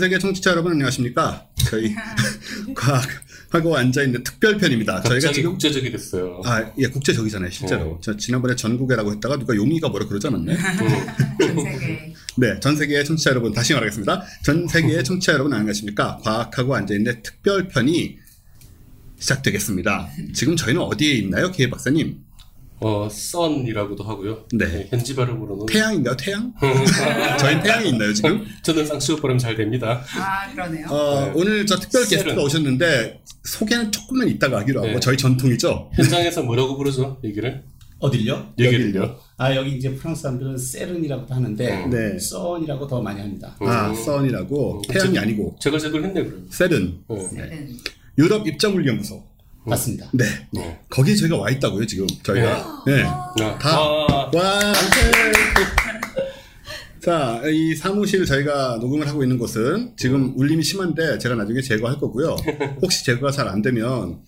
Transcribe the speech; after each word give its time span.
전 0.00 0.08
세계 0.08 0.18
청취자 0.18 0.52
여러분 0.52 0.72
안녕하십니까? 0.72 1.46
저희 1.68 1.94
과학 2.74 3.06
하고 3.50 3.76
앉아 3.76 4.02
있는 4.04 4.24
특별편입니다. 4.24 5.02
저희가 5.02 5.30
지금 5.30 5.50
국제적이 5.50 5.90
됐어요. 5.90 6.40
아, 6.42 6.72
예, 6.78 6.86
국제적이잖아요, 6.86 7.50
실제로. 7.50 7.82
어. 7.82 8.00
저 8.02 8.16
지난번에 8.16 8.56
전국에라고 8.56 9.12
했다가 9.12 9.36
누가 9.36 9.54
용의가 9.54 9.90
뭐라 9.90 10.06
그러지 10.06 10.26
않았나요? 10.28 10.56
전 11.38 11.54
세계. 11.54 12.14
네, 12.38 12.60
전 12.60 12.76
세계의 12.76 13.04
청취자 13.04 13.28
여러분 13.32 13.52
다시 13.52 13.74
말하겠습니다. 13.74 14.24
전 14.42 14.66
세계의 14.66 15.04
청취자 15.04 15.34
여러분 15.34 15.52
안녕하십니까? 15.52 16.16
과학하고 16.22 16.74
앉아 16.76 16.94
있는 16.94 17.20
특별편이 17.22 18.16
시작되겠습니다. 19.18 20.08
지금 20.32 20.56
저희는 20.56 20.80
어디에 20.80 21.12
있나요, 21.12 21.50
기회 21.50 21.68
박사님? 21.68 22.16
어, 22.80 23.08
썬이라고도 23.10 24.02
하고요. 24.04 24.46
네. 24.52 24.66
네 24.66 24.86
현지 24.90 25.14
발음으로는. 25.14 25.66
태양인가요, 25.66 26.16
태양? 26.16 26.52
저희 27.38 27.62
태양이 27.62 27.90
있나요, 27.90 28.12
지금? 28.14 28.44
저는 28.62 28.86
쌍수업 28.86 29.20
발음 29.20 29.38
잘 29.38 29.54
됩니다. 29.54 30.02
아, 30.16 30.50
그러네요. 30.52 30.86
어, 30.88 31.26
네. 31.26 31.32
오늘 31.34 31.66
저 31.66 31.76
특별 31.76 32.06
게스트가 32.06 32.42
오셨는데, 32.42 33.20
소개는 33.44 33.92
조금만 33.92 34.28
이따가 34.28 34.60
하기로 34.60 34.80
하고, 34.80 34.92
네. 34.92 35.00
저희 35.00 35.16
전통이죠? 35.16 35.90
현장에서 35.94 36.42
뭐라고 36.42 36.76
부르죠, 36.76 37.18
얘기를? 37.22 37.62
어딜요? 37.98 38.54
여기를요. 38.58 39.18
아, 39.36 39.54
여기 39.54 39.76
이제 39.76 39.94
프랑스 39.94 40.22
사람들은 40.22 40.56
세른이라고도 40.56 41.34
하는데, 41.34 41.86
네. 41.86 42.18
썬이라고 42.18 42.86
더 42.86 43.02
많이 43.02 43.20
합니다. 43.20 43.54
아, 43.60 43.92
썬이라고? 43.92 44.78
음. 44.78 44.82
태양이 44.88 45.18
아니고. 45.18 45.56
제가 45.60 45.78
제대로 45.78 46.02
했네, 46.04 46.24
그럼. 46.24 46.46
세른. 46.50 46.98
네. 47.34 47.68
유럽 48.16 48.46
입자물리 48.46 48.88
연구소. 48.88 49.29
맞습니다. 49.64 50.08
네. 50.12 50.24
네. 50.52 50.80
거기에 50.88 51.14
저희가 51.16 51.36
와 51.36 51.50
있다고요, 51.50 51.84
지금. 51.86 52.06
저희가. 52.22 52.84
네. 52.86 53.02
네. 53.02 53.58
다. 53.58 53.80
와. 53.80 54.30
와. 54.34 54.72
자, 57.02 57.40
이 57.50 57.74
사무실 57.74 58.26
저희가 58.26 58.76
녹음을 58.80 59.08
하고 59.08 59.22
있는 59.22 59.38
곳은 59.38 59.94
지금 59.96 60.34
울림이 60.36 60.62
심한데 60.62 61.18
제가 61.18 61.34
나중에 61.34 61.62
제거할 61.62 61.98
거고요. 61.98 62.36
혹시 62.82 63.04
제거가 63.06 63.32
잘 63.32 63.48
안 63.48 63.62
되면 63.62 64.20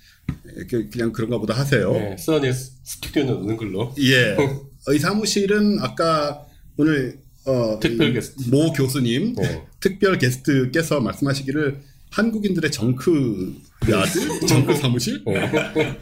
그냥 0.91 1.13
그런가 1.13 1.37
보다 1.39 1.53
하세요. 1.55 1.93
네, 1.93 2.17
써니 2.19 2.51
스튜디오는 2.53 3.35
없는 3.35 3.57
걸로. 3.59 3.95
예. 4.01 4.37
이 4.95 4.99
사무실은 4.99 5.79
아까 5.81 6.45
오늘 6.79 7.21
어, 7.45 7.79
특별 7.81 8.13
게스트 8.15 8.49
모 8.51 8.73
교수님 8.73 9.35
네. 9.35 9.65
특별 9.81 10.17
게스트께서 10.19 11.01
말씀하시기를 11.01 11.81
한국인들의 12.11 12.71
정크 12.73 13.55
야드? 13.91 14.47
정크 14.47 14.75
사무실? 14.77 15.25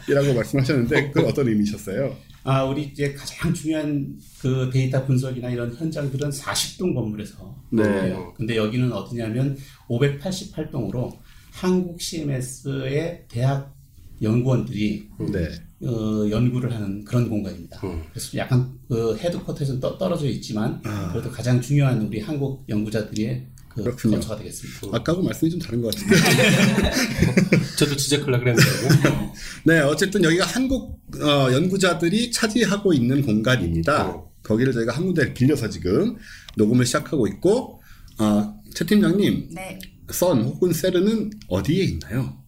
이라고 0.09 0.35
말씀하셨는데 0.35 1.11
그 1.11 1.27
어떤 1.27 1.49
의미셨어요? 1.49 2.17
아, 2.43 2.65
우리 2.65 2.85
이제 2.85 3.13
가장 3.13 3.53
중요한 3.53 4.19
그 4.41 4.71
데이터 4.73 5.05
분석이나 5.05 5.51
이런 5.51 5.75
현장들은 5.75 6.31
40동 6.31 6.95
건물에서 6.95 7.55
네. 7.71 7.83
해요. 7.85 8.33
근데 8.37 8.57
여기는 8.57 8.91
어디냐면 8.93 9.57
588동으로 9.89 11.17
한국 11.53 12.01
CMS의 12.01 13.25
대학 13.29 13.75
연구원들이 14.23 15.09
네. 15.33 15.49
어, 15.87 16.29
연구를 16.31 16.75
하는 16.75 17.05
그런 17.05 17.29
공간입니다. 17.29 17.81
음. 17.87 18.03
그래서 18.11 18.37
약간 18.37 18.79
그 18.89 19.17
헤드쿼터에서는 19.17 19.81
떨어져 19.81 20.27
있지만 20.27 20.81
아. 20.85 21.11
그래도 21.13 21.31
가장 21.31 21.61
중요한 21.61 22.03
우리 22.03 22.21
한국 22.21 22.65
연구자들의 22.69 23.47
그 23.71 23.83
그렇군요. 23.85 24.17
거처가 24.17 24.37
되겠습니다. 24.39 24.89
아까하고 24.93 25.23
말씀이 25.23 25.51
좀 25.51 25.61
다른 25.61 25.81
것 25.81 25.95
같은데. 25.95 26.17
저도 27.79 27.97
지적하려 27.97 28.39
그랬는데. 28.39 28.69
네, 29.65 29.79
어쨌든 29.81 30.25
여기가 30.25 30.45
한국 30.45 31.01
어, 31.21 31.53
연구자들이 31.53 32.33
차지하고 32.33 32.93
있는 32.93 33.23
공간입니다. 33.23 34.09
어. 34.09 34.31
거기를 34.43 34.73
저희가 34.73 34.93
한 34.95 35.07
군데 35.07 35.33
빌려서 35.33 35.69
지금 35.69 36.17
녹음을 36.57 36.85
시작하고 36.85 37.27
있고, 37.29 37.81
어, 38.19 38.61
최 38.75 38.85
팀장님, 38.85 39.51
네. 39.53 39.79
선 40.11 40.43
혹은 40.43 40.73
세르는 40.73 41.31
어디에 41.49 41.85
있나요? 41.85 42.41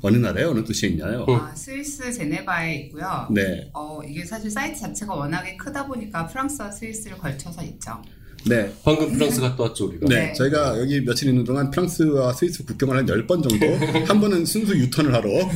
어느 0.00 0.16
나라에 0.16 0.44
어느 0.44 0.64
도시에 0.64 0.90
있나요? 0.90 1.24
아, 1.28 1.54
스위스 1.54 2.12
제네바에 2.12 2.74
있고요. 2.76 3.28
네. 3.32 3.70
어, 3.74 4.00
이게 4.06 4.24
사실 4.24 4.50
사이트 4.50 4.80
자체가 4.80 5.14
워낙에 5.14 5.56
크다 5.56 5.86
보니까 5.86 6.26
프랑스와 6.26 6.70
스위스를 6.70 7.18
걸쳐서 7.18 7.62
있죠. 7.64 8.00
네. 8.46 8.72
방금 8.84 9.12
프랑스 9.12 9.40
갔다 9.40 9.64
왔죠, 9.64 9.86
우리가. 9.86 10.06
네. 10.08 10.26
네. 10.28 10.32
저희가 10.32 10.78
여기 10.80 11.00
며칠 11.04 11.28
있는 11.28 11.44
동안 11.44 11.70
프랑스와 11.70 12.32
스위스 12.32 12.64
국경을 12.64 12.96
한 12.96 13.06
10번 13.06 13.48
정도, 13.48 13.66
한 14.06 14.20
번은 14.20 14.44
순수 14.44 14.76
유턴을 14.76 15.12
하러 15.14 15.28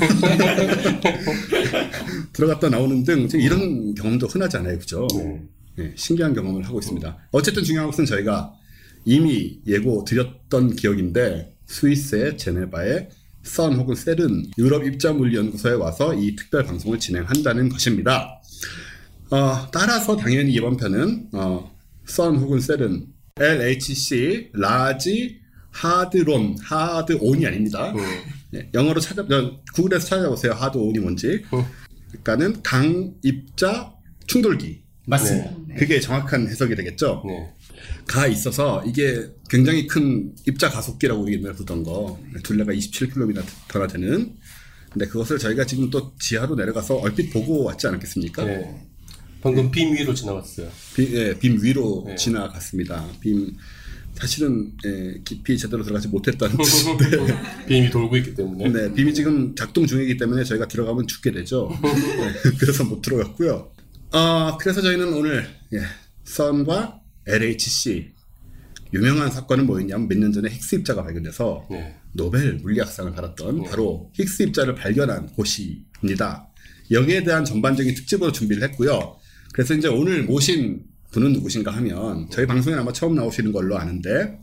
들어갔다 2.32 2.68
나오는 2.68 3.02
등 3.04 3.28
이런 3.34 3.94
경험도 3.94 4.26
흔하지 4.26 4.56
않아요. 4.58 4.78
그죠? 4.78 5.06
네. 5.16 5.42
네. 5.76 5.92
신기한 5.96 6.34
경험을 6.34 6.64
하고 6.64 6.78
있습니다. 6.78 7.28
어쨌든 7.30 7.64
중요한 7.64 7.90
것은 7.90 8.04
저희가 8.04 8.52
이미 9.04 9.58
예고 9.66 10.04
드렸던 10.04 10.76
기억인데, 10.76 11.54
스위스의 11.66 12.36
제네바의 12.36 13.08
CERN 13.42 13.74
혹은 13.74 13.94
CERN 13.94 14.52
유럽 14.58 14.84
입자물리연구소에 14.84 15.72
와서 15.72 16.14
이 16.14 16.36
특별 16.36 16.64
방송을 16.64 16.98
진행한다는 16.98 17.68
것입니다. 17.68 18.40
어, 19.30 19.70
따라서 19.72 20.16
당연히 20.16 20.52
이번 20.52 20.76
편은 20.76 21.28
어, 21.32 21.71
선 22.04 22.36
혹은 22.36 22.60
셀은 22.60 23.06
LHC 23.38 24.50
라지 24.54 25.40
하드론 25.70 26.56
하드온이 26.60 27.46
아닙니다. 27.46 27.92
음. 27.92 27.98
네, 28.50 28.70
영어로 28.74 29.00
찾아 29.00 29.24
구글에서 29.74 30.06
찾아보세요. 30.06 30.52
hard-on이 30.52 30.98
뭔지. 30.98 31.44
음. 31.54 31.64
그러니까는 32.08 32.62
강 32.62 33.14
입자 33.22 33.94
충돌기. 34.26 34.82
맞습니다. 35.06 35.50
네. 35.68 35.74
그게 35.76 35.98
정확한 35.98 36.46
해석이 36.46 36.76
되겠죠. 36.76 37.24
네. 37.26 37.52
가 38.06 38.26
있어서 38.26 38.84
이게 38.86 39.28
굉장히 39.48 39.86
큰 39.86 40.32
입자 40.46 40.68
가속기라고 40.70 41.22
우리 41.22 41.34
옛날에 41.34 41.54
부르던 41.54 41.82
거 41.82 42.20
둘레가 42.44 42.72
27km나 42.72 43.92
되는 43.92 44.36
근데 44.92 45.06
그것을 45.06 45.38
저희가 45.38 45.64
지금 45.64 45.90
또 45.90 46.14
지하로 46.18 46.54
내려가서 46.54 46.96
얼핏 46.96 47.30
보고 47.32 47.64
왔지 47.64 47.86
않았겠습니까? 47.86 48.44
네. 48.44 48.91
방금 49.42 49.70
빔 49.70 49.92
위로 49.94 50.14
지나갔어요. 50.14 50.68
비, 50.94 51.14
예, 51.14 51.36
빔 51.38 51.58
위로 51.62 52.04
네. 52.06 52.14
지나갔습니다. 52.14 53.06
빔 53.20 53.56
사실은 54.14 54.72
예, 54.84 55.20
깊이 55.24 55.56
제대로 55.58 55.82
들어가지 55.82 56.06
못했다는 56.08 56.56
뜻인데 56.62 57.66
빔이 57.66 57.90
돌고 57.90 58.16
있기 58.18 58.34
때문에 58.34 58.68
네, 58.70 58.92
빔이 58.92 59.12
지금 59.14 59.54
작동 59.56 59.86
중이기 59.86 60.16
때문에 60.16 60.44
저희가 60.44 60.68
들어가면 60.68 61.06
죽게 61.06 61.32
되죠. 61.32 61.70
네, 61.82 62.50
그래서 62.58 62.84
못 62.84 63.02
들어갔고요. 63.02 63.72
어, 64.12 64.58
그래서 64.58 64.80
저희는 64.82 65.12
오늘 65.14 65.46
예, 65.72 65.80
선과 66.24 67.00
LHC 67.26 68.12
유명한 68.94 69.30
사건은 69.30 69.66
뭐였냐면 69.66 70.06
몇 70.08 70.18
년 70.18 70.32
전에 70.32 70.50
힉스 70.50 70.80
입자가 70.80 71.02
발견돼서 71.02 71.66
네. 71.70 71.96
노벨 72.12 72.56
물리학상을 72.56 73.10
받았던 73.12 73.62
네. 73.62 73.68
바로 73.70 74.10
힉스 74.18 74.48
입자를 74.48 74.74
발견한 74.74 75.28
곳입니다. 75.28 76.48
여기에 76.90 77.24
대한 77.24 77.44
전반적인 77.46 77.94
특집으로 77.94 78.30
준비를 78.32 78.62
했고요. 78.64 79.16
그래서 79.52 79.74
이제 79.74 79.88
오늘 79.88 80.24
모신 80.24 80.82
분은 81.12 81.32
누구신가 81.34 81.70
하면 81.72 82.26
저희 82.30 82.46
방송에 82.46 82.76
아마 82.76 82.92
처음 82.92 83.14
나오시는 83.14 83.52
걸로 83.52 83.76
아는데 83.78 84.38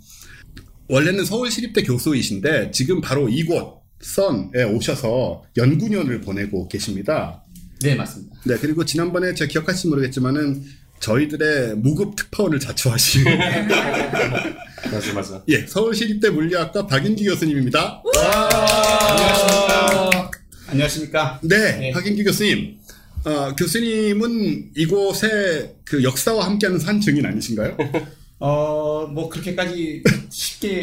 원래는 0.88 1.25
서울시립대 1.25 1.84
교수이신데 1.84 2.72
지금 2.72 3.02
바로 3.02 3.28
이곳 3.28 3.80
선에 4.02 4.64
오셔서 4.64 5.44
연구년을 5.58 6.22
보내고 6.22 6.68
계십니다. 6.68 7.44
네 7.81 7.96
맞습니다. 7.96 8.36
네 8.46 8.58
그리고 8.59 8.86
지난번에 8.86 9.34
제가 9.34 9.50
기억하실지 9.50 9.88
모르겠지만은 9.88 10.64
저희들의 11.00 11.76
무급 11.78 12.16
특파원을 12.16 12.59
자처하신 12.59 13.23
맞아 14.91 15.14
맞아. 15.14 15.44
예 15.47 15.66
서울시립대 15.66 16.29
물리학과 16.29 16.88
박인기 16.88 17.26
교수님입니다. 17.26 18.03
안녕하십니까. 19.09 20.32
안녕하십니까. 20.67 21.40
네, 21.44 21.78
네. 21.78 21.91
박인기 21.91 22.23
교수님. 22.23 22.78
어, 23.26 23.56
교수님은 23.56 24.72
이곳의 24.76 25.76
그 25.84 26.04
역사와 26.04 26.46
함께하는 26.46 26.80
산 26.80 27.02
증인 27.02 27.26
아니신가요? 27.26 27.78
어, 28.40 29.08
뭐 29.08 29.28
그렇게까지 29.30 30.04
쉽게 30.30 30.82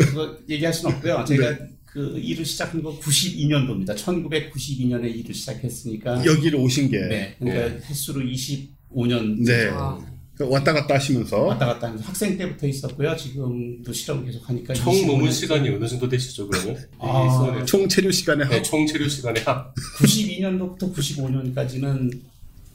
얘기할 0.48 0.74
수는 0.74 0.94
없고요. 0.94 1.24
제가 1.26 1.50
네. 1.50 1.70
그 1.86 2.18
일을 2.18 2.44
시작한 2.44 2.82
거 2.82 2.98
92년도입니다. 3.00 3.96
1992년에 3.96 5.14
일을 5.16 5.34
시작했으니까 5.34 6.24
여기를 6.26 6.58
오신 6.58 6.90
게 6.90 6.98
네, 7.00 7.36
그러니까 7.38 7.68
네. 7.68 7.80
횟수로 7.88 8.20
25년 8.20 9.42
네. 9.42 9.70
그 9.70 10.15
왔다 10.44 10.72
갔다 10.72 10.94
하시면서 10.94 11.38
왔다 11.44 11.66
갔다 11.66 11.86
하면서 11.86 12.04
학생 12.04 12.36
때부터 12.36 12.66
있었고요. 12.66 13.16
지금도 13.16 13.92
실험 13.92 14.24
계속 14.24 14.48
하니까 14.48 14.74
총 14.74 15.06
논문 15.06 15.30
시간이 15.30 15.68
어느 15.70 15.86
정도 15.86 16.08
되시죠 16.08 16.48
그러면? 16.48 16.76
아, 16.98 17.64
총 17.64 17.88
체류 17.88 18.12
시간에 18.12 18.46
네, 18.48 18.62
총 18.62 18.86
체류 18.86 19.08
시간에 19.08 19.42
92년도부터 19.44 20.94
95년까지는 20.94 22.20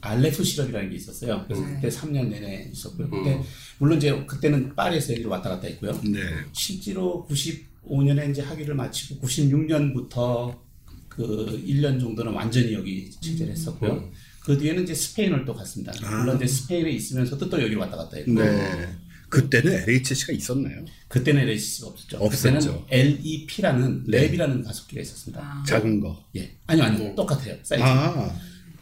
알레프 0.00 0.42
실험이라는 0.42 0.90
게 0.90 0.96
있었어요. 0.96 1.44
그래서 1.46 1.62
음. 1.62 1.74
그때 1.76 1.88
3년 1.88 2.28
내내 2.28 2.70
있었고요. 2.72 3.08
근데 3.08 3.36
음. 3.36 3.42
물론 3.78 3.98
이제 3.98 4.12
그때는 4.26 4.74
파리에서 4.74 5.12
여기로 5.12 5.30
왔다 5.30 5.50
갔다 5.50 5.68
했고요. 5.68 6.00
네. 6.04 6.20
실제로 6.52 7.24
95년에 7.30 8.30
이제 8.32 8.42
학위를 8.42 8.74
마치고 8.74 9.24
96년부터 9.24 10.58
그 11.08 11.62
1년 11.66 12.00
정도는 12.00 12.32
완전히 12.32 12.72
여기 12.74 13.10
체제를 13.20 13.52
했었고요. 13.52 13.92
음. 13.92 14.10
그 14.44 14.58
뒤에는 14.58 14.82
이제 14.82 14.94
스페인을 14.94 15.44
또 15.44 15.54
갔습니다. 15.54 15.92
아. 16.04 16.18
물론 16.18 16.36
이제 16.36 16.46
스페인에 16.46 16.90
있으면서도 16.90 17.48
또 17.48 17.62
여기로 17.62 17.80
왔다 17.80 17.96
갔다 17.96 18.16
했고. 18.16 18.32
네. 18.32 18.88
그때는 19.28 19.72
LHC가 19.88 20.32
있었나요? 20.34 20.84
그때는 21.08 21.42
LHC가 21.42 21.88
없었죠. 21.88 22.18
없었죠. 22.18 22.60
그때는 22.60 22.78
LEP라는 22.90 24.04
네. 24.08 24.30
LEP이라는 24.30 24.64
가속기가 24.64 25.00
있었습니다. 25.00 25.40
아. 25.42 25.64
작은 25.66 26.00
거. 26.00 26.22
예. 26.36 26.54
아니요, 26.66 26.84
아니요. 26.84 26.98
네. 26.98 27.14
똑같아요. 27.14 27.56
사이즈. 27.62 27.82
아, 27.82 28.30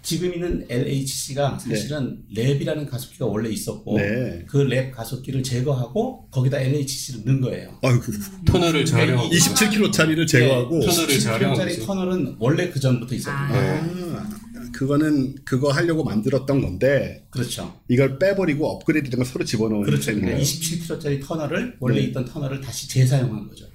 지금 0.03 0.33
있는 0.33 0.67
LHC가 0.69 1.59
사실은 1.59 2.23
LEP이라는 2.35 2.89
가속기가 2.89 3.27
원래 3.27 3.51
있었고 3.51 3.99
네. 3.99 4.45
그 4.49 4.70
LEP 4.70 4.91
가속기를 4.93 5.43
제거하고 5.43 6.27
거기다 6.31 6.59
LHC를 6.59 7.25
넣은 7.27 7.41
거예요. 7.43 7.79
아이고. 7.83 8.03
터널을 8.47 8.85
재활용하고 8.87 9.29
27km짜리를 9.29 10.27
제거하고. 10.27 10.81
네, 10.81 10.87
터널을 10.87 11.19
재활용한 11.21 11.59
10km짜리 11.59 11.65
거지. 11.69 11.87
터널은 11.87 12.37
원래 12.41 12.71
그 12.71 12.81
전부터 12.81 13.15
있었거든요. 13.15 14.17
아, 14.17 14.40
그거는 14.81 15.35
그거 15.45 15.71
하려고 15.71 16.03
만들었던 16.05 16.63
건데 16.63 17.27
그렇죠. 17.29 17.79
이걸 17.87 18.19
빼버리고 18.19 18.67
업그레이드된 18.67 19.19
걸 19.19 19.27
서로 19.27 19.45
집어넣은 19.45 19.83
그렇죠. 19.83 20.05
셈인가요? 20.05 20.39
그러니까 20.39 20.43
27km짜리 20.43 21.23
터널을 21.23 21.77
원래 21.81 21.97
네. 21.97 22.07
있던 22.07 22.25
터널을 22.25 22.63
다시 22.63 22.89
재사용한 22.89 23.47
거죠. 23.47 23.67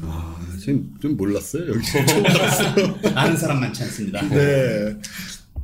아, 0.00 0.42
지금 0.58 0.94
좀 0.98 1.14
몰랐어요. 1.18 1.68
여기 1.68 1.84
처음 1.84 2.24
알았어요. 2.24 3.00
아는 3.16 3.36
사람 3.36 3.60
많지 3.60 3.82
않습니다. 3.82 4.26
네. 4.30 4.96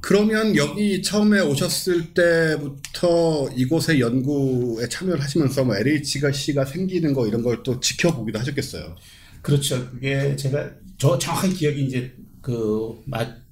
그러면 0.03 0.55
여기 0.57 1.01
처음에 1.01 1.41
오셨을 1.41 2.13
때부터 2.13 3.49
이곳의 3.57 3.99
연구에 4.01 4.91
참여를 4.91 5.23
하시면서 5.23 5.65
뭐 5.65 5.75
LH가 5.75 6.33
C가 6.33 6.67
생기는 6.67 7.15
거 7.15 7.27
이런 7.27 7.43
걸 7.43 7.63
또 7.63 7.81
지켜보기도 7.81 8.39
하셨겠어요. 8.39 8.95
그렇죠. 9.41 9.89
그게 9.91 10.37
제가 10.37 10.71
저 10.99 11.17
정확한 11.19 11.55
기억이 11.55 11.83
이제 11.87 12.13
그 12.43 13.01
맞, 13.07 13.46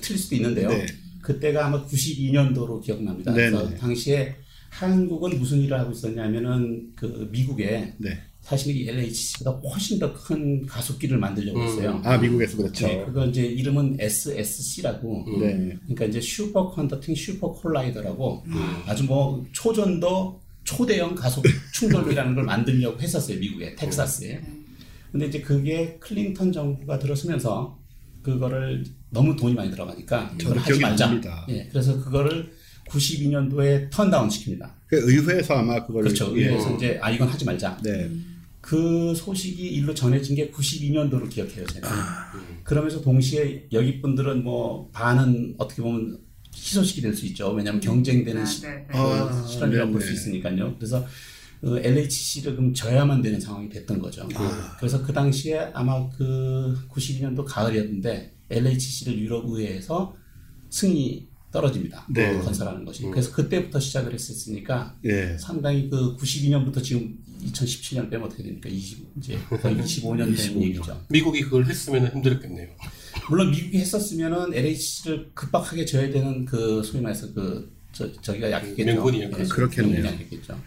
틀릴 0.00 0.18
수도 0.18 0.36
있는데요. 0.36 0.68
네. 0.68 0.86
그때가 1.22 1.66
아마 1.66 1.84
92년도로 1.86 2.80
기억납니다. 2.82 3.32
네네. 3.34 3.50
그래서 3.50 3.74
당시에 3.76 4.36
한국은 4.70 5.38
무슨 5.38 5.60
일을 5.60 5.78
하고 5.78 5.92
있었냐면은 5.92 6.92
그 6.94 7.28
미국에 7.32 7.94
네. 7.98 8.18
사실 8.40 8.74
이 8.76 8.88
LHC보다 8.88 9.50
훨씬 9.68 9.98
더 9.98 10.12
큰 10.14 10.64
가속기를 10.66 11.18
만들려고 11.18 11.58
음. 11.60 11.64
했어요. 11.66 12.00
아 12.04 12.16
미국에서 12.18 12.56
그렇죠. 12.58 12.86
네, 12.86 13.04
그거 13.04 13.26
이제 13.26 13.44
이름은 13.44 13.96
SSC라고. 13.98 15.24
네. 15.40 15.76
그러니까 15.82 16.04
이제 16.06 16.20
superconducting 16.20 17.14
super 17.14 17.52
collider라고 17.52 18.42
음. 18.46 18.54
아주 18.86 19.04
뭐 19.04 19.44
초전도 19.52 20.40
초대형 20.64 21.14
가속 21.14 21.44
충돌기라는 21.74 22.34
걸 22.34 22.44
만들려고 22.44 23.00
했었어요 23.00 23.38
미국에 23.38 23.74
텍사스에. 23.74 24.40
근데 25.12 25.26
이제 25.26 25.40
그게 25.40 25.96
클린턴 26.00 26.52
정부가 26.52 26.98
들어서면서 26.98 27.77
그거를 28.22 28.84
너무 29.10 29.34
돈이 29.36 29.54
많이 29.54 29.70
들어가니까 29.70 30.30
저도 30.38 30.54
이걸 30.54 30.58
하지 30.58 30.80
말자. 30.80 31.06
납니다. 31.06 31.46
예, 31.48 31.66
그래서 31.70 31.98
그거를 32.02 32.50
92년도에 32.88 33.90
턴다운 33.90 34.28
시킵니다. 34.28 34.70
그 34.86 34.96
의회에서 35.10 35.54
아마 35.54 35.84
그걸 35.86 36.04
그렇죠. 36.04 36.32
예. 36.36 36.44
의회에서 36.46 36.76
이제 36.76 36.98
아 37.02 37.10
이건 37.10 37.28
하지 37.28 37.44
말자. 37.44 37.78
네. 37.82 38.10
그 38.60 39.14
소식이 39.14 39.62
일로 39.74 39.94
전해진 39.94 40.34
게 40.36 40.50
92년도로 40.50 41.30
기억해요, 41.30 41.64
제가. 41.66 41.88
아. 41.90 42.32
그러면서 42.64 43.00
동시에 43.00 43.66
여기 43.72 44.00
분들은 44.00 44.42
뭐 44.42 44.90
반은 44.92 45.54
어떻게 45.58 45.80
보면 45.80 46.18
희소식이 46.54 47.00
될 47.02 47.14
수 47.14 47.24
있죠. 47.26 47.50
왜냐하면 47.52 47.80
경쟁되는 47.80 48.42
아, 48.42 48.44
시, 48.44 48.62
네, 48.62 48.68
네. 48.70 48.86
그 48.90 48.98
아, 48.98 49.46
실험이라고 49.46 49.92
볼 49.92 50.00
수. 50.02 50.12
있으니까요. 50.12 50.74
그래서 50.76 51.02
그 51.04 51.08
LHC를 51.62 52.56
그럼 52.56 52.72
져야만 52.74 53.22
되는 53.22 53.40
상황이 53.40 53.68
됐던 53.68 53.98
거죠. 53.98 54.28
아. 54.34 54.76
그래서 54.78 55.02
그 55.02 55.12
당시에 55.12 55.70
아마 55.74 56.08
그 56.10 56.76
92년도 56.90 57.44
가을이었는데 57.46 58.34
LHC를 58.50 59.18
유럽의회에서 59.18 60.14
승인이 60.70 61.28
떨어집니다. 61.50 62.06
네. 62.10 62.38
건설하는 62.38 62.84
것이. 62.84 63.02
그래서 63.04 63.32
그때부터 63.32 63.80
시작을 63.80 64.12
했었으니까 64.12 64.94
예. 65.04 65.36
상당히 65.38 65.88
그 65.88 66.16
92년부터 66.16 66.82
지금 66.82 67.18
2017년 67.46 68.10
빼면 68.10 68.26
어떻게 68.26 68.42
됩니까? 68.42 68.68
20, 68.68 69.06
이제 69.18 69.38
거의 69.48 69.76
25년 69.76 70.24
된 70.24 70.34
25년. 70.34 70.62
얘기죠. 70.62 71.04
미국이 71.08 71.42
그걸 71.42 71.64
했으면 71.66 72.08
힘들었겠네요. 72.08 72.68
물론 73.30 73.50
미국이 73.50 73.78
했었으면은 73.78 74.52
LHC를 74.52 75.30
급박하게 75.34 75.86
져야 75.86 76.10
되는 76.10 76.44
그 76.44 76.82
소위 76.82 77.02
말해서 77.02 77.32
그 77.32 77.72
저, 77.92 78.10
저기가 78.20 78.50
약했겠죠. 78.50 78.84
명분이요. 78.84 79.30
예, 79.38 79.44
그렇겠네요. 79.44 80.02
명분이 80.02 80.14
약했겠죠. 80.14 80.60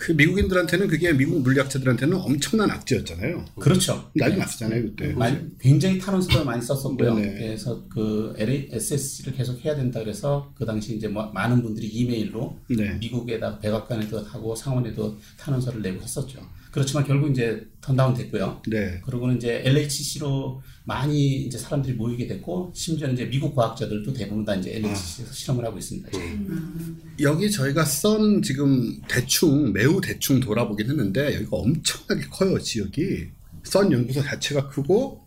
그 0.00 0.12
미국인들한테는 0.12 0.88
그게 0.88 1.12
미국 1.12 1.42
물리학자들한테는 1.42 2.16
엄청난 2.16 2.70
악재였잖아요. 2.70 3.44
그렇죠. 3.60 4.10
난리 4.14 4.38
났었잖아요 4.38 4.82
그때. 4.82 5.12
많이, 5.12 5.36
굉장히 5.58 5.98
탄원서를 5.98 6.46
많이 6.46 6.62
썼었고요. 6.62 7.16
네네. 7.16 7.34
그래서 7.34 7.84
그 7.90 8.32
SSC를 8.38 9.34
계속 9.34 9.62
해야 9.62 9.76
된다 9.76 10.00
그래서 10.00 10.54
그 10.56 10.64
당시 10.64 10.96
이제 10.96 11.06
뭐 11.06 11.30
많은 11.32 11.62
분들이 11.62 11.86
이메일로 11.86 12.58
네. 12.70 12.94
미국에다 12.94 13.58
백악관에도 13.58 14.20
하고 14.20 14.54
상원에도 14.54 15.18
탄원서를 15.38 15.82
내고 15.82 16.00
했었죠. 16.00 16.40
그렇지만 16.70 17.04
결국 17.04 17.30
이제 17.30 17.66
턴다운 17.80 18.14
됐고요. 18.14 18.62
네. 18.68 19.00
그러고는 19.04 19.36
이제 19.36 19.62
LHC로 19.64 20.62
많이 20.84 21.42
이제 21.42 21.58
사람들이 21.58 21.94
모이게 21.94 22.26
됐고 22.26 22.72
심지어 22.74 23.08
이제 23.08 23.24
미국 23.24 23.54
과학자들도 23.54 24.12
대부분 24.12 24.44
다 24.44 24.54
이제 24.54 24.76
LHC에서 24.76 25.32
실험을 25.32 25.64
하고 25.64 25.78
있습니다. 25.78 26.10
지금. 26.10 27.00
여기 27.20 27.50
저희가 27.50 27.84
썬 27.84 28.42
지금 28.42 29.00
대충 29.08 29.72
매우 29.72 30.00
대충 30.00 30.40
돌아보긴 30.40 30.90
했는데 30.90 31.34
여기가 31.34 31.56
엄청나게 31.56 32.28
커요 32.30 32.58
지역이. 32.58 33.28
썬 33.64 33.92
연구소 33.92 34.22
자체가 34.22 34.68
크고 34.68 35.20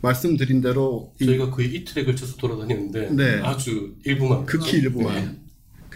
말씀드린 0.00 0.60
대로 0.60 1.12
이 1.20 1.26
저희가 1.26 1.50
거의 1.50 1.74
이틀에 1.74 2.04
걸쳐서 2.04 2.36
돌아다녔는데 2.36 3.10
네. 3.10 3.40
아주 3.40 3.94
일부만 4.04 4.46
극히 4.46 4.78
일부만. 4.78 5.45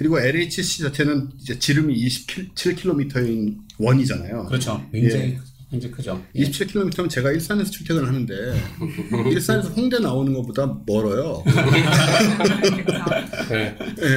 그리고 0.00 0.18
LHC 0.18 0.82
자체는 0.84 1.28
이제 1.42 1.58
지름이 1.58 1.94
27km인 2.06 3.58
원이잖아요. 3.78 4.46
그렇죠. 4.46 4.82
굉장히 4.90 5.36
굉장히 5.70 5.94
크죠. 5.94 6.24
예. 6.36 6.42
27km면 6.42 7.10
제가 7.10 7.30
일산에서 7.32 7.70
출퇴근을 7.70 8.08
하는데 8.08 8.34
일산에서 9.30 9.68
홍대 9.68 9.98
나오는 9.98 10.32
것보다 10.32 10.74
멀어요. 10.86 11.44
네. 13.50 13.76
예, 13.78 14.08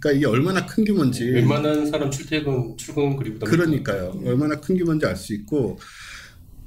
그러니까 0.00 0.10
이게 0.10 0.26
얼마나 0.26 0.66
큰 0.66 0.84
규모인지 0.84 1.22
웬만한 1.26 1.86
사람 1.86 2.10
출퇴근 2.10 2.76
출근 2.76 3.14
거리보다 3.14 3.46
그러니까요. 3.48 4.20
얼마나 4.24 4.56
큰 4.58 4.76
규모인지 4.76 5.06
알 5.06 5.14
수 5.14 5.32
있고 5.34 5.78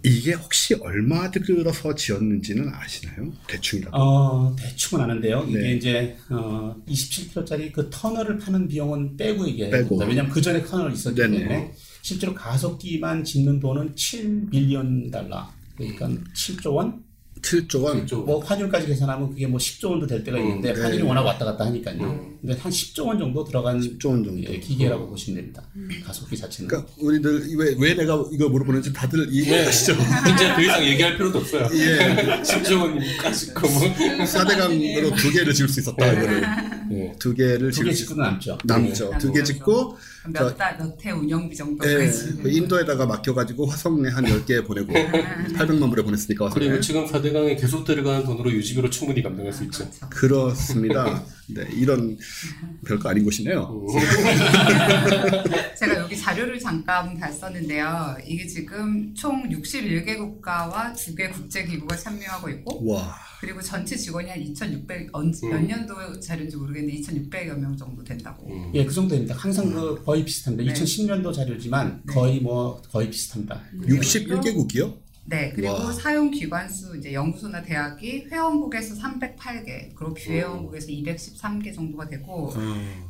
이게 0.03 0.33
혹시 0.33 0.73
얼마 0.75 1.29
들어서 1.29 1.93
지었는지는 1.93 2.69
아시나요? 2.73 3.31
대충이라도. 3.47 3.95
어, 3.95 4.55
대충은 4.55 5.03
아는데요. 5.03 5.45
이게 5.47 5.59
네. 5.59 5.73
이제 5.75 6.17
어, 6.29 6.75
27km짜리 6.87 7.71
그 7.71 7.89
터널을 7.91 8.39
파는 8.39 8.67
비용은 8.67 9.15
빼고 9.17 9.45
이게 9.45 9.69
빼고. 9.69 9.97
왜냐하면 9.99 10.29
그 10.29 10.41
전에 10.41 10.63
터널이 10.63 10.93
있었기 10.93 11.21
네네. 11.21 11.37
때문에 11.37 11.73
실제로 12.01 12.33
가속기만 12.33 13.23
짓는 13.23 13.59
돈은 13.59 13.93
7빌리언 13.93 15.11
달러. 15.11 15.47
그러니까 15.77 16.07
7조 16.33 16.73
원? 16.73 17.03
7조 17.41 17.83
원. 17.83 18.05
좀뭐 18.05 18.39
환율까지 18.43 18.87
계산하면 18.87 19.29
그게 19.31 19.47
뭐 19.47 19.59
10조 19.59 19.89
원도 19.89 20.07
될 20.07 20.23
때가 20.23 20.37
있는데 20.37 20.73
네. 20.73 20.81
환율이 20.81 21.03
워낙 21.03 21.21
왔다 21.23 21.45
갔다 21.45 21.65
하니까요. 21.65 21.97
근데 22.41 22.55
한 22.57 22.71
10조 22.71 23.05
원 23.07 23.17
정도 23.19 23.43
들어간 23.43 23.79
10조 23.79 24.05
원 24.07 24.23
정도. 24.23 24.43
예, 24.43 24.59
기계라고 24.59 25.07
보시면 25.09 25.37
됩니다. 25.41 25.63
가속기 26.05 26.37
자체는. 26.37 26.67
그러니까 26.67 26.91
우리들 26.99 27.43
왜, 27.57 27.75
왜 27.79 27.93
내가 27.95 28.23
이거 28.31 28.47
물어보는지 28.49 28.93
다들 28.93 29.25
네. 29.27 29.31
이해하시죠? 29.33 29.93
이제 30.33 30.53
더 30.55 30.61
이상 30.61 30.85
얘기할 30.85 31.17
필요도 31.17 31.39
없어요. 31.39 31.67
예. 31.73 32.43
심정원까지 32.43 33.53
거 33.53 33.67
뭐. 33.67 33.81
4대강으로 34.25 35.15
두 35.17 35.31
개를 35.31 35.53
지을 35.53 35.67
수 35.69 35.79
있었다. 35.79 36.11
이거를. 36.11 36.41
네. 36.89 37.13
두 37.19 37.33
개를 37.33 37.71
두개 37.71 37.83
지을 37.83 37.93
수 37.93 37.99
짓고도 38.03 38.21
남죠. 38.21 38.57
남죠. 38.65 39.11
두 39.19 39.31
개 39.31 39.43
짓고 39.43 39.97
몇 40.27 40.55
달 40.57 40.77
몇 40.79 41.03
해 41.05 41.11
운영비 41.11 41.51
예, 41.53 41.55
정도까지. 41.57 42.37
그 42.43 42.49
인도에다가 42.49 43.05
맡겨가지고 43.07 43.65
화성에 43.65 44.09
한 44.09 44.23
10개 44.25 44.65
보내고 44.65 44.93
800만 44.93 45.89
불에 45.89 46.03
보냈으니까 46.03 46.45
화성에. 46.45 46.65
그리고 46.67 46.79
지금 46.81 47.05
4대강에 47.07 47.59
계속 47.59 47.83
들어가는 47.83 48.23
돈으로 48.25 48.51
유지비로 48.51 48.89
충분히 48.89 49.23
감당할 49.23 49.51
수 49.51 49.63
있죠. 49.63 49.83
그렇죠. 49.89 50.09
그렇습니다. 50.09 51.23
네, 51.53 51.67
이런 51.73 52.17
별거 52.85 53.09
아닌 53.09 53.23
곳이네요. 53.25 53.85
제가 55.77 55.95
여기 55.97 56.17
자료를 56.17 56.59
잠깐 56.59 57.17
봤었는데요. 57.19 58.15
이게 58.25 58.45
지금 58.47 59.13
총 59.15 59.49
61개 59.49 60.17
국가와 60.17 60.93
2개 60.93 61.31
국제기구가 61.33 61.95
참여하고 61.97 62.49
있고, 62.49 62.89
와, 62.91 63.15
그리고 63.41 63.59
전체 63.59 63.97
직원이 63.97 64.29
한 64.29 64.39
2,600, 64.39 65.09
언제, 65.13 65.47
몇 65.47 65.59
년도 65.63 66.19
자료인지 66.19 66.55
모르겠는데 66.57 67.01
2,600여 67.01 67.57
명 67.57 67.75
정도 67.75 68.03
된다고. 68.03 68.45
음. 68.47 68.71
예, 68.75 68.85
그 68.85 68.93
정도 68.93 69.15
됩니다. 69.15 69.35
항상 69.35 69.73
그 69.73 70.03
거의 70.05 70.23
비슷합니다. 70.23 70.71
네. 70.71 70.79
2010년도 70.79 71.33
자료지만 71.33 72.03
거의 72.05 72.39
뭐 72.39 72.79
거의 72.91 73.09
비슷합니다. 73.09 73.63
61개국이요? 73.81 74.93
네, 75.25 75.51
그리고 75.55 75.73
와. 75.73 75.91
사용 75.91 76.29
기관수 76.29 76.97
이제 76.97 77.13
연구소나 77.13 77.63
대학이 77.63 78.27
회원국에서 78.31 78.95
308개, 78.95 79.95
그리고 79.95 80.13
비회원국에서 80.13 80.87
213개 80.87 81.73
정도가 81.73 82.07
되고 82.07 82.53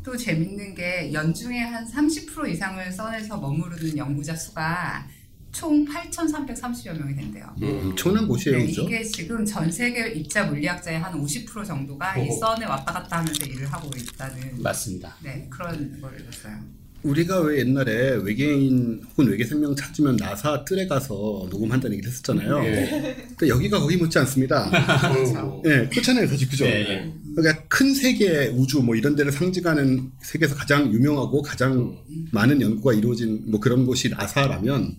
또 0.03 0.15
재밌는 0.15 0.75
게 0.75 1.11
연중에 1.11 1.59
한 1.59 1.85
30% 1.85 2.50
이상을 2.50 2.91
써내서 2.91 3.38
머무르는 3.38 3.97
연구자 3.97 4.35
수가 4.35 5.07
총 5.51 5.86
8,330여 5.86 6.98
명이 6.98 7.15
된대요. 7.15 7.53
엄청난 7.62 8.27
곳이에요, 8.27 8.58
네, 8.58 8.65
그죠? 8.67 8.84
이게 8.84 9.03
지금 9.03 9.46
전 9.46 9.72
세계 9.72 10.10
입자 10.10 10.46
물리학자의 10.46 11.00
한 11.00 11.13
50% 11.13 11.65
정도가 11.65 12.17
이 12.17 12.29
오. 12.29 12.34
썬에 12.39 12.65
왔다 12.65 12.93
갔다 12.93 13.20
하면서 13.20 13.46
일을 13.46 13.65
하고 13.72 13.89
있다는 13.96 14.62
맞습니다. 14.62 15.15
네, 15.22 15.48
그런 15.50 16.00
걸 16.00 16.20
읽었어요. 16.20 16.81
우리가 17.03 17.41
왜 17.41 17.60
옛날에 17.60 18.12
외계인 18.24 19.01
혹은 19.10 19.31
외계 19.31 19.43
생명 19.43 19.75
찾으면 19.75 20.17
나사 20.17 20.63
뜰에 20.65 20.88
가서 20.88 21.48
녹음한다는 21.50 21.96
얘기를 21.96 22.12
했었잖아요. 22.12 22.63
예. 22.63 23.15
그러니까 23.36 23.48
여기가 23.48 23.79
거기 23.79 23.98
못지 23.98 24.20
않습니다. 24.20 24.67
어, 24.67 25.62
예, 25.65 25.88
그렇잖아요, 25.88 26.27
사실 26.27 26.48
그죠? 26.48 26.65
예, 26.65 26.70
예. 26.70 27.13
그러니까 27.36 27.63
큰 27.67 27.93
세계 27.96 28.48
우주 28.50 28.81
뭐 28.84 28.96
이런 28.96 29.15
데를 29.15 29.31
상징하는 29.31 30.12
세계에서 30.22 30.55
가장 30.55 30.93
유명하고 30.93 31.41
가장 31.41 31.98
많은 32.31 32.62
연구가 32.62 32.93
이루어진 32.93 33.41
뭐 33.48 33.60
그런 33.60 33.86
곳이 33.86 34.10
나사라면 34.10 34.96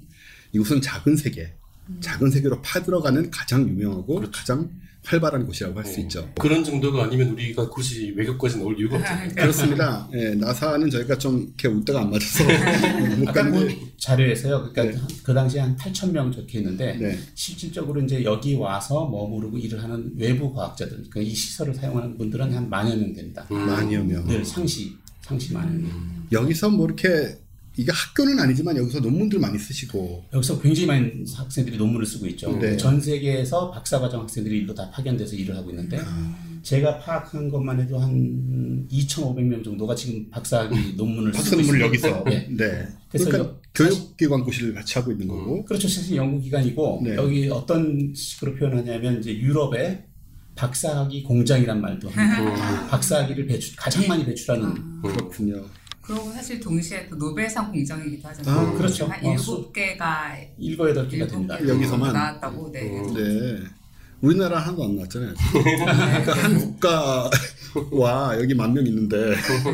이곳은 0.52 0.80
작은 0.80 1.16
세계, 1.16 1.54
작은 2.00 2.30
세계로 2.30 2.60
파들어가는 2.62 3.30
가장 3.30 3.68
유명하고 3.68 4.22
가장 4.30 4.70
활발한 5.04 5.46
곳이라고 5.46 5.80
할수 5.80 5.98
있죠. 6.00 6.30
그런 6.38 6.62
정도가 6.62 7.04
아니면 7.04 7.30
우리가 7.30 7.68
굳이 7.68 8.12
외국까지 8.14 8.58
나올 8.58 8.78
이유가 8.78 8.98
없잖아요. 8.98 9.30
그렇습니다. 9.34 10.08
예, 10.14 10.30
나사는 10.34 10.88
저희가 10.90 11.18
좀 11.18 11.40
이렇게 11.42 11.66
웃다가 11.66 12.02
안 12.02 12.10
맞아서 12.10 12.44
못 13.18 13.28
아까 13.28 13.42
본 13.42 13.52
가는데 13.52 13.78
자료에서요. 13.98 14.70
그러니까 14.72 15.04
그 15.24 15.34
당시에 15.34 15.60
한 15.60 15.76
8천 15.76 16.12
명 16.12 16.30
적혀 16.30 16.58
있는데 16.58 16.96
네. 16.96 17.18
실질적으로 17.34 18.00
이제 18.00 18.22
여기 18.22 18.54
와서 18.54 19.08
머무르고 19.08 19.58
일을 19.58 19.82
하는 19.82 20.12
외부 20.16 20.54
과학자들, 20.54 20.92
그러니까 21.10 21.20
이 21.20 21.34
시설을 21.34 21.74
사용하는 21.74 22.16
분들은 22.16 22.54
한 22.54 22.70
만여 22.70 22.94
명 22.94 23.12
됩니다. 23.12 23.44
만여 23.50 24.04
명. 24.04 24.24
늘 24.28 24.44
상시 24.44 24.92
상시 25.20 25.52
만여 25.52 25.68
명. 25.68 26.26
여기서 26.30 26.70
뭐 26.70 26.86
이렇게 26.86 27.38
이게 27.76 27.90
학교는 27.90 28.38
아니지만 28.38 28.76
여기서 28.76 29.00
논문들 29.00 29.38
많이 29.38 29.58
쓰시고 29.58 30.26
여기서 30.34 30.60
굉장히 30.60 30.86
많은 30.86 31.24
학생들이 31.34 31.78
논문을 31.78 32.04
쓰고 32.06 32.26
있죠. 32.28 32.56
네. 32.58 32.76
전 32.76 33.00
세계에서 33.00 33.70
박사과정 33.70 34.22
학생들이 34.22 34.58
일로 34.58 34.74
다 34.74 34.90
파견돼서 34.90 35.34
일을 35.36 35.56
하고 35.56 35.70
있는데 35.70 35.98
아. 36.04 36.36
제가 36.62 36.98
파악한 36.98 37.48
것만 37.50 37.80
해도 37.80 37.98
한 37.98 38.86
2,500명 38.90 39.64
정도가 39.64 39.94
지금 39.94 40.28
박사학위 40.30 40.94
논문을 40.96 41.32
박사 41.32 41.56
논문을 41.56 41.80
있습니다. 41.82 41.86
여기서 41.86 42.24
예. 42.30 42.46
네. 42.50 42.88
그래서 43.08 43.30
그러니까 43.30 43.38
여- 43.52 43.60
교육기관 43.74 44.44
고시를 44.44 44.74
같이 44.74 44.94
하고 44.98 45.10
있는 45.10 45.26
거고 45.28 45.64
그렇죠. 45.64 45.88
사실 45.88 46.16
연구기관이고 46.16 47.00
네. 47.04 47.14
여기 47.16 47.48
어떤 47.48 48.12
식으로 48.14 48.54
표현하냐면 48.54 49.18
이제 49.18 49.34
유럽에 49.34 50.04
박사학위 50.54 51.22
공장이란 51.22 51.80
말도 51.80 52.10
합니다. 52.10 52.86
박사학위를 52.88 53.46
배출 53.46 53.74
가장 53.76 54.06
많이 54.06 54.24
배출하는 54.26 55.00
그렇군요. 55.02 55.64
그리고 56.02 56.32
사실 56.32 56.58
동시에 56.60 57.08
또 57.08 57.16
노벨상 57.16 57.70
공정이기도 57.70 58.28
하잖아요. 58.28 58.58
아, 58.58 58.72
그렇죠. 58.72 59.06
한 59.06 59.24
어, 59.24 59.32
일곱 59.32 59.72
개가 59.72 60.36
일곱 60.58 60.88
여덟 60.90 61.08
개가 61.08 61.26
됩니다. 61.28 61.56
개 61.58 61.68
여기서만? 61.68 62.12
나왔다고. 62.12 62.72
네. 62.72 62.80
네. 63.14 63.58
우리나라 64.20 64.58
하나도 64.58 64.84
안 64.84 64.96
나왔잖아요. 64.96 65.34
그러니까 65.52 66.32
한 66.42 66.58
국가와 66.58 68.38
여기 68.40 68.54
만 68.54 68.72
명 68.72 68.86
있는데 68.86 69.16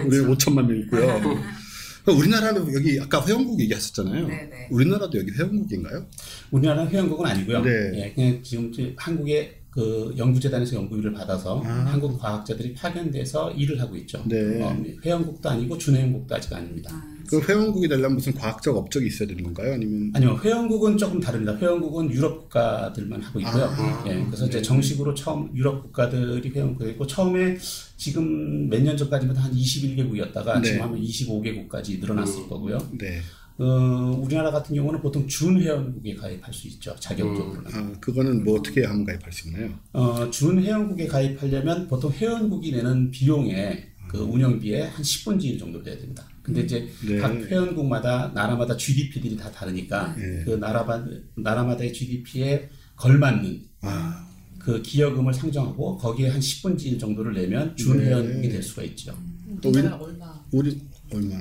우리는 0.07 0.31
5천만 0.35 0.67
명 0.67 0.79
있고요. 0.81 1.01
그러니까 1.21 2.13
우리나라는 2.13 2.75
여기 2.75 2.99
아까 3.01 3.25
회원국 3.27 3.61
얘기하셨잖아요. 3.61 4.27
네네. 4.27 4.69
우리나라도 4.71 5.19
여기 5.19 5.31
회원국인가요? 5.33 6.07
우리나라는 6.51 6.91
회원국은 6.91 7.27
아니고요. 7.27 7.63
네. 7.63 7.71
예, 7.95 8.13
그냥 8.15 8.43
지금 8.43 8.73
한국의 8.97 9.58
그 9.79 10.13
연구재단에서 10.19 10.75
연구비를 10.75 11.13
받아서 11.13 11.63
아. 11.65 11.69
한국 11.69 12.19
과학자들이 12.19 12.75
파견돼서 12.75 13.53
일을 13.53 13.81
하고 13.81 13.95
있죠. 13.99 14.21
네. 14.27 14.61
어, 14.61 14.77
회원국도 15.05 15.49
아니고 15.49 15.79
준회원국도 15.79 16.35
아직 16.35 16.53
아닙니다. 16.53 16.91
아, 16.93 17.17
그 17.29 17.41
회원국이 17.41 17.87
되려면 17.87 18.15
무슨 18.17 18.35
과학적 18.35 18.77
업적이 18.77 19.07
있어야 19.07 19.29
되는 19.29 19.45
건가요? 19.45 19.75
아니면 19.75 20.11
아니요, 20.15 20.41
회원국은 20.43 20.99
조금 20.99 21.21
다릅니다. 21.21 21.55
회원국은 21.57 22.11
유럽 22.11 22.41
국가들만 22.41 23.23
하고 23.23 23.39
있고요. 23.39 23.65
아. 23.67 24.05
예, 24.09 24.25
그래서 24.27 24.47
이제 24.47 24.61
정식으로 24.61 25.15
처음 25.15 25.49
유럽 25.55 25.81
국가들이 25.85 26.49
회원국이고 26.51 27.07
처음에 27.07 27.57
지금 27.97 28.69
몇 28.69 28.83
년 28.83 28.97
전까지만 28.97 29.37
한 29.37 29.53
21개국이었다가 29.53 30.61
네. 30.61 30.71
지금 30.71 30.83
하면 30.83 31.01
25개국까지 31.01 32.01
늘어났을 32.01 32.49
거고요. 32.49 32.79
네. 32.99 33.21
어, 33.59 34.21
우리나라 34.23 34.53
같은 34.53 34.75
경우는 34.77 35.01
보통 35.01 35.27
준회원국에 35.27 36.15
가입할 36.15 36.55
수 36.55 36.69
있죠. 36.69 36.95
자격적으로는. 37.01 37.75
아, 37.75 37.93
그거는 38.01 38.45
뭐 38.45 38.59
어떻게 38.59 38.85
하면 38.85 39.05
가입할 39.05 39.33
수 39.33 39.49
있나요? 39.49 39.71
어, 39.93 40.31
준회원국에 40.31 41.09
가입하려면 41.09 41.89
보통 41.89 42.13
회원국이 42.13 42.71
내는 42.71 43.11
비용의 43.11 43.89
그 44.09 44.19
운영비의 44.19 44.89
한 44.89 45.03
10분의 45.03 45.45
1 45.45 45.59
정도 45.59 45.83
돼야 45.83 45.99
됩니다. 45.99 46.25
근데 46.43 46.63
이제 46.63 46.89
네. 47.07 47.19
각 47.19 47.35
회원국마다 47.35 48.31
나라마다 48.35 48.77
GDP들이 48.77 49.37
다 49.37 49.51
다르니까 49.51 50.15
네. 50.17 50.45
그 50.45 50.53
나라마, 50.53 51.05
나라마다의 51.35 51.93
GDP에 51.93 52.71
걸맞는 52.97 53.63
아, 53.83 54.27
그 54.59 54.81
기여금을 54.81 55.35
상정하고 55.35 55.99
거기에 55.99 56.29
한 56.29 56.41
10분의 56.41 56.85
1 56.87 56.99
정도를 56.99 57.35
내면 57.35 57.77
준회원국이 57.77 58.49
네. 58.49 58.55
될 58.55 58.63
수가 58.63 58.83
있죠. 58.85 59.15
또 59.61 59.69
우리나라 59.71 59.97
얼마? 59.97 60.41
우리 60.53 60.81
얼마? 61.13 61.37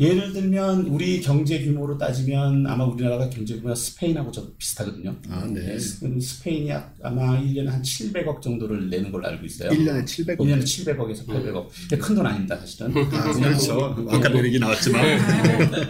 예를 0.00 0.32
들면 0.32 0.86
우리 0.86 1.20
경제 1.20 1.62
규모로 1.64 1.96
따지면 1.98 2.66
아마 2.66 2.84
우리나라가 2.84 3.28
경제 3.30 3.54
규모가 3.56 3.74
스페인하고 3.74 4.32
좀 4.32 4.52
비슷하거든요. 4.58 5.14
아, 5.28 5.46
네. 5.46 5.78
스- 5.78 6.18
스페인이 6.20 6.72
아마 7.02 7.38
1년에 7.40 7.66
한 7.66 7.82
700억 7.82 8.40
정도를 8.40 8.88
내는 8.90 9.12
걸로 9.12 9.26
알고 9.28 9.44
있어요. 9.46 9.70
1년에 9.70 10.04
700억. 10.04 10.38
1년에 10.38 10.62
700억에서 10.62 11.26
800억. 11.26 12.00
큰돈 12.00 12.26
아닙니다, 12.26 12.56
사실은. 12.58 12.96
아, 12.96 13.32
그렇죠. 13.32 13.96
아까 14.10 14.28
내 14.30 14.42
얘기 14.44 14.58
나왔지만. 14.58 15.04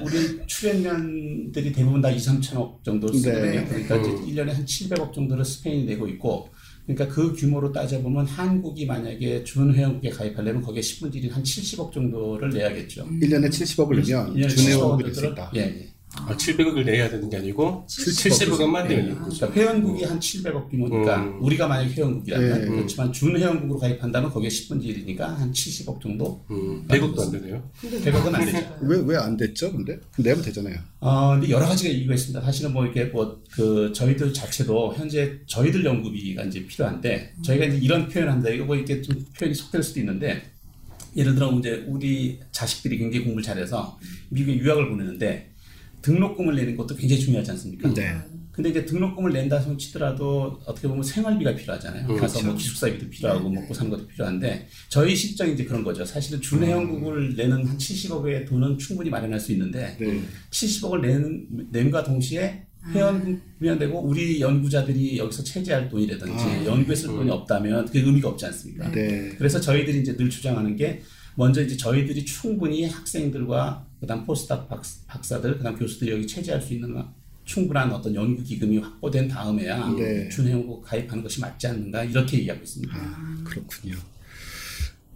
우리 0.04 0.40
출연료들이 0.46 1.72
대부분 1.72 2.00
다 2.00 2.10
2, 2.10 2.16
3천억 2.16 2.82
정도 2.84 3.12
쓰거든요. 3.12 3.42
네. 3.60 3.64
그러니까 3.66 3.96
이제 3.96 4.10
1년에 4.10 4.52
한 4.52 4.64
700억 4.64 5.12
정도를 5.12 5.44
스페인이 5.44 5.84
내고 5.84 6.06
있고, 6.08 6.48
그러니까 6.86 7.14
그 7.14 7.32
규모로 7.32 7.72
따져보면 7.72 8.26
한국이 8.26 8.86
만약에 8.86 9.44
준회원국에 9.44 10.10
가입하려면 10.10 10.62
거기에 10.62 10.80
10분의 10.80 11.14
1인 11.14 11.30
한 11.30 11.42
70억 11.42 11.92
정도를 11.92 12.50
내야겠죠. 12.50 13.06
1년에 13.06 13.48
70억을 13.48 14.04
내면 14.04 14.34
1년에 14.34 14.56
준회원국이 14.56 15.02
70억 15.02 15.06
될수 15.06 15.26
있다. 15.26 15.52
예, 15.54 15.60
예. 15.60 15.91
아, 16.14 16.36
700억을 16.36 16.84
내야 16.84 17.08
되는 17.08 17.28
게 17.30 17.38
아니고 17.38 17.86
70억. 17.88 18.58
70억만 18.58 18.86
내는 18.86 19.18
거죠. 19.22 19.48
그러니까 19.48 19.60
회원국이 19.60 20.04
한 20.04 20.20
700억 20.20 20.70
규모니까 20.70 21.22
음. 21.22 21.42
우리가 21.42 21.66
만약 21.66 21.90
회원국이라면 21.90 22.60
네. 22.60 22.66
그렇지만 22.66 23.12
준회원국으로 23.12 23.78
가입한다면 23.78 24.30
거기에 24.30 24.48
10분의 24.48 24.84
1이니까 24.84 25.20
한 25.20 25.50
70억 25.52 26.00
정도? 26.02 26.44
음, 26.50 26.84
100억도 26.86 27.20
안 27.22 27.32
되네요. 27.32 27.70
100억은 27.82 28.34
안 28.34 28.44
되죠. 28.44 28.78
왜왜 28.82 29.16
안 29.16 29.36
됐죠? 29.36 29.72
근데 29.72 29.98
내면 30.18 30.42
되잖아요. 30.42 30.76
어, 31.00 31.30
근데 31.32 31.50
여러 31.50 31.66
가지가 31.66 31.90
이유가 31.90 32.14
있습니다. 32.14 32.40
사실은 32.42 32.72
뭐 32.72 32.84
이렇게 32.84 33.04
뭐 33.06 33.42
그 33.52 33.92
저희들 33.94 34.32
자체도 34.32 34.94
현재 34.94 35.38
저희들 35.46 35.84
연구비가 35.84 36.44
이제 36.44 36.64
필요한데 36.66 37.34
저희가 37.44 37.66
이제 37.66 37.76
이런 37.78 38.08
표현한다. 38.08 38.48
이거 38.50 38.64
뭐 38.64 38.74
이렇게 38.76 39.02
좀 39.02 39.14
표현이 39.38 39.54
속될 39.54 39.82
수도 39.82 40.00
있는데 40.00 40.42
예를 41.14 41.34
들어 41.34 41.52
이제 41.58 41.84
우리 41.86 42.40
자식들이 42.50 42.96
굉장히 42.96 43.24
공부를 43.24 43.42
잘해서 43.42 43.98
미국에 44.30 44.56
유학을 44.56 44.88
보내는데 44.88 45.51
등록금을 46.02 46.54
내는 46.56 46.76
것도 46.76 46.94
굉장히 46.96 47.22
중요하지 47.22 47.52
않습니까? 47.52 47.92
네. 47.94 48.16
근데 48.52 48.68
이제 48.68 48.84
등록금을 48.84 49.32
낸다 49.32 49.60
손 49.60 49.78
치더라도 49.78 50.60
어떻게 50.66 50.86
보면 50.86 51.02
생활비가 51.02 51.54
필요하잖아요. 51.54 52.06
음, 52.06 52.16
가서 52.16 52.34
그렇죠. 52.34 52.46
뭐 52.48 52.56
기숙사비도 52.56 53.08
필요하고 53.08 53.48
먹고 53.48 53.72
사는 53.72 53.90
것도 53.90 54.06
필요한데 54.06 54.68
저희 54.90 55.16
실정이 55.16 55.54
이제 55.54 55.64
그런 55.64 55.82
거죠. 55.82 56.04
사실은 56.04 56.38
준회원국을 56.42 57.34
내는 57.34 57.66
한 57.66 57.78
70억의 57.78 58.46
돈은 58.46 58.76
충분히 58.76 59.08
마련할 59.08 59.40
수 59.40 59.52
있는데 59.52 59.96
네. 59.98 60.22
70억을 60.50 61.00
내는 61.00 61.46
낸과 61.70 62.04
동시에 62.04 62.66
회원국이면 62.90 63.78
되고 63.78 64.00
우리 64.00 64.40
연구자들이 64.40 65.16
여기서 65.16 65.44
체제할 65.44 65.88
돈이라든지 65.88 66.44
아. 66.44 66.64
연구에 66.66 66.94
쓸 66.94 67.08
돈이 67.08 67.30
없다면 67.30 67.86
그게 67.86 68.00
의미가 68.00 68.28
없지 68.28 68.44
않습니까? 68.46 68.90
네. 68.90 69.30
그래서 69.38 69.60
저희들이 69.60 70.00
이제 70.00 70.14
늘 70.16 70.28
주장하는 70.28 70.76
게 70.76 71.00
먼저 71.36 71.62
이제 71.62 71.76
저희들이 71.76 72.24
충분히 72.24 72.84
학생들과 72.84 73.86
그다음 74.00 74.24
포스닥 74.24 74.68
박사들 75.06 75.58
그다음 75.58 75.76
교수들이 75.76 76.12
여기 76.12 76.26
체제할 76.26 76.60
수 76.60 76.74
있는 76.74 76.94
충분한 77.44 77.92
어떤 77.92 78.14
연구 78.14 78.42
기금이 78.42 78.78
확보된 78.78 79.28
다음에야 79.28 79.94
네. 79.96 80.28
준회원국 80.28 80.82
가입하는 80.82 81.22
것이 81.22 81.40
맞지 81.40 81.66
않는가 81.66 82.04
이렇게 82.04 82.38
얘기하고 82.38 82.62
있습니다. 82.62 82.94
아, 82.96 83.44
그렇군요. 83.44 83.96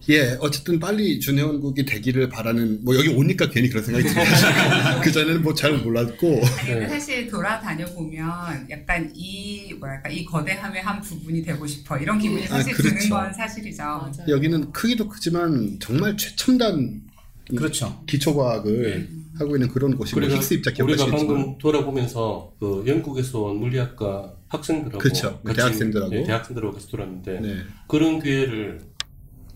예, 0.08 0.36
어쨌든 0.40 0.78
빨리 0.78 1.18
준회원국이 1.18 1.84
되기를 1.84 2.28
바라는 2.28 2.84
뭐 2.84 2.94
여기 2.96 3.08
오니까 3.08 3.50
괜히 3.50 3.68
그런 3.68 3.82
생각이 3.84 4.06
듭니다. 4.08 5.00
그 5.02 5.10
전에는 5.10 5.42
뭐 5.42 5.52
잘 5.56 5.72
몰랐고 5.78 6.40
근데 6.66 6.86
사실 6.88 7.26
돌아다녀 7.28 7.86
보면 7.86 8.66
약간 8.70 9.10
이 9.14 9.72
뭐랄까 9.80 10.08
이 10.10 10.24
거대함의 10.24 10.82
한 10.82 11.00
부분이 11.00 11.42
되고 11.42 11.66
싶어 11.66 11.96
이런 11.98 12.18
기분이 12.18 12.44
아, 12.44 12.48
사실 12.48 12.74
그렇죠. 12.74 12.94
드는 12.94 13.08
건 13.10 13.32
사실이죠. 13.32 13.82
맞아요. 13.82 14.12
여기는 14.28 14.70
크기도 14.72 15.08
크지만 15.08 15.78
정말 15.80 16.16
최첨단 16.16 17.00
그렇죠. 17.48 18.02
기초과학을 18.06 19.08
하고 19.38 19.56
있는 19.56 19.68
그런 19.68 19.96
곳이고 19.96 20.18
우리가, 20.20 20.38
힉스 20.40 20.52
입자 20.56 20.72
우리가 20.82 21.06
방금 21.06 21.56
돌아보면서 21.58 22.52
그 22.60 22.84
영국에서 22.86 23.42
온 23.42 23.58
물리학과 23.58 24.34
학생들하고 24.48 24.98
그렇죠. 24.98 25.40
같이, 25.42 25.56
대학생들하고. 25.56 26.10
네, 26.10 26.24
대학생들하고 26.24 26.74
같이 26.74 26.88
돌았는데 26.90 27.40
네. 27.40 27.56
그런 27.88 28.20
기회를 28.20 28.80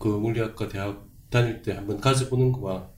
그 0.01 0.07
물리학과 0.07 0.67
대학 0.67 1.07
다닐 1.29 1.61
때 1.61 1.73
한번 1.73 1.99
가져보는 1.99 2.51
거와 2.51 2.89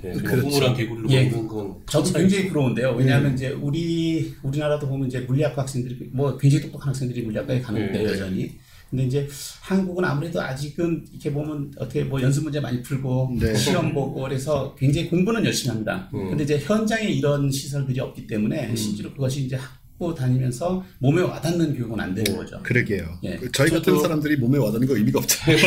네, 0.00 0.12
그냥 0.12 0.24
그렇죠. 0.24 0.46
우물한 0.46 0.74
개구리로 0.76 1.10
예. 1.10 1.28
먹는 1.28 1.48
건 1.48 1.74
저도. 1.86 2.12
굉장히 2.12 2.48
부러운데요. 2.48 2.92
왜냐하면 2.92 3.34
이제 3.34 3.50
우리 3.50 4.34
우리나라도 4.42 4.88
보면 4.88 5.08
이제 5.08 5.20
물리학과 5.20 5.62
학생들이 5.62 6.10
뭐 6.12 6.38
굉장히 6.38 6.62
똑똑한 6.64 6.88
학생들이 6.88 7.22
물리학과에 7.22 7.60
가는데 7.60 7.98
네. 7.98 8.04
여전히 8.04 8.52
근데 8.88 9.04
이제 9.04 9.28
한국은 9.60 10.04
아무래도 10.04 10.40
아직은 10.40 11.06
이렇게 11.12 11.32
보면 11.32 11.72
어떻게 11.78 12.02
뭐 12.02 12.20
연습 12.22 12.42
문제 12.44 12.60
많이 12.60 12.82
풀고 12.82 13.36
네. 13.38 13.54
시험 13.54 13.92
보고 13.92 14.22
그래서 14.22 14.74
굉장히 14.76 15.08
공부는 15.08 15.44
열심히 15.44 15.70
합니다. 15.70 16.08
음. 16.14 16.30
근데 16.30 16.44
이제 16.44 16.58
현장에 16.58 17.04
이런 17.08 17.50
시설들이 17.50 18.00
없기 18.00 18.26
때문에 18.26 18.74
실제로 18.74 19.10
그것이 19.12 19.44
이제 19.44 19.58
학부 20.00 20.14
다니면서 20.14 20.82
몸에 20.98 21.20
와닿는 21.20 21.74
교육은 21.76 22.00
안 22.00 22.14
되는 22.14 22.34
거죠. 22.34 22.58
그러게요. 22.62 23.18
예. 23.22 23.36
그 23.36 23.52
저희 23.52 23.68
같은 23.70 24.00
사람들이 24.00 24.36
몸에 24.36 24.56
와닿는 24.58 24.88
거 24.88 24.96
의미가 24.96 25.18
없잖아요. 25.18 25.58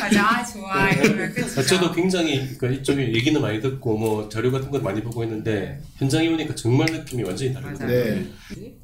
맞아, 0.00 0.22
아, 0.30 0.44
좋아. 0.44 0.90
이러면 0.92 1.34
끝이죠. 1.34 1.60
아, 1.60 1.62
저도 1.64 1.92
굉장히 1.92 2.46
그 2.56 2.72
이쪽에 2.72 3.12
얘기는 3.12 3.40
많이 3.40 3.60
듣고 3.60 3.98
뭐 3.98 4.28
자료 4.28 4.52
같은 4.52 4.70
건 4.70 4.82
많이 4.84 5.02
보고 5.02 5.24
했는데 5.24 5.80
현장에 5.96 6.28
오니까 6.28 6.54
정말 6.54 6.86
느낌이 6.92 7.24
완전히 7.24 7.52
다르거든요. 7.52 7.88
네. 7.88 8.26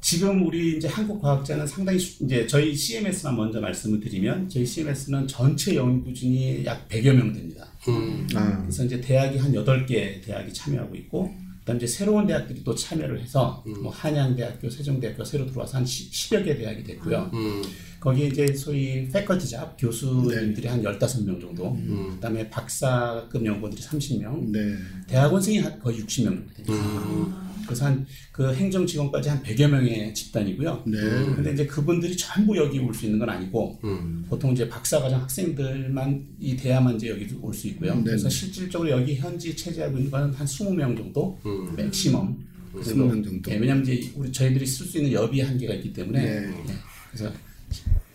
지금 0.01 0.45
우리 0.45 0.77
이제 0.77 0.89
한국 0.89 1.21
과학자는 1.21 1.65
상당히 1.65 1.97
수- 1.97 2.25
이제 2.25 2.45
저희 2.45 2.75
CMS만 2.75 3.37
먼저 3.37 3.61
말씀을 3.61 4.01
드리면 4.01 4.49
저희 4.49 4.65
CMS는 4.65 5.25
전체 5.27 5.73
연구진이 5.75 6.65
약 6.65 6.89
100여 6.89 7.13
명 7.13 7.31
됩니다. 7.31 7.65
음. 7.87 8.27
아, 8.35 8.59
그래서 8.61 8.83
이제 8.83 8.99
대학이 8.99 9.37
한 9.37 9.53
8개 9.53 10.21
대학이 10.21 10.51
참여하고 10.53 10.95
있고 10.95 11.33
그다음 11.63 11.77
이제 11.77 11.87
새로운 11.87 12.27
대학들이 12.27 12.61
또 12.63 12.75
참여를 12.75 13.21
해서 13.21 13.63
뭐 13.81 13.89
한양대학교, 13.89 14.69
세종대학교 14.69 15.23
새로 15.23 15.45
들어와서 15.45 15.77
한 15.77 15.85
10, 15.85 16.33
여개 16.33 16.57
대학이 16.57 16.83
됐고요. 16.83 17.31
음. 17.33 17.61
거기에 18.01 18.27
이제 18.27 18.53
소위 18.53 19.07
패컬티 19.07 19.47
잡 19.47 19.77
교수님들이 19.77 20.67
한 20.67 20.83
15명 20.83 21.39
정도. 21.39 21.71
음. 21.71 22.11
그다음에 22.15 22.49
박사급 22.49 23.45
연구원들이 23.45 23.81
30명. 23.81 24.51
네. 24.51 24.59
대학원생이 25.07 25.59
한 25.59 25.79
거의 25.79 26.01
60명 26.01 26.25
정도 26.25 26.53
됩니다. 26.53 26.73
음. 26.73 27.42
그래서 27.65 27.85
한 27.85 28.05
그 28.31 28.53
행정 28.55 28.85
직원까지 28.87 29.29
한 29.29 29.43
100여 29.43 29.67
명의 29.69 30.13
집단이고요. 30.13 30.83
네. 30.87 30.97
근데 31.35 31.53
이제 31.53 31.65
그분들이 31.67 32.17
전부 32.17 32.57
여기 32.57 32.79
올 32.79 32.93
수 32.93 33.05
있는 33.05 33.19
건 33.19 33.29
아니고 33.29 33.79
음. 33.83 34.25
보통 34.27 34.51
이제 34.53 34.67
박사과정 34.67 35.21
학생들만 35.21 36.25
이 36.39 36.55
대학만 36.55 36.95
이제 36.95 37.09
여기 37.09 37.27
올 37.41 37.53
수 37.53 37.67
있고요. 37.67 37.95
네. 37.95 38.03
그래서 38.05 38.27
실질적으로 38.29 38.89
여기 38.89 39.15
현지 39.15 39.55
체제하고 39.55 39.97
있는 39.97 40.09
건 40.11 40.33
한 40.33 40.45
20명 40.45 40.97
정도 40.97 41.37
음. 41.45 41.75
맥시멈. 41.75 42.35
그 42.73 42.79
20명 42.81 43.23
정도. 43.23 43.51
예, 43.51 43.57
왜냐면 43.57 43.83
이제 43.83 44.11
우리 44.15 44.31
저희들이 44.31 44.65
쓸 44.65 44.87
수 44.87 44.97
있는 44.97 45.11
여비 45.11 45.41
한계가 45.41 45.73
있기 45.75 45.93
때문에 45.93 46.19
네. 46.23 46.47
예, 46.69 46.73
그래서 47.11 47.31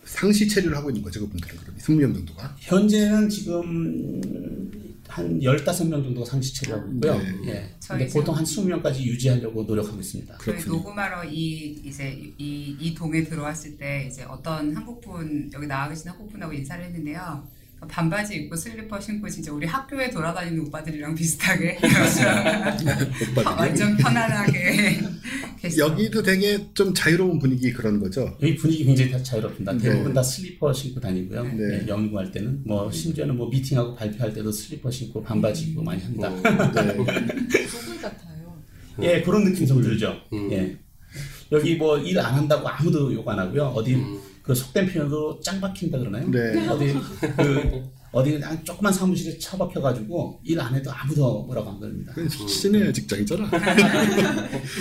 상시 0.05 0.49
체류를 0.49 0.76
하고 0.76 0.90
있는 0.90 1.02
거죠, 1.02 1.21
그분들은 1.21 1.57
그럼 1.59 1.76
20명 1.76 2.14
정도가. 2.14 2.57
현재는 2.59 3.28
지금 3.28 4.98
한 5.09 5.41
15명 5.41 5.91
정도가 6.05 6.27
상시 6.27 6.55
체류하고 6.55 6.93
있고요. 6.93 7.19
네. 7.19 7.49
예. 7.49 7.75
저희 7.81 7.99
근데 8.00 8.12
보통 8.12 8.37
한 8.37 8.45
20명까지 8.45 9.00
유지하려고 9.00 9.65
노력하고 9.65 9.99
있습니다. 9.99 10.38
저희 10.38 10.55
그렇군요. 10.57 10.77
녹음하러 10.77 11.25
이 11.25 11.81
이제 11.85 12.11
이, 12.38 12.77
이 12.79 12.95
동에 12.95 13.25
들어왔을 13.25 13.77
때 13.77 14.07
이제 14.07 14.23
어떤 14.25 14.75
한국분 14.77 15.50
여기 15.53 15.67
나와 15.67 15.88
계신 15.88 16.11
한국분하고 16.11 16.53
인사를 16.53 16.85
했는데요. 16.85 17.49
반바지 17.87 18.35
입고 18.37 18.56
슬리퍼 18.56 18.99
신고 19.00 19.28
진짜 19.28 19.52
우리 19.52 19.66
학교에 19.66 20.11
돌아다니는 20.11 20.66
오빠들이랑 20.66 21.14
비슷하게. 21.14 21.78
완전 23.56 23.97
편안하게. 23.97 24.99
여기도 25.78 26.23
되게 26.23 26.58
좀 26.75 26.92
자유로운 26.92 27.38
분위기 27.38 27.73
그런 27.73 28.00
거죠. 28.00 28.37
여기 28.42 28.56
분위기 28.56 28.85
굉장히 28.85 29.11
다 29.12 29.23
자유롭습니다. 29.23 29.73
네. 29.75 29.78
대부분 29.78 30.12
다 30.12 30.23
슬리퍼 30.23 30.73
신고 30.73 31.00
다니고요. 31.00 31.44
네. 31.44 31.82
예, 31.82 31.87
연구할 31.88 32.30
때는 32.32 32.62
뭐 32.64 32.90
심지어는 32.90 33.37
뭐 33.37 33.49
미팅하고 33.49 33.94
발표할 33.94 34.32
때도 34.32 34.50
슬리퍼 34.50 34.90
신고 34.90 35.23
반바지 35.23 35.66
입고 35.66 35.82
많이 35.82 36.02
합니다. 36.02 36.30
네. 36.30 36.37
소굴 37.68 38.00
같아요. 38.02 38.56
예, 39.02 39.23
그런 39.23 39.45
느낌 39.45 39.67
좀 39.67 39.80
들죠. 39.82 40.17
음. 40.32 40.50
예. 40.52 40.76
여기 41.52 41.76
뭐 41.76 41.99
일 42.00 42.19
안 42.19 42.34
한다고 42.34 42.69
아무도 42.69 43.12
욕 43.14 43.26
안 43.28 43.38
하고요. 43.38 43.64
어디 43.67 43.95
음. 43.95 44.21
그 44.49 44.54
속된 44.54 44.91
표현으로 44.91 45.39
짱 45.45 45.61
박힌다 45.61 45.99
그러나요? 45.99 46.26
네. 46.30 46.67
어디 46.69 46.95
그 47.37 47.82
어디 48.11 48.32
그냥 48.32 48.58
조그만 48.65 48.91
사무실에 48.91 49.37
처박혀가지고 49.37 50.41
일 50.43 50.58
안 50.58 50.75
해도 50.75 50.91
아무도 50.91 51.43
뭐라고 51.45 51.69
안 51.73 51.78
그럽니다. 51.78 52.15
그 52.15 52.26
신의 52.26 52.91
직장이잖아. 52.95 53.45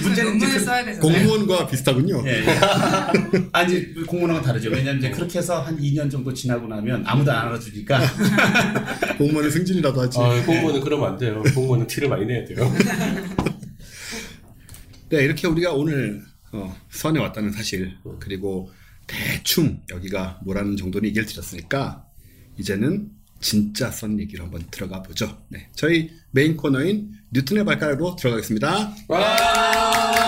문제는 0.04 0.38
이제 0.38 0.48
그. 0.94 1.00
공무원과 1.02 1.68
비슷하군요. 1.68 2.24
예. 2.30 2.46
아, 3.52 3.64
이제 3.64 3.94
공무원하고 4.08 4.42
다르죠. 4.42 4.70
왜냐면 4.70 5.00
이제 5.00 5.12
그렇게 5.12 5.40
해서 5.40 5.62
한 5.62 5.78
2년 5.78 6.10
정도 6.10 6.34
지나고 6.34 6.66
나면 6.66 7.04
아무도 7.06 7.30
안 7.34 7.50
알아주니까. 7.50 8.00
공무원은 9.20 9.52
승진이라도 9.52 10.00
하지. 10.00 10.18
아, 10.18 10.46
공무원은 10.46 10.80
그러면 10.80 11.10
안 11.12 11.18
돼요. 11.18 11.44
공무원은 11.54 11.88
티를 11.88 12.08
많이 12.08 12.26
내야 12.26 12.46
돼요. 12.46 12.60
네, 15.10 15.24
이렇게 15.26 15.46
우리가 15.48 15.74
오늘 15.74 16.22
어, 16.54 16.74
선에 16.90 17.20
왔다는 17.20 17.52
사실 17.52 17.98
그리고 18.20 18.70
대충 19.08 19.82
여기가 19.90 20.42
뭐라는 20.44 20.78
정도는 20.78 21.08
얘기를 21.08 21.26
드렸으니까 21.26 22.06
이제는 22.58 23.10
진짜 23.40 23.92
선 23.92 24.20
얘기로 24.20 24.46
한번 24.46 24.64
들어가 24.70 25.02
보죠. 25.02 25.42
네, 25.50 25.70
저희 25.76 26.12
메인 26.32 26.58
코너인 26.58 27.14
뉴턴의 27.32 27.66
발가락으로 27.66 28.16
들어가겠습니다. 28.16 28.96
학 29.10 30.27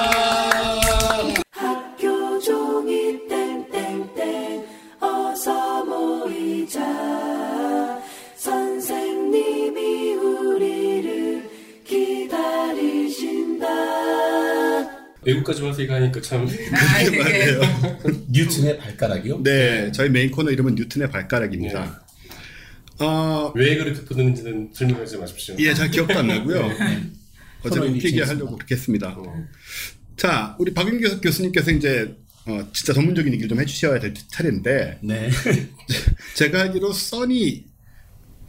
외국까지 15.23 15.62
와서 15.62 15.82
이거 15.82 15.93
하니까 15.95 16.21
참. 16.21 16.47
아, 16.47 17.03
되게 17.03 17.17
맞아요. 17.17 17.62
뉴튼의 18.29 18.77
발가락이요? 18.77 19.43
네, 19.43 19.91
저희 19.91 20.10
메인 20.10 20.32
코너 20.32 20.49
이름은 20.51 20.75
뉴턴의 20.75 21.10
발가락입니다. 21.10 22.05
어, 22.99 23.51
왜 23.55 23.77
그렇게 23.77 24.03
부르는지는 24.03 24.71
설명하지 24.73 25.17
마십시오. 25.17 25.55
예, 25.60 25.73
잘 25.73 25.89
기억도 25.89 26.17
안 26.19 26.27
나고요. 26.27 26.69
어제 27.63 27.79
코너에 27.79 27.89
웃기게. 27.89 28.23
하려고 28.23 28.55
그렇게 28.55 28.75
했습니다. 28.75 29.10
어. 29.17 29.47
자, 30.17 30.55
우리 30.60 30.73
박윤규 30.73 31.21
교수님께서 31.21 31.71
이제 31.71 32.15
어, 32.45 32.67
진짜 32.73 32.93
전문적인 32.93 33.32
얘기를 33.34 33.47
좀 33.49 33.60
해주셔야 33.60 33.99
될 33.99 34.13
차례인데 34.13 34.99
네. 35.03 35.29
제가 36.36 36.62
알기로 36.63 36.91
써니 36.93 37.65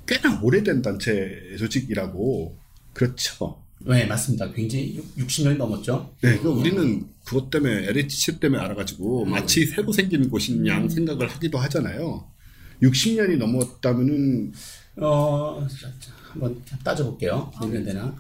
꽤나 0.07 0.41
오래된 0.43 0.83
단체 0.83 1.55
조직이라고 1.59 2.59
그렇죠. 2.93 3.63
네, 3.87 4.05
맞습니다. 4.07 4.53
굉장히 4.53 5.01
60년이 5.17 5.57
넘었죠. 5.57 6.15
네, 6.23 6.39
그 6.39 6.49
우리는 6.49 7.07
그것 7.25 7.49
때문에 7.51 7.87
LH 7.89 8.39
때문에 8.39 8.63
알아가지고 8.63 9.25
마치 9.25 9.65
새로 9.67 9.91
생긴 9.93 10.29
곳인 10.29 10.67
양 10.67 10.89
생각을 10.89 11.29
하기도 11.29 11.59
하잖아요. 11.59 12.27
60년이 12.83 13.39
넘었다면은 13.39 14.53
어, 14.97 15.67
한번 16.31 16.63
따져볼게요. 16.85 17.51
몇 17.61 17.69
년 17.71 17.85
되나? 17.85 18.15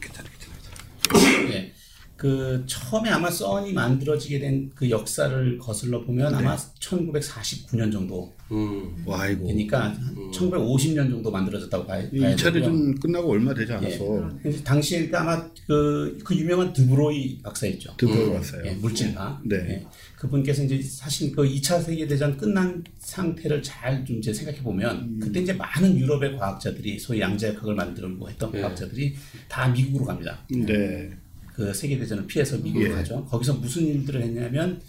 괜찮아, 0.00 0.28
괜찮아. 0.28 1.52
예. 1.54 1.72
그 2.16 2.64
처음에 2.66 3.10
아마 3.10 3.30
써니 3.30 3.72
만들어지게 3.72 4.38
된 4.40 4.70
그 4.74 4.88
역사를 4.90 5.58
거슬러 5.58 6.02
보면 6.04 6.34
아마 6.34 6.56
1949년 6.56 7.90
정도 7.92 8.34
음. 8.52 9.02
와 9.04 9.26
이거 9.28 9.46
되니까 9.46 9.84
한 9.90 10.30
1950년 10.32 11.10
정도 11.10 11.30
만들어졌다고 11.30 11.86
봐야, 11.86 12.02
이 12.12 12.20
봐야 12.20 12.34
2차 12.34 12.44
되고요. 12.44 12.52
대전 12.60 12.94
끝나고 13.00 13.30
얼마 13.32 13.52
되지 13.52 13.72
않아서 13.72 14.30
예. 14.44 14.50
당시에 14.62 15.06
그러니까 15.08 15.20
아마 15.22 15.50
그, 15.66 16.18
그 16.24 16.34
유명한 16.36 16.72
드브로이 16.72 17.40
박사 17.42 17.66
있죠. 17.66 17.92
드보러 17.96 18.34
왔어요. 18.34 18.64
예, 18.66 18.70
물질파. 18.72 19.40
네. 19.44 19.56
예. 19.56 19.86
그분께서 20.16 20.62
이제 20.64 20.80
사실 20.82 21.32
그 21.34 21.42
2차 21.42 21.82
세계 21.82 22.06
대전 22.06 22.36
끝난 22.36 22.82
상태를 22.98 23.62
잘 23.62 23.96
좀 24.06 24.18
이제 24.18 24.32
생각해 24.32 24.62
보면 24.62 24.96
음. 24.96 25.20
그때 25.20 25.40
이제 25.40 25.52
많은 25.52 25.96
유럽의 25.98 26.36
과학자들이 26.36 26.98
소위 26.98 27.20
양자역학을 27.20 27.74
만들고 27.74 28.28
했던 28.30 28.52
네. 28.52 28.60
과학자들이 28.60 29.14
다 29.48 29.68
미국으로 29.68 30.04
갑니다. 30.04 30.38
네. 30.50 31.10
그 31.54 31.72
세계 31.72 31.98
대전을 31.98 32.26
피해서 32.26 32.56
미국으로 32.58 32.90
예. 32.90 32.94
가죠. 32.94 33.24
거기서 33.26 33.54
무슨 33.54 33.86
일들을 33.86 34.22
했냐면 34.22 34.80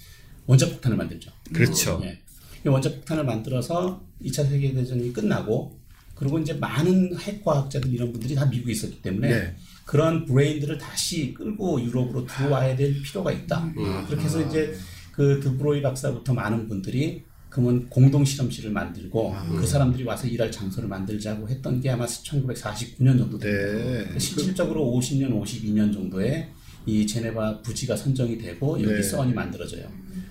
원자폭탄을 0.45 0.97
만들죠. 0.97 1.31
그렇죠. 1.53 2.01
예. 2.03 2.19
이 2.67 2.69
원자 2.69 2.93
폭탄을 2.93 3.23
만들어서 3.23 4.03
2차 4.21 4.47
세계 4.49 4.73
대전이 4.73 5.13
끝나고 5.13 5.79
그리고 6.15 6.37
이제 6.37 6.53
많은 6.53 7.17
핵과학자들 7.17 7.93
이런 7.93 8.11
분들이 8.11 8.35
다 8.35 8.45
미국에 8.45 8.73
있었기 8.73 9.01
때문에 9.01 9.29
네. 9.29 9.55
그런 9.85 10.25
브레인들을 10.25 10.77
다시 10.77 11.33
끌고 11.33 11.81
유럽으로 11.81 12.25
들어와야 12.25 12.75
될 12.75 13.01
필요가 13.01 13.31
있다. 13.31 13.71
음. 13.77 14.05
그렇게 14.07 14.25
해서 14.25 14.41
이제 14.41 14.75
그 15.13 15.39
드브로이 15.39 15.81
박사부터 15.81 16.33
많은 16.33 16.67
분들이 16.67 17.23
그러면 17.49 17.87
공동 17.89 18.25
실험실을 18.25 18.71
만들고 18.71 19.33
아. 19.33 19.47
그 19.47 19.65
사람들이 19.65 20.03
와서 20.03 20.27
일할 20.27 20.51
장소를 20.51 20.89
만들자고 20.89 21.47
했던 21.47 21.79
게 21.79 21.89
아마 21.89 22.05
1949년 22.05 23.17
정도 23.17 23.37
됩니다. 23.37 24.11
네. 24.11 24.19
실질적으로 24.19 24.91
50년, 24.91 25.41
52년 25.41 25.93
정도에 25.93 26.49
이 26.85 27.07
제네바 27.07 27.61
부지가 27.61 27.95
선정이 27.95 28.37
되고 28.37 28.81
여기 28.81 28.93
네. 28.93 29.03
선이 29.03 29.33
만들어져요. 29.33 29.87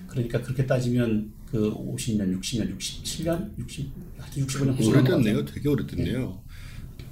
그러니까 0.07 0.41
그렇게 0.41 0.65
따지면 0.65 1.36
그 1.49 1.73
50년, 1.73 2.37
60년, 2.39 2.77
67년, 2.77 3.57
60, 3.57 3.91
하여튼 4.17 4.47
65년, 4.47 4.77
90년 4.77 4.87
오래됐네요. 4.89 5.45
되게 5.45 5.69
오래됐네요. 5.69 6.43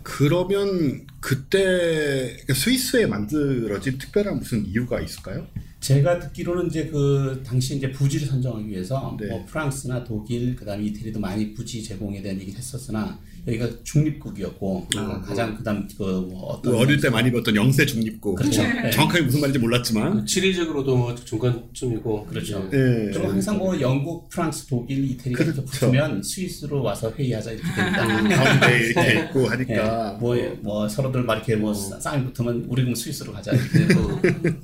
그러면 0.04 1.08
그때 1.20 2.38
스위스에 2.54 3.08
만들어진 3.08 3.98
특별한 3.98 4.38
무슨 4.38 4.66
이유가 4.66 5.02
있을까요? 5.02 5.48
제가 5.80 6.20
듣기로는 6.20 6.68
이제 6.68 6.88
그 6.88 7.42
당시 7.46 7.78
이제 7.78 7.92
부지를 7.92 8.28
선정하기 8.28 8.68
위해서 8.68 9.18
네. 9.20 9.28
뭐 9.28 9.46
프랑스나 9.46 10.04
독일 10.04 10.56
그다음에 10.56 10.86
이태리도 10.86 11.20
많이 11.20 11.54
부지 11.54 11.84
제공에 11.84 12.22
대한 12.22 12.40
얘기를 12.40 12.58
했었으나 12.58 13.20
여기가 13.48 13.70
중립국이었고 13.84 14.88
어, 14.98 15.22
가장 15.22 15.56
그다음 15.56 15.88
그뭐 15.98 16.46
어떤 16.46 16.72
그 16.72 16.78
어릴 16.80 17.00
때 17.00 17.10
많이 17.10 17.32
봤던 17.32 17.56
영세 17.56 17.86
중립국. 17.86 18.36
그렇죠. 18.36 18.64
뭐 18.64 18.72
네. 18.82 18.90
정확하게 18.90 19.24
무슨 19.24 19.42
말인지 19.42 19.60
몰랐지만. 19.60 20.26
지리적으로도 20.26 20.98
뭐 20.98 21.16
중간쯤이고 21.16 22.26
그렇죠. 22.26 22.68
예. 22.74 22.78
예. 22.78 23.12
그리고 23.12 23.28
항상 23.28 23.58
뭐 23.58 23.80
영국, 23.80 24.30
프랑스, 24.30 24.66
독일, 24.66 25.12
이렇게 25.12 25.32
그렇죠. 25.32 25.64
붙으면 25.64 26.24
스위스로 26.24 26.82
와서 26.82 27.12
회의하자 27.12 27.52
이렇게 27.52 27.68
됩니다. 27.76 28.44
가운데 28.44 28.80
이렇게 28.80 29.14
네. 29.14 29.24
있고 29.26 29.48
하니까. 29.48 29.74
예, 30.16 30.20
뭐, 30.20 30.36
뭐 30.62 30.90
서로들 30.90 31.22
막 31.24 31.36
이렇게 31.36 31.56
뭐 31.56 31.74
싸움이 31.74 32.26
붙으면 32.26 32.66
우리 32.68 32.82
그럼 32.82 32.96
스위스로 32.96 33.32
가자 33.32 33.52
이렇게 33.52 33.88
되고 33.88 34.22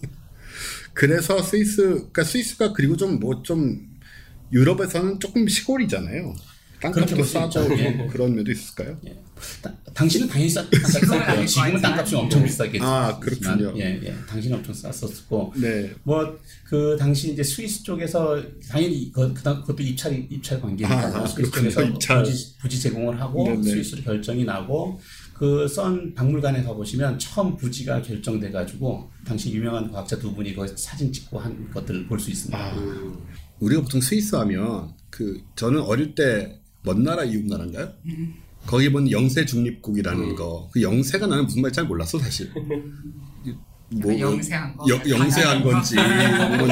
그래서 0.94 1.42
스위스, 1.42 1.82
그러니까 1.84 2.24
스위스가 2.24 2.74
그리고 2.74 2.98
좀 2.98 3.20
뭐좀 3.20 3.92
유럽에서는 4.52 5.20
조금 5.20 5.48
시골이잖아요. 5.48 6.36
그렇게 6.82 7.16
땅값도 7.16 7.16
볼수 7.16 7.34
싸고. 7.34 7.80
예. 7.80 7.90
뭐 7.92 8.08
그런 8.08 8.34
면도 8.36 8.52
있을까요? 8.52 8.98
다- 9.62 9.74
당신은 9.94 10.28
당연히 10.28 10.50
싸, 10.50 10.64
쌌고요. 10.64 11.20
아닐 11.22 11.46
지금은. 11.48 11.82
땅값이 11.82 12.16
엄청 12.16 12.44
비싸겠지만 12.44 12.88
아, 12.90 13.20
그렇군요. 13.20 13.74
예, 13.78 14.00
예, 14.04 14.16
당신은 14.28 14.58
엄청 14.58 14.74
쌌었고 14.74 15.54
네. 15.58 15.92
뭐그 16.04 16.96
당시 17.00 17.34
이제 17.34 17.44
스위스 17.44 17.84
쪽에서 17.84 18.42
당연히 18.70 19.12
그 19.12 19.34
그다음 19.34 19.62
그것도 19.62 19.84
입찰 19.84 20.14
입찰 20.30 20.62
관계니까 20.62 20.96
아, 21.08 21.26
스위스 21.28 21.52
그렇군요. 21.52 21.70
쪽에서 21.72 21.84
입찰. 21.84 22.24
부지, 22.24 22.58
부지 22.60 22.80
제공을 22.82 23.20
하고 23.20 23.44
네네. 23.46 23.64
스위스로 23.64 24.02
결정이 24.04 24.44
나고 24.46 25.00
그선 25.34 26.14
박물관에 26.14 26.62
가보시면 26.64 27.18
처음 27.18 27.58
부지가 27.58 28.02
결정돼 28.04 28.52
가지고 28.52 29.10
당시 29.26 29.52
유명한 29.52 29.92
과학자 29.92 30.18
두 30.20 30.34
분이 30.36 30.54
그 30.56 30.68
사진 30.78 31.12
찍고 31.12 31.40
한 31.40 31.70
것들을 31.72 32.06
볼 32.08 32.20
수 32.20 32.30
있습니다. 32.30 32.58
아, 32.58 32.74
음. 32.78 33.18
우리가 33.60 33.82
보통 33.82 34.00
스위스 34.02 34.36
하면 34.36 34.94
그 35.10 35.42
저는 35.56 35.82
어릴 35.82 36.14
때 36.14 36.61
먼 36.84 37.04
나라 37.04 37.24
이웃 37.24 37.46
나라인가요? 37.46 37.92
거기 38.66 38.92
보면 38.92 39.12
영세 39.12 39.46
중립국이라는 39.46 40.36
거. 40.36 40.70
그 40.72 40.82
영세가 40.82 41.28
나는 41.28 41.46
무슨 41.46 41.62
말인지 41.62 41.76
잘 41.76 41.86
몰랐어 41.86 42.20
사실. 42.20 42.52
뭐 43.90 44.20
영세한 44.20 44.78
거. 44.78 44.86
여- 44.90 45.10
영세한 45.10 45.64
거. 45.64 45.72
건지 45.72 45.96
아니면, 46.00 46.70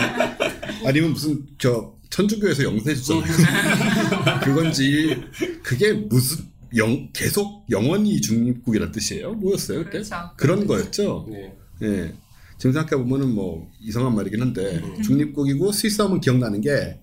아니면 0.85 1.11
무슨 1.11 1.45
저 1.57 1.93
천주교에서 2.09 2.63
영세 2.63 2.95
주잖아요. 2.95 3.23
그건지 4.43 5.21
그게 5.63 5.93
무슨 5.93 6.45
영 6.77 7.09
계속 7.13 7.65
영원히 7.69 8.21
중립국이라는 8.21 8.91
뜻이에요? 8.91 9.33
뭐였어요 9.33 9.79
그때? 9.79 9.91
그렇죠. 9.91 10.15
그런 10.37 10.67
거였죠. 10.67 11.27
네. 11.29 11.53
예. 11.83 12.13
지금 12.57 12.73
생각해 12.73 13.01
보면은 13.03 13.33
뭐 13.33 13.69
이상한 13.79 14.13
말이긴 14.15 14.41
한데 14.41 14.81
중립국이고 15.03 15.71
스위스 15.71 16.01
하면 16.03 16.19
기억나는 16.21 16.61
게 16.61 16.99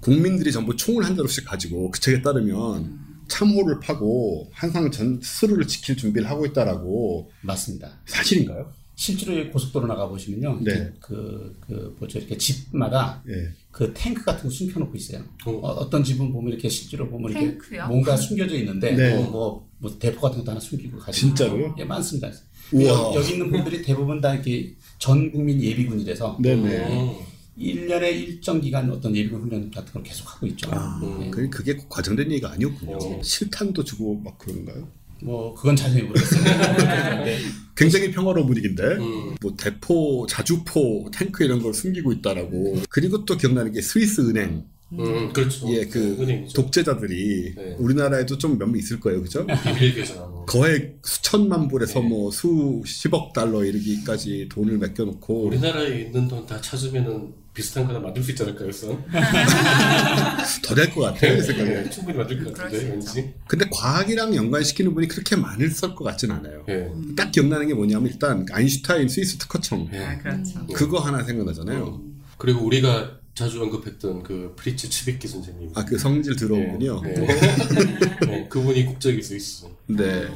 국민들이 0.00 0.52
전부 0.52 0.74
총을 0.76 1.04
한 1.04 1.16
자루씩 1.16 1.44
가지고 1.44 1.90
그 1.90 2.00
책에 2.00 2.22
따르면 2.22 2.98
참호를 3.28 3.80
파고 3.80 4.50
항상 4.52 4.90
전 4.90 5.20
스스로를 5.22 5.66
지킬 5.66 5.96
준비를 5.96 6.28
하고 6.28 6.44
있다라고 6.46 7.30
맞습니다. 7.42 8.00
사실인가요? 8.06 8.72
실제로 8.96 9.38
이 9.38 9.48
고속도로 9.48 9.86
나가 9.86 10.06
보시면요, 10.08 10.60
네. 10.62 10.72
이렇게 10.72 10.92
그, 11.00 11.56
그 11.66 11.96
뭐죠 11.98 12.18
이렇게 12.18 12.36
집마다 12.36 13.22
예. 13.28 13.48
그 13.70 13.94
탱크 13.94 14.24
같은 14.26 14.42
거 14.42 14.50
숨겨놓고 14.50 14.94
있어요. 14.94 15.24
어. 15.46 15.52
어, 15.52 15.88
떤 15.88 16.04
집은 16.04 16.30
보면 16.30 16.52
이렇게 16.52 16.68
실제로 16.68 17.08
보면 17.08 17.30
이렇게 17.30 17.46
탱크요? 17.46 17.86
뭔가 17.86 18.14
숨겨져 18.14 18.56
있는데 18.56 18.94
네. 18.94 19.14
뭐, 19.16 19.30
뭐, 19.30 19.68
뭐 19.78 19.98
대포 19.98 20.20
같은 20.20 20.40
것도 20.40 20.50
하나 20.50 20.60
숨기고 20.60 20.98
가지고 20.98 21.12
진짜로요? 21.28 21.76
예 21.78 21.84
많습니다. 21.84 22.30
우와. 22.72 22.84
여, 22.84 23.12
여기 23.14 23.32
있는 23.32 23.50
분들이 23.50 23.80
대부분 23.80 24.20
다 24.20 24.34
이렇게 24.34 24.74
전 24.98 25.32
국민 25.32 25.62
예비군이라서 25.62 26.36
네 26.40 26.56
네. 26.56 27.26
음. 27.56 27.62
1년에 27.62 28.12
일정 28.12 28.60
기간 28.60 28.90
어떤 28.90 29.14
예비군 29.14 29.42
훈련 29.42 29.70
같은 29.70 29.92
걸 29.92 30.02
계속 30.02 30.32
하고 30.34 30.46
있죠. 30.46 30.70
네. 31.20 31.30
그- 31.30 31.48
그게 31.50 31.74
꼭 31.74 31.88
과정된 31.88 32.30
얘기가 32.30 32.52
아니었군요. 32.52 32.96
어. 32.96 33.22
실탄도 33.22 33.84
주고 33.84 34.20
막 34.24 34.38
그런가요? 34.38 34.88
뭐 35.22 35.54
그건 35.54 35.76
자세히 35.76 36.02
모르겠어요. 36.02 36.40
네. 37.24 37.38
굉장히 37.76 38.10
평화로운 38.10 38.46
분위기인데 38.46 38.82
음. 38.82 39.34
뭐 39.42 39.54
대포, 39.58 40.26
자주포, 40.28 41.10
탱크 41.12 41.44
이런 41.44 41.62
걸 41.62 41.74
숨기고 41.74 42.12
있다라고 42.12 42.80
그리고 42.88 43.24
또 43.26 43.36
기억나는 43.36 43.72
게 43.72 43.82
스위스 43.82 44.22
은행 44.22 44.64
음, 44.92 45.32
그렇죠. 45.32 45.72
예, 45.72 45.84
그 45.86 46.16
은행이죠. 46.20 46.52
독재자들이 46.60 47.54
네. 47.56 47.76
우리나라에도 47.78 48.36
좀 48.38 48.58
몇 48.58 48.66
명 48.66 48.76
있을 48.78 48.98
거예요, 49.00 49.22
그죠? 49.22 49.46
비밀 49.62 49.94
계좌하고. 49.94 50.46
거액 50.46 50.98
수천만 51.04 51.68
불에서 51.68 52.00
네. 52.00 52.08
뭐 52.08 52.30
수십억 52.32 53.32
달러 53.32 53.64
이르기까지 53.64 54.48
돈을 54.50 54.78
맡겨놓고 54.78 55.46
우리나라에 55.46 56.00
있는 56.02 56.26
돈 56.28 56.44
다 56.46 56.60
찾으면은 56.60 57.32
비슷한 57.54 57.86
거나 57.86 57.98
만들 57.98 58.22
수 58.22 58.30
있지 58.30 58.42
않을까요, 58.42 58.62
그래서? 58.68 58.98
더될 60.64 60.90
것 60.94 61.00
같아요, 61.02 61.36
이 61.36 61.40
생각에. 61.42 61.70
네, 61.82 61.90
충분히 61.90 62.16
만들 62.18 62.44
것 62.44 62.54
같은데, 62.54 62.78
수 62.78 62.86
왠지. 62.90 63.34
근데 63.46 63.66
과학이랑 63.70 64.34
연관시키는 64.34 64.94
분이 64.94 65.08
그렇게 65.08 65.36
많을 65.36 65.70
것 65.94 66.04
같진 66.04 66.30
않아요. 66.30 66.64
예. 66.68 66.90
딱 67.16 67.30
기억나는 67.32 67.68
게 67.68 67.74
뭐냐면 67.74 68.08
일단 68.10 68.46
아인슈타인 68.50 69.08
스위스 69.08 69.36
특허청 69.38 69.88
예. 69.92 69.98
아, 69.98 70.18
그렇죠. 70.18 70.66
그거 70.74 70.98
하나 71.00 71.22
생각나잖아요. 71.24 72.00
그리고 72.38 72.64
우리가 72.64 73.19
자주 73.34 73.62
언급했던 73.62 74.22
그 74.22 74.52
프리츠 74.56 74.88
츠비키 74.88 75.26
선생님. 75.28 75.70
아 75.74 75.84
그 75.84 75.96
성질 75.98 76.36
더러운 76.36 76.73
분요. 76.73 77.00
네. 77.02 77.14
네, 78.26 78.46
그분이 78.50 78.84
국적이 78.86 79.22
스위스. 79.22 79.66
네. 79.86 80.28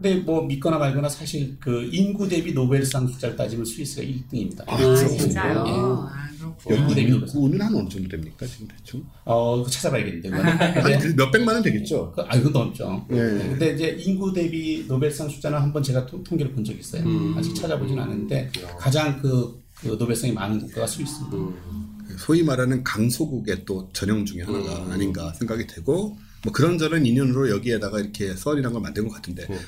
근데 0.00 0.16
뭐 0.16 0.42
믿거나 0.46 0.78
말거나 0.78 1.08
사실 1.08 1.56
그 1.60 1.88
인구 1.92 2.26
대비 2.28 2.52
노벨상 2.54 3.06
숫자를 3.06 3.36
따지면 3.36 3.64
스위스가 3.66 4.02
1등입니다. 4.02 4.62
아, 4.66 4.74
아, 4.74 4.76
그렇군요. 4.78 5.18
진짜요? 5.18 5.64
예. 5.66 5.72
아. 5.72 6.30
연구 6.70 6.94
대비 6.94 7.10
대비 7.12 7.24
우는 7.36 7.60
한 7.60 7.74
어느 7.74 7.88
정도 7.88 8.08
됩니까 8.08 8.46
지금 8.46 8.66
대충? 8.68 9.04
어, 9.24 9.56
그거 9.58 9.68
찾아봐야겠는데. 9.70 10.30
근데 10.30 10.98
그 10.98 11.14
몇백만 11.16 11.54
원 11.54 11.62
되겠죠. 11.62 12.12
그, 12.16 12.22
아, 12.22 12.34
이건 12.36 12.52
넘죠. 12.52 13.04
네. 13.08 13.16
근데 13.18 13.74
이제 13.74 13.96
인구 14.00 14.32
대비 14.32 14.84
노벨상 14.88 15.28
숫자는 15.28 15.58
한번 15.58 15.82
제가 15.82 16.06
토- 16.06 16.22
통계를 16.24 16.52
본 16.52 16.64
적이 16.64 16.80
있어요. 16.80 17.02
음. 17.04 17.34
아직 17.36 17.54
찾아보진 17.54 17.98
않았는데 17.98 18.50
야. 18.62 18.76
가장 18.78 19.20
그, 19.20 19.60
그 19.74 19.88
노벨상이 19.98 20.32
많은 20.32 20.58
국가가 20.60 20.86
스위스입니다. 20.86 21.36
음. 21.36 21.89
소위 22.20 22.42
말하는 22.42 22.84
강소국의 22.84 23.64
또 23.64 23.88
전형 23.94 24.26
중에 24.26 24.42
하나가 24.42 24.84
음. 24.84 24.92
아닌가 24.92 25.32
생각이 25.32 25.66
되고 25.66 26.18
뭐 26.44 26.52
그런저런 26.52 27.06
인연으로 27.06 27.50
여기에다가 27.50 27.98
이렇게 27.98 28.34
썰이란 28.34 28.72
걸 28.72 28.82
만든 28.82 29.08
것 29.08 29.14
같은데 29.14 29.46
음. 29.48 29.58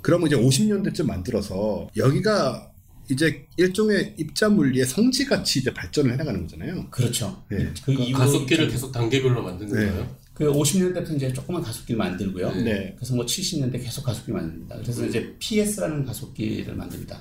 그러면 0.00 0.28
이제 0.28 0.36
50년대쯤 0.36 1.04
만들어서 1.04 1.88
여기가 1.96 2.72
이제 3.10 3.46
일종의 3.56 4.14
입자 4.18 4.48
물리의 4.48 4.86
성지 4.86 5.26
같이 5.26 5.60
이제 5.60 5.72
발전을 5.72 6.12
해나가는 6.12 6.40
거잖아요. 6.42 6.88
그렇죠. 6.90 7.42
네. 7.50 7.72
그 7.84 7.92
이후 7.92 8.16
가속기를 8.16 8.68
계속 8.68 8.92
단계별로 8.92 9.42
만든 9.42 9.66
네. 9.66 9.86
건가요? 9.86 10.16
그 10.34 10.44
50년대부터 10.44 11.16
이제 11.16 11.32
조그만 11.32 11.62
가속기를 11.62 11.98
만들고요. 11.98 12.54
네. 12.62 12.94
그래서 12.96 13.14
뭐 13.14 13.26
70년대 13.26 13.82
계속 13.82 14.04
가속기 14.04 14.32
만듭니다. 14.32 14.76
그래서 14.76 15.04
이제 15.04 15.34
PS라는 15.38 16.04
가속기를 16.04 16.74
만듭니다. 16.74 17.20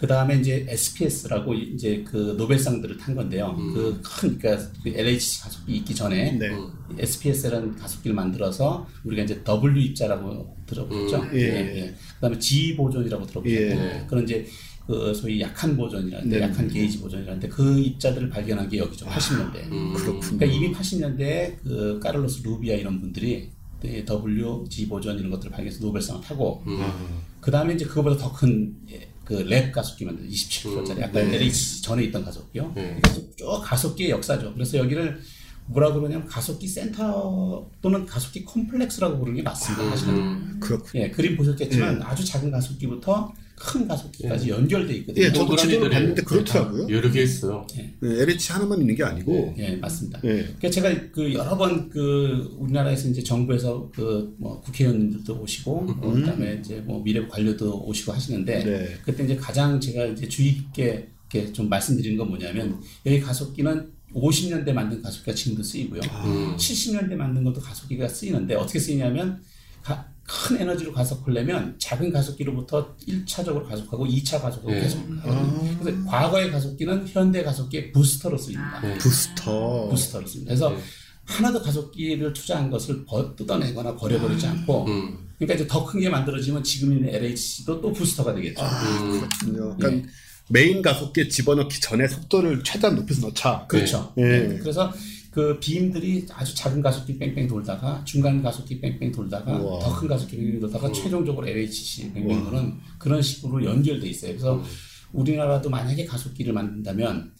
그 0.00 0.06
다음에 0.06 0.36
이제 0.36 0.64
SPS라고 0.66 1.52
이제 1.52 2.02
그 2.06 2.34
노벨상들을 2.38 2.96
탄 2.96 3.14
건데요. 3.14 3.54
그 3.54 4.00
큰, 4.02 4.38
그러니까 4.38 4.66
그 4.82 4.88
LHC 4.88 5.42
가속기 5.42 5.76
있기 5.76 5.94
전에 5.94 6.32
네. 6.32 6.48
음. 6.48 6.72
SPS라는 6.98 7.76
가속기를 7.76 8.14
만들어서 8.14 8.86
우리가 9.04 9.24
이제 9.24 9.42
W 9.44 9.78
입자라고 9.78 10.56
들어봤죠. 10.66 11.16
음, 11.18 11.30
예. 11.34 11.94
그다음에 12.14 12.38
Z 12.38 12.74
보존이라고 12.76 13.26
들어보셨고 13.26 13.60
예. 13.62 14.06
그런 14.08 14.24
이제 14.24 14.46
그 14.86 15.12
소위 15.12 15.38
약한 15.38 15.76
보존이라는데 15.76 16.38
네. 16.38 16.42
약한 16.44 16.66
게이지 16.66 17.00
보존이라는데 17.00 17.48
그 17.48 17.78
입자들을 17.78 18.30
발견한 18.30 18.70
게 18.70 18.78
여기죠. 18.78 19.04
80년대. 19.04 19.70
음. 19.70 19.92
그렇군요. 19.92 20.38
그러니까 20.38 20.46
이미 20.46 20.72
80년대에 20.72 21.56
그 21.62 22.00
카를로스 22.02 22.42
루비아 22.42 22.74
이런 22.74 23.02
분들이 23.02 23.50
네, 23.82 24.02
W, 24.06 24.64
Z 24.68 24.88
보존 24.88 25.18
이런 25.18 25.30
것들을 25.30 25.50
발견해서 25.50 25.84
노벨상을 25.84 26.22
타고 26.22 26.62
음. 26.66 26.82
그 27.40 27.50
다음에 27.50 27.74
이제 27.74 27.84
그거보다 27.84 28.16
더 28.16 28.32
큰 28.32 28.74
그 29.30 29.44
LEP 29.44 29.70
가속기 29.70 30.04
만든 30.04 30.28
27km짜리 30.28 30.98
음, 30.98 31.04
아까 31.04 31.22
네. 31.22 31.36
LHC 31.36 31.82
전에 31.82 32.02
있던 32.04 32.24
가속기요. 32.24 32.72
네. 32.74 32.98
그래서 33.00 33.20
쭉 33.36 33.60
가속기의 33.62 34.10
역사죠. 34.10 34.52
그래서 34.54 34.78
여기를 34.78 35.20
뭐라 35.66 35.92
그러냐면 35.92 36.26
가속기 36.26 36.66
센터 36.66 37.64
또는 37.80 38.04
가속기 38.04 38.44
콤플렉스라고 38.44 39.18
부르는 39.18 39.36
게 39.36 39.42
맞습니다. 39.42 39.88
사실은. 39.90 40.14
음. 40.16 40.56
그렇군요. 40.60 41.04
예, 41.04 41.10
그림 41.10 41.36
보셨겠지만 41.36 42.02
아주 42.02 42.24
작은 42.24 42.50
가속기부터 42.50 43.32
큰 43.60 43.86
가속기까지 43.86 44.48
연결돼 44.48 44.94
있거든요. 44.96 45.26
예, 45.26 45.32
저도 45.32 45.54
지도를 45.54 45.90
봤는데 45.90 46.22
그렇더라고요. 46.22 46.88
여러 46.88 47.10
개 47.10 47.22
있어요. 47.22 47.66
네, 47.76 47.94
LH 48.00 48.52
하나만 48.52 48.80
있는 48.80 48.94
게 48.94 49.04
아니고 49.04 49.54
예, 49.58 49.76
맞습니다. 49.76 50.18
예. 50.24 50.28
그러니까 50.44 50.70
제가 50.70 50.94
그 51.12 51.32
여러 51.34 51.56
번 51.58 51.90
그 51.90 52.56
우리나라에서 52.58 53.08
이제 53.08 53.22
정부에서 53.22 53.90
그 53.94 54.34
뭐 54.38 54.60
국회의원님들도 54.62 55.40
오시고 55.42 55.82
뭐 55.82 56.12
그다음에 56.14 56.60
이제 56.60 56.76
뭐 56.76 57.02
미래부 57.02 57.28
관료도 57.28 57.84
오시고 57.84 58.12
하시는데 58.12 58.64
네. 58.64 58.88
그때 59.04 59.24
이제 59.24 59.36
가장 59.36 59.78
제가 59.78 60.06
이제 60.06 60.26
주의 60.26 60.54
깊게 60.54 61.08
이렇게 61.32 61.52
좀 61.52 61.68
말씀드리는 61.68 62.16
건 62.16 62.28
뭐냐면 62.28 62.80
여기 63.04 63.20
가속기는 63.20 63.90
50년대 64.14 64.72
만든 64.72 65.02
가속기가 65.02 65.34
지금도 65.34 65.62
쓰이고요. 65.62 66.00
음. 66.24 66.56
70년대 66.56 67.14
만든 67.14 67.44
것도 67.44 67.60
가속기가 67.60 68.08
쓰이는데 68.08 68.54
어떻게 68.54 68.78
쓰이냐면 68.78 69.34
가, 69.34 69.40
큰 70.30 70.60
에너지로 70.60 70.92
가속하려면 70.92 71.74
작은 71.78 72.12
가속기로부터 72.12 72.94
1차적으로 73.08 73.66
가속하고 73.68 74.06
2차 74.06 74.40
가속으로 74.40 74.72
네. 74.74 74.82
계속 74.82 75.04
가요. 75.20 75.76
그래서 75.82 76.04
과거의 76.06 76.50
가속기는 76.52 77.08
현대 77.08 77.42
가속기의 77.42 77.90
부스터로 77.92 78.38
쓰입니다. 78.38 78.80
네. 78.80 78.96
부스터. 78.98 79.88
부스터로 79.88 80.26
씁니다. 80.26 80.50
그래서 80.50 80.70
네. 80.70 80.78
하나도 81.24 81.60
가속기를 81.62 82.32
투자한 82.32 82.70
것을 82.70 83.04
버- 83.06 83.34
뜯어내거나 83.34 83.96
버려버리지 83.96 84.46
않고 84.46 84.86
음. 84.86 85.18
그러니까 85.38 85.54
이제 85.54 85.66
더 85.66 85.84
큰 85.84 86.00
게 86.00 86.08
만들어지면 86.08 86.62
지금 86.62 86.92
있는 86.92 87.08
LHC도 87.12 87.80
또 87.80 87.92
부스터가 87.92 88.32
되겠죠. 88.34 88.62
음. 88.64 89.20
그렇군요. 89.20 89.76
그러니까 89.76 90.08
메인 90.48 90.80
가속기에 90.82 91.28
집어넣기 91.28 91.80
전에 91.80 92.06
속도를 92.06 92.62
최대한 92.64 92.94
높여서 92.96 93.26
넣자. 93.28 93.66
그렇죠. 93.68 94.12
예. 94.18 94.22
네. 94.22 94.58
그래서 94.58 94.92
그 95.30 95.58
빔들이 95.60 96.26
아주 96.32 96.54
작은 96.54 96.82
가속기 96.82 97.18
뺑뺑 97.18 97.46
돌다가 97.46 98.02
중간 98.04 98.42
가속기 98.42 98.80
뺑뺑 98.80 99.12
돌다가. 99.12 99.52
더 99.58 99.94
큰 100.00 100.08
가속기 100.08 100.36
뺑뺑 100.36 100.60
돌다가 100.60 100.88
음. 100.88 100.92
최종적으로 100.92 101.46
LHC 101.46 102.12
뺑뺑 102.12 102.44
도는 102.44 102.74
그런 102.98 103.22
식으로 103.22 103.64
연결돼 103.64 104.08
있어요. 104.08 104.32
그래서 104.32 104.56
음. 104.56 104.64
우리나라도 105.12 105.70
만약에 105.70 106.04
가속기를 106.04 106.52
만든다면 106.52 107.32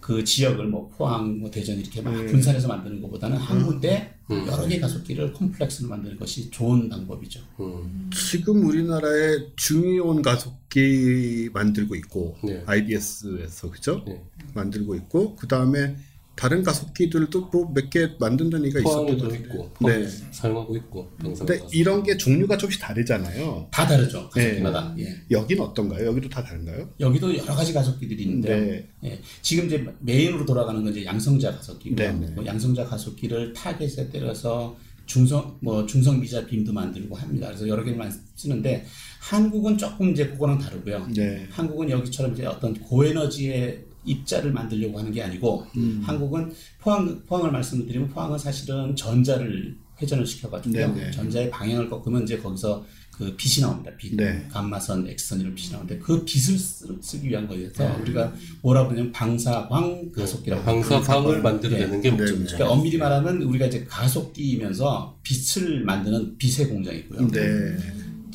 그 0.00 0.22
지역을 0.22 0.66
뭐 0.68 0.88
포항, 0.88 1.38
뭐 1.40 1.50
대전 1.50 1.78
이렇게 1.78 2.00
막 2.00 2.14
음. 2.14 2.26
분산해서 2.26 2.68
만드는 2.68 3.02
것보다는 3.02 3.36
한 3.36 3.66
군데 3.66 4.14
음. 4.30 4.46
여러 4.46 4.66
개 4.66 4.78
가속기를 4.78 5.32
콤플렉스로 5.32 5.88
만드는 5.88 6.16
것이 6.16 6.48
좋은 6.50 6.88
방법이죠. 6.88 7.40
음. 7.60 8.08
지금 8.14 8.64
우리나라에 8.66 9.36
중이온 9.56 10.22
가속기 10.22 11.50
만들고 11.52 11.96
있고 11.96 12.36
네. 12.44 12.62
IBS에서 12.66 13.70
그죠? 13.70 14.04
네. 14.06 14.22
만들고 14.54 14.94
있고 14.94 15.34
그 15.36 15.48
다음에 15.48 15.96
다른 16.36 16.62
가속기들도 16.62 17.48
뭐 17.50 17.72
몇 17.72 17.88
개 17.90 18.10
만든 18.20 18.50
데가 18.50 18.80
있었던. 18.80 19.34
있고 19.34 19.70
네. 19.80 20.06
사용하고 20.30 20.76
있고 20.76 21.10
근데 21.18 21.60
이런 21.72 22.02
게 22.02 22.16
종류가 22.16 22.58
조금씩 22.58 22.80
다르잖아요. 22.80 23.68
다 23.70 23.86
다르죠. 23.86 24.28
네. 24.34 24.42
가속기마다. 24.44 24.94
예. 24.98 25.16
여기는 25.30 25.62
어떤가요? 25.62 26.06
여기도 26.06 26.28
다 26.28 26.44
다른가요? 26.44 26.90
여기도 27.00 27.34
여러 27.34 27.54
가지 27.54 27.72
가속기들이 27.72 28.22
있는데 28.24 28.88
네. 29.00 29.10
예, 29.10 29.20
지금 29.40 29.66
이제 29.66 29.84
메인으로 30.00 30.44
돌아가는 30.44 30.82
건 30.82 30.92
이제 30.92 31.04
양성자 31.06 31.52
가속기고요. 31.56 31.96
네네. 31.96 32.26
뭐 32.34 32.44
양성자 32.44 32.84
가속기를 32.84 33.54
타겟에 33.54 34.10
때려서 34.10 34.76
중성 35.06 35.56
뭐 35.62 35.86
중성 35.86 36.20
미자 36.20 36.46
빔도 36.46 36.72
만들고 36.72 37.16
합니다. 37.16 37.46
그래서 37.46 37.66
여러 37.66 37.82
개를 37.82 37.98
쓰는데 38.34 38.84
한국은 39.20 39.78
조금 39.78 40.10
이제 40.10 40.26
그거는 40.26 40.58
다르고요. 40.58 41.08
네. 41.14 41.46
한국은 41.50 41.88
여기처럼 41.88 42.34
이제 42.34 42.44
어떤 42.44 42.74
고에너지의 42.74 43.85
입자를 44.06 44.52
만들려고 44.52 44.98
하는 44.98 45.12
게 45.12 45.22
아니고 45.22 45.66
음. 45.76 46.00
한국은 46.04 46.52
포항 46.80 47.22
포항을 47.26 47.52
말씀을 47.52 47.86
드리면 47.86 48.08
포항은 48.08 48.38
사실은 48.38 48.94
전자를 48.96 49.76
회전을 50.00 50.26
시켜가지고요. 50.26 50.94
네네. 50.94 51.10
전자의 51.10 51.50
방향을 51.50 51.88
꺾으면 51.88 52.22
이제 52.22 52.38
거기서 52.38 52.84
그 53.16 53.34
빛이 53.34 53.62
나옵니다. 53.62 53.90
빛, 53.96 54.14
네. 54.14 54.46
감마선, 54.50 55.08
X선 55.08 55.40
이런 55.40 55.54
빛이 55.54 55.72
나오는데 55.72 55.98
그 55.98 56.22
빛을 56.22 56.58
쓰, 56.58 57.20
기 57.20 57.30
위한 57.30 57.48
거여서 57.48 57.82
네. 57.82 58.02
우리가 58.02 58.34
뭐라 58.60 58.86
그러냐면 58.86 59.10
방사광 59.10 60.12
가속기라고 60.12 60.62
방사광을 60.64 61.36
네. 61.36 61.40
만들어내는 61.40 62.00
게 62.02 62.10
네. 62.10 62.16
목적이죠. 62.16 62.56
그러니까 62.56 62.70
엄밀히 62.70 62.98
말하면 62.98 63.40
우리가 63.42 63.66
이제 63.66 63.84
가속기이면서 63.88 65.18
빛을 65.22 65.84
만드는 65.84 66.36
빛의 66.36 66.68
공장이고요. 66.68 67.28
네. 67.28 67.76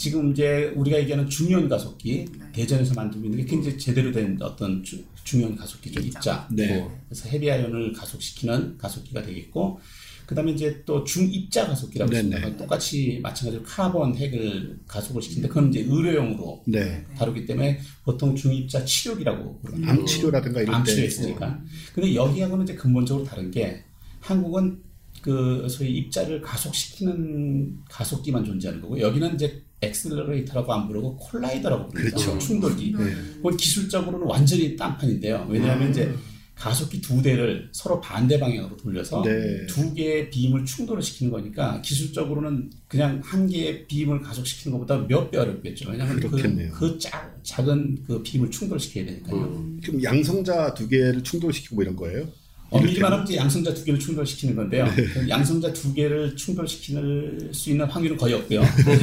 지금 0.02 0.32
이제 0.32 0.74
우리가 0.76 0.98
얘기하는 1.02 1.30
중연 1.30 1.70
가속기 1.70 2.26
대전에서 2.54 2.96
만들고 2.96 3.24
있는 3.24 3.38
게 3.38 3.46
굉장히 3.46 3.78
제대로 3.78 4.12
된 4.12 4.36
어떤 4.42 4.84
주, 4.84 5.04
중연 5.24 5.56
가속기죠 5.56 6.00
입자. 6.00 6.48
네. 6.52 6.90
그래서 7.08 7.30
헤비아연을 7.30 7.94
가속시키는 7.94 8.80
가속기가 8.80 9.22
되겠고 9.22 9.80
그다음에 10.26 10.54
이제 10.54 10.82
또 10.88 11.04
중입자 11.04 11.68
가속기라고 11.68 12.10
네네. 12.10 12.36
있습니다. 12.36 12.58
똑같이 12.58 13.20
마찬가지로 13.22 13.64
카본 13.64 14.16
핵을 14.16 14.80
가속을 14.88 15.22
시키는데 15.22 15.50
그건 15.50 15.70
이제 15.70 15.82
의료용으로 15.82 16.64
네. 16.66 17.06
다루기 17.16 17.46
때문에 17.46 17.80
보통 18.04 18.36
중입자 18.36 18.84
치료기라고. 18.84 19.62
암 19.86 20.04
치료라든가 20.04 20.64
이런 20.64 20.78
암데 20.78 20.96
치료 20.96 21.06
있으니까. 21.06 21.62
근데 21.94 22.16
여기하고는 22.16 22.64
이제 22.64 22.74
근본적으로 22.74 23.24
다른 23.24 23.52
게 23.52 23.84
한국은 24.20 24.82
그 25.22 25.68
소위 25.70 25.98
입자를 25.98 26.42
가속시키는 26.42 27.82
가속기만 27.88 28.44
존재하는 28.44 28.82
거고 28.82 29.00
여기는 29.00 29.36
이제 29.36 29.62
accelerator라고 29.82 30.74
안 30.74 30.88
부르고 30.88 31.17
collider라고 31.18 31.88
부릅니다. 31.89 32.17
그렇죠. 32.17 32.38
충돌기. 32.39 32.94
네. 32.98 33.04
그건 33.38 33.58
기술적으로는 33.58 34.28
완전히 34.28 34.76
딴판인데요. 34.76 35.48
왜냐하면 35.50 35.89
이제 35.91 36.13
가속기 36.56 37.02
두 37.02 37.24
대를 37.24 37.70
서로 37.74 38.00
반대 38.00 38.39
방향으로 38.39 38.78
돌려서 38.78 39.24
네. 39.24 39.65
두 39.65 39.96
개의 39.96 40.30
빔을 40.30 40.63
충돌을 40.63 41.02
시키는 41.02 41.32
거니까 41.32 41.82
기술적으로는 41.82 42.70
그냥 42.88 43.20
한 43.24 43.48
개의 43.48 43.88
빔을 43.88 44.22
가속시키는 44.22 44.78
것보다 44.78 45.00
몇 45.08 45.32
배 45.32 45.39
어렵겠죠. 45.39 45.89
왜냐하면 45.89 46.20
그렇겠네요. 46.20 46.72
그, 46.74 46.94
그 46.94 47.00
작, 47.00 47.36
작은 47.41 48.04
그 48.06 48.22
빔을 48.22 48.52
충돌시켜야 48.52 49.06
되니까요. 49.06 49.38
음. 49.38 49.80
그럼 49.84 50.04
양성자 50.04 50.76
두 50.76 50.88
개를 50.88 51.24
충돌시키고 51.24 51.76
뭐 51.76 51.84
이런 51.84 51.96
거예요? 51.96 52.28
엄밀히 52.72 53.00
말하면 53.00 53.26
이제 53.28 53.36
양성자 53.36 53.74
두 53.74 53.84
개를 53.84 54.00
충돌시키는 54.00 54.56
건데요. 54.56 54.86
그 54.96 55.28
양성자 55.28 55.74
두 55.74 55.94
개를 55.94 56.36
충돌시킬 56.38 57.50
수 57.52 57.70
있는 57.70 57.86
확률은 57.86 58.16
거의 58.18 58.34
없고요. 58.34 58.62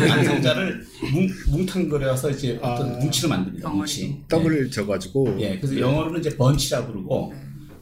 양성자를 0.09 0.85
뭉, 1.13 1.29
뭉탕거려서 1.51 2.31
이제 2.31 2.59
어떤 2.63 2.95
아. 2.95 2.99
뭉치를 2.99 3.29
만듭니다. 3.29 3.69
뭉치. 3.69 4.23
더블을 4.29 4.71
져가지고 4.71 5.37
예, 5.41 5.51
예, 5.53 5.59
그래서 5.59 5.79
영어로는 5.79 6.21
이제 6.21 6.35
번치라 6.37 6.87
부르고 6.87 7.35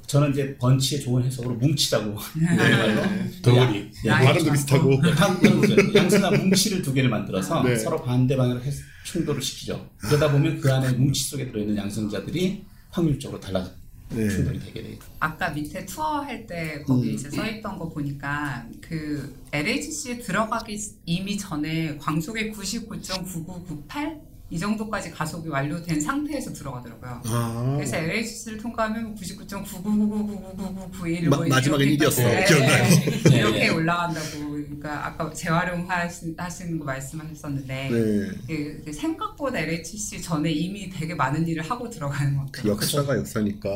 저는 0.08 0.32
이제 0.32 0.56
번치의 0.58 1.00
좋은 1.02 1.22
해석으로 1.24 1.54
뭉치다고 1.54 2.16
말로 2.36 3.02
덩어리. 3.42 3.90
발음도 4.08 4.52
비슷하고 4.52 4.92
예, 5.06 5.10
방금 5.14 5.60
그거죠. 5.60 5.76
양수나 5.94 6.30
뭉치를 6.32 6.82
두 6.82 6.92
개를 6.92 7.08
만들어서 7.10 7.62
네. 7.62 7.76
서로 7.76 8.02
반대 8.02 8.36
방향으로 8.36 8.64
해- 8.64 8.70
충돌을 9.04 9.40
시키죠. 9.40 9.88
그러다 9.98 10.32
보면 10.32 10.60
그 10.60 10.72
안에 10.72 10.92
뭉치 10.92 11.22
속에 11.30 11.46
들어있는 11.46 11.76
양성자들이 11.76 12.64
확률적으로 12.90 13.38
달라 13.40 13.64
네. 14.10 14.28
충돌이 14.28 14.60
되게 14.60 14.82
돼요. 14.82 14.98
아까 15.20 15.50
밑에 15.50 15.84
투어 15.84 16.20
할 16.20 16.46
때 16.46 16.82
거기 16.86 17.08
음. 17.10 17.14
이제 17.14 17.28
써 17.30 17.44
있던 17.46 17.78
거 17.78 17.88
보니까 17.88 18.66
그 18.80 19.36
LHC에 19.52 20.18
들어가기 20.18 20.78
이미 21.06 21.36
전에 21.36 21.96
광속의 21.98 22.52
99.9998 22.52 24.20
이 24.48 24.56
정도까지 24.58 25.10
가속이 25.10 25.48
완료된 25.48 26.00
상태에서 26.00 26.52
들어가더라고요. 26.52 27.20
아, 27.24 27.74
그래서 27.76 27.96
LHC를 27.96 28.58
통과하면 28.58 29.16
99.9999999991 29.16 31.28
마- 31.28 31.44
마지막엔 31.48 31.88
이겼어. 31.90 32.22
기억나요? 32.46 32.84
네, 33.28 33.38
이렇게 33.38 33.58
네. 33.58 33.68
올라간다고 33.70 34.50
그러니까 34.50 35.04
아까 35.06 35.32
재활용하시는 35.32 36.78
거 36.78 36.84
말씀하셨었는데 36.84 37.88
네. 37.90 38.28
그- 38.46 38.82
그 38.84 38.92
생각보다 38.92 39.58
LHC 39.58 40.22
전에 40.22 40.52
이미 40.52 40.88
되게 40.90 41.12
많은 41.14 41.46
일을 41.48 41.64
하고 41.68 41.90
들어가는 41.90 42.36
것그 42.36 42.52
같아요. 42.52 42.72
역사가 42.72 43.16
역사니까 43.16 43.68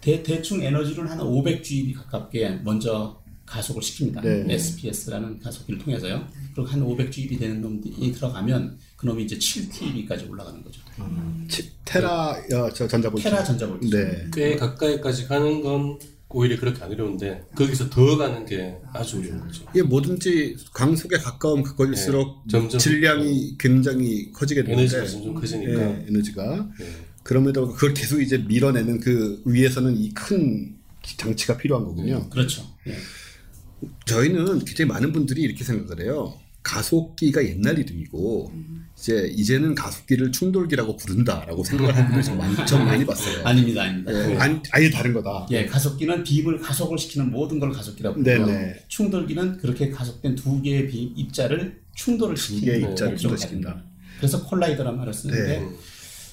대, 0.00 0.22
대충 0.24 0.60
에너지를 0.62 1.08
한 1.08 1.18
500G 1.20 1.94
가깝게 1.94 2.62
먼저 2.64 3.22
가속을 3.46 3.80
시킵니다. 3.82 4.22
네. 4.22 4.44
SPS라는 4.54 5.38
가속기를 5.38 5.78
통해서요. 5.78 6.26
그리고 6.54 6.68
한 6.68 6.80
500G 6.80 7.38
되는 7.38 7.60
놈이 7.60 8.10
들어가면 8.12 8.78
그놈이 9.04 9.24
이제 9.24 9.36
7TB까지 9.36 10.30
올라가는 10.30 10.62
거죠. 10.64 10.80
치- 11.48 11.70
테라 11.84 12.30
어, 12.30 12.70
저 12.74 12.88
전자볼트 12.88 13.22
테라 13.22 13.44
전자볼트. 13.44 13.90
네. 13.90 14.26
꽤 14.32 14.56
가까이까지 14.56 15.26
가는 15.28 15.60
건 15.62 15.98
오히려 16.30 16.58
그렇게 16.58 16.82
안 16.82 16.90
어려운데 16.90 17.44
거기서 17.54 17.90
더 17.90 18.16
가는 18.16 18.46
게 18.46 18.76
아주 18.94 19.18
어려운 19.18 19.40
거죠. 19.40 19.64
이게 19.74 19.82
뭐든지 19.82 20.56
광속에 20.72 21.18
가까운 21.18 21.62
그거일수록 21.62 22.38
네, 22.46 22.50
점점 22.50 22.80
질량이 22.80 23.56
굉장히 23.58 24.32
커지게 24.32 24.62
되는데 24.64 24.82
에너지가 24.82 25.06
점점 25.06 25.34
커지니까. 25.34 25.72
네, 25.78 26.06
에너지가 26.08 26.68
네. 26.78 26.86
그럼에도 27.22 27.68
그걸 27.68 27.92
계속 27.94 28.20
이제 28.22 28.38
밀어내는 28.38 29.00
그 29.00 29.42
위에서는 29.44 29.96
이 29.98 30.10
큰 30.14 30.76
장치가 31.18 31.58
필요한 31.58 31.84
거군요. 31.84 32.30
그렇죠. 32.30 32.62
예. 32.86 32.96
저희는 34.06 34.64
굉장히 34.64 34.88
많은 34.88 35.12
분들이 35.12 35.42
이렇게 35.42 35.62
생각을 35.62 36.02
해요. 36.02 36.34
가속기가 36.64 37.44
옛날 37.46 37.78
이름이고 37.78 38.52
이제 38.98 39.30
이제는 39.36 39.74
가속기를 39.74 40.32
충돌기라고 40.32 40.96
부른다라고 40.96 41.62
생각을 41.62 41.94
하는 41.94 42.06
분들이 42.08 42.24
좀 42.24 42.38
많이, 42.38 42.66
좀 42.66 42.84
많이 42.86 43.04
봤어요. 43.04 43.44
아닙니다, 43.46 43.82
아닙니다. 43.82 44.12
예, 44.30 44.36
아니, 44.38 44.60
아예 44.72 44.90
다른 44.90 45.12
거다. 45.12 45.46
예, 45.50 45.66
가속기는 45.66 46.24
빔을 46.24 46.58
가속을 46.58 46.96
시키는 46.98 47.30
모든 47.30 47.60
걸 47.60 47.70
가속기라고 47.70 48.16
부르고요. 48.22 48.46
네네. 48.46 48.76
충돌기는 48.88 49.58
그렇게 49.58 49.90
가속된 49.90 50.34
두 50.36 50.60
개의 50.62 50.88
빔 50.88 51.12
입자를 51.16 51.80
충돌을 51.94 52.34
두 52.34 52.48
개의 52.60 52.60
시키는 52.80 52.90
입자를 52.92 53.16
충돌시킨다. 53.18 53.84
그래서 54.16 54.44
collider란 54.46 54.96
말을 54.96 55.12
쓰는데 55.12 55.58
네. 55.60 55.68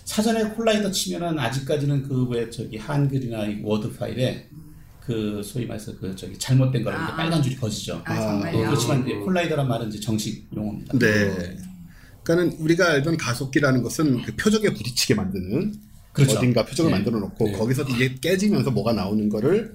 사전에 0.06 0.44
collider 0.52 0.92
치면은 0.92 1.38
아직까지는 1.40 2.04
그 2.04 2.30
왜 2.30 2.50
저기 2.50 2.78
한글이나 2.78 3.46
이 3.48 3.60
워드 3.64 3.94
파일에 3.98 4.48
그 5.02 5.42
소위 5.44 5.66
말해서 5.66 5.98
그 6.00 6.16
저기 6.16 6.38
잘못된 6.38 6.84
거라 6.84 6.98
이렇게 6.98 7.14
아. 7.14 7.16
빨간 7.16 7.42
줄이 7.42 7.56
그어지죠. 7.56 8.02
아, 8.06 8.14
아? 8.14 8.38
어, 8.38 8.52
그렇지만 8.52 9.02
이제 9.06 9.16
collider란 9.16 9.68
말은 9.68 9.90
이제 9.90 10.00
정식 10.00 10.48
용어입니다. 10.56 10.98
네. 11.00 11.58
그러니까는 12.24 12.60
우리가 12.60 12.92
알던 12.92 13.18
가속기라는 13.18 13.82
것은 13.82 14.22
그 14.24 14.36
표적에 14.36 14.74
부딪히게 14.74 15.16
만드는 15.16 15.74
그렇죠. 16.14 16.38
어딘가 16.38 16.64
표적을 16.66 16.92
네. 16.92 16.98
만들어 16.98 17.20
놓고 17.20 17.46
네. 17.46 17.52
거기서 17.54 17.84
이게 17.84 18.16
깨지면서 18.16 18.72
뭐가 18.72 18.94
나오는 18.94 19.28
거를 19.30 19.74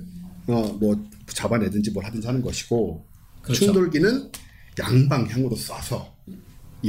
어 0.49 0.77
뭐 0.79 0.97
잡아내든지 1.27 1.91
뭘 1.91 2.05
하든지 2.05 2.25
하는 2.27 2.41
것이고 2.41 3.05
그렇죠. 3.43 3.65
충돌기는 3.67 4.31
양방향으로 4.79 5.57
쏴서 5.57 6.07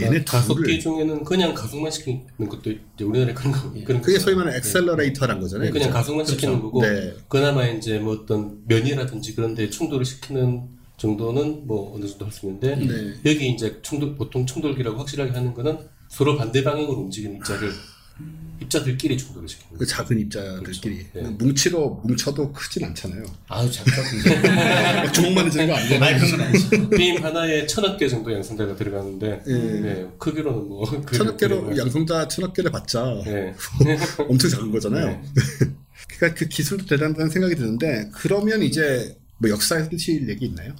얘네 0.02 0.24
가속기 0.24 0.62
둘을 0.64 0.80
중에는 0.80 1.24
그냥 1.24 1.54
가속만 1.54 1.92
시키는 1.92 2.26
것도 2.50 2.72
이제 2.72 3.04
우리나라에 3.04 3.34
그런 3.34 3.52
거 3.54 3.72
그런 3.86 4.02
그게 4.02 4.18
거 4.18 4.24
소위. 4.24 4.36
말하는 4.36 4.58
accelerator란 4.58 5.40
거잖아요. 5.40 5.68
네, 5.68 5.72
그냥 5.72 5.88
그죠? 5.90 5.98
가속만 5.98 6.26
시키는 6.26 6.62
거고 6.62 6.82
네. 6.82 7.14
그나마 7.28 7.66
이제 7.68 8.00
뭐 8.00 8.14
어떤 8.14 8.60
면이라든지 8.68 9.36
그런 9.36 9.56
데 9.56 9.70
충돌을 9.70 10.06
시키는 10.06 10.68
정도는 10.98 11.68
뭐 11.68 11.96
어느 11.96 12.06
정도 12.08 12.26
할 12.26 12.32
수 12.32 12.46
있는데 12.48 12.76
네. 12.76 13.14
여기 13.26 13.50
이제 13.50 13.80
충돌 13.82 14.16
보통 14.16 14.46
충돌기라고 14.46 14.98
확실하게 14.98 15.32
하는 15.32 15.54
거는 15.54 15.78
서로 16.10 16.38
반대 16.38 16.64
방향으로 16.64 16.94
움직이는 17.00 17.36
입자를 17.38 17.70
입자들끼리 18.62 19.18
충돌을 19.18 19.48
시키는 19.48 19.78
그. 19.78 19.86
작은 19.86 20.20
입자들끼리 20.20 21.06
그렇죠. 21.12 21.30
네. 21.30 21.36
뭉치로 21.38 22.02
뭉쳐도 22.04 22.52
크진 22.54 22.86
않잖아요. 22.86 23.24
아유 23.48 23.72
작다. 23.72 23.92
막 25.04 25.12
조목만해지는 25.14 25.68
거 25.68 25.76
아니잖아요. 25.76 26.04
아니 26.04 26.20
그런 26.20 26.32
건 26.32 26.42
아니죠. 26.48 26.90
빔 26.90 27.24
하나에 27.24 27.68
천억 27.68 27.98
개 27.98 28.08
정도 28.08 28.34
양성자가 28.34 28.76
들어가는데 28.76 29.44
예. 29.48 29.54
네, 29.54 30.08
크기로는 30.18 30.68
뭐 30.68 31.04
천억 31.14 31.38
개로 31.38 31.78
양성자 31.78 32.28
천억 32.28 32.54
개를 32.54 32.72
받자 32.72 33.04
네. 33.26 33.54
엄청 34.28 34.50
작은 34.50 34.72
거잖아요. 34.72 35.06
네. 35.06 35.22
그러니까 36.18 36.40
그 36.40 36.48
기술도 36.48 36.86
대단하다는 36.88 37.30
생각이 37.30 37.56
드는데 37.56 38.10
그러면 38.14 38.64
이제 38.64 39.16
뭐 39.38 39.50
역사에 39.50 39.84
쓰실 39.84 40.28
얘기 40.30 40.46
있나요? 40.46 40.74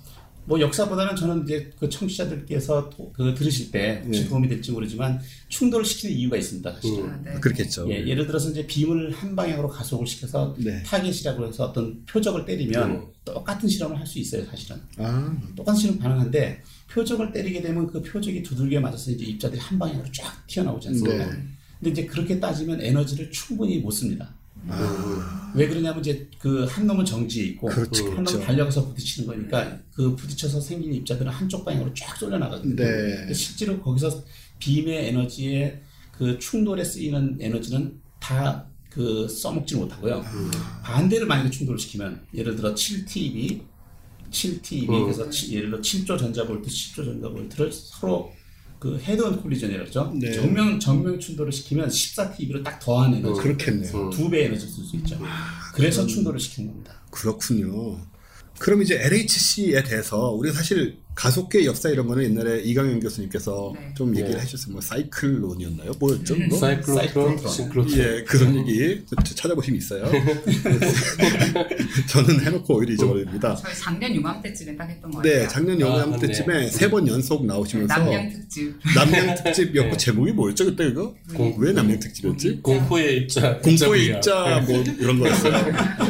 뭐 0.48 0.60
역사보다는 0.62 1.18
저는 1.18 1.44
이제 1.44 1.70
그 1.78 1.90
청취자들께서 1.90 2.90
도- 2.90 3.12
그 3.12 3.34
들으실 3.36 3.70
때 3.70 4.02
혹시 4.06 4.22
네. 4.24 4.30
도움이 4.30 4.48
될지 4.48 4.72
모르지만 4.72 5.20
충돌을 5.50 5.84
시키는 5.84 6.16
이유가 6.16 6.38
있습니다. 6.38 6.72
사실. 6.74 7.00
음. 7.04 7.10
아, 7.10 7.20
네. 7.34 7.40
그렇겠죠. 7.42 7.86
예, 7.92 8.08
예를 8.08 8.26
들어서 8.28 8.50
이제 8.52 8.66
빔을 8.66 9.12
한 9.12 9.36
방향으로 9.36 9.68
가속을 9.68 10.08
시켜서 10.08 10.56
네. 10.58 10.82
타겟이라고 10.84 11.48
해서 11.48 11.66
어떤 11.66 12.02
표적을 12.06 12.46
때리면 12.46 12.92
음. 12.92 13.02
똑같은 13.26 13.68
실험을 13.68 14.00
할 14.00 14.08
수 14.08 14.20
있어요, 14.20 14.46
사실은. 14.46 14.78
아, 14.98 15.38
똑같은 15.54 15.82
실험 15.82 16.00
가능한데 16.00 16.62
표적을 16.90 17.34
때리게 17.34 17.62
되면 17.62 17.86
그 17.88 18.02
표적이 18.02 18.42
두들겨 18.42 18.80
맞아서 18.80 19.12
이제 19.12 19.26
입자들이 19.26 19.60
한 19.60 19.78
방향으로 19.78 20.10
쫙 20.14 20.48
튀어나오지 20.48 20.88
않습니까? 20.88 21.26
네. 21.26 21.44
근데 21.80 21.92
이제 21.92 22.06
그렇게 22.06 22.40
따지면 22.40 22.82
에너지를 22.82 23.30
충분히 23.32 23.80
못 23.80 23.92
씁니다. 23.92 24.34
아, 24.70 25.52
왜 25.56 25.68
그러냐면 25.68 26.00
이제 26.02 26.30
그 26.40 26.66
한 26.66 26.86
놈은 26.88 27.06
정지에 27.06 27.44
있고 27.46 27.68
그렇죠, 27.68 28.04
한 28.06 28.12
놈은 28.16 28.24
그렇죠. 28.26 28.40
달려가서 28.42 28.88
부딪히는 28.90 29.28
거니까 29.28 29.80
그 29.94 30.16
부딪혀서 30.16 30.60
생긴 30.62 30.94
입자들은 30.94 31.32
한쪽 31.32 31.64
방향으로 31.66 31.94
쫙 31.94 32.16
쏠려 32.18 32.38
나가거든요. 32.38 32.76
네. 32.76 33.34
실제로 33.34 33.80
거기서 33.82 34.24
빔의 34.60 35.08
에너지에 35.10 35.82
그 36.18 36.38
충돌에 36.40 36.84
쓰이는 36.84 37.38
에너지는 37.40 38.00
다 38.20 38.66
그 38.90 39.28
써먹지 39.28 39.76
못하고요. 39.76 40.26
반대를 40.84 41.28
만약에 41.28 41.52
충돌을 41.52 41.78
시키면 41.78 42.20
예를 42.34 42.56
들어 42.56 42.74
7TB, 42.74 43.62
7TB 44.32 44.90
음. 44.90 45.04
그래서 45.04 45.30
치- 45.30 45.56
예를 45.56 45.70
들어 45.70 45.80
7조 45.82 46.18
전자볼트, 46.18 46.68
10조 46.68 47.06
전자볼트를 47.06 47.72
서로 47.72 48.32
그 48.80 48.98
헤드온 49.00 49.42
콜리전이라고 49.42 49.90
그러죠. 49.90 50.14
네. 50.16 50.32
정면 50.34 50.80
정면 50.80 51.20
충돌을 51.20 51.52
시키면 51.52 51.90
14TB를 51.90 52.64
딱 52.64 52.80
더한 52.80 53.14
에너지. 53.16 53.42
그렇겠네요. 53.42 53.98
음. 53.98 54.10
두 54.12 54.30
배의 54.30 54.46
에너지를 54.46 54.74
쓸수 54.74 54.96
있죠. 54.98 55.20
그래서 55.74 56.06
충돌을 56.06 56.40
시키는 56.40 56.70
겁니다. 56.72 57.02
그렇군요. 57.10 58.00
그럼 58.60 58.82
이제 58.82 59.00
LHC에 59.00 59.84
대해서 59.84 60.32
우리가 60.32 60.56
사실 60.56 61.00
가속계 61.22 61.66
역사 61.66 61.90
이런 61.90 62.06
거는 62.06 62.24
옛날에 62.26 62.60
이강현 62.62 63.00
교수님께서 63.00 63.74
네. 63.76 63.92
좀 63.96 64.16
얘기를 64.16 64.36
네. 64.36 64.40
해주셨어요. 64.40 64.72
뭐 64.74 64.80
사이클론이었나요? 64.82 65.94
뭐였죠? 66.00 66.36
음. 66.36 66.48
사이클로트론, 66.52 66.96
사이클로트론. 66.96 67.52
싱크로트론. 67.54 68.00
예, 68.00 68.24
그런 68.24 68.56
얘기 68.56 69.04
찾아보시면 69.34 69.80
있어요. 69.80 70.06
저는 72.10 72.40
해놓고 72.46 72.76
오히려 72.76 72.94
잊어버립니다. 72.94 73.56
저희 73.56 73.74
작년 73.76 74.16
요맘때쯤에 74.16 74.78
딱 74.78 74.88
했던 74.88 75.10
거 75.10 75.18
같아요. 75.18 75.34
네, 75.40 75.48
작년 75.48 75.78
아, 75.78 75.80
영암 75.80 76.12
맞네. 76.12 76.28
때쯤에 76.28 76.70
세번 76.70 77.08
연속 77.08 77.48
나오시면서 77.48 77.98
남양 77.98 78.30
특집. 78.30 78.76
남양 78.96 79.44
특집이었고 79.44 79.92
네. 79.94 79.98
제목이 79.98 80.32
뭐였죠 80.34 80.66
그때 80.66 80.88
이거? 80.88 81.16
공- 81.34 81.56
왜 81.58 81.72
남양 81.74 82.00
특집이었지? 82.00 82.60
공포의 82.62 83.18
입자, 83.24 83.58
공포의 83.58 84.06
입자 84.06 84.64
뭐 84.68 84.84
이런 85.00 85.18
거였어요. 85.20 85.54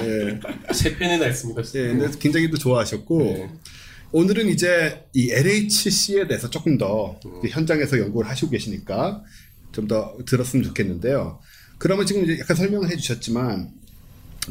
예. 0.04 0.40
세 0.74 0.98
편이나 0.98 1.28
있습니다. 1.28 1.62
예, 1.76 1.88
근데 1.88 2.10
굉장히 2.20 2.50
또 2.50 2.58
좋아하셨고 2.58 3.20
네. 3.20 3.50
오늘은 4.12 4.48
이제 4.50 5.06
이 5.14 5.32
LHC에 5.32 6.28
대해서 6.28 6.50
조금 6.50 6.78
더 6.78 7.20
이제 7.40 7.50
현장에서 7.54 8.00
연구를 8.00 8.30
하시고 8.30 8.52
계시니까 8.52 9.24
좀 9.72 9.88
더 9.88 10.18
들었으면 10.26 10.64
좋겠는데요. 10.66 11.40
그러면 11.78 12.06
지금 12.06 12.24
이제 12.24 12.40
약간 12.40 12.58
설명을 12.58 12.90
해주셨지만 12.90 13.72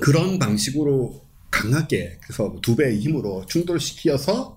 그런 0.00 0.38
방식으로 0.38 1.20
강하게 1.50 2.18
그래서 2.22 2.56
두 2.62 2.76
배의 2.76 3.00
힘으로 3.00 3.44
충돌시켜서 3.46 4.56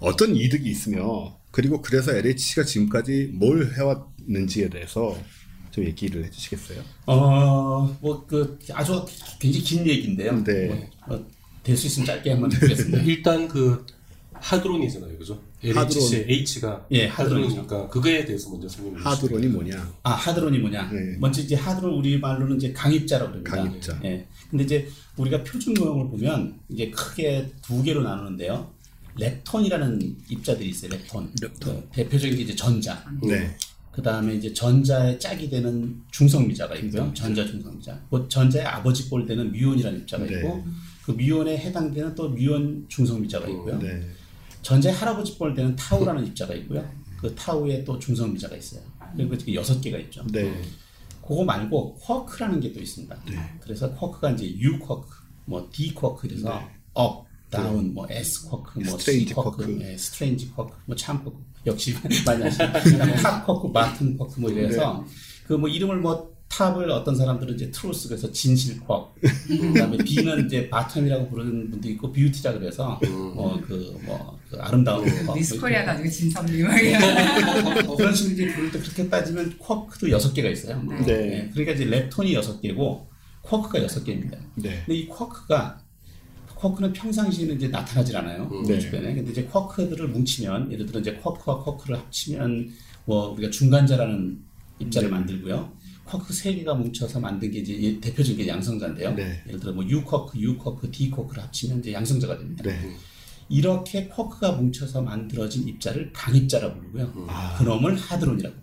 어떤 0.00 0.34
이득이 0.34 0.70
있으며 0.70 1.38
그리고 1.50 1.82
그래서 1.82 2.12
LHC가 2.14 2.64
지금까지 2.64 3.32
뭘 3.34 3.74
해왔는지에 3.74 4.70
대해서 4.70 5.18
좀 5.70 5.84
얘기를 5.84 6.24
해주시겠어요? 6.24 6.82
어, 7.06 7.96
뭐, 8.00 8.24
그, 8.26 8.58
아주 8.72 9.04
굉장히 9.38 9.64
긴 9.64 9.86
얘기인데요. 9.86 10.42
네. 10.44 10.90
뭐, 11.06 11.26
될수 11.62 11.86
있으면 11.86 12.06
짧게 12.06 12.30
한번 12.30 12.48
드리겠습니다. 12.50 13.02
일단 13.04 13.48
그 13.48 13.84
하드론이잖아요, 14.40 15.18
그죠? 15.18 15.40
LHC의 15.62 16.26
H가 16.28 16.86
예. 16.92 17.06
하드론이니까 17.06 17.88
그거에 17.88 18.24
대해서 18.24 18.50
먼저 18.50 18.68
설명해 18.68 18.96
주시죠. 18.96 19.10
하드론이 19.10 19.46
뭐냐? 19.48 19.92
아, 20.02 20.10
하드론이 20.12 20.58
뭐냐? 20.58 20.90
네. 20.92 21.16
먼저 21.18 21.42
이제 21.42 21.54
하드론 21.54 21.94
우리 21.94 22.18
말로는 22.18 22.56
이제 22.56 22.72
강입자라고 22.72 23.42
그럽니다. 23.42 23.56
강입자. 23.56 24.00
예. 24.04 24.26
근데 24.50 24.64
이제 24.64 24.88
우리가 25.16 25.42
표준 25.44 25.74
모형을 25.74 26.08
보면 26.10 26.58
이제 26.68 26.90
크게 26.90 27.50
두 27.62 27.82
개로 27.82 28.02
나누는데요. 28.02 28.72
렙톤이라는 29.18 30.16
입자들이 30.30 30.68
있어요. 30.68 30.92
렙톤. 30.92 31.32
그 31.60 31.88
대표적인 31.92 32.36
게 32.36 32.42
이제 32.44 32.54
전자. 32.54 33.04
네. 33.22 33.56
그 33.90 34.02
다음에 34.02 34.36
이제 34.36 34.52
전자의 34.52 35.18
짝이 35.18 35.50
되는 35.50 36.00
중성미자가 36.12 36.76
있고요. 36.76 37.12
중성미자. 37.12 37.22
전자 37.24 37.44
중성미자. 37.44 38.00
뭐 38.10 38.28
전자의 38.28 38.64
아버지 38.64 39.10
꼴 39.10 39.26
되는 39.26 39.50
뮤온이라는 39.50 40.00
입자가 40.02 40.24
네. 40.24 40.36
있고, 40.36 40.64
그 41.04 41.10
뮤온에 41.10 41.58
해당되는 41.58 42.14
또 42.14 42.28
뮤온 42.28 42.86
중성미자가 42.88 43.48
있고요. 43.48 43.76
네. 43.80 44.00
전자의 44.62 44.94
할아버지 44.94 45.36
꼴 45.38 45.54
되는 45.54 45.74
타우라는 45.76 46.26
입자가 46.26 46.54
있고요. 46.54 46.88
그 47.20 47.34
타우에 47.34 47.84
또 47.84 47.98
중성 47.98 48.32
미자가 48.32 48.56
있어요. 48.56 48.80
그리고 49.16 49.34
이렇게 49.34 49.54
여섯 49.54 49.80
개가 49.80 49.98
있죠. 49.98 50.24
네. 50.30 50.62
그거 51.26 51.44
말고 51.44 51.96
쿼크라는 51.96 52.60
게 52.60 52.72
또 52.72 52.80
있습니다. 52.80 53.16
그래서 53.60 53.92
쿼크가 53.94 54.30
이제 54.32 54.50
U 54.58 54.78
쿼크, 54.78 55.08
뭐 55.46 55.68
D 55.72 55.92
쿼크 55.94 56.28
그래서 56.28 56.62
up, 56.94 57.26
down, 57.50 57.92
뭐 57.94 58.06
S 58.10 58.48
쿼크, 58.48 58.78
뭐 58.80 58.98
C 58.98 59.04
strange 59.04 59.34
쿼크, 59.34 59.50
쿼크. 59.64 59.80
예, 59.80 59.96
strange 59.96 60.50
쿼크, 60.52 60.74
뭐 60.86 61.03
charm 61.03 61.24
쿼크 61.24 61.36
역시 61.66 61.94
많이. 62.26 62.44
그다음에 62.50 63.14
top 63.16 63.46
쿼크, 63.46 63.72
bottom 63.72 64.16
쿼크 64.16 64.40
뭐 64.40 64.50
이래서 64.50 65.04
그 65.46 65.54
뭐 65.54 65.68
이름을 65.68 65.96
뭐 65.98 66.36
top을 66.48 66.90
어떤 66.90 67.14
사람들은 67.14 67.54
이제 67.54 67.70
truth 67.70 68.08
그래서 68.08 68.30
진실 68.32 68.80
쿼크, 68.80 69.20
그다음에 69.48 69.98
B는 70.02 70.46
이제 70.46 70.68
bottom이라고 70.70 71.30
부르는 71.30 71.70
분도 71.70 71.88
있고 71.90 72.10
beauty라 72.10 72.54
그래서 72.54 72.98
뭐 73.34 73.60
그뭐 73.60 74.38
그 74.50 74.56
아름다운. 74.58 75.06
미스코리아 75.34 75.84
가지고 75.84 76.08
진섭님. 76.08 76.66
어, 76.66 77.96
그런 77.96 78.14
식으로 78.14 78.32
이제 78.34 78.54
부를 78.54 78.72
때 78.72 78.78
그렇게 78.80 79.08
따지면 79.08 79.58
쿼크도 79.58 80.10
여섯 80.10 80.32
개가 80.32 80.48
있어요. 80.48 80.82
네. 80.82 81.08
예, 81.08 81.50
그러니까 81.52 81.72
이제 81.72 81.84
렙톤이 81.84 82.34
여섯 82.34 82.60
개고 82.60 83.06
쿼크가 83.42 83.82
여섯 83.82 84.02
개입니다. 84.04 84.38
네. 84.54 84.82
근데 84.86 84.94
이 84.94 85.08
쿼크가 85.08 85.80
쿼크는 86.54 86.92
평상시에는 86.92 87.56
이제 87.56 87.68
나타나질 87.68 88.16
않아요. 88.16 88.48
우리 88.50 88.66
네. 88.66 88.78
주변에. 88.80 89.14
근데 89.14 89.30
이제 89.30 89.44
쿼크들을 89.44 90.08
뭉치면 90.08 90.72
예를 90.72 90.86
들어 90.86 90.98
이제 91.00 91.14
쿼크와 91.14 91.62
쿼크를 91.62 91.98
합치면 91.98 92.70
뭐 93.04 93.28
우리가 93.32 93.50
중간자라는 93.50 94.38
입자를 94.80 95.10
만들고요. 95.10 95.72
쿼크 96.08 96.32
세 96.32 96.54
개가 96.54 96.74
뭉쳐서 96.74 97.20
만든 97.20 97.50
게 97.50 97.58
이제 97.58 97.74
이 97.74 98.00
대표적인 98.00 98.44
게 98.44 98.48
양성자인데요. 98.48 99.14
네. 99.14 99.42
예를 99.46 99.60
들어 99.60 99.72
뭐 99.72 99.84
U 99.86 100.02
쿼크, 100.02 100.38
U 100.38 100.56
쿼크, 100.56 100.90
D 100.90 101.10
쿼크를 101.10 101.42
합치면 101.42 101.80
이제 101.80 101.92
양성자가 101.92 102.38
됩니다. 102.38 102.64
네. 102.64 102.96
이렇게 103.50 104.08
쿼크가 104.08 104.52
뭉쳐서 104.52 105.02
만들어진 105.02 105.66
입자를 105.66 106.12
강입자라고 106.12 106.80
부르고요. 106.80 107.26
아. 107.28 107.56
그놈을 107.58 107.96
하드론이라고. 107.96 108.56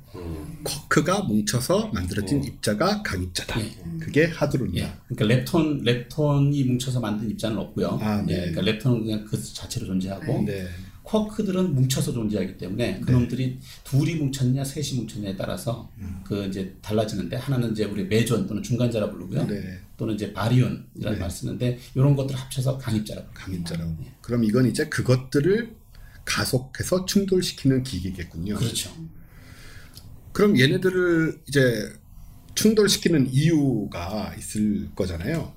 쿼크가 0.64 1.24
뭉쳐서 1.24 1.90
만들어진 1.94 2.44
입자가 2.44 3.04
강입자다. 3.04 3.62
예. 3.62 3.72
그게 4.00 4.26
하드론이야. 4.26 4.86
예. 4.86 4.94
그러니까 5.08 5.36
렙톤 5.36 5.84
렙톤이 5.84 6.64
뭉쳐서 6.64 7.00
만든 7.00 7.30
입자는 7.30 7.58
없고요. 7.58 8.00
아, 8.02 8.22
네. 8.22 8.34
예. 8.34 8.52
그러니까 8.52 8.62
렙톤은 8.62 9.04
그냥 9.04 9.26
그 9.26 9.42
자체로 9.42 9.88
존재하고 9.88 10.46
네. 11.24 11.30
쿼크들은 11.30 11.76
뭉쳐서 11.76 12.14
존재하기 12.14 12.58
때문에 12.58 13.00
그놈들이 13.02 13.60
둘이 13.84 14.16
뭉쳤냐 14.16 14.64
셋이 14.64 15.00
뭉쳤냐에 15.00 15.36
따라서 15.36 15.92
음. 16.00 16.22
그 16.24 16.46
이제 16.46 16.76
달라지는데 16.82 17.38
하나는 17.38 17.72
이제 17.72 17.86
우리 17.86 18.06
메존 18.06 18.48
또는 18.48 18.62
중간자라 18.62 19.10
부르고요. 19.10 19.48
네. 19.48 19.80
또는 19.98 20.16
이제 20.16 20.34
바리온이라는 20.34 20.86
네. 20.96 21.18
말 21.18 21.32
쓰는데 21.32 21.80
이런 21.96 22.16
것들 22.16 22.36
을 22.36 22.42
합쳐서 22.42 22.78
강입자라고. 22.78 23.28
강입자라고. 23.34 23.98
그럼 24.22 24.44
이건 24.44 24.68
이제 24.68 24.88
그것들을 24.90 25.76
가속해서 26.26 27.06
충돌시키는 27.06 27.84
기기겠군요. 27.84 28.56
그렇죠. 28.56 28.92
그럼 30.34 30.60
얘네들을 30.60 31.42
이제 31.48 31.94
충돌시키는 32.56 33.32
이유가 33.32 34.34
있을 34.38 34.90
거잖아요. 34.96 35.54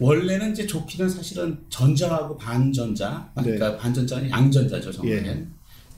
원래는 0.00 0.52
이제 0.52 0.66
좋기는 0.66 1.08
사실은 1.08 1.58
전자하고 1.68 2.36
반전자, 2.38 3.30
그러니까 3.34 3.76
반전자는 3.76 4.30
양전자죠, 4.30 4.90
정확하게. 4.92 5.28
예. 5.28 5.46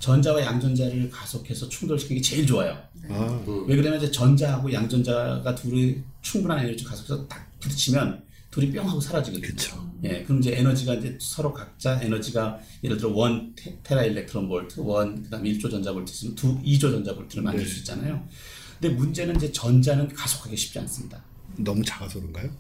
전자와 0.00 0.42
양전자를 0.42 1.08
가속해서 1.08 1.68
충돌시키는 1.68 2.20
게 2.20 2.28
제일 2.28 2.44
좋아요. 2.44 2.76
아, 3.08 3.44
왜 3.68 3.76
그러냐면 3.76 4.00
이제 4.02 4.10
전자하고 4.10 4.72
양전자가 4.72 5.54
둘이 5.54 5.98
충분한 6.22 6.66
에너지 6.66 6.82
가속해서 6.84 7.28
딱 7.28 7.48
부딪히면 7.60 8.20
둘이 8.50 8.72
뿅 8.72 8.88
하고 8.88 9.00
사라지거든요. 9.00 9.46
그쵸. 9.48 9.88
예, 10.02 10.24
그럼 10.24 10.40
이제 10.40 10.56
에너지가 10.58 10.94
이제 10.94 11.16
서로 11.20 11.52
각자 11.54 12.00
에너지가 12.02 12.58
예를 12.82 12.96
들어 12.96 13.10
one 13.10 13.54
te- 13.54 13.78
tera 13.84 14.02
electron 14.04 14.48
volt, 14.48 14.80
one 14.80 15.22
그다음에 15.22 15.48
1조 15.52 15.70
전자 15.70 15.92
볼트 15.92 16.10
있으면 16.10 16.34
두 16.34 16.60
2조 16.60 16.80
전자 16.90 17.14
볼트를 17.14 17.44
만들 17.44 17.64
수 17.64 17.78
있잖아요. 17.78 18.26
근데 18.80 18.94
문제는 18.96 19.36
이제 19.36 19.52
전자는 19.52 20.08
가속하기 20.12 20.56
쉽지 20.56 20.80
않습니다. 20.80 21.22
너무 21.58 21.84
작아서 21.84 22.18
그런가요? 22.18 22.50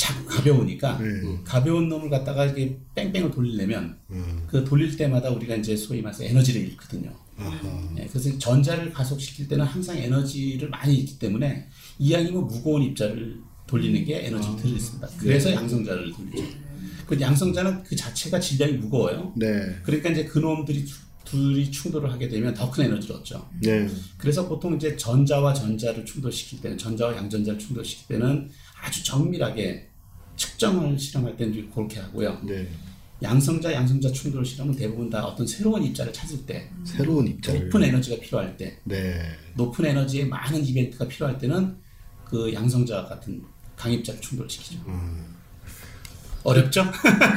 자, 0.00 0.24
가벼우니까 0.24 0.96
네. 0.98 1.08
가벼운 1.44 1.90
놈을 1.90 2.08
갖다가 2.08 2.46
이렇게 2.46 2.74
뺑뺑을 2.94 3.30
돌리려면 3.30 3.98
그 4.46 4.64
돌릴 4.64 4.96
때마다 4.96 5.28
우리가 5.28 5.56
이제 5.56 5.76
소위 5.76 6.00
말해서 6.00 6.24
에너지를 6.24 6.62
잃거든요. 6.62 7.12
예, 7.98 8.06
그래서 8.06 8.38
전자를 8.38 8.92
가속시킬 8.94 9.46
때는 9.48 9.62
항상 9.66 9.98
에너지를 9.98 10.70
많이 10.70 10.94
잃기 10.96 11.18
때문에 11.18 11.68
이왕이면 11.98 12.46
무거운 12.46 12.82
입자를 12.82 13.40
돌리는 13.66 14.02
게 14.06 14.26
에너지를 14.26 14.56
덜 14.56 14.70
있습니다. 14.72 15.08
그래서 15.18 15.52
양성자를 15.52 16.12
돌리죠. 16.14 16.44
그 17.06 17.20
양성자는 17.20 17.82
그 17.82 17.94
자체가 17.94 18.40
질량이 18.40 18.72
무거워요. 18.78 19.34
네. 19.36 19.76
그러니까 19.82 20.08
이제 20.10 20.24
그 20.24 20.38
놈들이 20.38 20.82
두- 20.86 20.96
둘이 21.26 21.70
충돌을 21.70 22.10
하게 22.10 22.26
되면 22.28 22.54
더 22.54 22.70
큰 22.70 22.84
에너지를 22.86 23.16
얻죠. 23.16 23.46
네. 23.60 23.86
그래서 24.16 24.48
보통 24.48 24.74
이제 24.76 24.96
전자와 24.96 25.52
전자를 25.54 26.04
충돌시킬 26.06 26.60
때는 26.62 26.78
전자와 26.78 27.16
양전자를 27.18 27.58
충돌시킬 27.58 28.08
때는 28.08 28.48
아주 28.82 29.04
정밀하게 29.04 29.89
측정을 30.40 30.98
실험할 30.98 31.36
때는 31.36 31.70
그렇게 31.70 32.00
하고요. 32.00 32.40
네. 32.42 32.66
양성자 33.22 33.74
양성자 33.74 34.10
충돌 34.12 34.44
실험은 34.44 34.74
대부분 34.74 35.10
다 35.10 35.22
어떤 35.22 35.46
새로운 35.46 35.84
입자를 35.84 36.10
찾을 36.10 36.46
때 36.46 36.70
새로운 36.84 37.28
입자를. 37.28 37.64
높은 37.64 37.82
에너지가 37.84 38.18
필요할 38.22 38.56
때 38.56 38.78
네. 38.84 39.20
높은 39.54 39.84
에너지의 39.84 40.26
많은 40.26 40.64
이벤트가 40.64 41.06
필요할 41.06 41.36
때는 41.36 41.76
그 42.24 42.52
양성자 42.54 43.04
같은 43.04 43.42
강입자를 43.76 44.20
충돌시키죠. 44.22 44.80
어렵죠? 46.42 46.84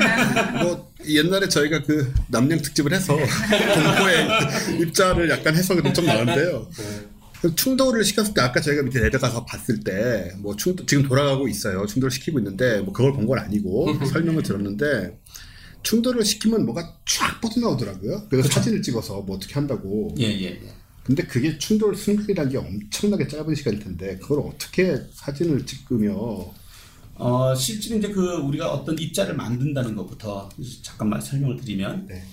뭐 0.63 0.93
옛날에 1.05 1.49
저희가 1.49 1.83
그 1.83 2.13
남양 2.29 2.61
특집을 2.61 2.93
해서 2.93 3.13
공포의 3.13 4.79
입자를 4.81 5.29
약간 5.29 5.53
해석이 5.53 5.93
좀 5.93 6.05
나는데요. 6.05 6.69
그 6.73 7.12
충돌을 7.55 8.03
시켰을 8.05 8.33
때 8.33 8.41
아까 8.41 8.61
저희가 8.61 8.83
밑에 8.83 8.99
내려가서 9.01 9.45
봤을 9.45 9.79
때 9.81 10.31
뭐 10.39 10.55
충돌 10.55 10.85
지금 10.85 11.03
돌아가고 11.03 11.47
있어요. 11.47 11.85
충돌을 11.85 12.11
시키고 12.11 12.39
있는데 12.39 12.79
뭐 12.81 12.93
그걸 12.93 13.13
본 13.13 13.25
건 13.27 13.39
아니고 13.39 13.93
설명을 14.11 14.43
들었는데 14.43 15.19
충돌을 15.83 16.23
시키면 16.23 16.65
뭐가 16.65 16.97
쫙 17.05 17.41
뻗어나오더라고요. 17.41 18.27
그래서 18.29 18.47
사진을 18.49 18.81
찍어서 18.81 19.21
뭐 19.21 19.35
어떻게 19.35 19.53
한다고. 19.55 20.15
예, 20.19 20.23
예, 20.25 20.43
예. 20.45 20.59
근데 21.03 21.23
그게 21.23 21.57
충돌 21.57 21.95
순간이라는 21.95 22.49
게 22.51 22.57
엄청나게 22.57 23.27
짧은 23.27 23.53
시간일 23.55 23.79
텐데 23.79 24.17
그걸 24.21 24.39
어떻게 24.39 24.97
사진을 25.13 25.65
찍으며 25.65 26.53
어, 27.15 27.53
실제로 27.55 27.97
이제 27.99 28.07
그 28.07 28.35
우리가 28.37 28.71
어떤 28.71 28.97
입자를 28.97 29.35
만든다는 29.35 29.95
것부터 29.97 30.47
잠깐만 30.81 31.19
설명을 31.19 31.57
드리면 31.57 32.07
네. 32.07 32.23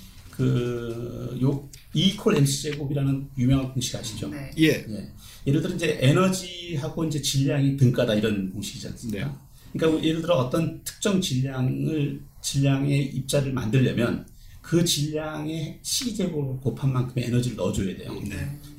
그요 0.40 1.68
이퀄 1.92 2.34
MC 2.36 2.62
제곱이라는 2.62 3.28
유명한 3.36 3.72
공식 3.72 3.96
아시죠? 3.96 4.28
네. 4.28 4.50
예. 4.58 4.68
예. 4.68 5.12
예를 5.46 5.60
들어 5.60 5.74
이제 5.74 5.98
에너지하고 6.00 7.04
이제 7.04 7.20
질량이 7.20 7.76
등가다 7.76 8.14
이런 8.14 8.50
공식이지 8.50 8.88
않습니까? 8.88 9.26
네. 9.26 9.32
그러니까 9.72 10.04
예를 10.04 10.22
들어 10.22 10.34
어떤 10.36 10.82
특정 10.84 11.20
질량을 11.20 12.20
질량의 12.40 13.06
입자를 13.06 13.52
만들려면 13.52 14.26
그 14.62 14.84
질량의 14.84 15.80
C 15.82 16.14
제곱을 16.14 16.60
곱한 16.60 16.92
만큼의 16.92 17.26
에너지를 17.26 17.56
넣어줘야 17.56 17.96
돼요. 17.96 18.12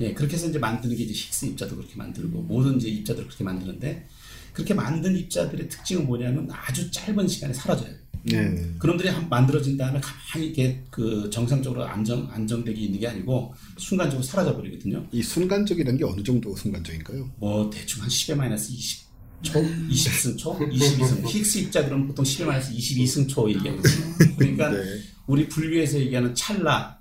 예, 0.00 0.14
그렇게 0.14 0.34
해서 0.34 0.48
이제 0.48 0.58
만드는 0.58 0.96
게 0.96 1.04
이제 1.04 1.12
힉스 1.12 1.48
입자도 1.50 1.76
그렇게 1.76 1.96
만들고 1.96 2.42
모든 2.42 2.76
이제 2.76 2.88
입자들 2.88 3.24
그렇게 3.26 3.44
만드는데 3.44 4.06
그렇게 4.52 4.74
만든 4.74 5.16
입자들의 5.16 5.68
특징은 5.68 6.06
뭐냐면 6.06 6.48
아주 6.50 6.90
짧은 6.90 7.26
시간에 7.28 7.52
사라져요. 7.52 8.01
네. 8.24 8.70
그놈들이 8.78 9.08
한 9.08 9.28
만들어진 9.28 9.76
다음에 9.76 10.00
가만히 10.00 10.46
이렇게 10.46 10.82
그 10.90 11.28
정상적으로 11.30 11.84
안정 11.84 12.28
안정되게 12.30 12.80
있는 12.80 13.00
게 13.00 13.08
아니고 13.08 13.54
순간적으로 13.78 14.22
사라져 14.22 14.54
버리거든요. 14.56 15.06
이 15.10 15.22
순간적이라는 15.22 15.98
게 15.98 16.04
어느 16.04 16.22
정도 16.22 16.54
순간적인가요? 16.54 17.30
뭐 17.38 17.68
대충 17.70 18.02
한 18.02 18.08
10에 18.08 18.34
마이너스 18.34 18.72
20 18.72 19.12
초, 19.42 19.60
20승 19.60 20.38
초, 20.38 20.56
22승. 20.58 21.22
힉스 21.24 21.56
입자들은 21.62 22.06
보통 22.06 22.24
10에 22.24 22.44
마이너스 22.44 22.72
22승 22.72 23.28
초 23.28 23.50
얘기하거든요. 23.50 24.14
그러니까 24.36 24.70
네. 24.72 24.82
우리 25.26 25.48
분류에서 25.48 25.98
얘기하는 25.98 26.34
찰나 26.34 26.96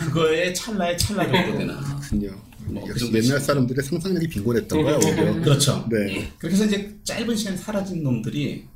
그거의 0.00 0.54
찰나의 0.54 0.96
찰나 0.96 1.24
정도 1.30 1.58
되는. 1.58 1.76
그렇군요. 1.80 2.40
뭐그 2.66 2.90
역시 2.90 3.04
정도 3.04 3.18
옛날 3.18 3.40
사람들의 3.40 3.84
상상력이 3.84 4.28
빈곤했던 4.28 4.82
거야 4.82 4.96
오히려. 4.96 5.40
그렇죠. 5.40 5.86
네. 5.90 6.30
그렇게 6.38 6.54
해서 6.54 6.66
이제 6.66 6.96
짧은 7.04 7.36
시간에 7.36 7.56
사라진 7.56 8.02
놈들이 8.02 8.66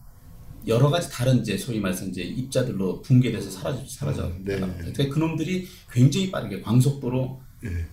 여러 0.66 0.90
가지 0.90 1.10
다른 1.10 1.40
이제 1.40 1.56
소위 1.56 1.80
말해서 1.80 2.06
이제 2.06 2.22
입자들로 2.22 3.02
붕괴돼서 3.02 3.50
사라져 3.50 3.84
사라져. 3.86 4.32
네. 4.42 4.56
그러니까 4.56 5.08
그 5.08 5.18
놈들이 5.18 5.66
굉장히 5.90 6.30
빠르게 6.30 6.60
광속도로 6.60 7.40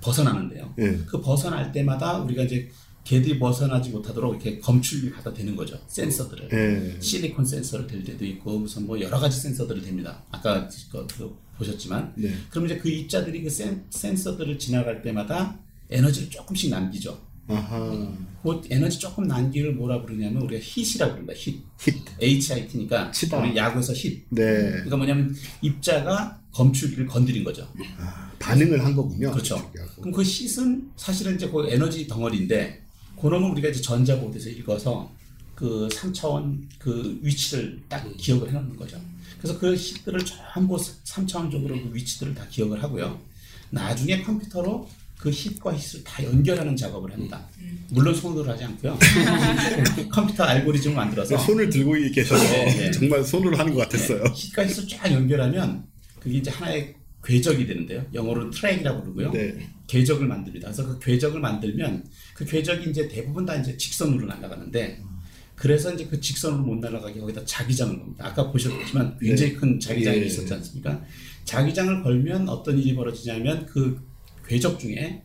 벗어나는데요. 0.01 0.73
네. 0.77 0.99
그 1.05 1.21
벗어날 1.21 1.71
때마다 1.71 2.19
우리가 2.19 2.43
이제 2.43 2.69
걔들이 3.03 3.39
벗어나지 3.39 3.89
못하도록 3.89 4.35
이렇게 4.35 4.59
검출을 4.59 5.11
갖다 5.11 5.33
대는 5.33 5.55
거죠. 5.55 5.79
센서들을. 5.87 6.47
네. 6.49 6.97
실리콘 6.99 7.45
센서를 7.45 7.87
댈 7.87 8.03
때도 8.03 8.25
있고 8.25 8.59
무슨 8.59 8.85
뭐 8.85 8.99
여러 8.99 9.19
가지 9.19 9.39
센서들을 9.39 9.81
댑니다. 9.81 10.21
아까 10.31 10.67
그, 10.91 11.07
그 11.07 11.35
보셨지만 11.57 12.13
네. 12.15 12.33
그럼 12.49 12.65
이제 12.65 12.77
그 12.77 12.89
입자들이 12.89 13.43
그 13.43 13.49
센, 13.49 13.83
센서들을 13.89 14.59
지나갈 14.59 15.01
때마다 15.01 15.59
에너지를 15.89 16.29
조금씩 16.29 16.69
남기죠. 16.69 17.30
아하. 17.55 18.13
그 18.43 18.61
에너지 18.69 18.99
조금 18.99 19.25
남기를 19.27 19.73
뭐라 19.73 20.01
부르냐면 20.01 20.41
우리가 20.43 20.61
hit이라고 20.63 21.13
부릅니다. 21.13 21.33
hit. 21.37 21.61
힛. 21.77 21.95
HIT니까 22.19 23.11
치다. 23.11 23.37
우리 23.39 23.55
야구에서 23.55 23.93
hit. 23.93 24.23
네. 24.29 24.43
그러니까 24.43 24.97
뭐냐면 24.97 25.35
입자가 25.61 26.39
검출기를 26.51 27.05
건드린 27.05 27.43
거죠. 27.43 27.67
아, 27.99 28.31
반응을 28.39 28.83
한 28.83 28.95
거군요. 28.95 29.31
그렇죠. 29.31 29.57
저기하고. 29.57 30.01
그럼 30.01 30.11
그 30.11 30.21
hit은 30.21 30.91
사실은 30.95 31.35
이제 31.35 31.49
그 31.49 31.67
에너지 31.69 32.07
덩어리인데 32.07 32.81
그놈은 33.21 33.51
우리가 33.51 33.69
이제 33.69 33.81
전자보드에서 33.81 34.49
읽어서 34.49 35.11
그 35.53 35.87
3차원 35.91 36.63
그 36.79 37.19
위치를 37.21 37.79
딱 37.87 38.03
기억을 38.17 38.49
해놓는 38.49 38.75
거죠. 38.75 38.99
그래서 39.37 39.59
그 39.59 39.75
hit들을 39.75 40.19
전부 40.25 40.75
3차원적으로 40.77 41.83
그 41.83 41.91
위치들을 41.93 42.33
다 42.33 42.47
기억을 42.49 42.81
하고요. 42.81 43.19
나중에 43.69 44.23
컴퓨터로 44.23 44.87
그 45.21 45.29
hit과 45.29 45.71
hit을 45.71 46.03
다 46.03 46.23
연결하는 46.23 46.75
작업을 46.75 47.13
합니다. 47.13 47.47
물론 47.91 48.15
손으로 48.15 48.49
하지 48.49 48.63
않고요. 48.63 48.97
컴퓨터 50.09 50.43
알고리즘을 50.43 50.95
만들어서 50.95 51.37
손을 51.37 51.69
들고 51.69 51.91
계셔서 52.11 52.43
네, 52.43 52.75
네. 52.75 52.91
정말 52.91 53.23
손으로 53.23 53.55
하는 53.55 53.71
것 53.71 53.81
같았어요. 53.81 54.23
hit과 54.33 54.63
hit을 54.63 54.87
쫙 54.87 55.11
연결하면 55.11 55.85
그게 56.19 56.39
이제 56.39 56.49
하나의 56.49 56.95
궤적이 57.23 57.67
되는데요. 57.67 58.03
영어로는 58.15 58.49
track이라고 58.49 59.03
부르고요. 59.03 59.31
네. 59.31 59.69
궤적을 59.85 60.25
만듭니다. 60.25 60.69
그래서 60.69 60.87
그 60.87 60.97
궤적을 60.97 61.39
만들면 61.39 62.03
그 62.33 62.43
궤적이 62.43 62.89
이제 62.89 63.07
대부분 63.07 63.45
다 63.45 63.55
이제 63.55 63.77
직선으로 63.77 64.25
날아가는데 64.25 65.03
그래서 65.53 65.93
이제 65.93 66.07
그 66.07 66.19
직선으로 66.19 66.63
못 66.63 66.79
날아가게 66.79 67.19
거기다 67.19 67.45
자기장을 67.45 67.99
겁니다. 67.99 68.25
아까 68.25 68.51
보셨지만 68.51 69.19
굉장히 69.19 69.53
큰 69.53 69.79
자기장이 69.79 70.17
예. 70.17 70.25
있었지 70.25 70.51
않습니까? 70.51 70.99
자기장을 71.45 72.01
걸면 72.01 72.49
어떤 72.49 72.79
일이 72.79 72.95
벌어지냐면 72.95 73.67
그 73.67 74.09
궤적 74.51 74.77
중에 74.77 75.21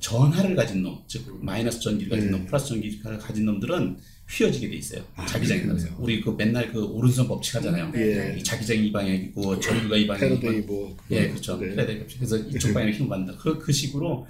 전하를 0.00 0.54
가진 0.54 0.82
놈, 0.82 0.98
즉 1.06 1.38
마이너스 1.40 1.80
전기를 1.80 2.14
가진 2.14 2.30
놈, 2.30 2.44
플러스 2.44 2.68
전기를 2.68 3.18
가진 3.18 3.46
놈들은 3.46 3.96
휘어지게 4.28 4.68
돼 4.68 4.76
있어요. 4.76 5.02
자기장에 5.26 5.62
따라서. 5.66 5.88
우리 5.98 6.20
그 6.20 6.28
맨날 6.36 6.70
그 6.70 6.84
오른손 6.84 7.26
법칙 7.26 7.54
하잖아요. 7.54 7.90
예. 7.96 8.36
이 8.38 8.44
자기장이 8.44 8.88
이 8.88 8.92
방향이고 8.92 9.60
전류가 9.60 9.96
이 9.96 10.06
방향이고 10.06 10.40
패러데이 10.40 10.60
뭐. 10.66 10.94
예, 11.10 11.28
그렇죠. 11.28 11.58
네. 11.58 11.70
패러데이 11.70 12.00
법칙. 12.00 12.18
그래서 12.18 12.36
이쪽 12.36 12.74
방향에 12.74 12.92
힘을 12.92 13.08
받는다. 13.08 13.38
그, 13.38 13.58
그 13.58 13.72
식으로 13.72 14.26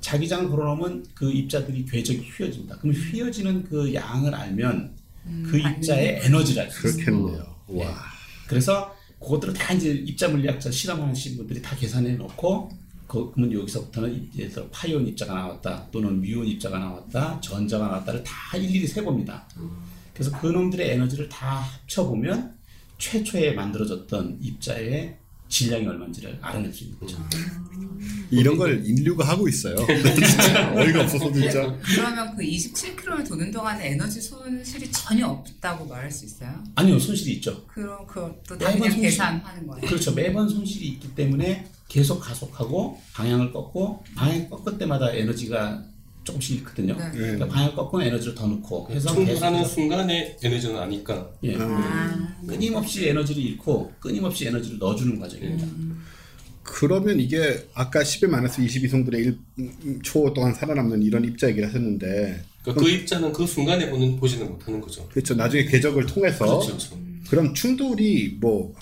자기장을 0.00 0.48
걸어놓으면 0.48 1.06
그 1.14 1.32
입자들이 1.32 1.84
궤적이 1.84 2.20
휘어집니다. 2.20 2.78
그럼 2.78 2.94
휘어지는 2.94 3.64
그 3.64 3.92
양을 3.92 4.32
알면 4.32 4.94
그 5.50 5.58
입자의 5.58 6.20
에너지를 6.22 6.62
알 6.62 6.70
수 6.70 6.86
있어요. 6.86 7.04
그렇겠네요. 7.04 7.56
와. 7.66 7.96
그래서 8.46 8.94
그것들을 9.18 9.54
다 9.54 9.74
이제 9.74 9.90
입자 9.90 10.28
물리학자 10.28 10.70
실험하신 10.70 11.36
분들이 11.38 11.60
다 11.60 11.74
계산해 11.74 12.12
놓고 12.12 12.70
그- 13.08 13.32
그러면 13.32 13.58
여기서부터는 13.60 14.30
예를 14.36 14.50
들어 14.52 14.68
파이온 14.70 15.06
입자가 15.08 15.32
나왔다 15.34 15.86
또는 15.90 16.20
뮤온 16.20 16.46
입자가 16.46 16.78
나왔다 16.78 17.40
전자가 17.40 17.86
나왔다를 17.88 18.22
다 18.22 18.56
일일이 18.56 18.86
세봅니다. 18.86 19.48
그래서 20.12 20.30
그놈들의 20.40 20.90
에너지를 20.90 21.28
다 21.28 21.60
합쳐보면 21.60 22.54
최초에 22.98 23.52
만들어졌던 23.52 24.38
입자의 24.42 25.16
질량이 25.48 25.86
얼마인지를 25.86 26.38
알아낼 26.42 26.70
수 26.72 26.84
있는 26.84 26.98
거죠. 27.00 27.16
이런 28.30 28.56
걸 28.58 28.84
인류가 28.84 29.26
하고 29.26 29.48
있어요. 29.48 29.76
진짜 29.86 30.74
어이가 30.76 31.02
없어서 31.04 31.32
진짜. 31.32 31.74
그러면 31.82 32.36
그 32.36 32.42
27km를 32.42 33.26
도는 33.26 33.50
동안에 33.50 33.92
에너지 33.92 34.20
손실이 34.20 34.90
전혀 34.92 35.26
없다고 35.26 35.86
말할 35.86 36.10
수 36.10 36.26
있어요? 36.26 36.62
아니요, 36.74 36.98
손실이 36.98 37.36
있죠. 37.36 37.64
그럼 37.66 38.06
그것도 38.06 38.58
손실. 38.60 39.00
계산하는 39.00 39.66
거예요. 39.66 39.86
그렇죠. 39.86 40.12
매번 40.14 40.46
손실이 40.48 40.88
있기 40.88 41.14
때문에 41.14 41.66
계속 41.88 42.20
가속하고 42.20 42.98
방향을 43.14 43.52
꺾고 43.52 44.04
방향 44.14 44.48
꺾을 44.50 44.78
때마다 44.78 45.10
에너지가 45.12 45.82
조금씩 46.22 46.58
잃거든요. 46.58 46.94
네. 46.94 47.10
그러니까 47.12 47.48
방향 47.48 47.74
꺾고 47.74 48.02
에너지를 48.02 48.34
더 48.34 48.46
넣고 48.46 48.88
해서 48.90 49.12
충돌하는 49.14 49.60
계속 49.60 49.74
순간에 49.74 50.36
에너지는 50.42 50.76
아니까. 50.76 51.30
예. 51.44 51.56
아, 51.58 52.36
끊임없이 52.46 53.08
에너지를 53.08 53.42
잃고 53.42 53.92
끊임없이 53.98 54.46
에너지를 54.46 54.78
넣어주는 54.78 55.18
과정입니다. 55.18 55.66
그러면 56.62 57.18
이게 57.18 57.66
아까 57.72 58.00
10의 58.02 58.28
마이너스 58.28 58.60
22성분의 58.60 59.38
1초 60.02 60.34
동안 60.34 60.52
살아남는 60.52 61.02
이런 61.02 61.24
입자 61.24 61.48
얘기를 61.48 61.66
하셨는데 61.66 62.44
그러니까 62.62 62.84
그 62.84 62.90
입자는 62.90 63.32
그 63.32 63.46
순간에 63.46 63.88
보는 63.88 64.18
보지는 64.18 64.50
못하는 64.50 64.78
거죠. 64.78 65.08
그렇죠. 65.08 65.34
나중에 65.34 65.64
궤적을 65.64 66.04
통해서 66.04 66.44
그렇죠. 66.44 66.98
그럼 67.30 67.54
충돌이 67.54 68.38
뭐 68.40 68.74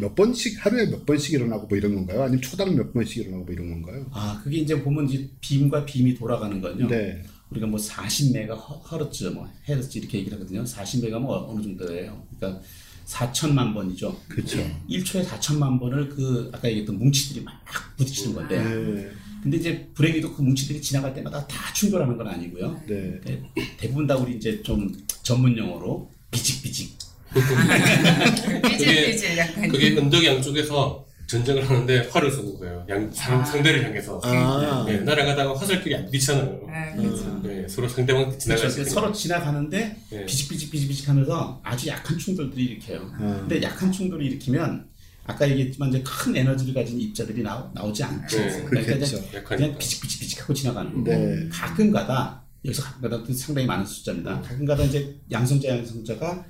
몇 0.00 0.14
번씩 0.14 0.64
하루에 0.64 0.86
몇 0.90 1.04
번씩 1.04 1.34
일어나고 1.34 1.66
뭐 1.66 1.76
이런 1.78 1.94
건가요? 1.94 2.22
아니면 2.22 2.40
초당 2.40 2.74
몇 2.74 2.92
번씩 2.92 3.18
일어나고 3.18 3.44
뭐 3.44 3.52
이런 3.52 3.70
건가요? 3.70 4.06
아, 4.12 4.40
그게 4.42 4.58
이제 4.58 4.80
보면 4.82 5.08
이제 5.08 5.28
빔과 5.40 5.84
빔이 5.84 6.14
돌아가는 6.14 6.60
건요. 6.60 6.88
네. 6.88 7.22
우리가 7.50 7.66
뭐 7.66 7.78
40메가 7.78 8.50
허- 8.50 8.78
허르츠, 8.78 9.24
뭐 9.24 9.48
헤르츠 9.68 9.98
이렇게 9.98 10.18
얘기를 10.18 10.36
하거든요. 10.38 10.64
40메가 10.64 11.18
뭐 11.20 11.50
어느 11.52 11.62
정도예요? 11.62 12.26
그러니까 12.38 12.62
4천만 13.06 13.74
번이죠. 13.74 14.18
그렇죠. 14.28 14.58
1초에 14.88 15.24
4천만 15.24 15.78
번을 15.78 16.08
그 16.08 16.50
아까 16.54 16.68
얘기했던 16.68 16.98
뭉치들이 16.98 17.44
막 17.44 17.54
부딪히는 17.96 18.34
건데. 18.34 18.62
네. 18.62 19.10
근데 19.42 19.56
이제 19.58 19.86
브레이크도 19.94 20.34
그 20.34 20.42
뭉치들이 20.42 20.80
지나갈 20.82 21.14
때마다 21.14 21.46
다 21.46 21.72
충돌하는 21.74 22.16
건 22.16 22.26
아니고요. 22.26 22.80
네. 22.86 23.20
대- 23.24 23.42
대부분 23.78 24.06
다 24.06 24.16
우리 24.16 24.36
이제 24.36 24.62
좀 24.62 24.92
전문 25.22 25.56
용어로 25.56 26.10
비직비직. 26.30 26.96
약간. 29.38 29.68
그게 29.68 29.98
언덕 29.98 30.24
양쪽에서 30.24 31.08
전쟁을 31.28 31.68
하는데 31.68 32.08
활을 32.10 32.30
쏘는 32.30 32.58
거예요. 32.58 32.86
양 32.88 33.10
상, 33.12 33.40
아. 33.40 33.44
상대를 33.44 33.84
향해서. 33.84 34.18
아. 34.24 34.84
네, 34.86 34.96
날아가다가 35.00 35.54
화살끼리 35.54 35.94
안 35.94 36.06
부딪히잖아요. 36.06 36.60
네, 36.66 37.02
그렇죠. 37.02 37.40
네, 37.42 37.68
서로 37.68 37.86
상대방 37.86 38.36
지나갈 38.38 38.64
그렇죠. 38.64 38.82
때 38.82 38.90
서로 38.90 39.12
지나가는데 39.12 39.96
네. 40.10 40.24
비직비직 40.24 40.70
비직비직 40.70 41.08
하면서 41.08 41.60
아주 41.62 41.88
약한 41.88 42.16
충돌들이 42.16 42.64
일으켜요. 42.64 43.10
아. 43.14 43.36
근데 43.40 43.62
약한 43.62 43.92
충돌을 43.92 44.24
일으키면 44.24 44.86
아까 45.26 45.46
얘기했지만 45.50 45.90
이제 45.90 46.02
큰 46.02 46.34
에너지를 46.34 46.72
가진 46.72 46.98
입자들이 46.98 47.42
나오, 47.42 47.70
나오지 47.74 48.02
않죠. 48.02 48.38
네, 48.38 48.62
그러니까 48.64 48.94
그렇겠죠. 48.94 49.22
그냥 49.44 49.76
비직비직 49.76 50.20
비직하고 50.20 50.54
지나가는 50.54 50.90
거고 50.94 51.10
네. 51.10 51.46
가끔 51.52 51.90
가다 51.90 52.42
여기서 52.64 52.82
가끔가다 52.82 53.32
상당히 53.32 53.66
많은 53.66 53.86
숫자입니다. 53.86 54.40
가끔가다 54.40 54.84
이제 54.84 55.16
양성자 55.30 55.68
양성자가 55.68 56.46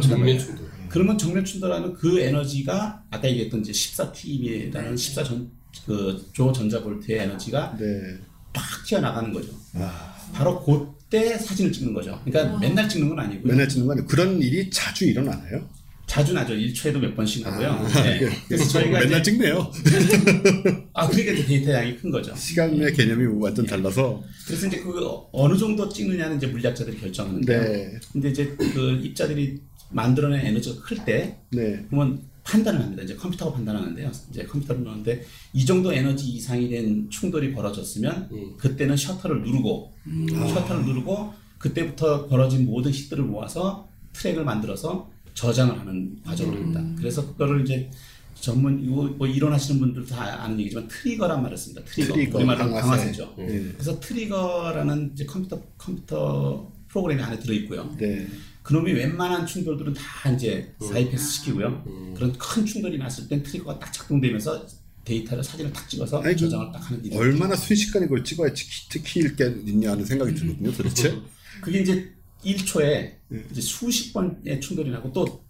정면 0.00 0.38
충돌. 0.38 0.70
그러면 0.88 1.18
정면 1.18 1.44
충돌하는 1.44 1.92
그 1.94 2.20
에너지가 2.20 3.04
아까 3.10 3.28
얘기했던 3.28 3.60
이제 3.60 3.72
14TeV라는 3.72 4.94
14조 4.94 6.54
전자볼트의 6.54 7.20
에너지가 7.20 7.76
네. 7.78 8.18
팍 8.52 8.84
튀어나가는 8.84 9.32
거죠. 9.32 9.52
아, 9.74 10.16
바로 10.32 10.60
그때 10.64 11.38
사진을 11.38 11.72
찍는 11.72 11.94
거죠. 11.94 12.20
그러니까 12.24 12.58
맨날 12.58 12.88
찍는 12.88 13.08
건 13.10 13.20
아니고요. 13.20 13.46
맨날 13.52 13.68
찍는 13.68 13.86
거 13.86 13.92
아니에요? 13.92 14.06
그런 14.06 14.40
일이 14.42 14.68
자주 14.70 15.04
일어나나요? 15.04 15.68
자주 16.10 16.32
나죠. 16.34 16.54
1초에도 16.54 16.98
몇 16.98 17.14
번씩 17.14 17.44
나고요. 17.44 17.86
네. 18.02 18.28
그래서 18.48 18.68
저희가 18.68 18.98
맨날 18.98 19.20
이제, 19.20 19.30
찍네요. 19.30 19.70
아 20.92 21.06
그러니까 21.06 21.46
데이터 21.46 21.70
양이 21.72 21.96
큰 21.96 22.10
거죠. 22.10 22.34
시간의 22.34 22.92
개념이 22.94 23.26
완전 23.40 23.64
달라서. 23.64 24.20
그래서 24.44 24.66
이제 24.66 24.80
그 24.80 24.92
어느 25.30 25.56
정도 25.56 25.88
찍느냐는 25.88 26.38
이제 26.38 26.48
물리학자들이 26.48 26.98
결정하는데요. 26.98 27.62
네. 27.62 28.00
근데 28.12 28.30
이제 28.30 28.56
그 28.58 29.00
입자들이 29.04 29.60
만들어낸 29.90 30.44
에너지가 30.46 30.82
클 30.82 30.98
때 31.04 31.38
네. 31.52 31.84
그러면 31.88 32.20
판단을 32.42 32.80
합니다. 32.82 33.04
이제 33.04 33.14
컴퓨터가 33.14 33.52
판단하는데요. 33.54 34.10
이제 34.30 34.42
컴퓨터를 34.46 34.82
넣는데 34.82 35.24
이 35.52 35.64
정도 35.64 35.92
에너지 35.92 36.26
이상이 36.26 36.68
된 36.70 37.08
충돌이 37.08 37.52
벌어졌으면 37.52 38.28
음. 38.32 38.56
그때는 38.56 38.96
셔터를 38.96 39.42
누르고 39.42 39.92
셔터를 40.54 40.86
누르고 40.86 41.34
그때부터 41.58 42.26
벌어진 42.26 42.66
모든 42.66 42.90
hit들을 42.90 43.22
모아서 43.22 43.88
트랙을 44.12 44.44
만들어서 44.44 45.08
저장을 45.34 45.78
하는 45.78 46.18
과정을 46.24 46.54
합니다. 46.54 46.82
그래서 46.96 47.26
그거를 47.26 47.62
이제 47.62 47.90
전문 48.34 48.84
뭐 48.88 49.26
이론하시는 49.26 49.80
분들 49.80 50.06
다 50.06 50.44
아는 50.44 50.58
얘기지만 50.60 50.88
trigger란 50.88 51.42
말을 51.42 51.56
씁니다. 51.56 51.82
trigger, 51.84 52.14
trigger, 52.14 52.38
우리말로 52.38 52.58
방아쇠. 52.58 52.80
방아쇠죠. 52.80 53.34
네. 53.38 53.72
그래서 53.72 54.00
trigger라는 54.00 55.10
이제 55.12 55.26
컴퓨터 55.26 55.60
컴퓨터 55.76 56.72
프로그램이 56.88 57.22
안에 57.22 57.38
들어 57.38 57.52
있고요. 57.54 57.94
네. 57.98 58.26
그놈이 58.62 58.92
웬만한 58.92 59.46
충돌들은 59.46 59.94
다 59.94 60.30
이제 60.30 60.74
사이패스 60.80 61.32
시키고요. 61.32 62.14
그런 62.14 62.32
큰 62.38 62.64
충돌이 62.64 62.98
났을 62.98 63.28
땐 63.28 63.42
trigger가 63.42 63.78
딱 63.78 63.92
작동되면서 63.92 64.66
데이터를 65.04 65.42
사진을 65.42 65.72
딱 65.72 65.88
찍어서 65.88 66.20
아니, 66.20 66.34
그 66.34 66.40
저장을 66.40 66.72
딱 66.72 66.78
하는 66.90 67.04
일이 67.04 67.16
얼마나 67.16 67.56
순식간에 67.56 68.06
그걸 68.06 68.22
찍어야 68.22 68.52
특히일 68.90 69.34
게 69.34 69.46
있냐 69.66 69.92
하는 69.92 70.04
생각이 70.04 70.34
들거든요, 70.34 70.72
도대체. 70.72 71.18
그게 71.60 71.80
이제 71.80 72.12
1초에 72.44 72.80
네. 72.80 73.19
이제 73.50 73.60
수십 73.60 74.12
번의 74.12 74.60
충돌이 74.60 74.90
나고 74.90 75.12
또 75.12 75.44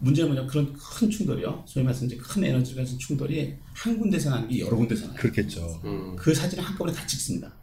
문제는 0.00 0.32
뭐냐 0.32 0.46
그런 0.46 0.72
큰 0.72 1.10
충돌이요. 1.10 1.64
소위 1.68 1.84
말해서 1.84 2.06
이제 2.06 2.16
큰 2.16 2.42
에너지가 2.42 2.82
가진 2.82 2.98
충돌이 2.98 3.54
한 3.72 3.98
군데서 3.98 4.30
나는 4.30 4.48
게 4.48 4.60
여러 4.60 4.76
군데서 4.76 5.06
나요. 5.06 5.16
그렇겠죠. 5.16 5.80
음. 5.84 6.16
그 6.16 6.34
사진을 6.34 6.64
한꺼번에 6.64 6.96
다 6.96 7.06
찍습니다. 7.06 7.54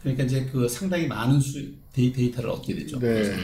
그러니까 0.00 0.24
이제 0.24 0.44
그 0.52 0.68
상당히 0.68 1.06
많은 1.06 1.40
수 1.40 1.58
데이, 1.92 2.12
데이터를 2.12 2.50
얻게 2.50 2.74
되죠. 2.74 2.98
네. 2.98 3.34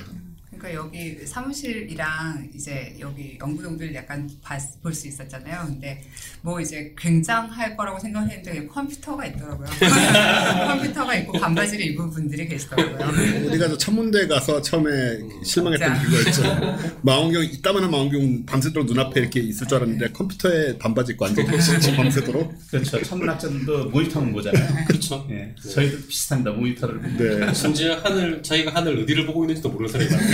그러니까 0.58 0.74
여기 0.74 1.16
사무실이랑 1.24 2.48
이제 2.54 2.94
여기 3.00 3.38
연구동들 3.40 3.94
약간 3.94 4.28
볼 4.82 4.92
수 4.92 5.06
있었잖아요. 5.06 5.64
근데 5.66 6.02
뭐 6.42 6.60
이제 6.60 6.92
굉장할 6.98 7.76
거라고 7.76 7.98
생각했는데 8.00 8.66
컴퓨터가 8.66 9.26
있더라고요. 9.26 9.68
컴퓨터가 10.68 11.14
있고 11.16 11.32
반바지를 11.38 11.84
입은 11.86 12.10
분들이 12.10 12.48
계시더라고요. 12.48 13.46
우리가 13.46 13.68
저 13.68 13.76
천문대 13.78 14.26
가서 14.26 14.60
처음에 14.60 14.90
실망했던 15.44 15.88
맞아. 15.92 16.02
그거였죠. 16.02 16.78
망원경 17.02 17.44
이따만한 17.44 17.90
망원경 17.90 18.46
밤새도록 18.46 18.86
눈앞에 18.88 19.20
이렇게 19.20 19.40
있을 19.40 19.66
줄 19.68 19.76
알았는데 19.76 20.08
컴퓨터에 20.12 20.78
반바지 20.78 21.12
입고 21.12 21.26
앉아 21.26 21.44
계시죠 21.44 21.92
밤새도록. 21.94 22.54
그렇죠. 22.70 23.02
천문학자들도 23.02 23.90
모니터만 23.90 24.32
보잖아요. 24.32 24.68
그렇죠. 24.88 25.26
예, 25.30 25.54
저희도 25.72 26.06
비슷합니다. 26.08 26.50
모니터를. 26.52 27.00
네. 27.46 27.54
심지어 27.54 27.94
하늘 28.02 28.42
자기가 28.42 28.74
하늘 28.74 29.02
어디를 29.02 29.26
보고 29.26 29.44
있는지도 29.44 29.68
모르는 29.68 29.92
사람이 29.92 30.10
많아요. 30.10 30.28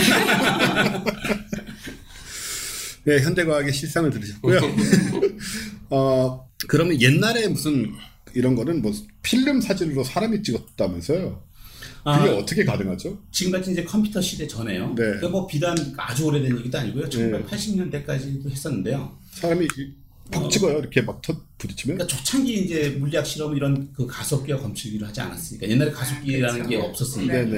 네, 3.05 3.21
현대과학의 3.21 3.73
실상을 3.73 4.11
들으셨고요. 4.11 4.61
어, 5.91 6.49
그러면 6.69 7.01
옛날에 7.01 7.49
무슨 7.49 7.93
이런 8.35 8.55
거는 8.55 8.83
뭐 8.83 8.93
필름 9.23 9.61
사진으로 9.61 10.05
사람이 10.05 10.43
찍었다면서요? 10.43 11.43
그게 12.05 12.31
아, 12.31 12.35
어떻게 12.37 12.65
가능하죠? 12.65 13.19
지금같이 13.31 13.73
이제 13.73 13.83
컴퓨터 13.85 14.21
시대 14.21 14.47
전에요. 14.47 14.89
네. 14.89 14.95
그러니까 14.95 15.29
뭐 15.29 15.47
비단 15.47 15.75
아주 15.97 16.27
오래된 16.27 16.59
얘기도 16.59 16.79
아니고요. 16.79 17.09
1980년대까지도 17.09 18.51
했었는데요. 18.51 19.17
사람이 19.33 19.67
팍 20.31 20.51
찍어요. 20.51 20.79
이렇게 20.79 21.01
막 21.03 21.21
터, 21.23 21.35
부딪히면? 21.59 21.99
그러니까 21.99 22.17
초창기 22.17 22.65
이제 22.65 22.91
물리학 22.99 23.27
실험 23.27 23.57
이런 23.57 23.91
그 23.95 24.07
가속기와 24.07 24.59
검출기를 24.59 25.07
하지 25.07 25.21
않았으니까 25.21 25.69
옛날에 25.69 25.91
가속기라는 25.91 26.65
그렇죠. 26.65 26.69
게 26.69 26.77
없었으니까. 26.77 27.33
네네. 27.33 27.51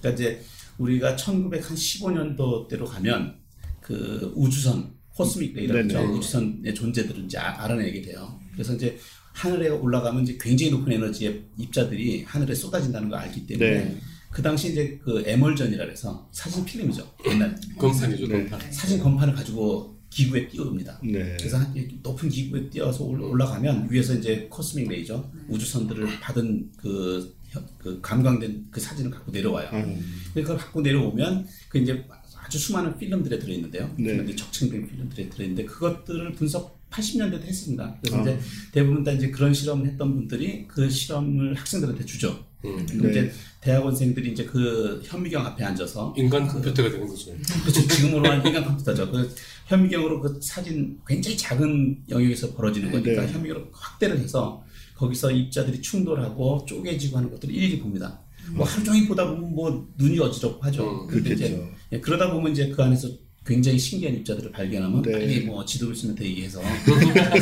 그러니까 0.00 0.10
이제 0.10 0.42
우리가 0.80 1.14
1915년도 1.16 2.68
때로 2.68 2.86
가면 2.86 3.36
그 3.80 4.32
우주선 4.34 4.92
코스믹 5.14 5.54
레이더죠. 5.54 5.82
네네. 5.98 6.04
우주선의 6.12 6.74
존재들을 6.74 7.24
이제 7.24 7.38
아- 7.38 7.62
알아내게 7.64 8.00
돼요. 8.02 8.38
그래서 8.52 8.74
이제 8.74 8.98
하늘에 9.32 9.68
올라가면 9.68 10.22
이제 10.22 10.38
굉장히 10.40 10.72
높은 10.72 10.92
에너지의 10.92 11.42
입자들이 11.58 12.24
하늘에 12.24 12.54
쏟아진다는 12.54 13.08
걸 13.08 13.18
알기 13.18 13.46
때문에 13.46 13.70
네. 13.84 13.96
그 14.30 14.40
당시 14.42 14.70
이제 14.72 14.98
그 15.02 15.22
에멀전이라 15.26 15.84
해서 15.86 16.28
사진 16.32 16.64
필름이죠. 16.64 17.06
옛날 17.28 17.54
검산이죠, 17.76 18.26
네. 18.26 18.48
검산. 18.48 18.72
사진 18.72 18.98
건판을 18.98 19.34
가지고 19.34 19.98
기구에 20.08 20.48
띄웁니다. 20.48 21.00
네. 21.04 21.36
그래서 21.38 21.58
한 21.58 21.72
높은 22.02 22.28
기구에 22.28 22.68
띄어서 22.70 23.04
올- 23.04 23.20
올라가면 23.20 23.88
위에서 23.90 24.14
이제 24.14 24.46
코스믹 24.50 24.88
레이저 24.88 25.24
우주선들을 25.48 26.20
받은 26.20 26.72
그, 26.76 27.36
혀- 27.39 27.39
그 27.78 28.00
감광된 28.00 28.68
그 28.70 28.80
사진을 28.80 29.10
갖고 29.10 29.32
내려와요. 29.32 29.70
음. 29.72 30.22
그걸 30.34 30.56
갖고 30.56 30.80
내려오면 30.80 31.46
그 31.68 31.78
이제 31.78 32.04
아주 32.36 32.58
수많은 32.58 32.96
필름들에 32.96 33.38
들어있는데요. 33.38 33.94
네. 33.98 34.36
적층된 34.36 34.88
필름들에 34.88 35.28
들어있는데 35.28 35.64
그것들을 35.64 36.32
분석 36.32 36.80
80년대도 36.90 37.42
했습니다. 37.42 37.96
그래서 38.00 38.18
아. 38.18 38.22
이제 38.22 38.38
대부분 38.72 39.04
다 39.04 39.12
이제 39.12 39.30
그런 39.30 39.54
실험을 39.54 39.86
했던 39.86 40.14
분들이 40.14 40.66
그 40.66 40.90
실험을 40.90 41.54
학생들한테 41.54 42.04
주죠. 42.04 42.44
음. 42.64 42.86
네. 42.86 43.10
이제 43.10 43.32
대학원생들이 43.60 44.32
이제 44.32 44.44
그 44.44 45.00
현미경 45.04 45.44
앞에 45.46 45.64
앉아서 45.64 46.14
인간 46.16 46.46
컴퓨터가 46.46 46.90
되는 46.90 47.06
거죠. 47.06 47.32
그렇죠. 47.62 47.86
지금으로 47.88 48.28
한 48.28 48.44
인간 48.46 48.64
컴퓨터죠. 48.64 49.10
그 49.10 49.34
현미경으로 49.66 50.20
그 50.20 50.38
사진 50.42 50.98
굉장히 51.06 51.36
작은 51.36 52.02
영역에서 52.08 52.54
벌어지는 52.54 52.90
거니까 52.90 53.22
네. 53.22 53.32
현미경으로 53.32 53.68
확대를 53.72 54.18
해서 54.18 54.62
거기서 55.00 55.30
입자들이 55.30 55.80
충돌하고 55.80 56.64
쪼개지고 56.66 57.16
하는 57.16 57.30
것들을 57.30 57.54
일일이 57.54 57.80
봅니다. 57.80 58.20
뭐 58.52 58.66
하루 58.66 58.84
종일 58.84 59.08
보다 59.08 59.26
보면 59.26 59.54
뭐 59.54 59.88
눈이 59.96 60.18
어지럽고 60.18 60.62
하죠. 60.66 61.04
음, 61.04 61.06
그렇겠죠. 61.06 61.70
예, 61.92 62.00
그러다 62.00 62.30
보면 62.32 62.52
이제 62.52 62.68
그 62.68 62.82
안에서 62.82 63.08
굉장히 63.44 63.78
신기한 63.78 64.14
입자들을 64.16 64.52
발견하면 64.52 65.02
네. 65.02 65.12
빨리 65.12 65.40
뭐 65.40 65.64
지도를 65.64 65.96
쓰면서 65.96 66.22
얘기해서 66.22 66.60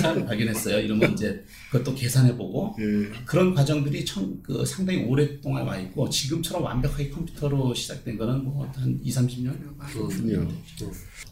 사람을 0.00 0.26
발견했어요. 0.26 0.78
이러면 0.80 1.12
이제 1.12 1.44
그것도 1.70 1.94
계산해보고 1.96 2.76
예. 2.78 3.24
그런 3.26 3.52
과정들이 3.52 4.04
청, 4.04 4.40
그 4.42 4.64
상당히 4.64 5.02
오랫동안 5.04 5.66
와 5.66 5.76
있고 5.78 6.08
지금처럼 6.08 6.62
완벽하게 6.62 7.10
컴퓨터로 7.10 7.74
시작된 7.74 8.16
거는 8.16 8.44
뭐 8.44 8.68
한 8.76 9.00
2, 9.02 9.10
30년? 9.10 9.56
그렇군요. 9.92 10.48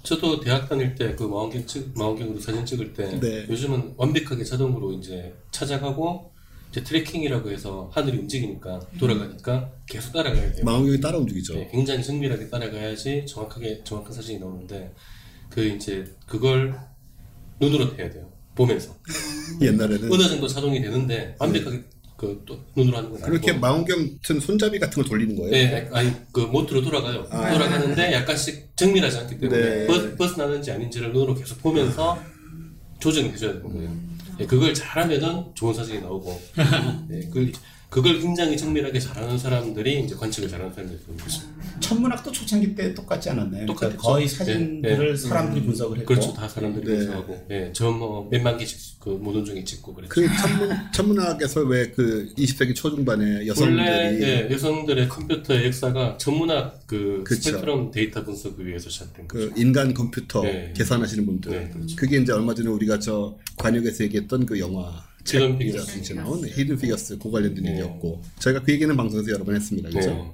저도 0.03 0.41
대학 0.41 0.69
다닐 0.69 0.95
때 0.95 1.15
그 1.17 1.23
망원경 1.25 1.67
찍 1.67 1.93
망원경으로 1.97 2.41
사진 2.41 2.67
찍을 2.67 2.93
때 2.93 3.19
네. 3.21 3.47
요즘은 3.49 3.95
완벽하게 3.97 4.43
자동으로 4.45 4.93
이제 4.95 5.33
찾아가고 5.53 6.33
이제 6.77 6.85
tracking이라고 6.85 7.51
해서 7.51 7.91
하늘이 7.95 8.19
움직이니까 8.19 8.81
돌아가니까 8.99 9.73
계속 9.87 10.13
따라가야 10.13 10.53
돼요. 10.53 10.63
망원경이 10.65 11.01
따라 11.01 11.17
움직이죠. 11.17 11.55
네, 11.55 11.69
굉장히 11.73 12.05
정밀하게 12.05 12.51
따라가야지 12.51 13.25
정확하게 13.27 13.83
정확한 13.83 14.13
사진이 14.13 14.39
나오는데 14.41 14.93
그 15.49 15.65
이제 15.65 16.05
그걸 16.27 16.79
눈으로 17.59 17.97
해야 17.97 18.11
돼요. 18.11 18.31
보면서 18.55 18.95
옛날에는 19.63 20.13
어느 20.13 20.23
정도 20.29 20.47
자동이 20.47 20.83
되는데 20.83 21.35
완벽하게 21.39 21.83
그 22.19 22.43
또 22.47 22.59
눈으로 22.75 22.97
하는 22.99 23.11
건 23.11 23.23
아니고 23.23 23.31
그렇게 23.31 23.53
망원경 23.53 24.17
같은 24.17 24.41
손잡이 24.41 24.79
같은 24.79 25.03
걸 25.03 25.05
돌리는 25.09 25.35
거예요. 25.37 25.51
네, 25.51 25.89
아니 25.93 26.13
그 26.33 26.41
모터로 26.41 26.83
돌아가요. 26.83 27.27
아. 27.31 27.53
돌아가는데 27.53 28.13
약간씩 28.13 28.77
정밀하지 28.77 29.19
않기 29.19 29.39
때문에 29.39 29.61
네. 29.61 29.87
벗, 29.87 30.17
벗어나는지 30.17 30.71
아닌지를 30.73 31.13
눈으로 31.13 31.35
계속 31.35 31.63
보면서 31.63 32.19
조정해줘야 32.99 33.55
되는 33.55 33.73
거예요. 33.73 34.06
네, 34.39 34.47
그걸 34.47 34.75
잘하면은 34.75 35.55
좋은 35.55 35.73
사진이 35.73 36.01
나오고, 36.01 36.41
네, 37.09 37.29
그, 37.33 37.51
그걸 37.97 38.21
굉장히 38.21 38.59
정밀하게 38.59 39.01
잘하는 39.01 39.39
사람들이 39.39 40.01
이제 40.01 40.15
관측을 40.15 40.51
잘하는 40.51 40.71
사람들이 40.75 41.01
되는 41.01 41.17
거죠. 41.17 41.41
천문학도 41.81 42.31
초창기 42.31 42.75
때 42.75 42.93
똑같지 42.93 43.31
않았나요? 43.31 43.65
그러니까 43.65 43.89
똑같죠. 43.89 43.97
거의 43.97 44.29
사진들을 44.29 44.99
네, 44.99 45.13
네. 45.13 45.17
사람들이 45.17 45.65
분석을 45.65 45.99
했고 46.01 46.07
그렇죠, 46.07 46.35
다 46.35 46.47
사람들이 46.47 46.85
네. 46.85 46.97
분석하고, 46.99 47.47
예, 47.51 47.73
저뭐 47.73 48.29
몇만 48.31 48.59
개씩 48.59 49.01
그 49.01 49.09
모든 49.09 49.47
중에 49.47 49.65
찍고 49.65 49.95
그랬죠. 49.95 50.11
그 50.15 50.27
천문 50.27 50.77
천문학에서 50.93 51.61
왜 51.63 51.91
그 51.97 52.29
20세기 52.37 52.75
초중반에 52.75 53.25
원래 53.25 53.47
여성들이 53.47 54.23
예, 54.23 54.49
여성들의 54.51 55.09
컴퓨터의 55.09 55.67
역사가 55.67 56.19
천문학 56.19 56.87
그 56.87 57.25
그쵸. 57.25 57.41
스펙트럼 57.41 57.93
데이터 57.93 58.23
분석을 58.23 58.67
위해서 58.67 58.91
시작된 58.91 59.27
거죠. 59.27 59.49
그 59.55 59.59
인간 59.59 59.95
컴퓨터 59.95 60.43
네. 60.43 60.75
계산하시는 60.77 61.25
분들 61.25 61.51
네, 61.51 61.71
그렇죠. 61.73 61.97
그게 61.97 62.19
이제 62.19 62.31
얼마 62.33 62.55
전에 62.55 62.69
우리가 62.69 62.99
저 62.99 63.39
관역에서 63.57 64.05
얘기했던 64.05 64.45
그 64.45 64.61
영화 64.61 65.03
Hidden 65.27 65.59
Figures. 65.59 66.13
나온 66.15 66.47
Hidden 66.47 66.79
Figures 66.79 67.19
그 67.19 67.31
관련된 67.31 67.65
네. 67.65 67.71
얘기였고 67.73 68.23
저희가 68.39 68.63
그 68.63 68.73
얘기는 68.73 68.97
방송에서 68.97 69.31
여러 69.31 69.45
번 69.45 69.57
했습니다. 69.57 69.89
그죠? 69.91 70.11
네. 70.11 70.33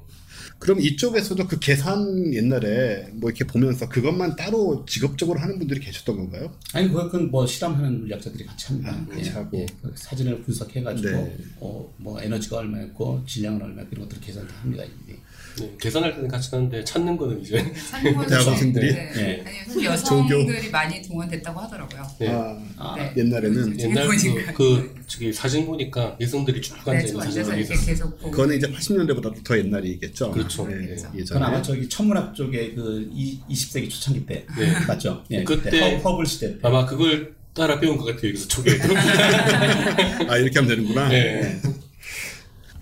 그럼 0.62 0.80
이쪽에서도 0.80 1.44
그 1.48 1.58
계산 1.58 2.32
옛날에 2.32 3.08
뭐 3.14 3.30
이렇게 3.30 3.44
보면서 3.44 3.88
그것만 3.88 4.36
따로 4.36 4.86
직업적으로 4.86 5.40
하는 5.40 5.58
분들이 5.58 5.80
계셨던 5.80 6.16
건가요? 6.16 6.56
아니 6.72 6.88
그건 6.88 7.32
뭐 7.32 7.44
실험하는 7.44 7.98
물리학자들이 7.98 8.46
같이 8.46 8.68
합니다. 8.68 8.92
아, 8.92 9.12
같이 9.12 9.28
예, 9.28 9.32
하고. 9.32 9.58
예, 9.58 9.66
그 9.82 9.92
사진을 9.96 10.42
분석해가지고 10.42 11.10
네. 11.10 11.36
어, 11.58 11.92
뭐 11.96 12.22
에너지가 12.22 12.58
얼마였고 12.58 13.24
질량은 13.26 13.60
얼마였고 13.60 13.90
이런 13.90 14.08
것들을 14.08 14.22
계산을 14.22 14.46
다 14.46 14.54
합니다. 14.60 14.84
이게. 14.84 15.18
네, 15.58 15.70
계산할 15.80 16.14
때는 16.14 16.28
같이 16.28 16.50
하는데 16.50 16.82
찾는 16.84 17.16
거는 17.16 17.40
이제参考 17.42 18.24
대학원생들이? 18.26 18.92
네. 18.94 19.12
네. 19.14 19.44
아니 19.68 19.84
여성들이 19.84 20.70
많이 20.70 21.02
동원됐다고 21.02 21.60
하더라고요. 21.60 22.06
네. 22.18 22.28
아, 22.30 22.56
아, 22.78 22.94
네. 22.96 23.12
옛날에는 23.16 23.78
옛날. 23.80 24.08
그, 24.08 24.52
그 24.54 24.94
저기 25.06 25.32
사진 25.32 25.66
보니까 25.66 26.16
여성들이 26.20 26.62
쭉 26.62 26.76
앉아 26.78 26.92
네, 26.92 26.98
있는 27.00 27.12
좀 27.12 27.20
사진이 27.20 27.38
앉아서 27.40 27.56
이렇게 27.56 27.74
있었어요. 27.74 27.86
계속 27.94 28.18
보고. 28.18 28.30
그거는 28.30 28.56
이제 28.56 28.66
80년대보다 28.66 29.44
더 29.44 29.58
옛날이겠죠. 29.58 30.30
그렇죠. 30.30 30.66
네, 30.66 30.74
그렇죠. 30.86 31.02
그건 31.04 31.20
예전에. 31.20 31.44
아마 31.44 31.60
저기 31.62 31.88
천문학 31.88 32.34
쪽에 32.34 32.72
그 32.74 33.08
이, 33.12 33.38
20세기 33.50 33.90
초창기 33.90 34.24
때 34.26 34.46
네. 34.58 34.72
맞죠? 34.86 35.22
예, 35.30 35.44
그때 35.44 35.96
허- 35.96 36.10
허블 36.10 36.24
시대 36.26 36.54
때. 36.54 36.58
아마 36.62 36.86
그걸 36.86 37.34
따라 37.54 37.78
배운 37.78 37.98
것 37.98 38.04
같아요. 38.06 38.28
여기서 38.30 38.48
초기에. 38.48 38.78
아 40.28 40.36
이렇게 40.38 40.58
하면 40.58 40.68
되는구나. 40.68 41.08
네. 41.10 41.60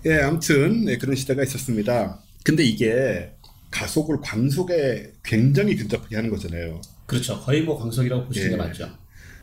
예, 0.05 0.15
아무튼 0.21 0.85
네, 0.85 0.97
그런 0.97 1.15
시대가 1.15 1.43
있었습니다. 1.43 2.19
근데 2.43 2.63
이게 2.63 3.31
가속을 3.69 4.19
광속에 4.21 5.13
굉장히 5.23 5.75
근접하게 5.75 6.15
하는 6.15 6.29
거잖아요. 6.29 6.81
그렇죠. 7.05 7.39
거의 7.39 7.61
뭐 7.61 7.77
광속이라고 7.77 8.25
보시는 8.25 8.49
게 8.49 8.53
예. 8.53 8.57
맞죠. 8.57 8.89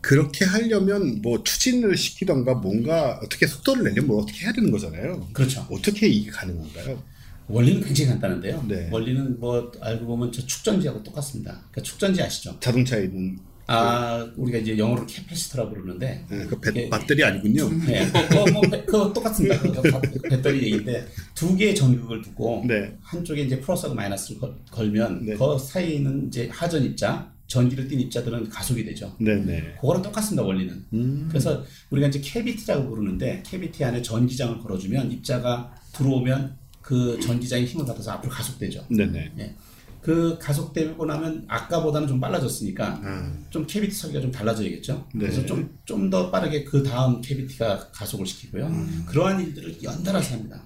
그렇게 0.01 0.45
하려면 0.45 1.21
뭐 1.21 1.43
추진을 1.43 1.97
시키던가 1.97 2.55
뭔가 2.55 3.19
어떻게 3.23 3.45
속도를 3.47 3.83
내려면 3.83 4.07
뭘 4.07 4.21
어떻게 4.23 4.45
해야 4.45 4.53
되는 4.53 4.71
거잖아요. 4.71 5.27
그렇죠. 5.33 5.67
어떻게 5.69 6.07
이게 6.07 6.31
가능한가요? 6.31 7.03
원리는 7.47 7.81
굉장히 7.83 8.11
간단한데요. 8.11 8.65
네. 8.67 8.89
원리는 8.91 9.39
뭐 9.39 9.71
알고 9.81 10.05
보면 10.05 10.31
저 10.31 10.45
축전지하고 10.45 11.03
똑같습니다. 11.03 11.51
그러니까 11.71 11.81
축전지 11.81 12.21
아시죠? 12.21 12.57
자동차에 12.59 13.05
있는 13.05 13.39
아 13.71 14.27
우리가 14.35 14.57
이제 14.57 14.77
영어로 14.77 15.05
capacitor라고 15.05 15.71
그러는데 15.75 16.25
예, 16.31 16.37
그 16.45 16.59
배, 16.59 16.71
예. 16.75 16.89
배터리 16.89 17.23
아니군요. 17.23 17.69
네, 17.85 18.05
뭐, 18.33 18.45
뭐, 18.51 18.61
배- 18.63 18.83
그거 18.83 19.13
똑같습니다. 19.13 19.59
그거 19.59 19.81
다 19.81 20.01
배터리 20.27 20.57
얘기인데, 20.63 21.05
두 21.35 21.55
개의 21.55 21.75
전극을 21.75 22.21
두고, 22.23 22.63
네. 22.67 22.95
한쪽에 23.01 23.43
이제 23.43 23.59
플러스하고 23.59 23.95
마이너스를 23.95 24.39
걸, 24.41 24.55
걸면, 24.71 25.25
네. 25.25 25.35
그 25.35 25.57
사이에 25.59 25.95
있는 25.95 26.27
이제 26.27 26.49
하전 26.51 26.83
입자, 26.83 27.31
전기를 27.47 27.87
띤 27.87 27.99
입자들은 27.99 28.49
가속이 28.49 28.83
되죠. 28.85 29.15
네네. 29.19 29.75
그거랑 29.81 30.01
똑같습니다, 30.01 30.43
원리는. 30.43 30.85
음. 30.93 31.25
그래서 31.29 31.63
우리가 31.91 32.07
이제 32.07 32.19
cavity라고 32.21 32.89
부르는데, 32.89 33.43
cavity 33.45 33.83
안에 33.83 34.01
전기장을 34.01 34.59
걸어주면, 34.59 35.11
입자가 35.11 35.75
들어오면 35.93 36.57
그 36.81 37.19
전기장의 37.21 37.65
힘을 37.65 37.85
받아서 37.85 38.11
앞으로 38.11 38.31
가속되죠. 38.31 38.85
네네. 38.89 39.31
예. 39.39 39.55
그 40.01 40.37
가속되고 40.39 41.05
나면 41.05 41.45
아까보다는 41.47 42.07
좀 42.07 42.19
빨라졌으니까 42.19 43.01
아, 43.03 43.33
좀 43.49 43.67
cavity 43.67 43.93
설계가 43.93 44.21
좀 44.21 44.31
달라져야겠죠. 44.31 45.07
네. 45.13 45.19
그래서 45.25 45.45
좀 45.45 45.69
좀 45.85 46.09
더 46.09 46.31
빠르게 46.31 46.63
그 46.63 46.81
다음 46.83 47.19
cavity가 47.21 47.89
가속을 47.91 48.25
시키고요. 48.25 48.67
음. 48.67 49.03
그러한 49.07 49.41
일들을 49.41 49.81
연달아서 49.83 50.35
합니다. 50.35 50.61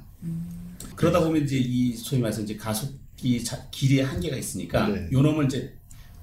그러다 0.96 1.20
보면 1.22 1.44
이제 1.44 1.58
이 1.58 1.94
소위 1.96 2.22
말해서 2.22 2.42
이제 2.42 2.56
가속기 2.56 3.44
자- 3.44 3.68
길이의 3.72 4.06
한계가 4.06 4.38
있으니까 4.38 4.88
네. 4.88 5.10
요 5.12 5.22
놈을 5.22 5.46
이제 5.46 5.74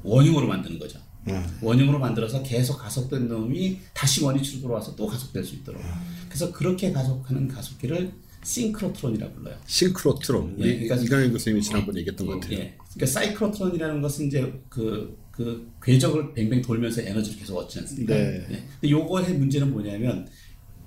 원형으로 0.02 0.46
만드는 0.46 0.78
거죠. 0.78 0.98
아, 1.26 1.46
원형으로 1.60 1.98
만들어서 1.98 2.42
계속 2.42 2.78
가속된 2.78 3.28
놈이 3.28 3.78
다시 3.92 4.24
원위치로 4.24 4.62
돌아와서 4.62 4.94
또 4.96 5.06
가속될 5.06 5.44
수 5.44 5.56
있도록. 5.56 5.82
그래서 6.28 6.50
그렇게 6.52 6.92
가속하는 6.92 7.48
가속기를 7.48 8.12
싱크로트론이라고 8.42 9.34
불러요. 9.34 9.56
싱크로트론. 9.66 10.56
예, 10.58 10.62
우리 10.62 10.88
그러니까- 10.88 10.96
이강현 10.96 11.32
교수님이 11.32 11.62
지난번에 11.62 12.00
얘기했던 12.00 12.26
것 12.26 12.40
같아요. 12.40 12.58
예. 12.58 12.74
그러니까 12.94 13.06
사이클로트론이라는 13.06 14.02
것은 14.02 14.26
이제 14.26 14.52
그, 14.68 15.16
그 15.30 15.70
궤적을 15.82 16.34
뱅뱅 16.34 16.62
돌면서 16.62 17.02
에너지를 17.02 17.38
계속 17.38 17.58
얻지 17.58 17.78
않습니까? 17.80 18.14
네. 18.14 18.46
예. 18.50 18.62
근데 18.80 18.90
요거의 18.90 19.34
문제는 19.34 19.70
뭐냐면 19.70 20.26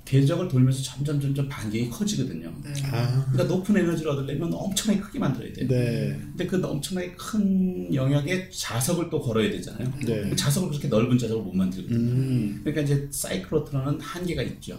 궤적을 0.05 0.49
돌면서 0.49 0.83
점점 0.83 1.17
점점 1.21 1.47
반경이 1.47 1.89
커지거든요. 1.89 2.53
네. 2.61 2.73
아, 2.91 3.25
그러니까 3.31 3.55
높은 3.55 3.77
에너지를 3.77 4.11
얻으려면 4.11 4.51
엄청나게 4.53 4.99
크게 4.99 5.17
만들어야 5.17 5.53
돼요. 5.53 5.65
네. 5.69 6.19
근데 6.31 6.45
그 6.45 6.61
엄청나게 6.61 7.13
큰 7.13 7.93
영역에 7.95 8.49
자석을 8.49 9.09
또 9.09 9.21
걸어야 9.21 9.49
되잖아요. 9.49 9.89
네. 10.05 10.35
자석을 10.35 10.69
그렇게 10.71 10.89
넓은 10.89 11.17
자석을 11.17 11.41
못 11.43 11.53
만들거든요. 11.55 11.97
음, 11.97 12.59
그러니까 12.65 12.81
이제 12.81 13.07
사이클로트론은 13.11 14.01
한계가 14.01 14.41
있죠. 14.43 14.77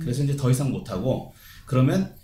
그래서 0.00 0.24
이제 0.24 0.34
더 0.34 0.50
이상 0.50 0.70
못하고 0.70 1.34
그러면 1.72 2.14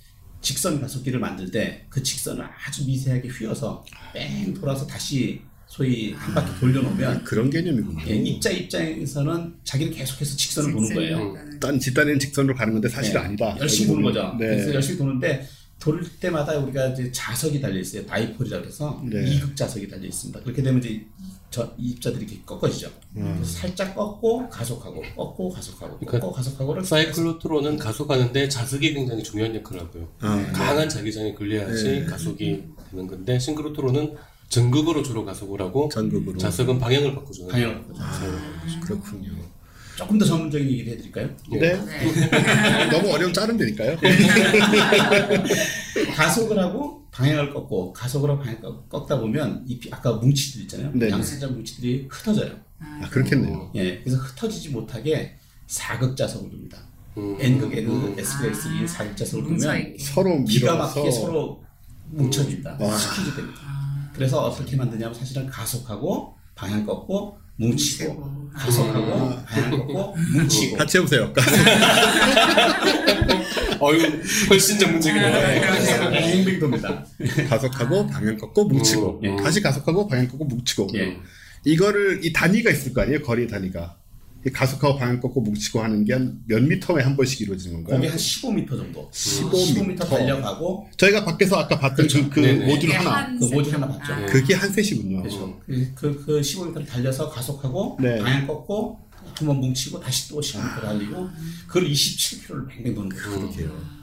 직선 0.42 0.78
가속기를 0.80 1.18
만들 1.18 1.50
때 1.50 1.86
그 1.88 2.02
직선을 2.02 2.44
아주 2.44 2.84
미세하게 2.86 3.28
휘어서 3.28 3.82
뺑 4.12 4.52
돌아서 4.52 4.86
다시 4.86 5.40
소위 5.66 6.12
한 6.12 6.34
바퀴 6.34 6.60
돌려놓으면 6.60 7.24
그런 7.24 7.48
개념이군요. 7.50 8.04
예, 8.08 8.14
입자 8.14 8.50
입장에서는 8.50 9.54
자기는 9.64 9.92
계속해서 9.94 10.36
직선을 10.36 10.72
보는 10.72 10.94
거예요. 10.94 11.34
딴 11.60 11.80
집단에는 11.80 12.18
직선으로 12.20 12.54
가는 12.54 12.74
건데 12.74 12.88
사실 12.88 13.14
네. 13.14 13.18
은 13.18 13.24
아니다. 13.24 13.56
열심히 13.58 13.88
보는 13.88 14.02
거죠. 14.02 14.36
네. 14.38 14.46
그래서 14.46 14.74
열심히 14.74 14.98
도는데 14.98 15.48
돌 15.80 16.02
때마다 16.20 16.56
우리가 16.58 16.88
이제 16.88 17.10
자석이 17.10 17.60
달려 17.60 17.80
있어요. 17.80 18.04
다이폴이라고 18.06 18.66
해서 18.66 19.02
네. 19.04 19.30
이극 19.30 19.56
자석이 19.56 19.88
달려 19.88 20.06
있습니다. 20.06 20.40
그렇게 20.40 20.62
되면 20.62 20.82
이제 20.82 21.04
저 21.50 21.74
이 21.78 21.90
입자들이 21.92 22.24
이렇게 22.24 22.42
꺾어지죠. 22.44 22.90
음. 23.16 23.34
그래서 23.36 23.58
살짝 23.58 23.94
꺾고 23.94 24.48
가속하고 24.48 25.02
꺾고 25.16 25.48
가속하고 25.50 25.98
그러니까 25.98 26.20
꺾고 26.20 26.32
가속하고를 26.32 26.84
사이클로트론은 26.84 27.78
가속하는데 27.78 28.48
자석이 28.48 28.92
굉장히 28.94 29.22
중요한 29.22 29.54
역할을 29.54 29.82
하고요. 29.82 30.08
아, 30.20 30.52
강한 30.52 30.88
자기장이 30.88 31.34
걸려야지 31.34 31.84
네. 31.84 32.04
가속이 32.04 32.64
되는 32.90 33.06
건데 33.06 33.38
싱크로트론은 33.38 34.16
전극으로 34.48 35.02
주로 35.02 35.24
가속을 35.24 35.60
하고 35.60 35.88
전극으로. 35.92 36.38
자석은 36.38 36.78
방향을 36.78 37.14
바꿔주는 37.14 37.50
방향을 37.50 37.82
거예요. 37.88 37.94
아, 38.02 38.80
그렇군요. 38.82 39.32
조금 39.98 40.16
더 40.16 40.24
전문적인 40.24 40.70
얘기를 40.70 40.92
해드릴까요? 40.92 41.28
네. 41.50 41.72
너무 42.88 43.10
어려움 43.10 43.32
자르면 43.32 43.58
되니까요. 43.58 43.96
가속을 46.14 46.56
하고 46.56 47.02
방향을 47.10 47.52
꺾고 47.52 47.92
가속을 47.92 48.30
하고 48.30 48.38
방향을 48.40 48.60
꺾- 48.60 48.88
꺾다 48.88 49.18
보면 49.18 49.64
이 49.66 49.76
피- 49.80 49.88
아까 49.92 50.12
뭉치들 50.12 50.62
있잖아요. 50.62 50.92
네네. 50.92 51.10
양세장 51.10 51.52
뭉치들이 51.54 52.06
흩어져요. 52.08 52.54
아, 52.78 53.08
그렇겠네요. 53.10 53.72
예, 53.74 53.98
그래서 53.98 54.18
흩어지지 54.18 54.68
못하게 54.68 55.36
사극자석을 55.66 56.48
둡니다. 56.52 56.78
음. 57.16 57.36
N극, 57.40 57.74
N극, 57.76 57.92
음. 57.92 58.18
S극, 58.20 58.52
S극 58.52 58.88
사극자석을 58.88 59.44
두면. 59.58 59.96
서로 59.98 60.44
기가 60.44 60.76
막히게 60.76 61.10
서로 61.10 61.60
뭉쳐집니다. 62.10 62.78
와. 62.80 62.96
스키즈 62.96 63.34
됩니다. 63.34 63.60
그래서 64.14 64.44
어떻게 64.44 64.76
만드냐면 64.76 65.12
사실은 65.12 65.48
가속하고 65.48 66.36
방향 66.54 66.86
꺾고 66.86 67.36
뭉치고 67.58 68.14
뭉치고. 68.14 68.48
가속하고. 68.54 69.44
방향 69.46 69.70
꺾고 69.70 70.16
뭉치고. 70.32 70.76
같이 70.76 70.98
해보세요. 70.98 71.32
어유 73.80 74.22
훨씬 74.50 74.78
전문적이네요. 74.78 75.30
네, 75.30 76.20
행빙도입니다. 76.32 77.04
가속하고 77.48 78.06
방향 78.06 78.36
꺾고 78.36 78.64
뭉치고. 78.64 79.20
음, 79.22 79.24
예. 79.24 79.36
다시 79.42 79.60
가속하고 79.60 80.08
방향 80.08 80.26
꺾고 80.28 80.44
뭉치고. 80.44 80.88
예. 80.94 81.16
이거를 81.64 82.24
이 82.24 82.32
단위가 82.32 82.70
있을 82.70 82.92
거 82.92 83.02
아니에요? 83.02 83.22
거리 83.22 83.46
단위가. 83.46 83.96
이 84.06 84.07
가속하고 84.52 84.96
방향 84.98 85.20
꺾고 85.20 85.40
뭉치고 85.40 85.80
하는 85.82 86.04
게 86.04 86.12
한 86.14 86.40
몇 86.46 86.62
미터에 86.62 87.02
한 87.02 87.16
번씩 87.16 87.40
이루어지는 87.42 87.82
건가요? 87.82 87.96
거기 87.96 88.08
한 88.08 88.16
15m 88.16 88.68
정도. 88.68 89.10
15m. 89.10 89.96
15m 89.96 90.08
달려가고 90.08 90.88
저희가 90.96 91.24
밖에서 91.24 91.56
아까 91.56 91.78
봤던 91.78 92.06
그, 92.06 92.30
그 92.30 92.40
네네. 92.40 92.66
모듈 92.66 92.84
이게 92.84 92.92
하나 92.94 93.10
한그 93.24 93.44
모듈. 93.46 93.72
하나 93.74 93.88
봤죠. 93.88 94.12
아. 94.12 94.26
그게 94.26 94.54
한 94.54 94.72
셋이군요. 94.72 95.22
그렇죠. 95.22 95.60
그, 95.66 95.92
그, 95.94 96.24
그 96.24 96.40
15m 96.40 96.86
달려서 96.86 97.28
가속하고 97.30 97.98
네. 98.00 98.18
방향 98.18 98.46
꺾고 98.46 98.98
한번 99.34 99.56
뭉치고 99.58 100.00
다시 100.00 100.28
또 100.28 100.40
15m 100.40 100.80
달리고 100.82 101.28
그걸 101.66 101.88
27km를 101.90 102.68
뱅뱅 102.68 102.94
도는 102.94 103.08
거예요. 103.10 103.38
그렇게요. 103.40 103.98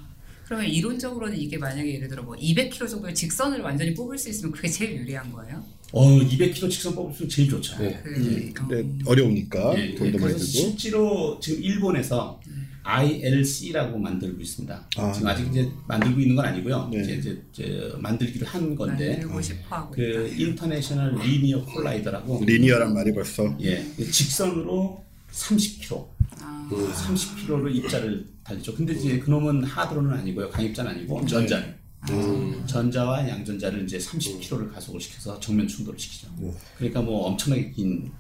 그러면 0.46 0.68
이론적으로는 0.68 1.36
이게 1.38 1.58
만약에 1.58 1.96
예를 1.96 2.08
들어 2.08 2.22
뭐 2.22 2.36
200km 2.36 2.88
정도의 2.90 3.16
직선을 3.16 3.62
완전히 3.62 3.94
뽑을 3.96 4.16
수 4.18 4.30
있으면 4.30 4.52
그게 4.52 4.68
제일 4.68 4.96
유리한 4.98 5.32
거예요? 5.32 5.64
어, 5.92 6.20
200km 6.20 6.70
직선 6.70 6.96
뽑으면 6.96 7.30
제일 7.30 7.50
좋죠. 7.50 7.78
네. 7.78 8.00
그, 8.04 8.10
음, 8.10 8.54
근데 8.54 8.80
어, 9.06 9.12
어려우니까 9.12 9.78
예, 9.80 9.96
돈도 9.96 10.18
많이 10.18 10.34
그래서 10.34 10.38
들고 10.40 10.70
실제로 10.70 11.40
지금 11.40 11.64
일본에서 11.64 12.40
ILC라고 12.84 13.98
만들고 13.98 14.40
있습니다. 14.42 14.88
아, 14.98 15.12
지금 15.12 15.28
아직 15.28 15.48
이제 15.50 15.68
만들고 15.88 16.20
있는 16.20 16.36
건 16.36 16.46
아니고요. 16.46 16.90
네. 16.92 17.02
이제, 17.02 17.14
이제, 17.16 17.42
이제 17.52 17.92
만들기로 17.98 18.46
한 18.46 18.76
건데 18.76 19.12
만들고 19.14 19.42
싶어 19.42 19.76
하고 19.76 19.92
그 19.92 20.28
있다. 20.28 20.44
International 20.44 21.16
Linear 21.16 21.66
Collider라고 21.66 22.44
linear란 22.46 22.94
말이 22.94 23.14
벌써 23.14 23.56
예, 23.62 23.84
직선으로 23.98 25.04
30km, 25.32 26.08
아, 26.42 26.70
30km로 26.72 27.74
입자를 27.76 28.26
달리죠. 28.44 28.76
근데 28.76 28.94
이제 28.94 29.18
그놈은 29.20 29.64
하드로는 29.64 30.12
아니고요, 30.20 30.50
강입자는 30.50 30.92
아니고 30.92 31.26
전자. 31.26 31.64
음. 32.10 32.64
전자와 32.66 33.28
양전자를 33.28 33.84
이제 33.84 33.98
30km를 33.98 34.74
가속을 34.74 35.00
시켜서 35.00 35.40
정면 35.40 35.68
충돌을 35.68 35.98
시키죠. 35.98 36.28
오. 36.42 36.54
그러니까 36.78 37.02
뭐 37.02 37.28
엄청나게 37.28 37.72
긴, 37.72 38.12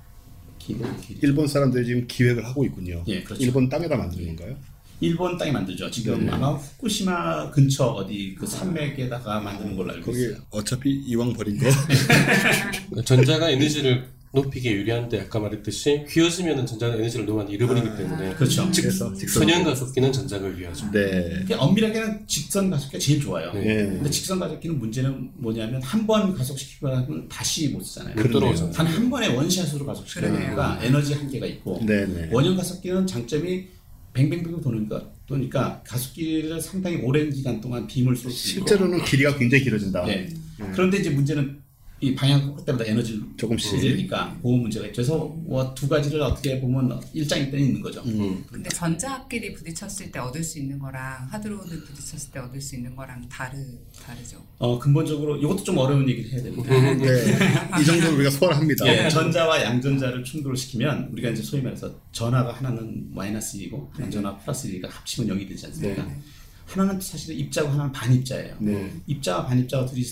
긴 0.57 0.81
길. 1.01 1.17
일본 1.21 1.47
사람들이 1.47 1.86
지금 1.86 2.07
기획을 2.07 2.45
하고 2.45 2.65
있군요. 2.65 3.03
예, 3.07 3.21
그렇죠. 3.23 3.43
일본 3.43 3.69
땅에다 3.69 3.95
만드는 3.95 4.36
건가요? 4.36 4.57
일본 5.01 5.38
땅에 5.38 5.51
만들죠. 5.51 5.91
지금 5.91 6.25
네. 6.25 6.31
아마 6.31 6.51
후쿠시마 6.51 7.51
근처 7.51 7.86
어디 7.86 8.33
그 8.33 8.47
산맥에다가 8.47 9.41
만드는 9.41 9.75
걸로 9.75 9.91
알고 9.91 10.05
거기 10.05 10.23
있어요. 10.23 10.38
어차피 10.51 10.89
이왕 10.91 11.33
버린 11.33 11.59
거 11.59 13.01
전자가 13.03 13.49
에너지를 13.49 14.14
높이기에 14.36 14.73
유리한데 14.73 15.21
아까 15.21 15.39
말했듯이 15.39 16.05
휘어지면 16.07 16.65
전자가 16.65 16.95
에너지를 16.95 17.25
너무 17.25 17.39
많이 17.39 17.53
잃어버리기 17.53 17.88
때문에 17.97 18.33
그렇죠. 18.36 18.69
그래서 18.75 19.13
직선 19.13 19.41
선형 19.47 19.63
가속기는 19.63 20.11
전자가 20.11 20.47
유리하죠. 20.47 20.91
네. 20.91 21.45
엄밀하게는 21.55 22.27
직선 22.27 22.69
가속기가 22.69 22.99
제일 22.99 23.21
좋아요. 23.21 23.51
네. 23.53 23.61
예. 23.65 23.75
근데 23.86 24.09
직선 24.11 24.39
가속기는 24.39 24.77
문제는 24.77 25.31
뭐냐면 25.36 25.81
한 25.81 26.05
번 26.05 26.36
가속시키고 26.36 26.88
나면 26.88 27.27
다시 27.27 27.69
못 27.69 27.81
쓰잖아요. 27.81 28.13
못 28.15 28.29
돌아오잖아요. 28.29 28.71
단한 28.73 29.09
번에 29.09 29.27
원샷으로. 29.27 29.86
보니까 29.86 30.79
에너지 30.83 31.13
한계가 31.13 31.45
있고 31.45 31.79
네네. 31.86 32.29
원형 32.31 32.55
가속기는 32.57 33.07
장점이 33.07 33.67
뱅뱅뱅 34.13 34.61
도니까 34.61 35.09
도니까 35.27 35.81
가속기를 35.86 36.61
상당히 36.61 36.97
오랜 36.97 37.31
기간 37.31 37.59
동안 37.61 37.88
빔을 37.88 38.15
쏠수 38.15 38.57
있고 38.57 38.67
실제로는 38.67 39.03
길이가 39.05 39.38
굉장히 39.38 39.63
길어진다. 39.63 40.05
네. 40.05 40.27
그런데 40.73 40.97
이제 40.97 41.09
문제는 41.09 41.59
이 42.02 42.14
방향 42.14 42.46
꺾을 42.52 42.66
때마다 42.66 42.86
에너지를 42.86 43.22
조금씩. 43.38 43.80
쓰니까 43.80 44.38
그 44.41 44.48
문제가 44.50 44.86
있죠. 44.88 44.98
그래서 44.98 45.18
뭐두 45.46 45.88
가지를 45.88 46.22
어떻게 46.22 46.60
보면 46.60 47.02
일장일단이 47.14 47.68
있는 47.68 47.82
거죠. 47.82 48.02
음. 48.06 48.43
근데 48.52 48.70
전자끼리 48.70 49.54
부딪혔을 49.54 50.12
때 50.12 50.20
얻을 50.20 50.43
수 50.43 50.60
있는 50.60 50.78
거랑 50.78 51.28
하드로드 51.32 51.70
부딪혔을 51.86 52.32
때 52.32 52.39
얻을 52.39 52.60
수 52.60 52.76
있는 52.76 52.96
거랑 52.96 53.28
다르 53.30 53.58
다르죠. 54.04 54.43
어 54.58 54.78
근본적으로 54.78 55.38
이것도 55.38 55.64
좀 55.64 55.78
어려운 55.78 56.08
얘기를 56.10 56.30
해야 56.32 56.43
됩니다. 56.43 56.70
네. 56.70 57.82
이 57.82 57.86
정도로 57.86 58.16
우리가 58.16 58.30
소홀합니다. 58.30 58.86
예, 58.88 59.10
전자와 59.10 59.64
양전자를 59.64 60.24
충돌시키면 60.26 61.10
우리가 61.14 61.30
이제 61.30 61.41
소위 61.41 61.62
말해서 61.62 61.98
전하가 62.12 62.52
하나는 62.54 63.08
마이너스 63.16 63.58
1이고 63.58 63.98
양전하 64.02 64.38
플러스 64.39 64.68
1가 64.70 64.89
합치면 64.89 65.38
0이 65.38 65.48
되지 65.48 65.66
않습니까? 65.68 66.04
네. 66.04 66.18
하나는 66.66 67.00
사실은 67.00 67.38
입자고 67.38 67.70
하나는 67.70 67.91
반입자예요. 67.93 68.58
네. 68.60 68.91
입자와 69.08 69.46
반입자가 69.46 69.86
둘이 69.86 70.04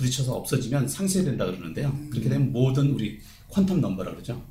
부딪혀서 0.00 0.34
없어지면 0.34 0.88
상쇄된다 0.88 1.44
그러는데요. 1.46 1.96
그렇게 2.10 2.28
되면 2.28 2.50
모든 2.52 2.90
우리 2.92 3.18
퀀텀 3.50 3.80
넘버라 3.80 4.12
그러죠. 4.12 4.42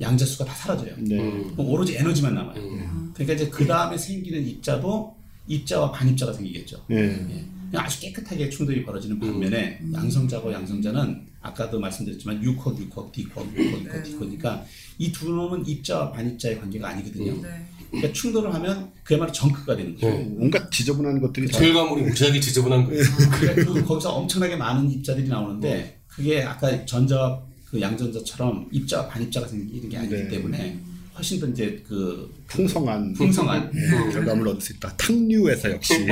양자수가 0.00 0.44
다 0.44 0.54
사라져요. 0.54 0.94
네. 0.98 1.18
오로지 1.56 1.96
에너지만 1.96 2.34
남아요. 2.34 2.62
음. 2.62 3.10
그러니까 3.14 3.34
이제 3.34 3.48
그 3.50 3.66
다음에 3.66 3.98
생기는 3.98 4.46
입자도 4.46 5.14
입자와 5.48 5.92
반입자가 5.92 6.32
생기겠죠. 6.32 6.82
네. 6.88 6.96
예. 7.30 7.78
아주 7.78 8.00
깨끗하게 8.00 8.48
충돌이 8.48 8.84
벌어지는 8.84 9.18
반면에 9.18 9.80
양성자고 9.92 10.52
양성자는 10.52 11.26
아까도 11.42 11.78
말씀드렸지만 11.80 12.40
6호, 12.40 12.88
6호, 12.90 13.12
D호, 13.12 13.42
6호, 13.42 13.86
6호, 13.88 14.04
D호니까 14.04 14.64
이 14.98 15.10
두 15.12 15.30
놈은 15.30 15.66
입자와 15.66 16.12
반입자의 16.12 16.60
관계가 16.60 16.88
아니거든요. 16.88 17.42
네. 17.42 17.66
그러니까 17.96 18.12
충돌을 18.12 18.54
하면 18.54 18.90
그야말로 19.04 19.32
정크가 19.32 19.76
되는 19.76 19.94
거죠. 19.94 20.08
네. 20.08 20.34
온갖 20.38 20.70
지저분한 20.70 21.20
것들이 21.20 21.48
다 21.48 21.58
결과물이 21.58 22.02
무지하게 22.02 22.40
지저분한 22.40 22.84
거예요. 22.86 23.02
그러니까 23.38 23.72
그 23.72 23.84
거기서 23.84 24.12
엄청나게 24.12 24.56
많은 24.56 24.90
입자들이 24.90 25.28
나오는데 25.28 26.00
그게 26.06 26.42
아까 26.42 26.84
전자와 26.84 27.42
그 27.70 27.80
양전자처럼 27.80 28.68
입자와 28.72 29.08
반입자가 29.08 29.48
생기는 29.48 29.88
게 29.88 29.98
아니기 29.98 30.14
네. 30.14 30.28
때문에 30.28 30.78
훨씬 31.16 31.40
더 31.40 31.46
이제 31.46 31.82
그 31.88 32.30
풍성한 32.46 33.14
풍성한 33.14 33.70
네, 33.72 33.88
결과물을 34.12 34.52
얻을 34.52 34.60
수 34.60 34.74
있다. 34.74 34.94
탕류에서 34.96 35.70
역시 35.70 35.94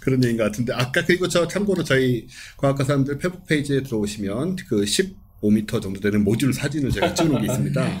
그런 0.00 0.22
얘기인 0.22 0.36
것 0.36 0.44
같은데 0.44 0.72
아까 0.72 1.04
그리고 1.04 1.26
저 1.28 1.48
참고로 1.48 1.82
저희 1.82 2.26
과학과 2.56 2.84
사람들 2.84 3.18
페북 3.18 3.44
페이지에 3.46 3.82
들어오시면 3.82 4.56
그 4.68 4.82
15m 4.82 5.82
정도 5.82 6.00
되는 6.00 6.22
모듈 6.22 6.52
사진을 6.52 6.90
제가 6.90 7.12
찍어놓은 7.14 7.40
게 7.40 7.46
있습니다. 7.52 8.00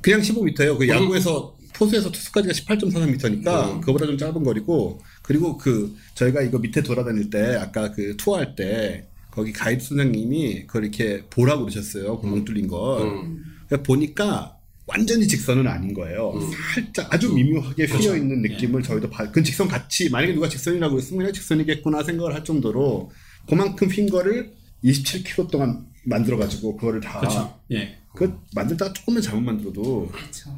음. 0.00 0.02
그냥 0.02 0.20
15m예요. 0.20 0.78
그 0.78 0.88
야구에서 0.88 1.56
포수에서 1.74 2.10
투수까지가 2.10 2.52
18.43m니까 2.52 3.74
음. 3.74 3.80
그거보다 3.80 4.06
좀 4.06 4.18
짧은 4.18 4.42
거리고 4.42 5.00
그리고 5.22 5.56
그 5.56 5.94
저희가 6.14 6.42
이거 6.42 6.58
밑에 6.58 6.82
돌아다닐 6.82 7.30
때 7.30 7.56
아까 7.56 7.92
그 7.92 8.16
투어할 8.16 8.54
때 8.54 9.06
거기 9.30 9.52
가이드 9.52 9.82
선생님이 9.84 10.66
그걸 10.66 10.84
이렇게 10.84 11.24
보라고 11.30 11.62
그러셨어요. 11.62 12.18
구멍 12.18 12.44
뚫린 12.44 12.68
걸. 12.68 13.02
음. 13.02 13.44
그러니까 13.66 13.86
보니까 13.86 14.56
완전히 14.86 15.26
직선은 15.28 15.66
아닌 15.68 15.94
거예요. 15.94 16.32
음. 16.32 16.50
살짝 16.74 17.12
아주 17.14 17.32
미묘하게 17.32 17.86
그렇죠. 17.86 18.10
휘어 18.10 18.16
있는 18.16 18.42
느낌을 18.42 18.82
저희도 18.82 19.08
봐. 19.08 19.30
그 19.30 19.42
직선 19.42 19.68
같이 19.68 20.10
만약에 20.10 20.34
누가 20.34 20.48
직선이라고 20.48 20.98
했으면 20.98 21.32
직선이겠구나 21.32 22.02
생각을 22.02 22.34
할 22.34 22.42
정도로 22.44 23.10
그만큼 23.48 23.88
휜 23.88 24.10
거를 24.10 24.52
27km 24.84 25.50
동안 25.50 25.86
만들어 26.04 26.36
가지고 26.36 26.76
그거를 26.76 27.00
다 27.00 27.20
그렇죠. 27.20 27.60
예. 27.72 27.99
그 28.14 28.38
만들다가 28.54 28.92
조금만 28.92 29.22
잘못 29.22 29.42
만들어도 29.42 30.08
그렇죠. 30.08 30.50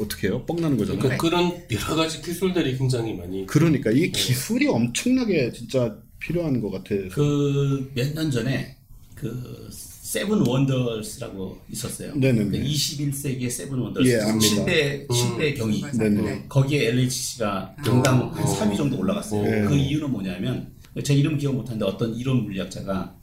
어떻게 0.00 0.28
해요? 0.28 0.44
뻥 0.46 0.56
나는 0.56 0.76
거잖아요. 0.76 1.00
그러니까 1.00 1.22
그런 1.22 1.52
여러 1.70 1.94
가지 1.94 2.22
기술들이 2.22 2.76
굉장히 2.76 3.14
많이 3.14 3.46
그러니까 3.46 3.90
이 3.90 4.10
기술이 4.10 4.66
엄청나게 4.66 5.52
진짜 5.52 5.96
필요한 6.18 6.60
것 6.60 6.70
같아. 6.70 6.94
그몇 7.14 8.14
년 8.14 8.30
전에 8.30 8.76
그 9.14 9.68
Seven 9.70 10.46
Wonders라고 10.46 11.58
있었어요. 11.70 12.14
네네네. 12.14 12.58
그 12.58 12.64
21세기의 12.64 13.50
Seven 13.50 13.78
Wonders. 13.78 14.08
예, 14.08 14.20
압니다. 14.20 14.64
10대 14.64 15.08
10대 15.08 15.56
경이. 15.56 15.82
네네. 15.98 16.22
네. 16.22 16.44
거기에 16.48 16.88
LHC가 16.88 17.76
당당 17.84 18.32
한 18.32 18.44
어. 18.44 18.58
3위 18.58 18.76
정도 18.76 18.98
올라갔어요. 18.98 19.42
네. 19.42 19.62
그 19.68 19.74
이유는 19.74 20.10
뭐냐면 20.10 20.72
제 21.02 21.14
이름 21.14 21.36
기억 21.36 21.54
못하는데 21.56 21.84
어떤 21.84 22.14
이론 22.14 22.44
물리학자가 22.44 23.16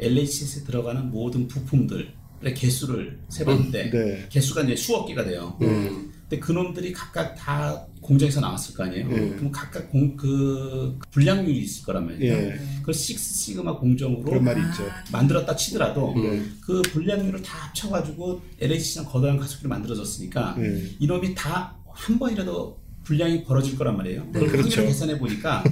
LHC에 0.00 0.64
들어가는 0.64 1.10
모든 1.10 1.46
부품들의 1.46 2.19
개수를 2.42 3.18
세봤는데 3.28 3.90
네. 3.90 4.26
개수가 4.30 4.62
이제 4.62 4.76
수억 4.76 5.06
개가 5.06 5.24
돼요. 5.24 5.56
음. 5.62 6.12
근데 6.28 6.38
그놈들이 6.38 6.92
각각 6.92 7.34
다 7.34 7.86
공장에서 8.00 8.40
나왔을 8.40 8.74
거 8.74 8.84
아니에요. 8.84 9.08
예. 9.10 9.30
그럼 9.36 9.50
각각 9.50 9.90
공, 9.90 10.16
그 10.16 10.96
불량률이 11.10 11.58
있을 11.58 11.84
거란 11.84 12.06
말이에요. 12.06 12.32
예. 12.34 12.60
그걸 12.78 12.94
Six 12.94 13.34
Sigma 13.34 13.76
공정으로 13.78 14.22
그런 14.22 14.44
말이 14.44 14.60
있죠. 14.70 14.84
만들었다 15.12 15.56
치더라도 15.56 16.14
네. 16.16 16.42
그 16.60 16.80
분량률을 16.82 17.42
다 17.42 17.66
합쳐가지고 17.66 18.40
LHC랑 18.60 19.06
거대한 19.10 19.38
가속기를 19.38 19.68
만들어졌으니까 19.68 20.54
네. 20.56 20.84
이놈이 21.00 21.34
다 21.34 21.80
한 22.00 22.18
번이라도 22.18 22.78
분량이 23.04 23.44
벌어질 23.44 23.76
거란 23.76 23.96
말이에요. 23.96 24.24
그걸 24.32 24.48
그렇죠. 24.48 24.68
확률을 24.68 24.86
계산해 24.86 25.18
보니까 25.18 25.64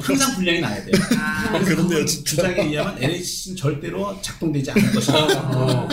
항상 0.00 0.34
분량이 0.36 0.60
나야 0.60 0.84
돼요. 0.84 0.94
아, 1.18 1.58
그런데요, 1.60 2.00
그 2.00 2.06
진짜. 2.06 2.30
주장에 2.30 2.62
의하면 2.62 3.02
LHC는 3.02 3.56
절대로 3.56 4.16
작동되지 4.22 4.70
않을 4.70 4.92
것이다. 4.92 5.50
어. 5.58 5.88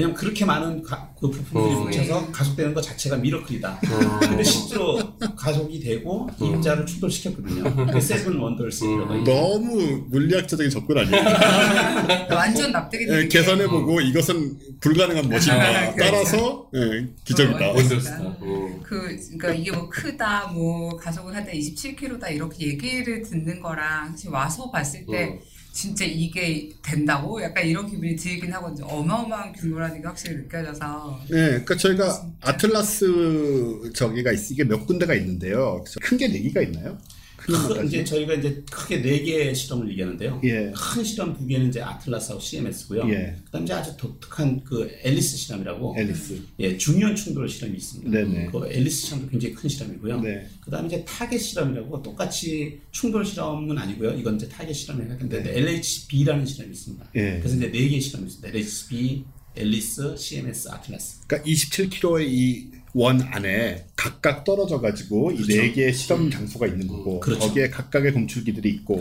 왜냐면 0.00 0.14
그렇게 0.16 0.44
많은 0.46 0.82
가- 0.82 1.10
그 1.20 1.28
부품들이 1.28 1.74
어. 1.74 1.84
붙여서 1.84 2.32
가속되는 2.32 2.72
것 2.72 2.80
자체가 2.80 3.16
미러클이다. 3.16 3.70
어. 3.70 4.18
근데 4.20 4.42
실제로 4.42 4.98
가속이 5.36 5.78
되고 5.80 6.26
입자를 6.40 6.86
충돌시켰거든요. 6.86 7.86
그 7.92 8.00
세븐 8.00 8.38
원더스라고 8.38 9.12
음. 9.12 9.24
너무 9.24 10.04
물리학자적인 10.08 10.70
접근 10.70 10.98
아니에요? 10.98 11.22
완전 12.34 12.72
납득이 12.72 13.04
예, 13.04 13.06
되는 13.08 13.28
게 13.28 13.38
계산해보고 13.38 14.00
이것은 14.00 14.58
불가능한 14.80 15.28
것이다. 15.28 15.54
아, 15.54 15.92
그렇죠. 15.92 15.96
따라서 15.98 16.70
예, 16.74 17.06
기적이다. 17.24 17.70
어, 17.70 17.74
원더스타. 17.74 18.18
어. 18.22 18.80
그 18.82 19.16
그러니까 19.38 19.52
이게 19.52 19.70
뭐 19.72 19.88
크다 19.90 20.46
뭐 20.54 20.96
가속을 20.96 21.34
할때 21.34 21.52
27km다 21.52 22.32
이렇게 22.32 22.68
얘기를 22.68 23.20
듣는 23.22 23.60
거랑 23.60 24.12
사실 24.12 24.30
와서 24.30 24.70
봤을 24.70 25.04
때 25.06 25.24
음. 25.34 25.40
진짜 25.72 26.04
이게 26.04 26.70
된다고 26.82 27.40
약간 27.42 27.66
이런 27.66 27.88
기분이 27.88 28.16
들긴 28.16 28.52
하거든요. 28.54 28.86
어마어마한 28.86 29.52
규모라는 29.52 30.00
게 30.02 30.06
확실히 30.06 30.36
느껴져서 30.36 31.20
네, 31.30 31.36
그러니까 31.62 31.76
저희가 31.76 32.26
아틀라스 32.40 33.92
저기가 33.94 34.32
있, 34.32 34.50
이게 34.50 34.64
몇 34.64 34.84
군데가 34.86 35.14
있는데요. 35.14 35.84
큰 36.02 36.16
게 36.18 36.28
네 36.28 36.40
개가 36.42 36.62
있나요? 36.62 36.98
큰? 37.50 37.86
이제 37.86 38.04
저희가 38.04 38.34
이제 38.34 38.62
크게 38.70 39.02
네 39.02 39.22
개의 39.22 39.54
실험을 39.54 39.90
얘기하는데요. 39.90 40.40
예. 40.44 40.72
큰 40.74 41.04
실험 41.04 41.36
두 41.36 41.46
개는 41.46 41.68
이제 41.68 41.80
ATLAS하고 41.80 42.40
CMS고요. 42.40 43.08
예. 43.10 43.36
그다음 43.46 43.64
이제 43.64 43.72
아주 43.74 43.96
독특한 43.96 44.62
그 44.64 44.90
ALICE 45.02 45.36
실험이라고 45.36 45.96
ALICE. 45.98 46.40
예, 46.60 46.76
중이온 46.76 47.14
충돌 47.14 47.48
실험이 47.48 47.76
있습니다. 47.76 48.10
네네. 48.10 48.46
그 48.46 48.66
ALICE 48.68 49.06
실험도 49.06 49.28
굉장히 49.30 49.54
큰 49.54 49.68
실험이고요. 49.68 50.20
네. 50.20 50.46
그다음에 50.60 50.88
이제 50.88 51.04
타겟 51.04 51.38
실험이라고 51.38 52.02
똑같이 52.02 52.80
충돌 52.90 53.24
실험은 53.24 53.76
아니고요. 53.76 54.12
이건 54.12 54.36
이제 54.36 54.48
타겟 54.48 54.72
실험이에요. 54.72 55.18
근데 55.18 55.42
LHCb라는 55.58 56.46
실험이 56.46 56.72
있습니다. 56.72 57.10
예. 57.16 57.38
그래서 57.38 57.56
이제 57.56 57.70
네 57.70 57.88
개의 57.88 58.00
실험이 58.00 58.26
있습니다. 58.26 58.48
LHCb, 58.48 59.24
ALICE, 59.56 60.16
CMS, 60.16 60.68
ATLAS. 60.68 61.20
그러니까 61.26 61.50
27km의 61.50 62.26
이 62.28 62.70
원 62.94 63.20
안에 63.22 63.86
각각 63.96 64.44
떨어져 64.44 64.80
가지고 64.80 65.30
이 65.32 65.46
네 65.46 65.72
개의 65.72 65.92
실험 65.92 66.30
장소가 66.30 66.66
있는 66.66 66.86
거고 66.88 67.20
그렇죠. 67.20 67.46
거기에 67.48 67.70
각각의 67.70 68.12
검출기들이 68.12 68.68
있고 68.70 69.00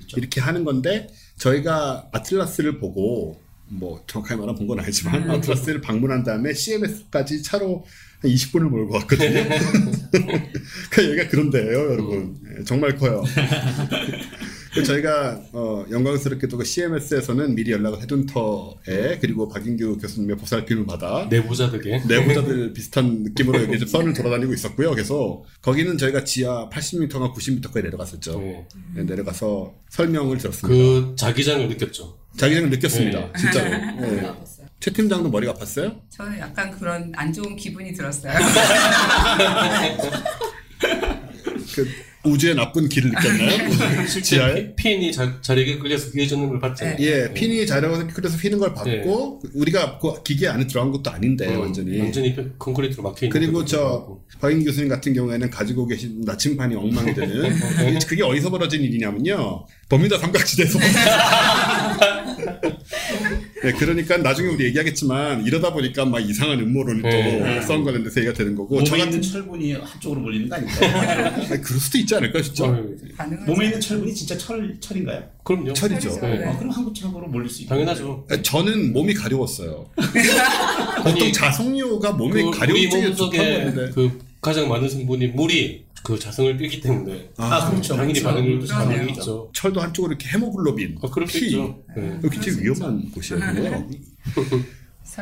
있죠. 0.00 0.16
이렇게 0.18 0.40
하는 0.40 0.64
건데 0.64 1.08
저희가 1.36 2.08
아틀라스를 2.12 2.78
보고 2.78 3.38
뭐 3.70 4.02
정확하게 4.06 4.36
말하면 4.40 4.56
본 4.56 4.66
건 4.66 4.80
아니지만 4.80 5.30
아틀라스를 5.30 5.80
방문한 5.82 6.24
다음에 6.24 6.54
CMS까지 6.54 7.42
차로 7.42 7.84
한 8.20 8.30
20분을 8.30 8.60
몰고 8.62 8.94
왔거든요. 8.94 9.44
그 10.90 11.10
얘가 11.10 11.28
그런데요, 11.28 11.70
여러분. 11.92 12.36
예, 12.58 12.64
정말 12.64 12.96
커요. 12.96 13.22
그 14.72 14.82
저희가 14.82 15.40
어, 15.52 15.84
영광스럽게도 15.90 16.58
그 16.58 16.64
CMS에서는 16.64 17.54
미리 17.54 17.72
연락을 17.72 18.02
해둔 18.02 18.26
터에 18.26 19.18
그리고 19.20 19.48
박인규 19.48 19.98
교수님의 19.98 20.36
보살핌을 20.36 20.86
받아 20.86 21.26
내부자들에게 21.30 22.02
내부자들 22.06 22.72
비슷한 22.72 23.22
느낌으로 23.22 23.62
여기 23.62 23.78
좀 23.78 23.88
선을 23.88 24.12
돌아다니고 24.12 24.52
있었고요. 24.52 24.90
그래서 24.90 25.42
거기는 25.62 25.96
저희가 25.96 26.24
지하 26.24 26.68
80m가 26.68 27.34
90m까지 27.34 27.82
내려갔었죠. 27.82 28.38
네. 28.40 28.66
네, 28.94 29.02
내려가서 29.04 29.74
설명을 29.90 30.38
들었습니다. 30.38 30.68
그 30.68 31.14
자기장을 31.16 31.68
느꼈죠. 31.68 32.18
자기는 32.36 32.70
느꼈습니다. 32.70 33.18
네. 33.18 33.32
진짜로. 33.38 33.70
네. 34.00 34.32
최 34.80 34.92
팀장도 34.92 35.28
머리가 35.30 35.54
아팠어요? 35.54 36.00
저는 36.10 36.38
약간 36.38 36.70
그런 36.70 37.12
안 37.16 37.32
좋은 37.32 37.56
기분이 37.56 37.92
들었어요. 37.94 38.32
그 41.74 41.88
우주의 42.24 42.54
나쁜 42.54 42.88
길을 42.88 43.10
느꼈나요? 43.10 43.70
실제 44.08 44.36
지하에? 44.36 44.74
피- 44.74 44.74
피인이 44.74 45.12
자, 45.12 45.38
자리에 45.40 45.78
끌려서 45.78 46.10
휘어졌는 46.10 46.48
걸 46.48 46.58
봤잖아요. 46.60 46.96
예, 47.00 47.32
핀이 47.32 47.66
자려서 47.66 48.06
그래서 48.12 48.36
휘는 48.36 48.58
걸 48.58 48.74
봤고 48.74 49.40
우리가 49.54 49.98
그 49.98 50.22
기계 50.24 50.48
안에 50.48 50.66
들어간 50.66 50.90
것도 50.90 51.10
아닌데 51.10 51.46
어, 51.54 51.60
완전히. 51.60 51.98
완전히 52.00 52.34
콘크리트로 52.58 53.02
막혀 53.04 53.26
있는. 53.26 53.30
그리고 53.40 53.64
저 53.64 54.18
박인 54.40 54.64
교수님 54.64 54.88
같은 54.88 55.12
경우에는 55.14 55.48
가지고 55.50 55.86
계신 55.86 56.20
나침반이 56.22 56.74
엉망이 56.74 57.14
되는 57.14 57.56
그게 58.06 58.22
어디서 58.22 58.50
벌어진 58.50 58.82
일이냐면요 58.82 59.66
버뮤다 59.88 60.18
삼각지대에서 60.18 60.78
네, 63.62 63.72
그러니까 63.72 64.16
나중에 64.16 64.48
우리 64.48 64.64
얘기하겠지만 64.66 65.44
이러다 65.44 65.72
보니까 65.72 66.04
막 66.04 66.20
이상한 66.20 66.58
음모론이 66.60 67.02
네. 67.02 67.60
또썬 67.60 67.84
관련돼서 67.84 68.20
얘기가 68.20 68.32
되는 68.32 68.54
거고 68.54 68.76
몸에 68.76 68.84
저 68.84 68.96
있는 68.96 69.10
같은 69.10 69.22
철분이 69.22 69.72
한쪽으로 69.72 70.20
몰리는 70.20 70.48
거 70.48 70.56
아닐까요? 70.56 71.48
그럴 71.62 71.80
수도 71.80 71.98
있지 71.98 72.14
않을까 72.14 72.40
진짜 72.40 72.64
가능하죠. 73.16 73.52
몸에 73.52 73.66
있는 73.66 73.80
철분이 73.80 74.14
진짜 74.14 74.38
철, 74.38 74.76
철인가요? 74.80 75.22
그럼요. 75.44 75.72
철이죠 75.74 76.10
철이죠. 76.10 76.26
네. 76.26 76.44
아, 76.46 76.56
그럼 76.56 76.70
한국처럼으로 76.70 77.28
몰릴 77.28 77.50
수 77.50 77.62
있고. 77.62 77.70
당연하죠. 77.70 78.26
저는 78.42 78.92
몸이 78.92 79.14
가려웠어요 79.14 79.86
보통 81.04 81.32
자성료가 81.32 82.12
몸에 82.12 82.42
그 82.42 82.50
가려운 82.50 82.78
우리 82.78 82.90
쪽에 82.90 83.06
몸 83.08 83.16
좋다고 83.16 83.36
속에 83.36 83.38
하는데 83.38 83.90
그 83.90 84.18
가장 84.40 84.68
많은 84.68 84.88
성분이 84.88 85.28
물이 85.28 85.84
그 86.02 86.18
자성을 86.18 86.56
띠기 86.56 86.80
때문에 86.80 87.30
아, 87.36 87.70
그렇죠. 87.70 87.94
당연히 87.96 88.20
그렇죠. 88.20 88.28
반응이 88.36 88.54
그렇죠. 88.56 88.74
반응이 88.74 89.10
있죠. 89.12 89.50
철도 89.54 89.80
한쪽으로 89.80 90.12
이렇게 90.12 90.28
헤모글로빈 90.28 90.98
아, 91.02 91.08
피. 91.26 91.56
네. 91.96 92.20
여기 92.24 92.38
굉장히 92.38 92.62
위험한 92.62 93.10
곳이에요. 93.12 93.40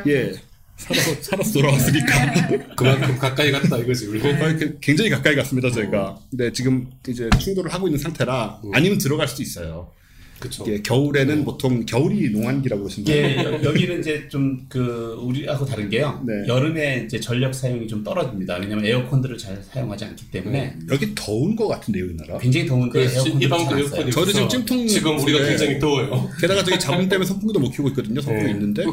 예 0.07 0.33
살아서 0.77 1.15
살아서 1.23 1.53
돌아왔으니까 1.53 2.75
그만큼 2.77 3.19
가까이 3.19 3.51
갔다 3.51 3.79
이거지 3.79 4.07
우리. 4.07 4.21
거의 4.21 4.57
그- 4.59 4.79
굉장히 4.81 5.09
가까이 5.11 5.35
갔습니다 5.35 5.71
저희가. 5.71 6.19
근데 6.31 6.53
지금 6.53 6.91
이제 7.09 7.29
충돌을 7.39 7.73
하고 7.73 7.89
있는 7.89 7.99
상태라 7.99 8.61
아니면 8.75 8.99
들어갈 8.99 9.27
수도 9.27 9.43
있어요. 9.43 9.91
그렇죠. 10.39 10.65
이게 10.67 10.83
겨울에는 10.83 11.45
보통 11.45 11.85
겨울이 11.87 12.31
농한기라고 12.31 12.83
보시면 12.83 13.09
예, 13.09 13.37
여- 13.37 13.63
여기는 13.65 14.01
이제 14.01 14.29
좀 14.29 14.67
그 14.69 15.17
우리하고 15.23 15.65
다른 15.65 15.89
게요. 15.89 16.23
네. 16.27 16.33
여름에 16.49 17.05
이제 17.07 17.19
전력 17.21 17.55
사용이 17.55 17.87
좀 17.87 18.03
떨어집니다. 18.05 18.57
왜냐면 18.57 18.85
에어컨들을 18.85 19.39
잘 19.39 19.63
사용하지 19.63 20.05
않기 20.07 20.31
때문에 20.31 20.77
여기 20.91 21.15
더운 21.15 21.55
것 21.57 21.69
같은데요 21.69 22.07
이 22.07 22.17
나라. 22.17 22.39
굉장히 22.39 22.67
더운데 22.67 22.91
그래서 22.93 23.21
에어컨도 23.21 23.45
이 23.45 23.49
방도 23.49 23.65
잘안 23.67 23.79
에어컨이 23.81 24.03
써요. 24.03 24.11
저도 24.11 24.33
지금 24.33 24.49
찜통 24.49 24.87
지금 24.89 25.19
우리가 25.19 25.39
속에 25.39 25.49
굉장히 25.49 25.79
더워요. 25.79 26.29
게다가 26.41 26.65
저기 26.65 26.79
자본 26.79 27.09
때문에 27.09 27.27
선풍기도 27.27 27.61
못 27.61 27.71
켜고 27.71 27.89
있거든요. 27.91 28.21
선풍기 28.21 28.45
네. 28.47 28.51
있는데. 28.53 28.85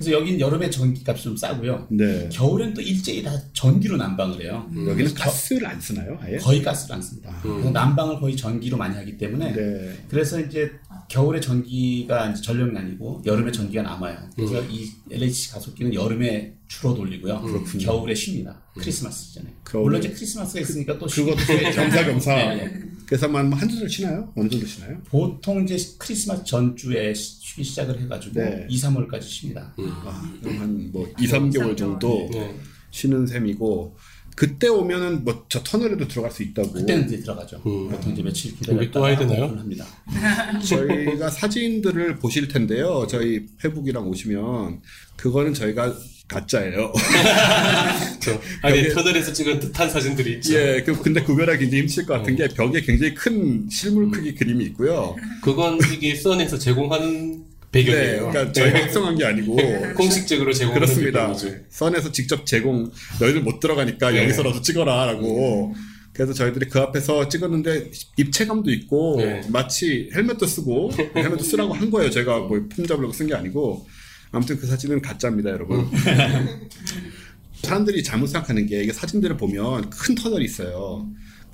예. 0.00 0.04
그래서 0.04 0.12
여긴 0.12 0.38
여름에 0.38 0.70
전기값이 0.70 1.24
좀 1.24 1.36
싸고요. 1.36 1.88
네. 1.90 2.28
겨울엔 2.32 2.72
또 2.74 2.80
일제히 2.80 3.22
다 3.22 3.32
전기로 3.52 3.96
난방을 3.96 4.42
해요. 4.42 4.70
여기는 4.86 5.12
가스를 5.14 5.66
안 5.66 5.80
쓰나요? 5.80 6.16
아예? 6.20 6.36
거의 6.36 6.62
가스를 6.62 6.94
안 6.96 7.02
씁니다. 7.02 7.36
그래서 7.42 7.70
난방을 7.70 8.20
거의 8.20 8.36
전기로 8.36 8.76
많이 8.76 8.94
하기 8.96 9.18
때문에 9.18 9.52
네. 9.52 9.92
그래서 10.08 10.38
이제 10.40 10.70
겨울에 11.08 11.40
전기가 11.40 12.30
이제 12.30 12.42
전력이 12.42 12.76
아니고 12.76 13.22
여름에 13.26 13.50
전기가 13.50 13.82
남아요. 13.82 14.16
그래서 14.36 14.62
이 14.68 14.88
LHC 15.10 15.52
가속기는 15.52 15.94
여름에 15.94 16.54
주로 16.68 16.94
돌리고요. 16.94 17.42
겨울에 17.80 18.14
쉽니다. 18.14 18.60
크리스마스 18.76 19.34
전에. 19.34 19.46
겨울에- 19.64 19.82
물론 19.82 20.00
이제 20.00 20.10
크리스마스가 20.10 20.60
있으니까 20.60 20.98
또 20.98 21.06
그것도 21.06 21.38
쉬- 21.40 21.58
겸사겸사. 21.74 22.34
네, 22.34 22.54
네. 22.56 22.80
그래서 23.06 23.26
한 23.26 23.50
한두 23.52 23.80
달 23.80 23.88
쉬나요? 23.88 24.30
어느 24.36 24.48
정도 24.50 24.66
쉬나요? 24.66 24.98
보통 25.08 25.64
이제 25.64 25.76
크리스마스 25.98 26.44
전주에 26.44 27.14
쉬- 27.58 27.64
쉬기 27.64 27.64
시작을 27.64 28.00
해가지고 28.02 28.40
네. 28.40 28.66
2, 28.68 28.76
3월까지 28.76 29.22
쉽니다. 29.22 29.72
아, 29.78 30.32
그럼 30.42 30.58
한뭐 30.58 31.08
2, 31.18 31.26
3개월 31.26 31.76
정도 31.76 32.28
네. 32.32 32.54
쉬는 32.90 33.26
셈이고 33.26 33.96
그때 34.36 34.68
오면은 34.68 35.24
뭐 35.24 35.46
저 35.48 35.60
터널에도 35.64 36.06
들어갈 36.06 36.30
수 36.30 36.42
있다고. 36.44 36.72
그때는 36.72 37.06
이제 37.06 37.18
들어가죠. 37.20 37.60
음. 37.66 37.88
보통 37.88 38.12
이제 38.12 38.22
며칠 38.22 38.50
여기 38.52 38.60
기다렸다가 38.60 38.90
또 38.92 39.00
와야 39.00 39.18
되나요? 39.18 39.44
합니다. 39.46 39.84
저희가 40.64 41.30
사진들을 41.30 42.16
보실 42.18 42.46
텐데요. 42.48 43.06
저희 43.08 43.46
페북이랑 43.60 44.06
오시면 44.06 44.80
그거는 45.16 45.54
저희가 45.54 45.92
가짜예요. 46.28 46.92
저 48.20 48.38
아니 48.62 48.88
터널에서 48.90 49.32
찍은 49.32 49.58
듯한 49.60 49.88
사진들이 49.90 50.34
있죠. 50.34 50.54
예, 50.54 50.82
그 50.84 50.92
근데 51.02 51.22
구별하기 51.22 51.58
굉장히 51.60 51.82
힘들 51.86 52.06
것 52.06 52.14
같은 52.18 52.36
게 52.36 52.46
벽에 52.48 52.80
굉장히 52.82 53.14
큰 53.14 53.66
실물 53.70 54.10
크기 54.10 54.34
그림이 54.34 54.62
있고요. 54.66 55.16
그건 55.42 55.78
이게 55.94 56.14
선에서 56.14 56.58
제공하는 56.58 57.32
네, 57.32 57.47
배경이에요. 57.72 58.30
그러니까 58.30 58.52
저희가 58.52 58.80
작성한 58.80 59.16
게 59.16 59.24
아니고 59.24 59.56
공식적으로 59.96 60.52
제공하는 60.52 60.86
그렇습니다. 60.86 61.34
선에서 61.68 62.10
직접 62.12 62.46
제공 62.46 62.90
너희들 63.20 63.42
못 63.42 63.60
들어가니까 63.60 64.10
네. 64.10 64.22
여기서라도 64.24 64.62
찍어라라고. 64.62 65.74
그래서 66.14 66.32
저희들이 66.32 66.68
그 66.68 66.80
앞에서 66.80 67.28
찍었는데 67.28 67.90
입체감도 68.16 68.70
있고 68.72 69.16
네. 69.18 69.42
마치 69.50 70.10
헬멧도 70.14 70.46
쓰고 70.46 70.90
헬멧도 71.14 71.44
쓰라고 71.44 71.74
한 71.74 71.90
거예요. 71.90 72.10
제가 72.10 72.38
뭐폼 72.40 72.86
잡으려고 72.86 73.12
쓴 73.12 73.26
게 73.28 73.34
아니고 73.34 73.86
아무튼 74.32 74.58
그 74.58 74.66
사진은 74.66 75.00
가짜입니다, 75.00 75.50
여러분. 75.50 75.86
사람들이 77.62 78.02
잘못 78.02 78.26
생각하는 78.28 78.66
게 78.66 78.82
이게 78.82 78.92
사진들을 78.92 79.36
보면 79.36 79.90
큰 79.90 80.14
터널이 80.14 80.44
있어요. 80.44 81.08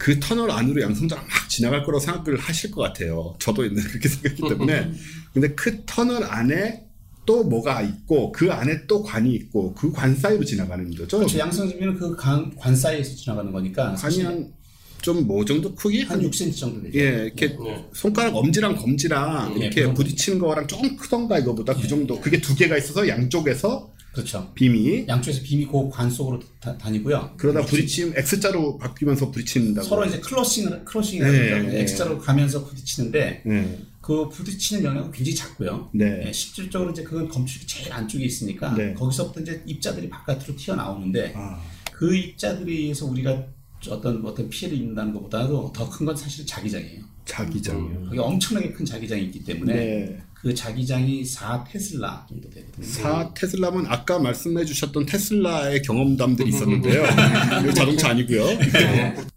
그 0.05 0.21
터널 0.21 0.51
안으로 0.51 0.83
양성자가 0.83 1.23
막 1.23 1.49
지나갈 1.49 1.83
거라고 1.83 1.99
생각을 1.99 2.39
하실 2.39 2.71
것 2.71 2.83
같아요. 2.83 3.35
저도 3.39 3.65
옛날에 3.65 3.83
그렇게 3.89 4.07
생각했기 4.11 4.43
때문에. 4.47 4.93
근데 5.33 5.49
그 5.55 5.83
터널 5.87 6.23
안에 6.25 6.85
또 7.25 7.43
뭐가 7.43 7.81
있고 7.81 8.31
그 8.33 8.53
안에 8.53 8.87
또 8.87 9.03
관이 9.03 9.33
있고 9.35 9.73
그 9.73 9.91
관 9.91 10.15
사이로 10.15 10.45
지나가는 10.45 10.85
거죠. 10.95 11.17
그렇죠. 11.17 11.39
양성지비는 11.39 11.95
그 11.99 12.15
관, 12.17 12.55
관 12.55 12.77
사이에서 12.77 13.17
지나가는 13.17 13.51
거니까 13.51 13.95
관이 13.95 14.21
한 14.21 14.53
좀뭐 15.01 15.43
정도 15.47 15.75
크기 15.75 16.03
한 16.03 16.21
한 16.21 16.29
6cm 16.31 16.55
정도 16.59 16.83
되죠. 16.83 16.99
예, 16.99 17.25
이렇게 17.25 17.49
네. 17.57 17.89
손가락 17.95 18.37
엄지랑 18.37 18.77
검지랑 18.77 19.55
예, 19.57 19.61
이렇게 19.65 19.85
그. 19.85 19.95
부딪히는 19.95 20.39
거랑 20.39 20.67
조금 20.67 20.97
크던가 20.97 21.39
이거보다 21.39 21.73
그 21.75 21.89
정도. 21.89 22.21
그게 22.21 22.39
두 22.43 22.55
개가 22.55 22.77
있어서 22.77 23.09
양쪽에서 23.09 23.91
그렇죠. 24.15 24.51
빔이 24.55 25.07
양쪽에서 25.09 25.43
빔이 25.43 25.67
그 25.67 25.91
관 25.91 26.09
속으로 26.09 26.41
다, 26.61 26.77
다니고요. 26.79 27.35
그러다 27.37 27.63
부딪히면 27.67 28.15
X자로 28.17 28.79
바뀌면서 28.79 29.31
부딪힌다고. 29.31 29.87
서로 29.87 30.05
이제 30.07 30.21
클로싱을 30.21 30.85
클로싱이라고 30.85 31.33
네. 31.33 31.63
네. 31.63 31.81
X자로 31.81 32.19
가면서 32.19 32.65
부딪히는데 32.65 33.43
네. 33.45 33.79
그 34.01 34.29
부딪히는 34.29 34.85
영역은 34.85 35.11
굉장히 35.13 35.35
작고요. 35.35 35.91
네. 35.93 36.25
예, 36.27 36.33
실질적으로 36.33 36.91
이제 36.93 37.03
그건 37.03 37.29
검출이 37.29 37.67
제일 37.67 37.93
안쪽에 37.93 38.25
있으니까 38.25 38.75
네. 38.75 38.95
거기서부터 38.95 39.41
이제 39.41 39.63
입자들이 39.67 40.09
바깥으로 40.09 40.57
튀어나오는데 40.57 41.33
아, 41.37 41.61
그 41.93 42.15
입자들에 42.15 42.71
의해서 42.73 43.07
우리가 43.07 43.45
어떤 43.91 44.25
어떤 44.25 44.49
피해를 44.49 44.79
입는다는 44.79 45.13
것보다도 45.15 45.73
더 45.75 45.89
큰 45.91 46.07
건 46.07 46.17
사실 46.17 46.47
자기장이에요. 46.47 47.03
자기장이요. 47.25 48.05
그게 48.11 48.19
엄청나게 48.21 48.73
큰 48.73 48.85
자기장이 48.85 49.25
있기 49.25 49.43
때문에 49.45 49.75
네. 49.75 50.23
그 50.45 50.55
자기장이 50.55 51.25
4 51.25 51.65
테슬라 51.65 52.27
정도 52.29 52.51
되거든요. 52.51 52.85
4 52.85 53.33
테슬라면 53.33 53.87
아까 53.87 54.19
말씀해 54.19 54.67
주셨던 54.67 55.07
테슬라의 55.07 55.81
경험담들이 55.81 56.51
있었는데요. 56.51 57.03
자동차 57.75 58.11
아니고요. 58.11 58.45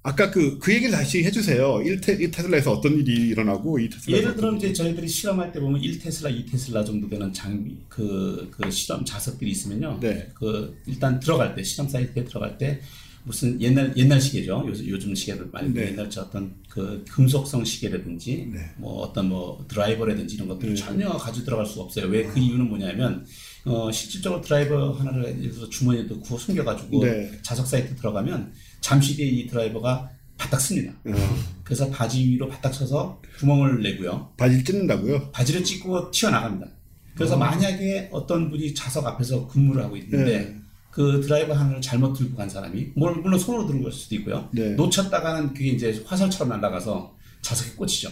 아까 0.04 0.30
그, 0.30 0.60
그 0.60 0.74
얘기를 0.74 0.92
다시 0.92 1.24
해주세요. 1.24 1.82
1, 1.82 2.02
테, 2.02 2.12
1 2.12 2.30
테슬라에서 2.32 2.74
어떤 2.74 3.00
일이 3.00 3.30
일어나고 3.30 3.80
2 3.80 3.90
테슬라. 3.90 4.18
예를 4.18 4.36
들어 4.36 4.54
이제 4.58 4.74
저희들이 4.74 5.08
실험할 5.08 5.54
때 5.54 5.62
보면 5.62 5.80
1테슬라, 5.80 6.46
2테슬라 6.46 6.86
정도 6.86 7.08
되는 7.08 7.32
장비 7.32 7.78
그, 7.88 8.50
그 8.52 8.70
실험 8.70 9.06
자석들이 9.06 9.50
있으면요. 9.50 10.00
네. 10.02 10.28
그 10.34 10.78
일단 10.88 11.22
들어갈 11.22 11.56
때 11.56 11.64
실험 11.64 11.88
사이트에 11.88 12.26
들어갈 12.26 12.58
때 12.58 12.82
무슨 13.28 13.62
옛날 13.62 13.94
옛날 13.98 14.20
시계죠. 14.22 14.64
요즘, 14.68 14.88
요즘 14.88 15.14
시계들 15.14 15.50
말고 15.52 15.74
네. 15.74 15.88
옛날 15.88 16.10
저 16.10 16.22
어떤 16.22 16.56
그 16.70 17.04
금속성 17.10 17.66
시계라든지 17.66 18.50
네. 18.54 18.60
뭐 18.78 19.02
어떤 19.02 19.28
뭐 19.28 19.66
드라이버라든지 19.68 20.36
이런 20.36 20.48
것들 20.48 20.70
을 20.70 20.76
전혀 20.76 21.10
가지고 21.10 21.46
들어갈 21.46 21.66
수가 21.66 21.84
없어요. 21.84 22.06
왜 22.08 22.24
그 22.28 22.40
이유는 22.40 22.70
뭐냐면 22.70 23.26
어 23.66 23.92
실질적으로 23.92 24.42
드라이버 24.42 24.92
하나를 24.92 25.26
예를 25.40 25.52
들어서 25.52 25.70
주머니에 25.70 26.04
넣고 26.04 26.38
숨겨가지고 26.38 27.04
네. 27.04 27.32
자석 27.42 27.68
사이트 27.68 27.96
들어가면 27.96 28.54
잠시 28.82 29.16
뒤에 29.18 29.28
이 29.28 29.48
드라이버가 29.48 30.10
바닥 30.38 30.60
씁니다. 30.60 30.94
어, 31.06 31.12
그래서 31.64 31.90
바지 31.90 32.24
위로 32.30 32.48
바닥 32.48 32.72
쳐서 32.72 33.22
구멍을 33.40 33.82
내고요. 33.82 34.32
바지를 34.38 34.64
찢는다고요? 34.64 35.32
바지를 35.32 35.64
찢고 35.64 36.12
튀어나갑니다. 36.12 36.68
그래서 37.16 37.36
만약에 37.36 38.10
어떤 38.12 38.50
분이 38.52 38.74
자석 38.76 39.06
앞에서 39.06 39.48
근무를 39.48 39.84
하고 39.84 39.98
있는데 39.98 40.40
네. 40.40 40.56
그 40.98 41.22
드라이버 41.22 41.54
하나를 41.54 41.80
잘못 41.80 42.14
들고 42.14 42.36
간 42.36 42.50
사람이 42.50 42.94
물- 42.96 43.18
물론 43.18 43.38
손으로 43.40 43.68
들고 43.68 43.84
갈 43.84 43.92
수도 43.92 44.16
있고요. 44.16 44.50
네. 44.52 44.70
놓쳤다가는 44.72 45.54
그게 45.54 45.68
이제 45.68 46.04
화살처럼 46.08 46.50
날아가서 46.60 47.14
자석에 47.44 47.76
꽂히죠. 47.76 48.10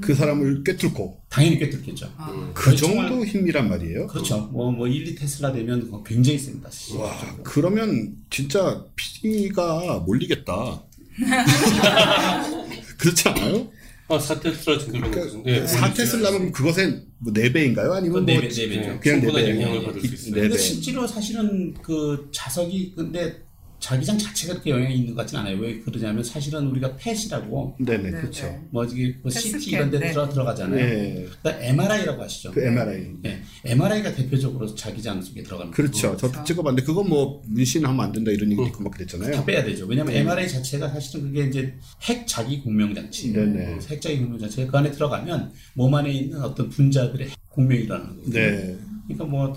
그 0.00 0.12
사람을 0.16 0.64
꿰뚫고. 0.64 1.20
당연히 1.28 1.60
꿰뚫겠죠. 1.60 2.10
아, 2.16 2.50
그 2.52 2.74
정말- 2.74 3.08
정도 3.08 3.24
힘이란 3.24 3.68
말이에요? 3.68 4.08
그렇죠. 4.08 4.48
뭐, 4.50 4.72
뭐 4.72 4.88
1, 4.88 5.14
2테슬라 5.14 5.52
되면 5.54 5.82
그거 5.82 6.02
굉장히 6.02 6.36
셉니다. 6.36 6.68
와, 6.98 7.16
그러면 7.44 8.16
진짜 8.30 8.84
PD가 8.96 10.00
몰리겠다. 10.04 10.82
그렇지 12.98 13.28
않아요? 13.28 13.68
아, 14.08 14.18
4테슬라 14.18 14.78
정도면 14.80 15.10
그러니까 15.10 15.42
네, 15.44 15.66
4 15.66 15.94
테슬라면 15.94 16.52
그것의 16.52 17.02
뭐 17.18 17.32
4배인가요? 17.32 17.90
아니면 17.92 18.26
네뭐 18.26 18.40
배, 18.42 18.48
네 18.48 18.68
배죠. 18.68 19.00
그냥 19.00 19.20
충분한 19.20 19.42
4배. 19.44 19.48
영향을 19.60 19.84
받을 19.84 20.00
수 20.00 20.06
있어요. 20.14 20.34
네 20.34 20.40
근데 20.42 20.56
배. 20.56 20.58
실제로 20.62 21.06
사실은 21.06 21.74
그 21.82 22.28
자석이 22.32 22.92
근데 22.96 23.43
자기장 23.84 24.16
자체가 24.16 24.54
그렇게 24.54 24.70
영향이 24.70 24.94
있는 24.94 25.14
것 25.14 25.20
같진 25.20 25.36
않아요. 25.36 25.58
왜 25.58 25.78
그러냐면 25.78 26.24
사실은 26.24 26.68
우리가 26.68 26.96
펫이라고 26.96 27.76
네네, 27.80 28.02
네, 28.02 28.10
그렇죠. 28.12 28.46
네. 28.46 28.62
뭐 28.70 28.82
이게 28.86 29.14
뭐펫 29.22 29.42
CT 29.42 29.72
이런 29.72 29.90
데 29.90 29.98
네. 29.98 30.10
들어 30.10 30.26
들어가잖아요. 30.26 30.86
네. 30.86 31.26
그다음 31.42 31.62
MRI라고 31.62 32.22
하시죠. 32.22 32.52
그 32.52 32.62
MRI. 32.62 33.10
네, 33.20 33.42
MRI가 33.62 34.14
대표적으로 34.14 34.74
자기장 34.74 35.20
속에 35.20 35.42
들어갑니다. 35.42 35.76
그렇죠. 35.76 36.16
저도 36.16 36.44
찍어봤는데 36.44 36.86
그건 36.86 37.10
뭐 37.10 37.42
문신하면 37.46 38.02
안 38.02 38.10
된다 38.10 38.30
이런 38.30 38.50
얘기도 38.52 38.66
있고 38.68 38.84
막다 38.84 38.96
그랬잖아요. 38.96 39.44
빼야 39.44 39.62
되죠. 39.62 39.84
왜냐하면 39.84 40.14
MRI 40.14 40.48
자체가 40.48 40.88
사실은 40.88 41.26
그게 41.26 41.44
이제 41.44 41.74
핵 42.04 42.26
자기 42.26 42.62
공명 42.62 42.94
장치. 42.94 43.34
네네. 43.34 43.80
핵 43.90 44.00
자기 44.00 44.16
공명 44.16 44.38
장치. 44.38 44.66
그 44.66 44.78
안에 44.78 44.92
들어가면 44.92 45.52
몸 45.74 45.94
안에 45.94 46.10
있는 46.10 46.42
어떤 46.42 46.70
분자들의 46.70 47.28
핵 47.28 47.50
공명이 47.50 47.82
일어나는 47.82 48.16
거거든요. 48.16 48.40
네. 48.40 48.78
그러니까 49.08 49.24
뭐 49.26 49.54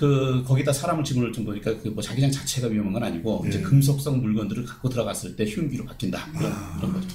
그 0.00 0.42
거기다 0.46 0.72
사람을 0.72 1.04
집어넣을 1.04 1.30
정도니까 1.30 1.76
그 1.82 1.90
뭐 1.90 2.02
자기장 2.02 2.30
자체가 2.30 2.68
위험한 2.68 2.94
건 2.94 3.02
아니고 3.02 3.40
네. 3.44 3.50
이제 3.50 3.60
금속성 3.60 4.22
물건들을 4.22 4.64
갖고 4.64 4.88
들어갔을 4.88 5.36
때 5.36 5.44
흉기로 5.44 5.84
바뀐다 5.84 6.32
그런, 6.32 6.52
그런 6.78 6.92
거죠. 6.94 7.08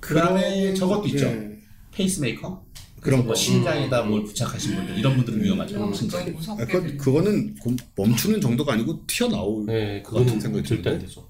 그다음에 0.00 0.72
저것도 0.72 1.08
있죠. 1.08 1.26
네. 1.26 1.58
페이스메이커. 1.92 2.64
그런 3.02 3.20
뭐 3.20 3.28
거. 3.28 3.34
심장에다 3.34 4.02
뭘 4.04 4.24
부착하신 4.24 4.76
분들 4.76 4.98
이런 4.98 5.16
분들은 5.16 5.44
위험하죠. 5.44 5.92
진짜. 5.92 6.20
아, 6.20 6.24
무섭게 6.24 6.64
그건, 6.64 6.80
들리네. 6.82 6.96
그거는 6.96 7.54
고- 7.56 7.76
멈추는 7.96 8.40
정도가 8.40 8.72
아니고 8.72 9.04
튀어나올 9.06 9.66
네, 9.66 10.00
것 10.02 10.12
같은 10.12 10.24
그거는 10.24 10.40
생각이 10.40 10.66
절대 10.66 10.88
안 10.90 10.98
드는데. 10.98 11.06
되죠. 11.06 11.28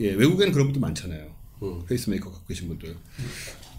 예, 0.00 0.12
외국에는 0.12 0.50
그런 0.52 0.68
분들 0.68 0.80
많잖아요. 0.80 1.26
음. 1.62 1.84
페이스메이커 1.86 2.30
갖고 2.30 2.46
계신 2.46 2.68
분들. 2.68 2.96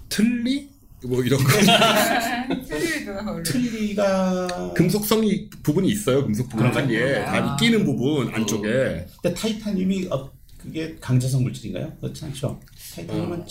틀리? 0.08 0.70
뭐 1.06 1.22
이런 1.24 1.40
거. 1.44 1.50
틀리가 3.44 4.74
금속성이 4.74 5.50
부분이 5.62 5.90
있어요. 5.90 6.24
금속 6.26 6.50
부분 6.50 6.68
아, 6.68 6.72
사이에 6.74 7.26
다 7.26 7.54
아. 7.54 7.56
끼는 7.58 7.86
부분 7.86 8.34
안쪽에. 8.34 9.06
근데 9.22 9.36
타이타늄이 9.36 10.08
어, 10.10 10.32
그게 10.58 10.96
강자성 11.00 11.44
물질인가요? 11.44 11.94
그렇지 12.00 12.26
않죠. 12.26 12.60
타이타늄은 12.96 13.42
어. 13.42 13.46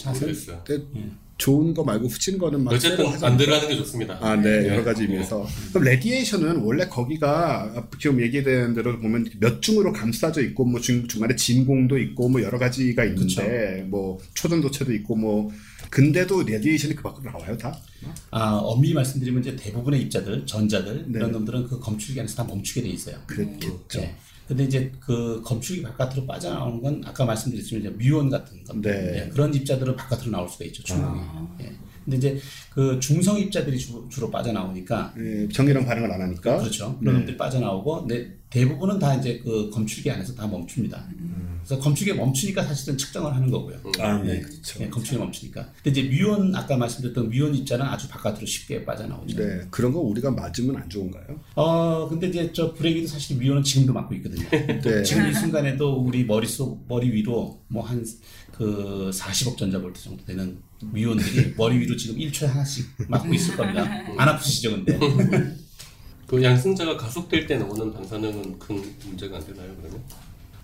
근데 0.65 0.85
좋은 1.43 1.75
거 1.75 1.83
말고 1.83 2.07
후진 2.07 2.39
거는 2.39 2.63
막 2.63 2.73
어쨌든 2.73 3.05
안. 3.25 3.37
들어가는 3.37 3.69
게 3.69 3.77
좋습니다. 3.79 4.17
아, 4.21 4.37
네, 4.37 4.61
네. 4.61 4.69
여러 4.69 4.85
가지 4.85 5.03
의미에서. 5.03 5.45
그럼 5.71 5.85
radiation은 5.85 6.59
원래 6.59 6.87
거기가 6.87 7.89
지금 7.99 8.21
얘기된 8.23 8.75
대로 8.75 8.97
보면 9.01 9.29
몇 9.41 9.61
중으로 9.61 9.93
감싸져 9.93 10.41
있고, 10.43 10.65
뭐 10.65 10.81
중, 10.81 11.09
중간에 11.09 11.35
진공도 11.35 11.99
있고, 11.99 12.29
뭐 12.29 12.41
여러 12.43 12.59
가지가 12.59 13.05
있는데, 13.07 13.85
뭐 13.89 14.21
초전도체도 14.35 14.93
있고, 14.95 15.17
뭐 15.17 15.51
근데도 15.91 16.45
radiation이 16.45 16.95
그 16.95 17.03
밖으로 17.03 17.33
나와요 17.33 17.59
다? 17.59 17.77
아, 18.31 18.61
엄밀히 18.63 18.95
말씀드리면 18.95 19.43
이제 19.43 19.57
대부분의 19.57 20.01
입자들, 20.03 20.47
전자들 20.47 21.07
네. 21.09 21.19
이런 21.19 21.33
놈들은 21.33 21.67
그 21.67 21.81
검출기 21.81 22.21
안에서 22.21 22.37
다 22.37 22.45
멈추게 22.45 22.83
돼 22.83 22.89
있어요. 22.89 23.17
그랬겠죠. 23.27 24.01
네. 24.01 24.15
근데 24.49 24.65
이제 24.65 24.93
그 25.01 25.41
검출기 25.45 25.83
바깥으로 25.83 26.27
빠져나오는 26.27 26.83
건 26.83 27.03
아까 27.07 27.25
말씀드렸지만 27.25 27.81
이제 27.81 27.91
뮤온 27.91 28.29
같은 28.29 28.63
것, 28.65 28.77
네. 28.79 29.29
그런 29.33 29.55
입자들은 29.55 29.97
바깥으로 29.97 30.31
나올 30.31 30.49
수가 30.49 30.65
있죠 30.67 30.83
충분히. 30.83 31.21
예. 31.61 31.73
근데 32.05 32.17
이제 32.17 32.39
그 32.71 32.99
중성 32.99 33.39
입자들이 33.39 33.79
주, 33.79 34.05
로 34.19 34.31
빠져나오니까 34.31 35.15
예, 35.19 35.49
정이랑 35.49 35.87
반응을 35.87 36.11
안 36.11 36.21
하니까. 36.23 36.59
그렇죠. 36.59 36.99
그런 36.99 37.15
네. 37.15 37.19
놈들이 37.21 37.37
빠져나오고, 37.37 38.07
근데 38.07 38.42
대부분은 38.53 38.99
다 38.99 39.15
이제 39.15 39.41
그 39.43 39.71
검출기 39.71 40.11
안에서 40.11 40.35
다 40.35 40.47
멈춥니다. 40.47 41.09
그래서 41.65 41.79
검출기 41.81 42.13
멈추니까 42.15 42.65
사실은 42.65 42.99
측정을 42.99 43.35
하는 43.35 43.51
거고요. 43.51 43.79
아, 44.01 44.19
네, 44.19 44.35
네. 44.35 44.41
그렇죠. 44.41 44.79
네, 44.81 44.91
검출기 44.91 45.17
멈추니까. 45.19 45.73
근데 45.83 46.01
이제 46.01 46.09
뮤온 46.11 46.55
아까 46.55 46.77
말씀드렸던 46.77 47.31
뮤온 47.31 47.55
입자는 47.55 47.87
아주 47.87 48.09
바깥으로 48.09 48.45
쉽게 48.45 48.85
빠져나오죠. 48.85 49.37
네, 49.37 49.61
그런 49.71 49.93
거 49.93 50.01
우리가 50.01 50.33
맞으면 50.33 50.77
안 50.77 50.89
좋은가요? 50.91 51.41
어, 51.55 52.09
근데 52.09 52.29
이제 52.29 52.53
저 52.53 52.75
브레이크도 52.75 53.07
사실 53.07 53.37
뮤온은 53.39 53.63
지금도 53.63 53.93
맞고 53.93 54.15
있거든요. 54.17 54.49
네. 54.83 55.03
지금 55.05 55.31
이 55.31 55.35
순간에도 55.35 55.95
우리 56.01 56.25
머릿속 56.25 56.85
머리 56.89 57.11
위로 57.11 57.61
뭐 57.69 57.85
한 57.85 58.05
그 58.53 59.11
40억 59.15 59.57
전자볼트 59.57 60.01
정도 60.03 60.25
되는 60.27 60.59
뮤온들이 60.83 61.55
머리 61.57 61.79
위로 61.79 61.97
지금 61.97 62.17
1초에 62.17 62.47
하나씩 62.47 62.87
맞고 63.09 63.33
있을 63.33 63.57
겁니다. 63.57 63.83
안 64.19 64.29
아프시죠, 64.29 64.73
근데? 64.73 64.99
그 66.33 66.43
양승자가 66.43 66.97
가속될 66.97 67.47
때 67.47 67.59
나오는 67.59 67.93
방사능은 67.93 68.59
큰 68.59 68.83
문제가 69.05 69.37
안 69.37 69.45
되나요, 69.45 69.71
그러면? 69.79 70.01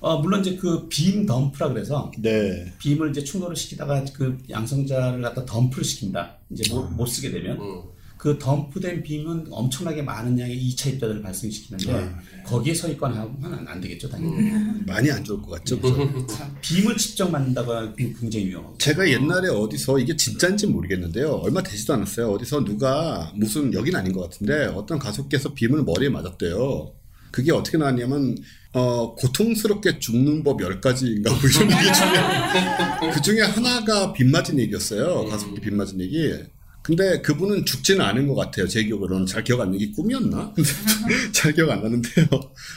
어, 0.01 0.17
물론 0.17 0.41
이제 0.41 0.57
그 0.57 0.89
빔 0.89 1.27
덤프라 1.27 1.69
그래서 1.69 2.11
네. 2.17 2.73
빔을 2.79 3.11
이제 3.11 3.23
충돌을 3.23 3.55
시키다가 3.55 4.03
그 4.15 4.39
양성자를 4.49 5.21
갖다 5.21 5.45
덤프를 5.45 5.85
시킨다. 5.85 6.39
이제 6.49 6.73
못, 6.73 6.89
못 6.93 7.05
쓰게 7.05 7.31
되면 7.33 7.61
음. 7.61 7.83
그 8.19 8.37
덤프된 8.37 9.05
빔은 9.05 9.47
엄청나게 9.49 10.03
많은 10.03 10.39
양의 10.39 10.59
2차 10.71 10.95
입자들을 10.95 11.23
발생시키는데 11.23 12.11
거기에 12.45 12.75
서 12.75 12.89
있거나 12.91 13.21
하면 13.41 13.67
안 13.69 13.81
되겠죠, 13.81 14.09
당연히. 14.09 14.51
많이 14.85 15.09
안 15.11 15.23
좋을 15.23 15.41
것 15.41 15.51
같죠? 15.51 15.81
그죠? 15.81 16.27
빔을 16.61 16.97
직접 16.97 17.31
맞는다가 17.31 17.95
굉장히 17.95 18.49
위험하고. 18.49 18.77
제가 18.79 19.09
옛날에 19.09 19.49
어디서 19.49 20.01
이게 20.01 20.17
진짜인지 20.17 20.67
모르겠는데요. 20.67 21.35
얼마 21.45 21.63
되지도 21.63 21.95
않았어요. 21.95 22.33
어디서 22.33 22.65
누가 22.65 23.33
무슨 23.37 23.73
여긴 23.73 23.95
아닌 23.95 24.13
것 24.13 24.23
같은데 24.23 24.67
어떤 24.75 24.99
가속기에서 24.99 25.55
빔을 25.55 25.85
머리에 25.85 26.09
맞았대요. 26.09 26.93
그게 27.31 27.53
어떻게 27.53 27.79
나왔냐면 27.79 28.37
어, 28.73 29.15
고통스럽게 29.15 30.01
죽는 30.01 30.43
법 30.43 30.59
10가지인가 30.59 31.29
뭐 31.29 31.39
이런 31.39 31.71
얘기 31.71 31.95
중에 31.95 33.13
그 33.13 33.23
중에 33.23 33.41
하나가 33.43 34.13
빗 34.13 34.25
맞은 34.25 34.59
얘기였어요. 34.59 35.25
가속기 35.27 35.61
빗 35.61 35.73
맞은 35.73 36.01
얘기. 36.01 36.33
근데 36.89 37.21
그분은 37.21 37.67
죽지는 37.67 38.01
않은 38.03 38.27
것 38.29 38.35
같아요. 38.35 38.67
제 38.67 38.83
기억으로는 38.83 39.27
잘 39.27 39.45
기억 39.45 39.61
안 39.61 39.73
나게 39.73 39.91
꿈이었나? 39.91 40.55
잘 41.33 41.53
기억 41.53 41.69
안 41.69 41.83
나는데요. 41.83 42.27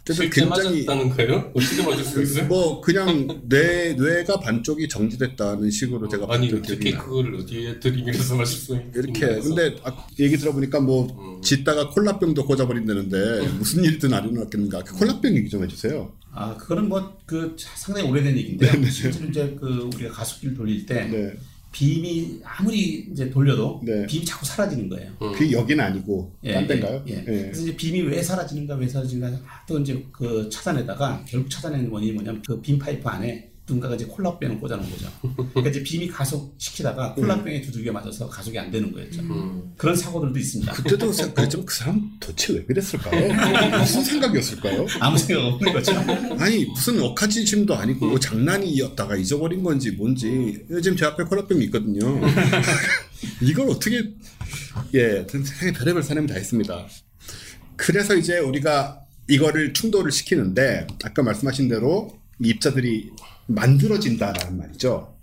어쨌든 0.01 0.15
실제 0.15 0.41
굉장히 0.41 0.83
맞았다는 0.83 1.15
거예요? 1.15 1.51
어떻게 1.55 1.81
맞을 1.81 2.03
수 2.03 2.21
있어요? 2.21 2.45
뭐 2.47 2.81
그냥 2.81 3.25
뇌 3.47 3.93
뇌가 3.93 4.41
반쪽이 4.41 4.89
정지됐다는 4.89 5.71
식으로 5.71 6.09
제가 6.09 6.25
아니 6.27 6.53
어떻게. 6.53 6.91
그거를 6.91 7.35
어디에 7.35 7.79
들이밀어서 7.79 8.35
마실 8.35 8.59
수 8.59 8.73
있는 8.73 8.91
이렇게? 8.93 9.39
근데 9.39 9.77
아, 9.85 10.05
얘기 10.19 10.35
들어보니까 10.35 10.81
뭐 10.81 11.07
음. 11.37 11.41
짓다가 11.41 11.87
콜라병도 11.91 12.45
꽂아버린다는데 12.47 13.47
무슨 13.59 13.85
일든 13.85 14.13
안 14.13 14.25
일어났겠는가 14.29 14.83
그 14.83 14.93
콜라병 14.97 15.37
얘기 15.37 15.47
좀 15.49 15.63
해주세요. 15.63 16.11
아 16.33 16.57
그거는 16.57 16.89
뭐 16.89 17.21
그 17.31 17.55
상당히 17.57 18.09
오래된 18.09 18.35
얘기인데요. 18.35 18.71
실제로 18.91 19.25
이제 19.29 19.55
그 19.57 19.89
우리가 19.95 20.11
가속기를 20.11 20.53
돌릴 20.53 20.85
때 20.85 21.05
네, 21.05 21.33
빔이 21.71 22.41
아무리 22.43 23.07
이제 23.11 23.29
돌려도 23.29 23.81
네. 23.83 24.05
빔이 24.05 24.25
자꾸 24.25 24.45
사라지는 24.45 24.89
거예요. 24.89 25.11
음. 25.21 25.31
그 25.33 25.51
여기는 25.51 25.83
아니고 25.83 26.31
예, 26.43 26.53
딴 26.53 26.67
데인가요? 26.67 27.03
예, 27.07 27.13
예. 27.13 27.17
예. 27.19 27.23
그래서 27.23 27.61
이제 27.61 27.75
빔이 27.75 28.01
왜 28.01 28.21
사라지는가 28.21 28.75
왜 28.75 28.87
사라지는가 28.87 29.39
또 29.67 29.79
이제 29.79 30.05
그 30.11 30.49
찾아내다가 30.49 31.23
결국 31.27 31.49
찾아내는 31.49 31.89
원인이 31.89 32.11
뭐냐면 32.13 32.41
그 32.41 32.61
빔 32.61 32.77
파이프 32.77 33.07
안에 33.07 33.50
누군가가 33.71 33.95
이제 33.95 34.05
콜라병을 34.05 34.59
꽂아놓은 34.59 34.89
거죠. 34.89 35.09
그러니까 35.35 35.69
이제 35.69 35.83
빔이 35.83 36.07
가속시키다가 36.09 37.15
콜라병에 37.15 37.61
두들겨 37.61 37.91
맞아서 37.91 38.27
가속이 38.27 38.59
안 38.59 38.69
되는 38.69 38.91
거였죠. 38.91 39.21
음. 39.21 39.73
그런 39.77 39.95
사고들도 39.95 40.37
있습니다. 40.37 40.73
그때도 40.73 41.11
그랬지만 41.33 41.65
그 41.65 41.73
사람 41.73 42.11
도대체 42.19 42.53
왜 42.53 42.65
그랬을까요? 42.65 43.31
무슨 43.79 44.03
생각이었을까요? 44.03 44.85
아무 44.99 45.17
생각 45.17 45.45
없는 45.45 45.73
거죠. 45.73 45.93
아니 46.39 46.65
무슨 46.65 47.01
억하지심도 47.01 47.73
아니고 47.75 48.19
장난이었다가 48.19 49.15
잊어버린 49.15 49.63
건지 49.63 49.91
뭔지 49.91 50.65
지금 50.83 50.97
제 50.97 51.05
앞에 51.05 51.23
콜라병이 51.23 51.65
있거든요. 51.65 52.21
이걸 53.41 53.69
어떻게 53.69 54.03
예 54.93 55.25
세상에 55.29 55.71
별의별 55.71 56.03
사람이 56.03 56.27
다 56.27 56.37
있습니다. 56.37 56.87
그래서 57.77 58.15
이제 58.15 58.37
우리가 58.39 58.99
이거를 59.27 59.73
충돌을 59.73 60.11
시키는데 60.11 60.87
아까 61.03 61.23
말씀하신 61.23 61.69
대로 61.69 62.19
이 62.43 62.49
입자들이 62.49 63.11
만들어진다라는 63.55 64.57
말이죠. 64.57 65.15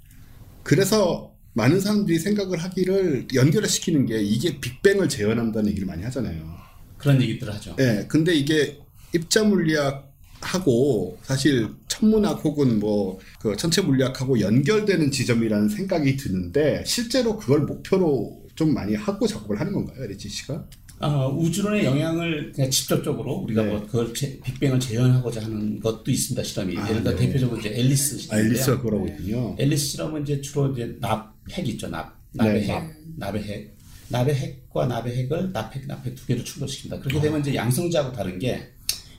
그래서 0.63 1.33
많은 1.55 1.81
사람들이 1.81 2.19
생각을 2.19 2.59
하기를 2.59 3.29
연결을 3.35 3.69
시키는 3.69 4.07
게 4.07 4.21
이게 4.21 4.61
빅뱅을 4.61 5.09
재현한다는 5.09 5.71
얘기를 5.71 5.87
많이 5.87 6.03
하잖아요. 6.05 6.57
그런 6.99 7.21
얘기들을 7.23 7.53
하죠. 7.55 7.77
예, 7.81 8.07
근데 8.09 8.35
이게 8.35 8.79
입자 9.15 9.43
물리학하고 9.45 11.19
사실 11.23 11.69
천문학 11.89 12.45
혹은 12.45 12.79
뭐 12.79 13.19
그 13.41 13.57
천체 13.57 13.83
물리학하고 13.83 14.41
연결되는 14.41 15.11
지점이라는 15.11 15.69
생각이 15.69 16.17
드는데 16.17 16.83
실제로 16.85 17.37
그걸 17.37 17.61
목표로 17.61 18.47
좀 18.55 18.75
많이 18.75 18.95
하고 18.95 19.27
작업을 19.27 19.61
하는 19.61 19.73
건가요, 19.73 20.05
에리치 20.05 20.29
씨가? 20.29 20.67
어, 21.01 21.29
우주론의 21.29 21.85
영향을 21.85 22.53
그냥 22.53 22.71
직접적으로 22.71 23.35
우리가 23.35 23.63
네. 23.63 23.71
뭐 23.71 23.87
그걸 23.87 24.13
제- 24.15 24.39
빅뱅을 24.41 24.81
재현하고자 24.81 25.45
하는 25.45 25.79
것도 25.79 26.11
있습니다 26.11 26.43
실험이 26.43 26.77
아, 26.77 26.89
예를 26.91 27.05
들어 27.05 27.17
네. 27.17 27.27
대표적으로 27.27 27.61
이제 27.61 27.71
앨리스 27.71 28.29
아. 28.33 28.39
앨리스가 28.39 28.83
그러고 28.83 29.07
있군요. 29.07 29.55
앨리스 29.59 29.87
실험은 29.87 30.23
이제 30.23 30.41
주로 30.41 30.73
이제 30.73 30.97
납핵 31.01 31.69
있죠 31.69 31.89
납 31.89 32.19
납의 32.33 32.61
네. 32.63 32.67
핵 32.67 32.95
납의 33.17 33.43
핵 33.45 33.77
납의 34.09 34.35
핵과 34.35 34.87
납의 34.87 35.17
핵을 35.17 35.53
납핵 35.53 35.87
납핵 35.87 36.15
두 36.17 36.27
개를 36.27 36.43
충돌시킵니다 36.43 37.01
그렇게 37.01 37.21
되면 37.21 37.41
이제 37.41 37.55
양성자하고 37.55 38.13
다른 38.17 38.39
게 38.41 38.69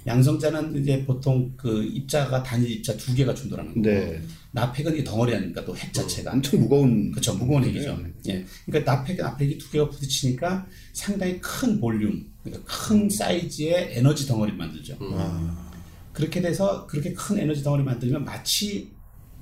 양성자는 0.05 0.82
이제 0.82 1.05
보통 1.05 1.53
그 1.55 1.84
입자가 1.84 2.41
단일 2.43 2.71
입자 2.71 2.95
두 2.97 3.13
개가 3.13 3.34
충돌하는 3.34 3.73
거고 3.73 3.82
네. 3.88 4.19
납핵은 4.51 4.97
이 4.97 5.03
덩어리 5.03 5.35
아닙니까 5.35 5.63
또 5.63 5.73
핵 5.75 5.93
자체가 5.93 6.31
엄청 6.31 6.59
무거운 6.59 7.11
그렇죠 7.11 7.35
무거운 7.35 7.63
핵이죠. 7.63 7.97
네. 8.01 8.33
예, 8.33 8.45
그러니까 8.65 8.91
납핵 8.91 9.17
납핵이 9.21 9.57
두 9.57 9.69
개가 9.71 9.89
부딪히니까 9.89 10.65
상당히 10.93 11.39
큰 11.39 11.79
볼륨, 11.79 12.25
그러니까 12.43 12.65
큰 12.65 13.09
사이즈의 13.09 13.89
에너지 13.97 14.27
덩어리를 14.27 14.57
만들죠. 14.57 14.97
아, 15.01 15.71
그렇게 16.13 16.41
돼서 16.41 16.87
그렇게 16.87 17.13
큰 17.13 17.37
에너지 17.39 17.61
덩어리 17.63 17.83
만들면 17.83 18.25
마치 18.25 18.91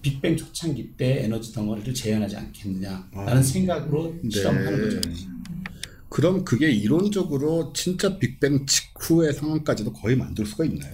빅뱅 0.02 0.36
초창기 0.38 0.96
때 0.98 1.24
에너지 1.24 1.54
덩어리를 1.54 1.94
재현하지 1.94 2.36
않겠느냐라는 2.36 3.42
생각으로 3.44 4.14
네. 4.22 4.30
실험하는 4.30 4.82
거죠. 4.82 5.02
그럼 6.10 6.46
그게 6.46 6.72
이론적으로 6.72 7.74
진짜 7.74 8.18
빅뱅 8.18 8.66
직후의 8.66 9.34
상황까지도 9.34 9.92
거의 9.94 10.16
만들 10.16 10.46
수가 10.46 10.66
있나요? 10.66 10.92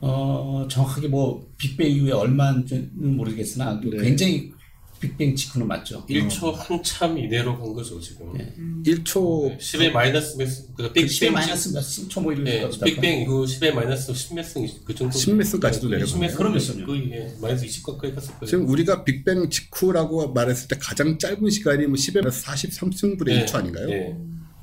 어, 0.00 0.66
정확하게 0.70 1.08
뭐 1.08 1.48
빅뱅 1.56 1.88
이후에 1.90 2.12
얼마인지는 2.12 2.90
모르겠으나 3.16 3.80
네. 3.82 3.96
굉장히 4.02 4.52
빅뱅 5.00 5.36
직후는 5.36 5.66
맞죠. 5.68 6.04
1초 6.06 6.52
한참 6.54 7.16
이내로 7.18 7.56
간 7.58 7.72
거죠 7.72 8.00
지금. 8.00 8.32
네. 8.36 8.52
1초 8.84 9.56
10의 9.58 9.92
마이너스 9.92 10.36
몇 10.36 10.46
승, 10.46 10.64
그러니까 10.74 10.94
그 11.00 11.06
빅뱅 11.06 11.30
10의 11.30 11.32
마이너스 11.32 11.68
몇초 11.68 12.20
뭐 12.20 12.32
이런 12.32 12.46
예, 12.48 12.60
거 12.62 12.68
빅뱅 12.84 13.22
이후 13.22 13.44
10의 13.44 13.72
마이너스 13.72 14.12
10몇 14.12 14.42
승 14.42 14.66
그 14.84 14.94
정도. 14.94 15.16
10몇 15.16 15.44
승까지도 15.44 15.88
내려가네요. 15.88 16.20
그럼 16.30 16.36
그럼 16.36 16.52
몇몇 16.52 16.58
승? 16.60 16.72
승이요? 16.74 16.86
거의 16.86 17.10
예, 17.12 17.32
마이너스 17.40 17.64
20 17.64 17.86
가까이 17.86 18.12
갔을 18.12 18.30
거예요. 18.34 18.46
지금 18.46 18.68
우리가 18.68 19.04
빅뱅 19.04 19.48
직후라고 19.50 20.32
말했을 20.32 20.66
때 20.66 20.76
가장 20.80 21.16
짧은 21.16 21.48
시간이 21.48 21.86
뭐 21.86 21.94
10에 21.94 22.20
43승분의 22.28 23.28
예, 23.30 23.44
1초 23.44 23.54
아닌가요? 23.54 23.88
예. 23.90 24.16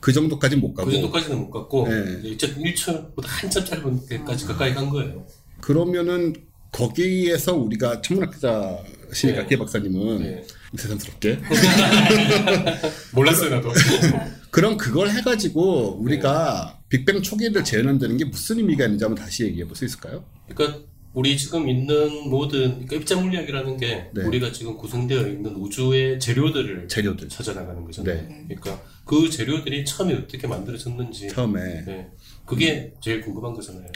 그 0.06 0.14
정도까지 0.14 0.58
못 0.58 0.76
가고 0.76 0.88
그 0.88 0.94
정도까지는 0.94 1.40
못 1.40 1.50
갔고 1.50 1.88
네. 1.88 2.20
이제 2.20 2.34
어쨌든 2.36 2.62
1초보다 2.62 3.24
한참 3.26 3.66
짧은 3.66 4.06
데까지 4.06 4.46
가까이 4.46 4.72
간 4.72 4.88
거예요. 4.88 5.26
그러면은 5.62 6.36
거기에서 6.72 7.56
우리가 7.56 8.02
천문학자시니까 8.04 9.42
네. 9.42 9.48
기 9.50 9.58
박사님은 9.58 10.20
네. 10.20 10.44
세상스럽게 10.78 11.40
몰랐어요 13.16 13.50
나도. 13.50 13.72
그럼 14.52 14.78
그걸 14.78 15.10
해가지고 15.10 15.98
우리가 16.00 16.78
네. 16.88 16.98
빅뱅 17.00 17.24
초기를 17.24 17.64
재현한다는 17.64 18.18
게 18.18 18.26
무슨 18.26 18.60
의미가 18.60 18.86
있는지 18.86 19.06
한번 19.06 19.24
다시 19.24 19.46
얘기해 19.46 19.66
볼 19.66 19.76
수 19.76 19.86
있을까요? 19.86 20.24
그러니까 20.48 20.82
우리 21.16 21.38
지금 21.38 21.68
있는 21.70 22.30
모든 22.30 22.72
그러니까 22.74 22.96
입자 22.98 23.16
물리학이라는 23.20 23.78
게 23.78 24.10
네. 24.14 24.24
우리가 24.24 24.52
지금 24.52 24.76
구성되어 24.78 25.28
있는 25.28 25.56
우주의 25.56 26.20
재료들을 26.20 26.88
재료들 26.90 27.30
찾아나가는 27.30 27.84
거잖아요. 27.86 28.16
네. 28.28 28.46
그러니까 28.50 28.82
그 29.06 29.30
재료들이 29.30 29.86
처음에 29.86 30.14
어떻게 30.14 30.46
만들어졌는지 30.46 31.30
처음에 31.30 31.86
네. 31.86 32.12
그게 32.46 32.94
제일 33.02 33.22
궁금한 33.22 33.54
거잖아요. 33.54 33.88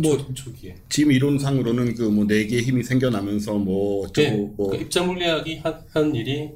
뭐 0.00 0.16
초, 0.16 0.32
초기에. 0.32 0.76
지금 0.88 1.10
이론상으로는 1.10 1.94
그 1.96 2.04
뭐 2.08 2.24
네 2.24 2.46
개의 2.46 2.62
힘이 2.62 2.84
생겨나면서 2.84 3.54
뭐 3.58 4.06
네. 4.12 4.28
어쩌고 4.28 4.46
뭐 4.56 4.66
그러니까 4.68 4.84
입자 4.86 5.02
물리학이 5.02 5.56
한, 5.58 5.80
한 5.92 6.14
일이 6.14 6.50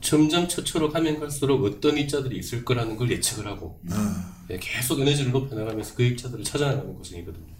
점점 0.00 0.48
처처로 0.48 0.88
가면 0.90 1.20
갈수록 1.20 1.62
어떤 1.64 1.98
입자들이 1.98 2.38
있을 2.38 2.64
거라는 2.64 2.96
걸 2.96 3.10
예측을 3.10 3.46
하고 3.46 3.78
아, 3.90 4.34
네, 4.48 4.58
계속 4.60 4.98
에너지를 5.00 5.30
높여나가면서 5.30 5.94
그 5.94 6.02
입자들을 6.02 6.42
찾아나가는 6.42 6.96
과정이거든요. 6.96 7.51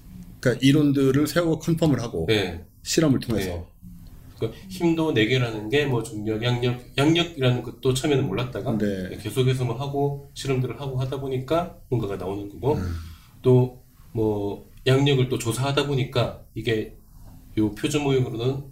그러니까 0.43 0.67
이론들을 0.67 1.27
세우고 1.27 1.61
컨펌을 1.61 2.03
하고 2.03 2.27
네. 2.29 2.65
실험을 2.83 3.21
통해서 3.21 3.51
네. 3.51 3.65
그러니까 4.37 4.61
힘도 4.69 5.15
4개라는 5.15 5.71
게 5.71 5.87
뭐 5.87 6.03
중력, 6.03 6.43
양력, 6.43 6.81
양력이라는 6.99 7.63
것도 7.63 7.95
처음에는 7.95 8.27
몰랐다가 8.27 8.77
네. 8.77 9.17
계속해서 9.23 9.65
뭐 9.65 9.77
하고 9.77 10.31
실험들을 10.35 10.81
하고 10.81 11.01
하다 11.01 11.21
보니까 11.21 11.77
뭔가가 11.89 12.17
나오는 12.17 12.49
거고 12.49 12.75
음. 12.75 12.95
또뭐 13.43 14.69
양력을 14.85 15.29
또 15.29 15.39
조사하다 15.39 15.87
보니까 15.87 16.43
이게 16.57 16.97
요 17.57 17.73
표준 17.75 18.03
모형으로는 18.03 18.65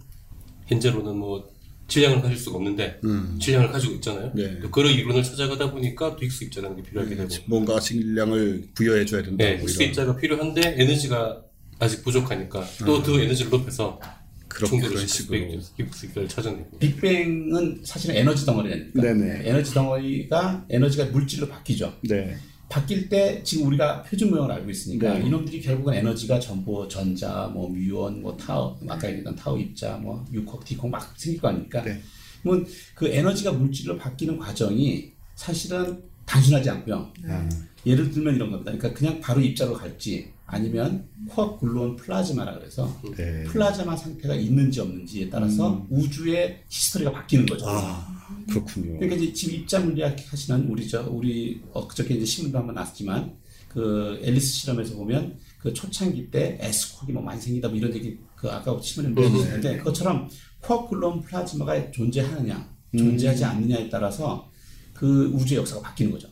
현재로는 0.67 1.15
뭐 1.15 1.49
질량을 1.87 2.21
가질 2.21 2.37
수가 2.37 2.57
없는데 2.57 2.99
음. 3.05 3.37
질량을 3.39 3.71
가지고 3.71 3.93
있잖아요. 3.95 4.31
네. 4.35 4.59
또 4.59 4.69
그런 4.71 4.91
이론을 4.91 5.23
찾아가다 5.23 5.71
보니까 5.71 6.15
또 6.15 6.17
힉스 6.17 6.43
입자라는 6.47 6.77
게 6.77 6.83
필요하게 6.83 7.15
되고 7.15 7.29
뭔가 7.45 7.79
질량을 7.79 8.69
부여해 8.73 9.05
줘야 9.05 9.21
된다 9.21 9.43
네, 9.43 9.61
이런 9.61 9.87
입자가 9.89 10.15
필요한데 10.17 10.75
에너지가 10.77 11.43
아직 11.81 12.03
부족하니까 12.03 12.63
또 12.85 13.01
그 13.01 13.19
에너지를 13.19 13.49
높여서 13.49 13.99
그런 14.47 15.07
식으로 15.07 15.39
입자를 15.79 16.27
찾아내고 16.27 16.77
빅뱅은 16.77 17.81
사실은 17.83 18.15
에너지 18.15 18.45
덩어리니까 18.45 19.01
네네. 19.01 19.49
에너지 19.49 19.73
덩어리가 19.73 20.65
에너지가 20.69 21.05
물질로 21.05 21.47
바뀌죠. 21.47 21.93
네. 22.03 22.37
바뀔 22.69 23.09
때 23.09 23.41
지금 23.43 23.67
우리가 23.67 24.03
표준 24.03 24.29
모형을 24.29 24.51
알고 24.51 24.69
있으니까 24.69 25.15
네. 25.15 25.25
이놈들이 25.25 25.61
결국은 25.61 25.93
에너지가 25.95 26.39
전부 26.39 26.87
전자, 26.87 27.49
뭐 27.53 27.67
뮤온, 27.67 28.21
뭐 28.21 28.37
타우, 28.37 28.77
아까 28.87 29.07
얘기했던 29.07 29.35
타우 29.35 29.59
입자, 29.59 29.97
뭐 29.97 30.25
유쿼크, 30.31 30.63
디쿼크 30.63 30.89
막 30.89 31.13
생길 31.17 31.41
거 31.41 31.49
아닙니까? 31.49 31.81
네. 31.83 31.99
그러면 32.43 32.65
그 32.95 33.07
에너지가 33.07 33.51
물질로 33.53 33.97
바뀌는 33.97 34.37
과정이 34.37 35.11
사실은 35.35 36.01
단순하지 36.25 36.69
않고요. 36.69 37.11
아, 37.27 37.49
예를 37.85 38.09
들면 38.11 38.35
이런 38.35 38.51
겁니다. 38.51 38.71
그러니까 38.71 38.97
그냥 38.97 39.19
바로 39.19 39.41
입자로 39.41 39.73
갈지 39.73 40.31
아니면 40.51 41.07
쿼크 41.29 41.57
글루온 41.57 41.95
플라즈마라 41.95 42.59
그래서 42.59 42.93
네. 43.15 43.43
플라즈마 43.45 43.95
상태가 43.95 44.35
있는지 44.35 44.81
없는지에 44.81 45.29
따라서 45.29 45.85
우주의 45.89 46.61
history가 46.67 47.11
바뀌는 47.11 47.45
거죠. 47.45 47.65
아 47.67 48.05
그렇군요. 48.49 48.99
그러니까 48.99 49.15
이제 49.15 49.33
지금 49.33 49.55
입자 49.55 49.79
물리학 49.79 50.17
하시는 50.29 50.67
우리 50.67 50.87
저 50.87 51.09
우리 51.09 51.61
엊그저께 51.71 52.15
이제 52.15 52.25
신문도 52.25 52.57
한번 52.57 52.75
났지만 52.75 53.33
그 53.69 54.19
앨리스 54.21 54.47
실험에서 54.47 54.95
보면 54.95 55.37
그 55.59 55.73
초창기 55.73 56.29
때 56.29 56.57
S콕이 56.59 57.13
뭐 57.13 57.23
많이 57.23 57.39
생기다 57.39 57.69
뭐 57.69 57.77
이런 57.77 57.95
얘기 57.95 58.17
그 58.35 58.49
아까 58.49 58.77
신문에 58.81 59.15
보셨는데 59.15 59.77
그것처럼 59.77 60.29
코어쿨럼 60.59 61.21
플라즈마가 61.21 61.91
존재하느냐 61.91 62.69
존재하지 62.97 63.45
않느냐에 63.45 63.89
따라서 63.89 64.49
그 64.93 65.27
우주의 65.33 65.59
역사가 65.59 65.81
바뀌는 65.81 66.11
거죠. 66.11 66.27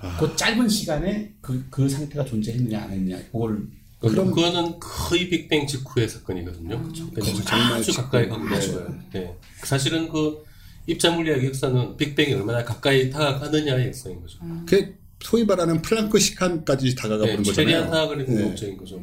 아. 0.00 0.16
그 0.18 0.36
짧은 0.36 0.68
시간에 0.68 1.32
그, 1.40 1.64
그 1.70 1.88
상태가 1.88 2.24
존재했느냐 2.24 2.82
안 2.82 2.90
했느냐 2.90 3.18
그걸 3.32 3.66
그럼 4.00 4.30
그거는 4.30 4.78
거의 4.78 5.28
빅뱅 5.28 5.66
직후의 5.66 6.08
사건이거든요. 6.08 6.80
그러니까 7.12 7.42
정말 7.44 7.72
아주 7.72 7.92
가까이 7.92 8.28
가고 8.28 8.48
네. 8.48 8.58
있어요. 8.58 8.94
네. 9.12 9.36
사실은 9.64 10.08
그 10.08 10.44
입자 10.86 11.10
물리학의 11.10 11.46
역사는 11.48 11.96
빅뱅이 11.96 12.34
얼마나 12.34 12.64
가까이 12.64 13.10
다가가느냐의 13.10 13.88
역사인 13.88 14.20
거죠. 14.20 14.38
그 14.66 14.94
소위 15.20 15.44
말하는 15.44 15.82
플랑크 15.82 16.18
시간까지 16.18 16.94
다가가 16.94 17.24
네, 17.24 17.32
보는 17.32 17.44
최대한 17.44 17.84
거잖아요. 17.84 17.90
다가가는 17.90 18.26
게 18.26 18.32
네. 18.32 18.42
목적인 18.44 18.76
거죠. 18.76 19.02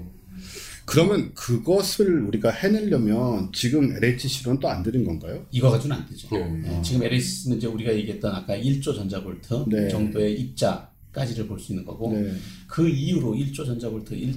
그러면 0.86 1.34
그것을 1.34 2.22
우리가 2.22 2.52
해내려면 2.52 3.50
지금 3.54 3.96
LHC로는 3.98 4.60
또 4.60 4.68
안 4.70 4.84
되는 4.84 5.04
건가요? 5.04 5.46
이거 5.52 5.70
가지고는 5.72 5.98
안 6.02 6.08
되죠. 6.08 6.28
네. 6.32 6.48
네, 6.48 6.82
지금 6.84 7.04
LHC는 7.04 7.58
이제 7.58 7.68
우리가 7.68 7.94
얘기했던 7.96 8.34
아까 8.34 8.56
1조 8.56 8.94
전자볼트 8.96 9.66
네. 9.68 9.88
정도의 9.90 10.40
입자까지를 10.42 11.48
볼 11.48 11.60
수 11.60 11.72
있는 11.72 11.86
거고 11.86 12.14
네. 12.14 12.32
그 12.68 12.88
이후로 12.88 13.34
1조 13.34 13.66
전자볼트 13.66 14.14
일- 14.14 14.36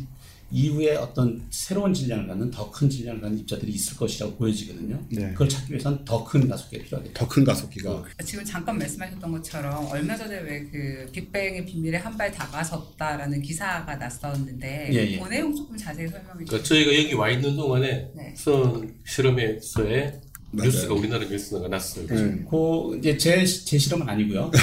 이후에 0.50 0.96
어떤 0.96 1.42
새로운 1.50 1.92
질량을 1.92 2.26
갖는 2.26 2.50
더 2.50 2.70
큰 2.70 2.88
질량을 2.88 3.20
갖는 3.20 3.38
입자들이 3.40 3.70
있을 3.72 3.96
것이라고 3.96 4.36
보여지거든요. 4.36 4.98
네. 5.10 5.30
그걸 5.32 5.48
찾기 5.48 5.72
위해서는 5.72 6.04
더 6.04 6.24
큰 6.24 6.48
가속기가 6.48 6.84
필요하겠죠. 6.84 7.14
더 7.14 7.28
큰 7.28 7.44
가속기가 7.44 8.04
지금 8.24 8.44
잠깐 8.44 8.78
말씀하셨던 8.78 9.30
것처럼 9.32 9.86
얼마 9.86 10.16
전에 10.16 10.40
왜 10.40 10.58
그 10.70 11.06
빅뱅의 11.12 11.66
비밀에 11.66 11.96
한 11.98 12.16
발 12.16 12.32
다가섰다라는 12.32 13.40
기사가 13.42 13.94
났었는데 13.96 14.88
예, 14.92 15.12
예. 15.12 15.18
그 15.18 15.28
내용 15.28 15.54
조금 15.54 15.76
자세히 15.76 16.08
설명해 16.08 16.44
그러니까 16.44 16.62
주세요. 16.62 16.84
저희가 16.84 17.02
여기 17.04 17.14
와 17.14 17.30
있는 17.30 17.54
동안에 17.56 18.10
네. 18.16 18.34
선 18.36 18.92
실험에서의 19.06 20.20
맞아요. 20.50 20.70
뉴스가 20.70 20.94
우리나라 20.94 21.24
뉴스가 21.26 21.68
났어요. 21.68 22.06
네. 22.06 22.44
그 22.50 22.96
이제 22.98 23.16
제, 23.18 23.44
제 23.44 23.76
실험은 23.78 24.08
아니고요. 24.08 24.50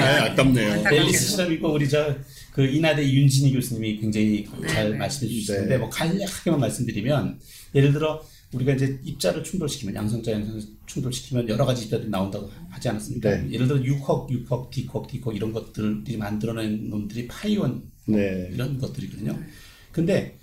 아, 0.00 0.24
아깝네요. 0.32 0.84
앨리스 0.92 1.30
실험이고 1.30 1.72
우리 1.72 1.88
저 1.88 2.14
그 2.54 2.64
이나대 2.64 3.02
윤진희 3.04 3.52
교수님이 3.52 3.98
굉장히 3.98 4.46
네, 4.60 4.68
잘 4.68 4.92
네. 4.92 4.96
말씀해 4.96 5.28
주시는데 5.28 5.70
네. 5.70 5.78
뭐 5.78 5.90
간략하게만 5.90 6.60
말씀드리면 6.60 7.40
예를 7.74 7.92
들어 7.92 8.22
우리가 8.52 8.74
이제 8.74 9.00
입자를 9.02 9.42
충돌시키면 9.42 9.96
양성자 9.96 10.30
양성 10.30 10.60
충돌시키면 10.86 11.48
여러 11.48 11.66
가지 11.66 11.86
입자들이 11.86 12.10
나온다고 12.10 12.48
하지 12.70 12.88
않았습니까? 12.88 13.28
네. 13.28 13.50
예를 13.50 13.66
들어 13.66 13.82
유컥, 13.82 14.30
유컥, 14.30 14.70
디컥, 14.70 15.08
디컥 15.08 15.34
이런 15.34 15.52
것들이 15.52 16.16
만들어낸 16.16 16.88
놈들이 16.88 17.26
파이온 17.26 17.90
네. 18.06 18.48
이런 18.52 18.78
것들이거든요. 18.78 19.36
근데 19.90 20.38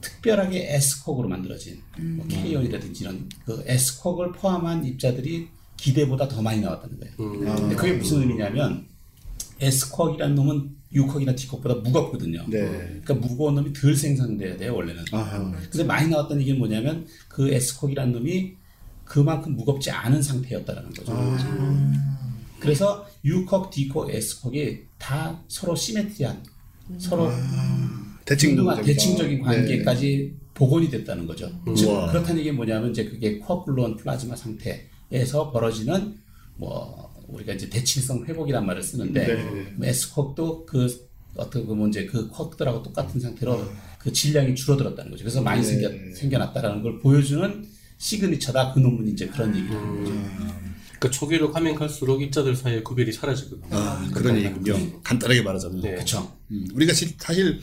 특별하게 0.00 0.74
S콕으로 0.74 1.28
만들어진 1.28 1.80
뭐 1.96 2.26
K온이라든지 2.26 3.04
이런 3.04 3.28
그 3.44 3.62
S콕을 3.66 4.32
포함한 4.32 4.84
입자들이 4.84 5.46
기대보다 5.76 6.26
더 6.26 6.42
많이 6.42 6.60
나왔다는 6.60 6.98
거예요. 6.98 7.14
음. 7.20 7.54
근데 7.54 7.76
그게 7.76 7.92
무슨 7.92 8.22
의미냐면 8.22 8.88
S콕이라는 9.60 10.34
놈은 10.34 10.75
U콕이나 10.94 11.34
D콕보다 11.34 11.76
무겁거든요. 11.76 12.44
네. 12.48 12.60
그러니까 13.04 13.14
무거운 13.14 13.54
놈이 13.54 13.72
덜 13.72 13.94
생성돼야 13.94 14.56
돼요 14.56 14.74
원래는. 14.74 15.04
아하. 15.12 15.52
근데 15.70 15.84
많이 15.84 16.08
나왔다는 16.08 16.42
얘기는 16.42 16.58
뭐냐면 16.58 17.06
그 17.28 17.48
S콕이라는 17.50 18.12
놈이 18.12 18.54
그만큼 19.04 19.54
무겁지 19.56 19.90
않은 19.90 20.22
상태였다라는 20.22 20.90
거죠. 20.92 21.12
그래서 22.58 23.06
U콕, 23.24 23.70
D콕, 23.70 24.10
S콕이 24.10 24.78
다 24.98 25.42
서로 25.48 25.74
시메트리한 25.74 26.42
서로 26.98 27.30
대칭 28.24 28.56
동등한 28.56 28.84
대칭적인 28.84 29.38
네. 29.38 29.42
관계까지 29.42 30.34
복원이 30.54 30.88
됐다는 30.90 31.26
거죠. 31.26 31.50
즉. 31.76 31.86
그렇다는 32.10 32.38
얘기는 32.38 32.56
뭐냐면 32.56 32.90
이제 32.90 33.04
그게 33.04 33.38
쿼블론 33.38 33.96
플라즈마 33.96 34.34
상태에서 34.34 35.52
벌어지는 35.52 36.18
뭐 36.56 37.05
우리가 37.28 37.52
이제 37.54 37.68
대칭성 37.68 38.24
회복이란 38.26 38.64
말을 38.66 38.82
쓰는데 38.82 39.26
네. 39.26 39.72
뭐 39.76 39.86
S쿼도 39.86 40.66
그 40.66 40.86
어떤 41.36 41.66
그 41.66 41.72
문제 41.72 42.06
그 42.06 42.28
쿼들하고 42.28 42.82
똑같은 42.82 43.20
상태로 43.20 43.70
그 43.98 44.12
질량이 44.12 44.54
줄어들었다는 44.54 45.10
거죠. 45.10 45.24
그래서 45.24 45.42
많이 45.42 45.60
네. 45.62 45.66
생겨 45.68 45.90
생겨났다라는 46.14 46.82
걸 46.82 46.98
보여주는 47.00 47.64
시그니처다 47.98 48.72
그 48.72 48.78
논문이 48.80 49.12
이제 49.12 49.26
그런 49.26 49.54
얘기를 49.56 49.76
하는 49.76 50.04
거죠. 50.04 50.12
그러니까 50.98 51.10
초기로 51.10 51.52
가면 51.52 51.74
갈수록 51.74 52.22
입자들 52.22 52.54
사이의 52.56 52.82
구별이 52.84 53.12
사라지거든요. 53.12 53.68
아, 53.70 54.08
그런 54.14 54.36
얘기군요. 54.36 55.02
간단하게 55.02 55.42
말하자면. 55.42 55.80
네. 55.82 55.90
그렇죠. 55.92 56.36
음, 56.50 56.66
우리가 56.74 56.92
시- 56.94 57.14
사실 57.18 57.60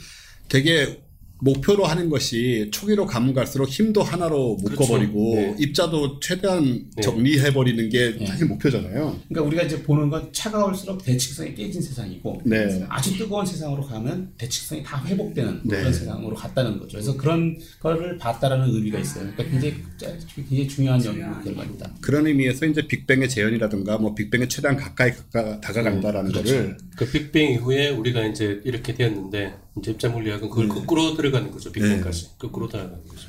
되게 0.50 1.03
목표로 1.44 1.84
하는 1.86 2.10
것이 2.10 2.70
초기로 2.72 3.06
가면 3.06 3.34
갈수록 3.34 3.68
힘도 3.70 4.02
하나로 4.02 4.56
묶어버리고 4.62 5.32
그렇죠. 5.32 5.52
네. 5.52 5.56
입자도 5.60 6.20
최대한 6.22 6.86
네. 6.96 7.02
정리해버리는 7.02 7.90
게 7.90 8.16
네. 8.18 8.26
사실 8.26 8.48
목표잖아요. 8.48 9.20
그러니까 9.28 9.42
우리가 9.48 9.64
이제 9.64 9.84
보는 9.84 10.10
건 10.10 10.30
차가울수록 10.32 11.04
대칭성이 11.04 11.54
깨진 11.54 11.82
세상이고 11.82 12.42
네. 12.46 12.86
아주 12.88 13.18
뜨거운 13.18 13.46
세상으로 13.46 13.84
가면 13.84 14.32
대칭성이 14.38 14.84
다 14.84 15.04
회복되는 15.06 15.62
네. 15.64 15.78
그런 15.78 15.94
세상으로 15.94 16.34
갔다는 16.36 16.80
거죠. 16.80 16.92
그래서 16.94 17.18
그런 17.18 17.58
거를 17.82 18.18
봤다라는 18.18 18.74
의미가 18.74 19.00
있어요. 19.00 19.30
그러니까 19.36 19.44
굉장히 19.44 19.76
짜- 19.98 20.14
굉장히 20.36 20.68
중요한 20.68 21.04
연구 21.04 21.44
결과입니다. 21.44 21.92
그런 22.02 22.26
의미에서 22.28 22.66
이제 22.68 22.88
빅뱅의 22.88 23.28
재현이라든가 23.30 23.98
뭐 23.98 24.16
빅뱅에 24.16 24.48
최대한 24.48 24.78
가까이 24.78 25.12
가까, 25.12 25.60
다가간다라는 25.60 26.32
거를 26.32 26.78
그 26.96 27.10
빅뱅 27.10 27.52
이후에 27.54 27.90
우리가 27.90 28.26
이제 28.28 28.62
이렇게 28.64 28.94
되었는데 28.94 29.56
이제 29.78 29.92
입자 29.92 30.10
물리학은 30.10 30.50
그걸 30.50 30.68
거꾸로 30.68 31.16
들어가는 31.16 31.52
거죠. 31.52 31.72
빅뱅까지 31.72 32.38
거꾸로 32.38 32.68
들어가는 32.68 33.08
거죠. 33.08 33.28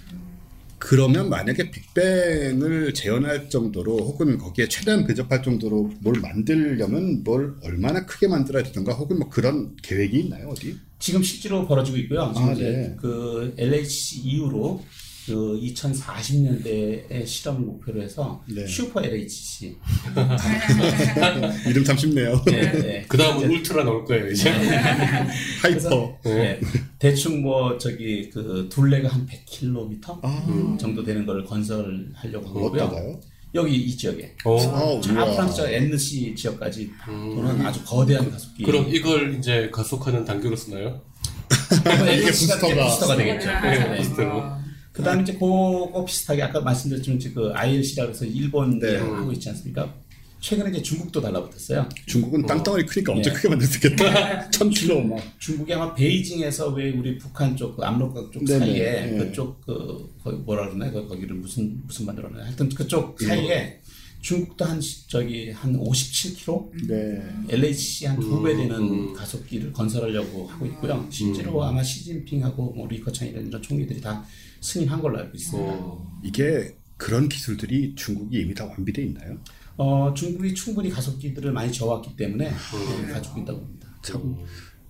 그러면 0.79 1.31
만약에 1.31 1.71
빅뱅을 1.71 2.93
재현할 2.93 3.49
정도로 3.49 3.97
혹은 4.01 4.37
거기에 4.37 4.69
최대한 4.69 5.05
근접할 5.07 5.43
정도로 5.43 5.91
뭘 6.01 6.21
만들려면 6.21 7.25
뭘 7.25 7.55
얼마나 7.63 8.05
크게 8.05 8.29
만들어야 8.29 8.63
되던가 8.63 8.93
혹은 8.93 9.19
뭐 9.19 9.31
그런 9.31 9.77
계획이 9.83 10.21
있나요 10.21 10.49
어디? 10.49 10.77
지금 10.99 11.23
실제로 11.23 11.67
벌어지고 11.67 11.97
있고요. 11.99 12.31
지금 12.35 12.51
아, 12.51 12.53
이제 12.53 12.65
네. 12.65 12.97
그 13.01 13.55
LHC 13.57 14.21
이후로 14.21 14.85
그 15.27 15.59
2040년대의 15.63 17.27
실험을 17.27 17.61
목표로 17.63 18.03
해서 18.03 18.43
네. 18.47 18.67
슈퍼 18.67 19.03
LHC 19.03 19.75
이름 21.67 21.83
참 21.85 21.97
쉽네요. 21.97 22.43
네, 22.45 22.73
네. 22.73 23.05
그 23.09 23.17
다음은 23.17 23.51
울트라 23.51 23.85
나올 23.85 24.05
거예요 24.05 24.29
이제. 24.31 24.51
Hyper. 25.63 26.19
네. 26.25 26.61
대충 26.99 27.41
뭐 27.43 27.79
저기 27.79 28.29
그 28.31 28.69
둘레가 28.71 29.09
한 29.09 29.27
100km 29.27 30.19
아. 30.23 30.77
정도 30.79 31.03
되는 31.03 31.25
걸 31.25 31.45
건설하려고 31.45 32.47
한 32.47 32.55
거고요. 32.55 32.83
어떠가요? 32.83 33.21
여기 33.55 33.77
이 33.77 33.97
지역에 33.97 34.35
어. 34.45 34.59
아, 34.59 35.51
저 35.55 35.69
안시 35.69 36.35
지역까지 36.35 36.91
도는 37.07 37.65
아주 37.65 37.83
거대한 37.85 38.31
가속기. 38.31 38.65
그럼 38.65 38.87
이걸 38.89 39.37
이제 39.39 39.71
가속하는 39.73 40.25
단계로 40.25 40.55
쓰나요? 40.57 41.01
이게 42.13 42.27
부스터가. 42.27 42.85
부스터가 42.89 43.17
되겠죠. 43.17 43.47
네, 43.47 43.79
네. 43.79 43.97
부스터로. 43.99 44.64
그 44.95 45.03
다음에 45.03 45.23
이제 45.23 45.33
그거 45.33 46.05
비슷하게 46.07 46.41
아까 46.45 46.61
말씀드렸지만 46.61 47.19
이제 47.19 47.31
그 47.33 47.51
ILC라고 47.53 48.13
해서 48.13 48.25
일본 48.25 48.79
네. 48.79 48.97
하고 48.97 49.33
있지 49.33 49.49
않습니까? 49.49 49.93
최근에 50.39 50.71
이제 50.71 50.83
중국도 50.83 51.21
달라붙었어요. 51.21 51.89
중국은 52.07 52.47
땅덩어리 52.47 52.87
크니까 52.87 53.13
엄청 53.13 53.33
네. 53.33 53.37
크게 53.37 53.49
만들 53.49 53.67
수 53.67 53.79
있겠다. 53.79 54.49
천 54.51 54.71
킬로 54.71 55.01
뭐. 55.01 55.21
중국이 55.41 55.75
아마 55.75 55.93
베이징에서 55.95 56.69
왜 56.75 56.93
우리 56.93 57.19
북한 57.19 57.57
쪽, 57.57 57.77
그 57.77 57.83
압록강 57.85 58.31
쪽 58.31 58.45
네네. 58.45 58.59
사이에 58.61 59.07
네. 59.07 59.19
그쪽 59.19 59.61
그 59.67 60.15
거기 60.23 60.37
뭐라 60.37 60.69
그러나 60.69 60.89
그 60.93 61.09
거기를 61.09 61.35
무슨 61.37 61.81
무슨 61.87 62.07
만들었나 62.07 62.45
하여튼 62.45 62.69
그쪽 62.69 63.21
사이에 63.21 63.81
중국도 64.21 64.65
한 64.65 64.81
시- 64.81 65.09
저기 65.09 65.51
한 65.51 65.77
57km 65.77 66.87
네. 66.89 67.21
LHC 67.49 68.07
한 68.07 68.21
두배 68.21 68.53
음, 68.53 68.57
되는 68.59 68.77
음. 68.77 69.13
가속기를 69.13 69.73
건설하려고 69.73 70.47
하고 70.47 70.67
있고요. 70.67 71.05
실제로 71.11 71.65
아마 71.65 71.83
시진핑하고 71.83 72.73
뭐 72.75 72.87
리커창이라는 72.87 73.49
이런 73.49 73.61
총리들이 73.61 74.01
다 74.01 74.25
승인한 74.65 75.01
걸로 75.03 75.19
알고 75.19 75.37
있습니다. 75.37 75.73
어. 75.73 76.21
이게 76.25 76.75
그런 76.97 77.29
기술들이 77.29 77.95
중국이 77.95 78.41
이미 78.41 78.55
다 78.55 78.65
완비돼 78.65 79.03
있나요? 79.03 79.39
어, 79.77 80.15
중국이 80.17 80.55
충분히 80.55 80.89
가속기들을 80.89 81.53
많이 81.53 81.71
저왔기 81.73 82.17
때문에 82.17 82.49
네, 82.51 83.13
가지고 83.13 83.41
있다고 83.41 83.61
봅니다. 83.61 83.89
참 84.03 84.37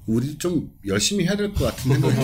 우리 0.06 0.36
좀 0.38 0.70
열심히 0.86 1.24
해야 1.24 1.36
될 1.36 1.52
것 1.54 1.64
같은 1.64 1.92
생각이. 1.92 2.16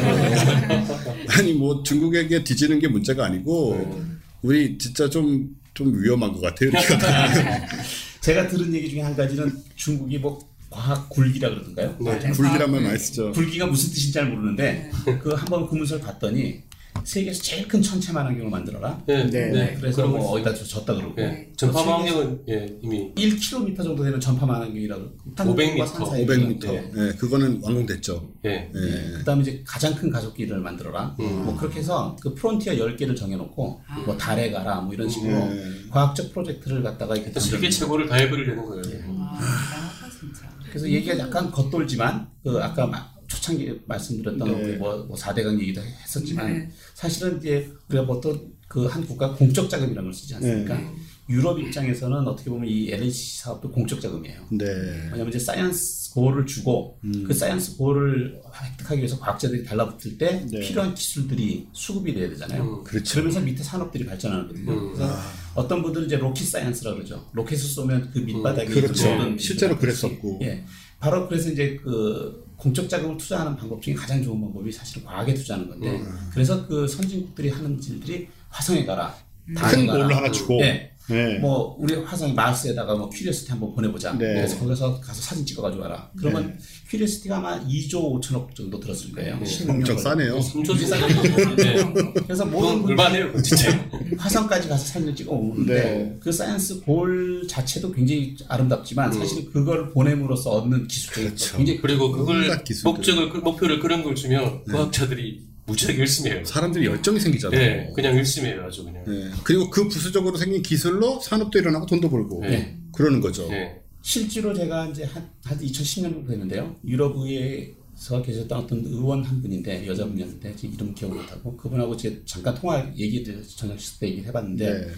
아니 1.39 1.53
뭐 1.55 1.83
중국에게 1.83 2.45
뒤지는 2.45 2.79
게 2.79 2.87
문제가 2.89 3.25
아니고 3.27 4.05
우리 4.43 4.79
진짜 4.79 5.09
좀 5.11 5.59
좀 5.73 6.03
위험한 6.03 6.33
것 6.33 6.41
같아요. 6.41 6.71
제가 8.21 8.49
들은 8.49 8.75
얘기 8.75 8.91
중에 8.91 9.01
한 9.01 9.17
가지는 9.17 9.51
중국이 9.77 10.19
뭐 10.19 10.39
과학 10.69 11.09
굴기라 11.09 11.49
그러던가요? 11.49 11.97
네. 12.01 12.19
굴기란 12.33 12.71
말 12.71 12.81
많이 12.83 12.99
쓰죠. 12.99 13.33
굴기가 13.33 13.67
무슨 13.67 13.89
뜻인지 13.91 14.13
잘 14.13 14.29
모르는데 14.29 14.91
그 15.23 15.31
한번 15.33 15.69
그 15.69 15.77
문서를 15.77 16.05
봤더니 16.05 16.63
세계에서 17.05 17.43
제일 17.43 17.67
큰 17.69 17.81
천체만 17.83 18.27
환경을 18.27 18.51
만들어라. 18.51 19.03
네, 19.07 19.25
네. 19.31 19.51
네. 19.51 19.77
그래서 19.81 20.07
뭐거 20.07 20.33
어디다 20.33 20.53
줬다 20.55 20.95
그러고 20.95 21.15
네. 21.17 21.51
전파 21.57 21.85
망경은 21.85 22.43
예, 22.49 22.79
이미 22.83 23.13
1km 23.15 23.77
정도 23.77 24.03
되는 24.05 24.21
전파만 24.21 24.61
환경이라고 24.63 25.03
500m, 25.37 25.87
500m. 25.87 26.61
네. 26.61 26.91
네, 26.93 27.13
그거는 27.17 27.61
완공됐죠. 27.63 28.29
예. 28.45 28.71
네. 28.73 29.13
그다음에 29.19 29.43
이제 29.43 29.63
가장 29.67 29.95
큰 29.95 30.11
가속기를 30.11 30.59
만들어라. 30.59 31.17
뭐 31.19 31.57
그렇게 31.57 31.79
해서 31.81 32.17
그 32.21 32.35
프론티어 32.35 32.75
10개를 32.75 33.17
정해놓고 33.17 33.81
뭐 34.07 34.17
달에 34.17 34.51
가라 34.51 34.81
뭐 34.81 34.93
이런 34.93 35.09
식으로 35.09 35.33
네. 35.33 35.65
과학적 35.91 36.33
프로젝트를 36.33 36.83
갖다가 36.83 37.15
이렇게 37.17 37.39
세계 37.41 37.71
최고를 37.71 38.09
다 38.09 38.17
해버리려는 38.17 38.67
거예요. 38.67 38.83
아, 39.21 39.39
대단하다, 39.39 40.61
그래서 40.69 40.89
얘기가 40.89 41.19
약간 41.19 41.51
겉돌지만 41.51 42.29
그 42.43 42.59
아까 42.63 42.87
마- 42.87 43.09
초창기 43.31 43.81
말씀드렸던 43.87 44.63
네. 44.63 44.77
뭐, 44.77 44.97
뭐 45.07 45.17
4대강 45.17 45.59
얘기도 45.61 45.81
했었지만 45.81 46.53
네. 46.53 46.71
사실은 46.95 47.39
이제 47.39 47.71
우리가 47.89 48.05
보통 48.07 48.51
그 48.69 48.87
한 48.87 49.05
국가 49.05 49.35
공적 49.35 49.69
자금이라는 49.69 50.05
걸 50.05 50.15
쓰지 50.15 50.35
않습니까? 50.37 50.77
네. 50.77 50.95
유럽 51.29 51.59
입장에서는 51.61 52.27
어떻게 52.27 52.51
보면 52.51 52.69
이 52.69 52.91
LHC 52.91 53.39
사업도 53.43 53.71
공적 53.71 54.01
자금이에요. 54.01 54.43
네. 54.51 54.65
왜냐면 55.13 55.29
이제 55.29 55.39
science 55.41 56.15
goal을 56.15 56.47
주고 56.47 56.99
음. 57.05 57.25
그 57.27 57.33
science 57.35 57.77
goal을 57.77 58.41
획득하기 58.63 58.99
위해서 59.01 59.19
과학자들이 59.19 59.65
달라붙을 59.65 60.19
때 60.19 60.45
네. 60.51 60.61
필요한 60.61 60.95
기술들이 60.95 61.69
수급이 61.73 62.15
돼야 62.15 62.29
되잖아요. 62.31 62.63
음. 62.63 62.85
그렇죠. 62.85 63.15
그러면서 63.15 63.41
밑에 63.41 63.63
산업들이 63.63 64.07
발전하거든요. 64.07 64.71
음. 64.73 64.93
그래서 64.95 65.17
어떤 65.55 65.83
분들은 65.83 66.07
이제 66.07 66.17
rocket 66.17 66.45
science라고 66.45 66.97
그러죠. 66.99 67.29
로켓을 67.33 67.69
쏘면 67.69 68.11
그 68.13 68.19
밑바닥에 68.21 68.67
그렇죠. 68.69 69.09
있는 69.09 69.39
실제로. 69.39 69.77
그랬었고. 69.79 70.41
예. 70.43 70.65
바로 71.01 71.27
그래서 71.29 71.51
이제 71.51 71.77
그 71.83 72.45
공적 72.61 72.89
자금을 72.89 73.17
투자하는 73.17 73.57
방법 73.57 73.81
중에 73.81 73.95
가장 73.95 74.23
좋은 74.23 74.39
방법이 74.41 74.71
사실은 74.71 75.05
과학에 75.05 75.33
투자하는 75.33 75.69
건데 75.71 75.93
음. 75.93 76.31
그래서 76.31 76.67
그 76.67 76.87
선진국들이 76.87 77.49
하는 77.49 77.83
일들이 77.83 78.29
화성에 78.51 78.85
가라. 78.85 79.15
큰. 79.57 79.87
goal을 79.87 80.15
하나 80.15 80.31
주고. 80.31 80.61
예. 80.61 80.93
네. 81.11 81.39
뭐 81.39 81.77
우리 81.79 81.95
화성 81.95 82.35
마르스에다가 82.35 82.95
뭐 82.95 83.09
큐리오시티 83.11 83.51
한번 83.51 83.75
보내보자. 83.75 84.13
네. 84.13 84.35
그래서 84.35 84.59
거기서 84.59 85.01
가서 85.01 85.21
사진 85.21 85.45
찍어가지고 85.45 85.83
와라. 85.83 86.11
그러면 86.17 86.59
큐리오시티가 86.89 87.39
아마 87.39 87.61
2조 87.67 88.21
5천억 88.21 88.55
정도 88.55 88.79
들었을 88.81 89.13
거예요. 89.13 89.35
엄청 89.35 89.67
16년 89.97 89.99
싸네요. 89.99 90.39
3조 90.39 90.77
네. 91.57 91.75
네. 91.75 92.13
그래서 92.25 92.45
모든 92.47 93.43
진짜. 93.43 93.89
화성까지 94.19 94.69
가서 94.69 94.85
사진을 94.85 95.15
찍어 95.15 95.33
오는데 95.33 95.75
네. 95.75 96.17
그 96.21 96.31
science 96.33 96.83
goal 96.83 97.47
자체도 97.49 97.93
굉장히 97.93 98.37
아름답지만 98.49 99.13
사실 99.13 99.51
그걸 99.51 99.91
보냄으로써 99.93 100.51
얻는 100.51 100.87
기술적인 100.89 101.29
그렇죠. 101.31 101.57
굉장히 101.57 101.81
그리고 101.81 102.13
그걸 102.13 102.63
기술들. 102.65 102.91
목적을 102.93 103.31
그- 103.31 103.39
목표를 103.39 103.81
그런 103.81 104.03
걸 104.03 104.15
주면 104.15 104.65
과학자들이 104.65 105.50
무지하게 105.71 106.01
열심히 106.01 106.31
해요. 106.31 106.45
사람들이 106.45 106.87
열정이 106.87 107.21
생기잖아요. 107.21 107.59
네, 107.59 107.93
그냥 107.95 108.17
열심히 108.17 108.51
해요, 108.51 108.65
아주 108.67 108.85
그냥. 108.85 109.05
네. 109.05 109.31
그리고 109.45 109.71
그 109.71 109.89
부수적으로 109.89 110.37
생긴 110.37 110.63
기술로 110.63 111.21
산업도 111.21 111.59
일어나고 111.59 111.87
돈도 111.87 112.11
벌고 112.11 112.41
네. 112.43 112.77
그러는 112.93 113.21
거죠. 113.21 113.49
네. 113.49 113.81
실제로 114.03 114.55
제가 114.55 114.87
이제 114.89 115.05
한, 115.05 115.29
한 115.45 115.59
2010년 115.59 116.03
정도 116.03 116.31
됐는데요. 116.31 116.77
유럽 116.85 117.17
의회에서 117.17 118.23
계셨던 118.23 118.59
어떤 118.59 118.85
의원 118.85 119.23
한 119.23 119.43
분인데 119.43 119.87
여자분이었는데 119.87 120.57
지금 120.57 120.75
이름 120.75 120.95
기억 120.95 121.15
못하고 121.15 121.57
그분하고 121.57 121.97
제가 121.97 122.17
잠깐 122.25 122.55
통화 122.55 122.91
얘기를 122.97 123.43
저녁 123.57 123.79
식사 123.79 124.01
때 124.01 124.09
얘기를 124.09 124.29
해봤는데 124.29 124.73
네. 124.73 124.89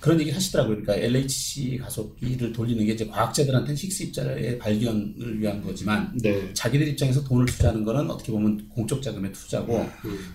그런 0.00 0.18
얘기를 0.18 0.34
하시더라고요. 0.36 0.80
그러니까 0.82 0.94
LHC 1.06 1.78
가속기를 1.82 2.52
돌리는 2.52 2.84
게 2.86 2.92
이제 2.94 3.06
과학자들한테는 3.06 3.76
식스 3.76 4.04
입자의 4.04 4.58
발견을 4.58 5.38
위한 5.40 5.62
거지만 5.62 6.10
네. 6.22 6.50
자기들 6.54 6.88
입장에서 6.88 7.22
돈을 7.24 7.44
투자하는 7.46 7.84
거는 7.84 8.10
어떻게 8.10 8.32
보면 8.32 8.66
공적 8.70 9.02
자금의 9.02 9.32
투자고 9.32 9.86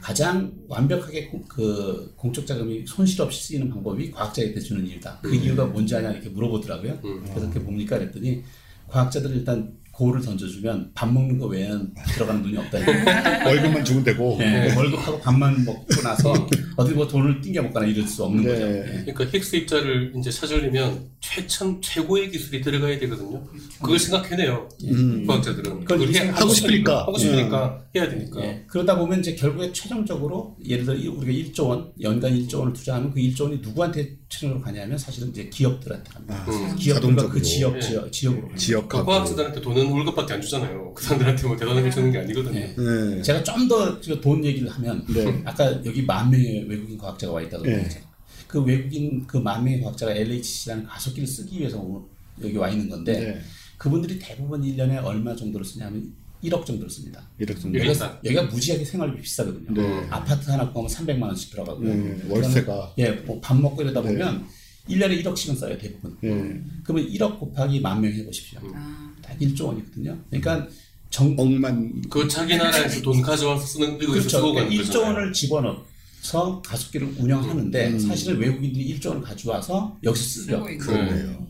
가장 0.01 0.53
완벽하게 0.67 1.27
공- 1.29 1.43
그 1.47 2.13
공적 2.15 2.45
자금이 2.45 2.85
손실 2.85 3.21
없이 3.23 3.43
쓰이는 3.47 3.69
방법이 3.69 4.11
과학자에게 4.11 4.59
주는 4.59 4.85
이유다. 4.85 5.19
그 5.23 5.33
이유가 5.35 5.65
뭔지 5.65 5.95
아냐 5.95 6.11
이렇게 6.11 6.29
물어보더라고요. 6.29 6.99
그래서 7.01 7.39
그렇게 7.39 7.59
뭡니까 7.59 7.97
그랬더니 7.97 8.43
과학자들은 8.87 9.35
일단 9.37 9.73
고를 9.91 10.21
던져주면 10.21 10.91
밥 10.93 11.11
먹는 11.11 11.39
거 11.39 11.47
외에는 11.47 11.93
들어가는 12.13 12.43
돈이 12.43 12.57
없다. 12.57 12.77
월급만 13.47 13.83
주면 13.85 14.03
되고. 14.03 14.35
네, 14.37 14.75
월급하고 14.75 15.19
밥만 15.21 15.63
먹고 15.63 15.87
나서 16.03 16.33
어디 16.77 16.93
뭐 16.93 17.07
돈을 17.07 17.41
띵겨 17.41 17.61
먹거나 17.63 17.85
이럴 17.85 18.07
수 18.07 18.23
없는 18.23 18.43
네. 18.43 18.49
거죠. 18.51 18.65
네. 18.65 18.83
그러니까 19.05 19.25
힉스 19.37 19.53
입자를 19.55 20.13
이제 20.17 20.29
찾으려면 20.29 21.09
최첨 21.21 21.79
최고의 21.81 22.29
기술이 22.31 22.61
들어가야 22.61 22.99
되거든요. 22.99 23.43
그걸 23.81 23.97
생각해내요. 23.97 24.69
음. 24.85 25.25
과학자들은 25.25 25.81
그걸 25.81 25.99
그걸 25.99 26.13
해- 26.15 26.27
하고 26.29 26.49
싶으니까. 26.49 27.01
하고 27.01 27.17
싶으니까 27.17 27.83
해야 27.95 28.09
되니까. 28.09 28.41
예, 28.43 28.63
그러다 28.67 28.97
보면 28.97 29.19
이제 29.21 29.35
결국에 29.35 29.71
최종적으로 29.73 30.55
예를 30.67 30.85
들어 30.85 30.95
이- 30.97 31.07
우리가 31.07 31.31
1조 31.31 31.67
원, 31.69 31.91
연간 32.01 32.33
1조 32.37 32.59
원을 32.59 32.73
투자하면 32.73 33.11
그 33.11 33.19
1조 33.21 33.43
원이 33.43 33.59
누구한테 33.61 34.17
최종적으로 34.29 34.63
가냐면 34.65 34.97
사실은 34.97 35.29
이제 35.29 35.49
기업들한테 35.49 36.09
갑니다. 36.11 36.35
아, 36.35 36.49
음. 36.49 36.75
기업들과 36.75 36.93
자동적으로. 36.99 37.29
그 37.33 37.41
지역, 37.41 37.75
예. 37.75 37.79
지역, 37.79 38.11
지역으로 38.11 38.41
갑니다. 38.41 38.55
그 38.55 38.61
지역하고. 38.65 39.05
과학자들한테 39.05 39.61
돈은 39.61 39.91
월급밖에 39.91 40.33
안 40.33 40.41
주잖아요. 40.41 40.93
그 40.93 41.03
사람들한테 41.03 41.47
뭐 41.47 41.55
대단한 41.57 41.81
걸 41.81 41.91
주는 41.91 42.11
게 42.11 42.17
아니거든요. 42.19 42.59
예. 42.59 42.75
네. 42.77 43.21
제가 43.21 43.43
좀 43.43 43.67
더 43.67 43.99
돈 44.21 44.43
얘기를 44.45 44.69
하면 44.69 45.03
네. 45.07 45.41
아까 45.45 45.71
여기 45.85 46.01
만 46.03 46.29
명의 46.29 46.64
외국인 46.67 46.97
과학자가 46.97 47.33
와 47.33 47.41
있다고 47.41 47.63
네. 47.63 47.71
그랬죠. 47.77 47.99
그 48.47 48.61
외국인 48.63 49.25
그 49.25 49.37
만 49.37 49.63
명의 49.63 49.81
과학자가 49.81 50.13
LHC라는 50.13 50.85
가속기를 50.85 51.27
쓰기 51.27 51.59
위해서 51.59 52.05
여기 52.43 52.55
와 52.57 52.69
있는 52.69 52.89
건데 52.89 53.19
네. 53.19 53.41
그분들이 53.77 54.17
대부분 54.19 54.61
1년에 54.61 55.03
얼마 55.03 55.35
정도로 55.35 55.63
쓰냐면 55.63 56.13
1억 56.43 56.65
정도로 56.65 56.87
씁니다. 56.89 57.27
이렇게 57.39 57.59
좀. 57.59 57.73
예. 57.75 57.79
여기가, 57.79 58.19
여기가 58.23 58.43
무지하게 58.43 58.85
생활비 58.85 59.21
비싸거든요. 59.21 59.71
네. 59.81 60.07
아파트 60.09 60.49
하나 60.51 60.69
구하면 60.71 60.91
300만 60.91 61.23
원씩 61.23 61.51
들어가고요. 61.51 61.93
네, 61.93 62.21
월세가. 62.29 62.93
예, 62.99 63.11
뭐 63.11 63.39
밥 63.41 63.59
먹고 63.59 63.81
이러다 63.81 64.01
네. 64.01 64.09
보면 64.09 64.45
1년에 64.89 65.23
1억씩은 65.23 65.57
써요, 65.57 65.75
대부분. 65.77 66.15
네. 66.21 66.61
그러면 66.83 67.09
1억 67.09 67.39
곱하기 67.39 67.79
만 67.79 67.99
명 68.01 68.13
해보십시오. 68.13 68.59
아, 68.75 69.13
다 69.23 69.33
1조 69.41 69.65
원이거든요. 69.67 70.15
그러니까 70.29 70.67
정, 71.09 71.33
억만 71.37 72.01
그 72.09 72.27
자기 72.27 72.55
나라에서 72.57 73.01
돈 73.01 73.21
가져와서 73.21 73.65
쓰는 73.65 73.97
그렇죠. 73.97 74.29
쓰고 74.29 74.51
그러니까 74.53 74.63
가는 74.69 74.71
1조 74.77 74.87
거잖아요. 74.87 75.13
원을 75.15 75.33
집어넣어 75.33 75.85
서 76.25 76.59
가속기를 76.65 77.15
운영하는데 77.19 77.87
음. 77.89 77.99
사실은 77.99 78.39
외국인들이 78.39 78.97
1조 78.97 79.09
원을 79.09 79.21
가져와서 79.21 79.95
여기서 80.03 80.25
쓰려. 80.25 80.57
쓰고 80.57 80.69
있는 80.69 80.85
그러네요. 80.85 81.47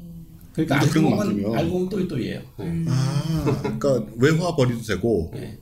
그러니까 0.51 0.81
알고 0.81 1.01
보면 1.01 1.55
알고 1.57 1.71
보면 1.71 1.89
또이또이예요. 1.89 2.41
아, 2.87 3.59
그러니까 3.61 4.05
외화 4.17 4.53
벌이도 4.55 4.81
되고. 4.81 5.31
네. 5.33 5.59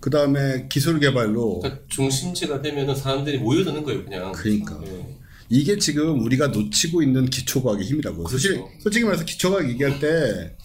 그 0.00 0.08
다음에 0.08 0.66
기술 0.68 0.98
개발로. 0.98 1.60
그러니까 1.60 1.82
중심지가 1.88 2.62
되면은 2.62 2.94
사람들이 2.94 3.38
모여드는 3.38 3.82
거예요, 3.82 4.04
그냥. 4.04 4.32
그러니까. 4.32 4.80
예. 4.86 5.16
이게 5.50 5.78
지금 5.78 6.20
우리가 6.22 6.48
놓치고 6.48 7.02
있는 7.02 7.26
기초과학의 7.26 7.86
힘이라고. 7.86 8.28
사실 8.28 8.54
그렇죠. 8.56 8.70
솔직히 8.80 9.04
말해서 9.04 9.24
기초과학 9.26 9.68
얘기할 9.70 9.98
때 9.98 10.56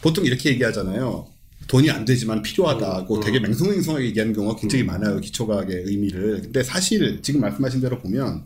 보통 0.00 0.24
이렇게 0.24 0.50
얘기하잖아요. 0.50 1.26
돈이 1.72 1.90
안 1.90 2.04
되지만 2.04 2.42
필요하다고 2.42 3.14
음, 3.16 3.20
되게 3.22 3.40
맹성맹성하게 3.40 4.04
얘기하는 4.08 4.34
경우가 4.34 4.60
굉장히 4.60 4.84
많아요. 4.84 5.18
기초과학의 5.20 5.84
의미를. 5.86 6.42
근데 6.42 6.62
사실 6.62 7.22
지금 7.22 7.40
말씀하신 7.40 7.80
대로 7.80 7.98
보면 7.98 8.44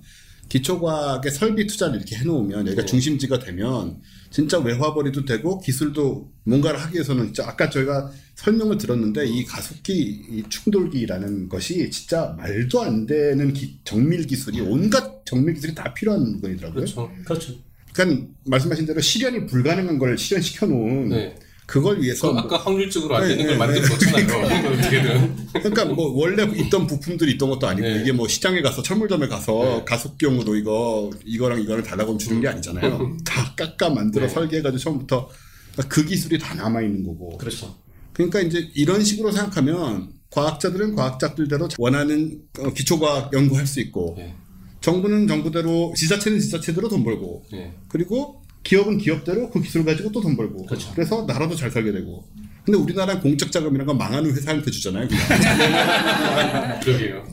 기초과학의 0.48 1.32
설비 1.32 1.66
투자를 1.66 1.97
이렇게 1.97 2.15
해놓으면 2.15 2.69
여기가 2.69 2.82
네. 2.82 2.86
중심지가 2.86 3.40
되면 3.40 3.97
진짜 4.31 4.61
외화벌이도 4.61 5.24
되고 5.24 5.59
기술도 5.59 6.31
뭔가를 6.44 6.81
하기 6.82 6.94
위해서는 6.94 7.24
진짜 7.24 7.48
아까 7.48 7.69
저희가 7.69 8.12
설명을 8.36 8.78
들었는데 8.78 9.27
이 9.27 9.44
가속기 9.44 9.93
이 10.31 10.44
충돌기라는 10.48 11.48
것이 11.48 11.90
진짜 11.90 12.32
말도 12.39 12.81
안 12.81 13.07
되는 13.07 13.53
기- 13.53 13.81
정밀 13.82 14.24
기술이 14.28 14.61
온갖 14.61 15.24
정밀 15.24 15.55
기술이 15.55 15.74
다 15.74 15.93
필요한 15.94 16.23
물건이더라고요. 16.31 16.74
그렇죠. 16.77 17.11
그렇죠. 17.24 17.55
그러니까 17.93 18.28
말씀하신 18.44 18.86
대로 18.86 19.01
실현이 19.01 19.47
불가능한 19.47 19.98
걸 19.98 20.16
실현시켜 20.16 20.66
놓은 20.66 21.09
네. 21.09 21.35
그걸 21.66 21.97
그 21.97 22.02
위해서 22.02 22.32
뭐- 22.32 22.40
아까 22.43 22.56
확률적으로 22.59 23.16
안 23.16 23.22
네, 23.22 23.36
되는 23.36 23.43
네, 23.44 23.56
걸 23.56 23.59
만들어 23.59 23.88
놓잖아요. 23.88 24.68
어떻게든. 24.72 25.36
그러니까 25.52 25.84
뭐 25.86 26.12
원래 26.16 26.44
있던 26.44 26.86
부품들이 26.86 27.32
있던 27.32 27.51
것도 27.51 27.66
아니고 27.66 27.86
네. 27.88 28.01
이게 28.01 28.12
뭐 28.12 28.28
시장에 28.28 28.62
가서 28.62 28.82
철물점에 28.82 29.26
가서 29.26 29.52
네. 29.64 29.84
가속경으로 29.84 30.55
이거 30.56 31.10
이거랑 31.24 31.60
이거를 31.60 31.82
달라고 31.82 32.16
주는 32.18 32.40
게 32.40 32.48
아니잖아요. 32.48 33.16
다 33.24 33.52
깎아 33.56 33.90
만들어 33.90 34.26
네. 34.28 34.32
설계해가지고 34.32 34.78
처음부터 34.78 35.28
그러니까 35.72 35.94
그 35.94 36.05
기술이 36.05 36.38
다 36.38 36.55
남아 36.55 36.82
있는 36.82 37.05
거고. 37.05 37.36
그렇죠. 37.36 37.74
그러니까 38.12 38.40
이제 38.40 38.70
이런 38.74 39.02
식으로 39.05 39.32
생각하면 39.32 40.10
과학자들은 40.30 40.94
과학자들대로 40.94 41.68
원하는 41.78 42.40
어, 42.60 42.72
기초과학 42.72 43.32
연구할 43.32 43.66
수 43.66 43.80
있고 43.80 44.14
네. 44.16 44.34
정부는 44.80 45.26
정부대로 45.26 45.93
지자체는 45.97 46.38
지자체대로 46.38 46.88
돈 46.88 47.02
벌고 47.02 47.44
네. 47.51 47.74
그리고 47.88 48.43
기업은 48.66 48.98
기업대로 48.98 49.48
그 49.51 49.60
기술 49.62 49.84
가지고 49.84 50.10
또 50.12 50.20
돈 50.20 50.36
벌고 50.36 50.66
그렇죠. 50.66 50.93
래서 50.97 51.24
나라도 51.26 51.55
잘 51.55 51.70
살게 51.70 51.93
되고 51.93 52.24
근데 52.64 52.78
우리나라는 52.78 53.20
공적 53.22 53.52
자금이라는 53.52 53.86
건 53.86 53.97
망하는 53.97 54.34
회사한테 54.34 54.70
주잖아요. 54.72 55.06
그러게요. 56.82 57.24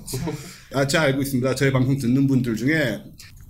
아, 0.74 0.86
제가 0.86 1.06
알고 1.06 1.24
있습니다. 1.24 1.56
저희 1.56 1.72
방송 1.72 1.98
듣는 1.98 2.28
분들 2.28 2.56
중에 2.56 3.02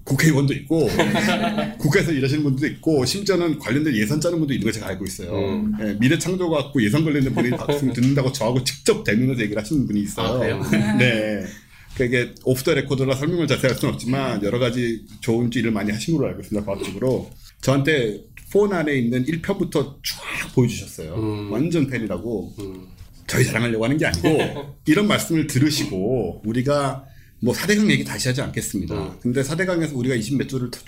국회의원도 0.05 0.53
있고, 0.53 0.89
국회에서 1.79 2.11
일하시는 2.13 2.41
분도 2.43 2.65
있고, 2.67 3.05
심지어는 3.05 3.59
관련된 3.59 3.95
예산 3.95 4.19
짜는 4.21 4.37
분도 4.39 4.53
있는 4.53 4.65
거 4.65 4.71
제가 4.71 4.87
알고 4.87 5.03
있어요. 5.05 5.33
음. 5.33 5.73
예, 5.81 5.97
미래 5.99 6.17
창조과학부 6.17 6.83
예산 6.85 7.03
관련된 7.03 7.33
분이 7.33 7.49
방송 7.51 7.91
듣는다고 7.91 8.31
저하고 8.31 8.63
직접 8.63 9.03
대면해서 9.03 9.41
얘기를 9.41 9.61
하시는 9.61 9.85
분이 9.85 10.01
있어요. 10.01 10.41
아? 10.41 10.67
네. 10.97 11.45
그게 11.95 12.33
오프 12.43 12.63
더 12.63 12.73
레코드라 12.73 13.13
설명을 13.15 13.45
자세히 13.47 13.69
할 13.71 13.79
수는 13.79 13.93
없지만 13.93 14.41
여러 14.43 14.57
가지 14.57 15.03
좋은 15.21 15.51
일을 15.53 15.71
많이 15.71 15.91
하신 15.91 16.15
걸로 16.17 16.27
알고 16.29 16.41
있습니다. 16.41 16.65
과학적으로. 16.65 17.29
저한테 17.63 18.25
폰 18.51 18.71
안에 18.73 18.93
있는 18.93 19.25
1편부터 19.25 19.95
쫙 20.03 20.53
보여주셨어요. 20.53 21.15
음. 21.15 21.51
완전 21.51 21.87
팬이라고. 21.87 22.53
음. 22.59 22.87
저희 23.25 23.45
자랑하려고 23.45 23.85
하는 23.85 23.97
게 23.97 24.05
아니고 24.05 24.75
이런 24.85 25.07
말씀을 25.07 25.47
들으시고 25.47 26.41
우리가 26.45 27.05
뭐 27.43 27.53
4대강 27.53 27.91
얘기 27.91 28.05
다시 28.05 28.29
하지 28.29 28.41
않겠습니다. 28.41 28.95
음. 28.95 29.11
근데 29.21 29.41
4대강에서 29.41 29.93
우리가 29.93 30.15
20몇 30.15 30.47
조를 30.47 30.71
투, 30.71 30.79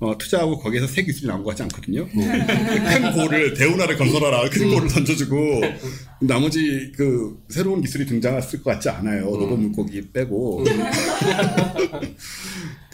어, 0.00 0.18
투자하고 0.18 0.58
거기에서 0.58 0.88
새 0.88 1.04
기술이 1.04 1.28
나온 1.28 1.44
것 1.44 1.50
같지 1.50 1.62
않거든요. 1.62 2.08
큰 2.10 3.12
goal을 3.12 3.54
대운하를 3.54 3.96
건설하라 3.96 4.50
큰 4.50 4.70
goal을 4.70 4.88
던져주고 4.88 5.60
나머지 6.20 6.90
그 6.96 7.40
새로운 7.48 7.80
기술이 7.80 8.06
등장했을 8.06 8.64
것 8.64 8.72
같지 8.72 8.88
않아요. 8.88 9.24
로봇 9.24 9.56
물고기 9.60 10.10
빼고. 10.10 10.64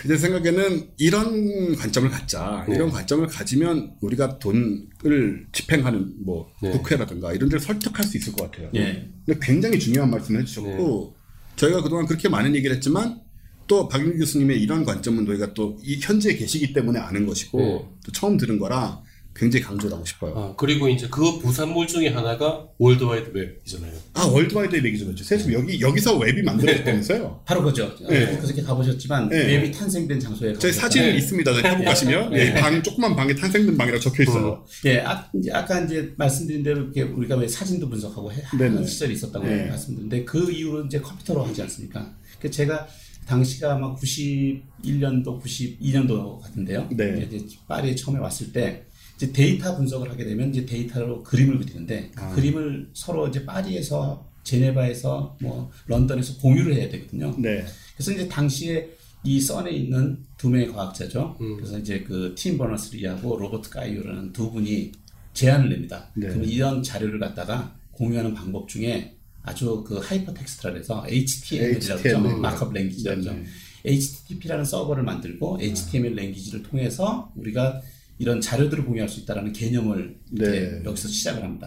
제 0.07 0.17
생각에는 0.17 0.91
이런 0.99 1.77
관점을 1.77 2.09
갖자. 2.11 2.67
네. 2.69 2.75
이런 2.75 2.91
관점을 2.91 3.27
가지면 3.27 3.95
우리가 4.01 4.39
돈을 4.39 5.47
집행하는 5.53 6.15
뭐 6.25 6.51
네. 6.63 6.71
국회라든가 6.71 7.33
이런 7.33 7.49
데를 7.49 7.61
설득할 7.61 8.05
수 8.05 8.19
있을 8.19 8.35
것 8.35 8.51
같아요. 8.51 8.71
예. 8.75 9.09
근데 9.25 9.41
굉장히 9.43 9.79
중요한 9.79 10.11
말씀을 10.11 10.41
해주셨고 10.43 11.20
저희가 11.61 11.83
그동안 11.83 12.07
그렇게 12.07 12.29
많은 12.29 12.55
얘기를 12.55 12.75
했지만 12.75 13.21
또 13.67 13.87
박인규 13.87 14.19
교수님의 14.19 14.61
이런 14.61 14.85
관점은 14.85 15.27
저희가 15.27 15.53
또이 15.53 16.01
현지에 16.01 16.35
계시기 16.35 16.73
때문에 16.73 16.99
아는 16.99 17.27
것이고 17.27 17.59
네. 17.59 17.89
또 18.05 18.13
처음 18.13 18.37
들은 18.39 18.59
거라 18.59 19.03
굉장히 19.35 19.65
강조를 19.65 19.95
하고 19.95 20.05
싶어요. 20.05 20.35
아, 20.37 20.55
그리고 20.57 20.89
이제 20.89 21.07
그 21.11 21.39
부산물 21.39 21.87
중에 21.87 22.09
하나가 22.09 22.67
월드와이드 22.79 23.31
웹이잖아요. 23.33 23.93
아 24.15 24.25
월드와이드 24.25 24.75
웹 24.75 24.85
얘기 24.85 24.99
좀 24.99 25.11
해주세요. 25.13 25.39
사실 25.39 25.55
여기 25.55 25.81
여기서 25.81 26.19
웹이 26.19 26.43
만들어졌다면서요? 26.43 27.43
바로 27.47 27.63
그죠. 27.63 27.95
네. 28.09 28.37
그렇게 28.39 28.61
가보셨지만 28.63 29.29
네. 29.29 29.47
웹이 29.57 29.71
탄생된 29.73 30.19
장소에 30.21 30.55
저희. 30.55 30.73
사진 30.73 31.15
있습니다. 31.15 31.53
저희 31.53 31.63
페북 31.63 31.85
가시면 31.85 32.31
네. 32.33 32.49
예, 32.49 32.55
방 32.55 32.83
조그만 32.83 33.15
방에 33.17 33.35
탄생된 33.35 33.77
방이라고 33.77 34.03
적혀 34.03 34.25
있어요. 34.25 34.65
예, 34.87 34.99
아, 35.01 35.27
이제 35.35 35.51
아까 35.53 35.81
이제 35.81 36.13
말씀드린 36.17 36.63
대로 36.63 36.83
이렇게 36.83 37.03
우리가 37.03 37.37
왜 37.37 37.47
사진도 37.47 37.89
분석하고 37.89 38.33
해- 38.33 38.43
하는 38.45 38.75
네네. 38.75 38.87
시절이 38.87 39.15
있었다고 39.15 39.47
네. 39.47 39.67
말씀드렸는데 39.69 40.25
그 40.25 40.51
이후로 40.51 40.87
이제 40.87 41.01
컴퓨터로 41.01 41.45
하지 41.45 41.63
않습니까? 41.63 42.15
그 42.41 42.51
제가 42.51 42.87
당시가 43.27 43.75
아마 43.75 43.95
91년도, 43.95 45.41
92년도 45.43 46.41
같은데요. 46.41 46.89
네. 46.91 47.29
이제 47.31 47.47
파리에 47.69 47.95
처음에 47.95 48.19
왔을 48.19 48.53
때 48.53 48.85
이제 49.21 49.33
데이터 49.33 49.77
분석을 49.77 50.11
하게 50.11 50.25
되면 50.25 50.49
이제 50.49 50.65
데이터로 50.65 51.23
그림을 51.23 51.59
그리는데 51.59 52.11
그 52.15 52.23
아. 52.25 52.31
그림을 52.31 52.89
서로 52.95 53.29
이제 53.29 53.45
파리에서 53.45 54.27
제네바에서 54.45 55.37
뭐 55.43 55.71
런던에서 55.87 56.39
공유를 56.39 56.75
해야 56.75 56.89
되거든요. 56.89 57.35
네. 57.39 57.63
그래서 57.95 58.13
이제 58.13 58.27
당시에 58.27 58.89
이 59.23 59.39
CERN에 59.39 59.71
있는 59.73 60.25
두 60.39 60.49
명의 60.49 60.73
과학자죠. 60.73 61.37
음. 61.39 61.57
그래서 61.57 61.79
이제 61.79 62.01
그 62.01 62.35
팀 62.35 62.57
버너스리하고 62.57 63.37
로버트 63.37 63.69
카이오라는 63.69 64.33
두 64.33 64.51
분이 64.51 64.93
제안을 65.35 65.69
냅니다. 65.69 66.11
네. 66.17 66.29
그럼 66.29 66.45
이런 66.45 66.83
자료를 66.83 67.19
갖다가 67.19 67.77
공유하는 67.93 68.33
방법 68.33 68.69
중에 68.69 69.15
아주 69.43 69.85
그 69.87 69.99
하이퍼텍스트라 69.99 70.75
해서 70.75 71.05
HTML이라고 71.07 71.99
HTML. 72.01 72.27
하죠. 72.31 72.39
markup 72.41 72.73
language라고 72.73 73.21
하죠. 73.21 73.33
네. 73.35 73.45
HTTP라는 73.85 74.65
서버를 74.65 75.03
만들고 75.03 75.59
HTML 75.61 76.15
랭귀지를 76.15 76.63
통해서 76.63 77.31
우리가 77.37 77.83
이런 78.21 78.39
자료들을 78.39 78.85
공유할 78.85 79.09
수 79.09 79.21
있다는 79.21 79.51
개념을 79.55 80.15
네. 80.31 80.83
여기서 80.85 81.09
시작을 81.09 81.43
합니다. 81.43 81.67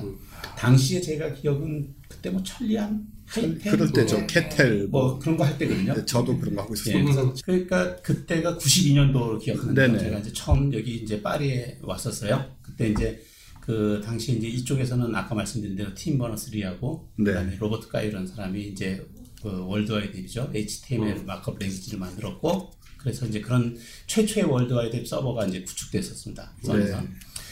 당시에 0.56 1.02
제가 1.02 1.34
기억은 1.34 1.96
그때 2.08 2.30
뭐 2.30 2.44
천리안, 2.44 3.08
하이텔, 3.26 3.72
그럴 3.72 3.92
때죠. 3.92 4.18
네. 4.18 4.28
케텔 4.28 4.88
뭐, 4.88 5.02
뭐 5.10 5.20
그런 5.20 5.36
거 5.36 5.44
할 5.46 5.58
때거든요. 5.58 6.06
저도 6.06 6.38
그런 6.38 6.54
거 6.56 6.62
하고 6.62 6.76
예, 6.76 6.92
있었어요. 6.92 7.04
그래서 7.04 7.34
그러니까 7.44 7.96
그때가 8.04 8.56
92년도로 8.60 9.40
기억하는데. 9.42 9.98
제가 9.98 10.20
이제 10.20 10.32
처음 10.32 10.72
여기 10.76 10.98
이제 10.98 11.24
파리에 11.24 11.80
왔었어요. 11.82 12.46
그때 12.62 12.90
이제 12.90 13.20
그 13.60 14.00
당시 14.06 14.38
이제 14.38 14.48
이쪽에서는 14.48 15.16
아까 15.16 15.34
말씀드린 15.34 15.76
대로 15.76 15.92
팀 15.96 16.20
버너스 16.20 16.52
리하고 16.52 17.10
네. 17.16 17.32
그다음에 17.32 17.56
로버트 17.56 17.88
카이오라는 17.88 18.28
사람이 18.28 18.62
이제 18.68 19.04
그 19.42 19.66
월드와이드 19.66 20.16
웹이죠. 20.18 20.52
HTML 20.54 21.24
markup 21.26 21.58
language를 21.58 21.98
만들었고 21.98 22.72
그래서 23.04 23.26
이제 23.26 23.42
그런 23.42 23.78
최초의 24.08 24.46
월드와이드 24.46 24.96
웹 24.96 25.08
서버가 25.08 25.46
이제 25.48 25.62
구축됐었습니다. 25.62 26.54
CERN에서. 26.64 27.02
네. 27.02 27.08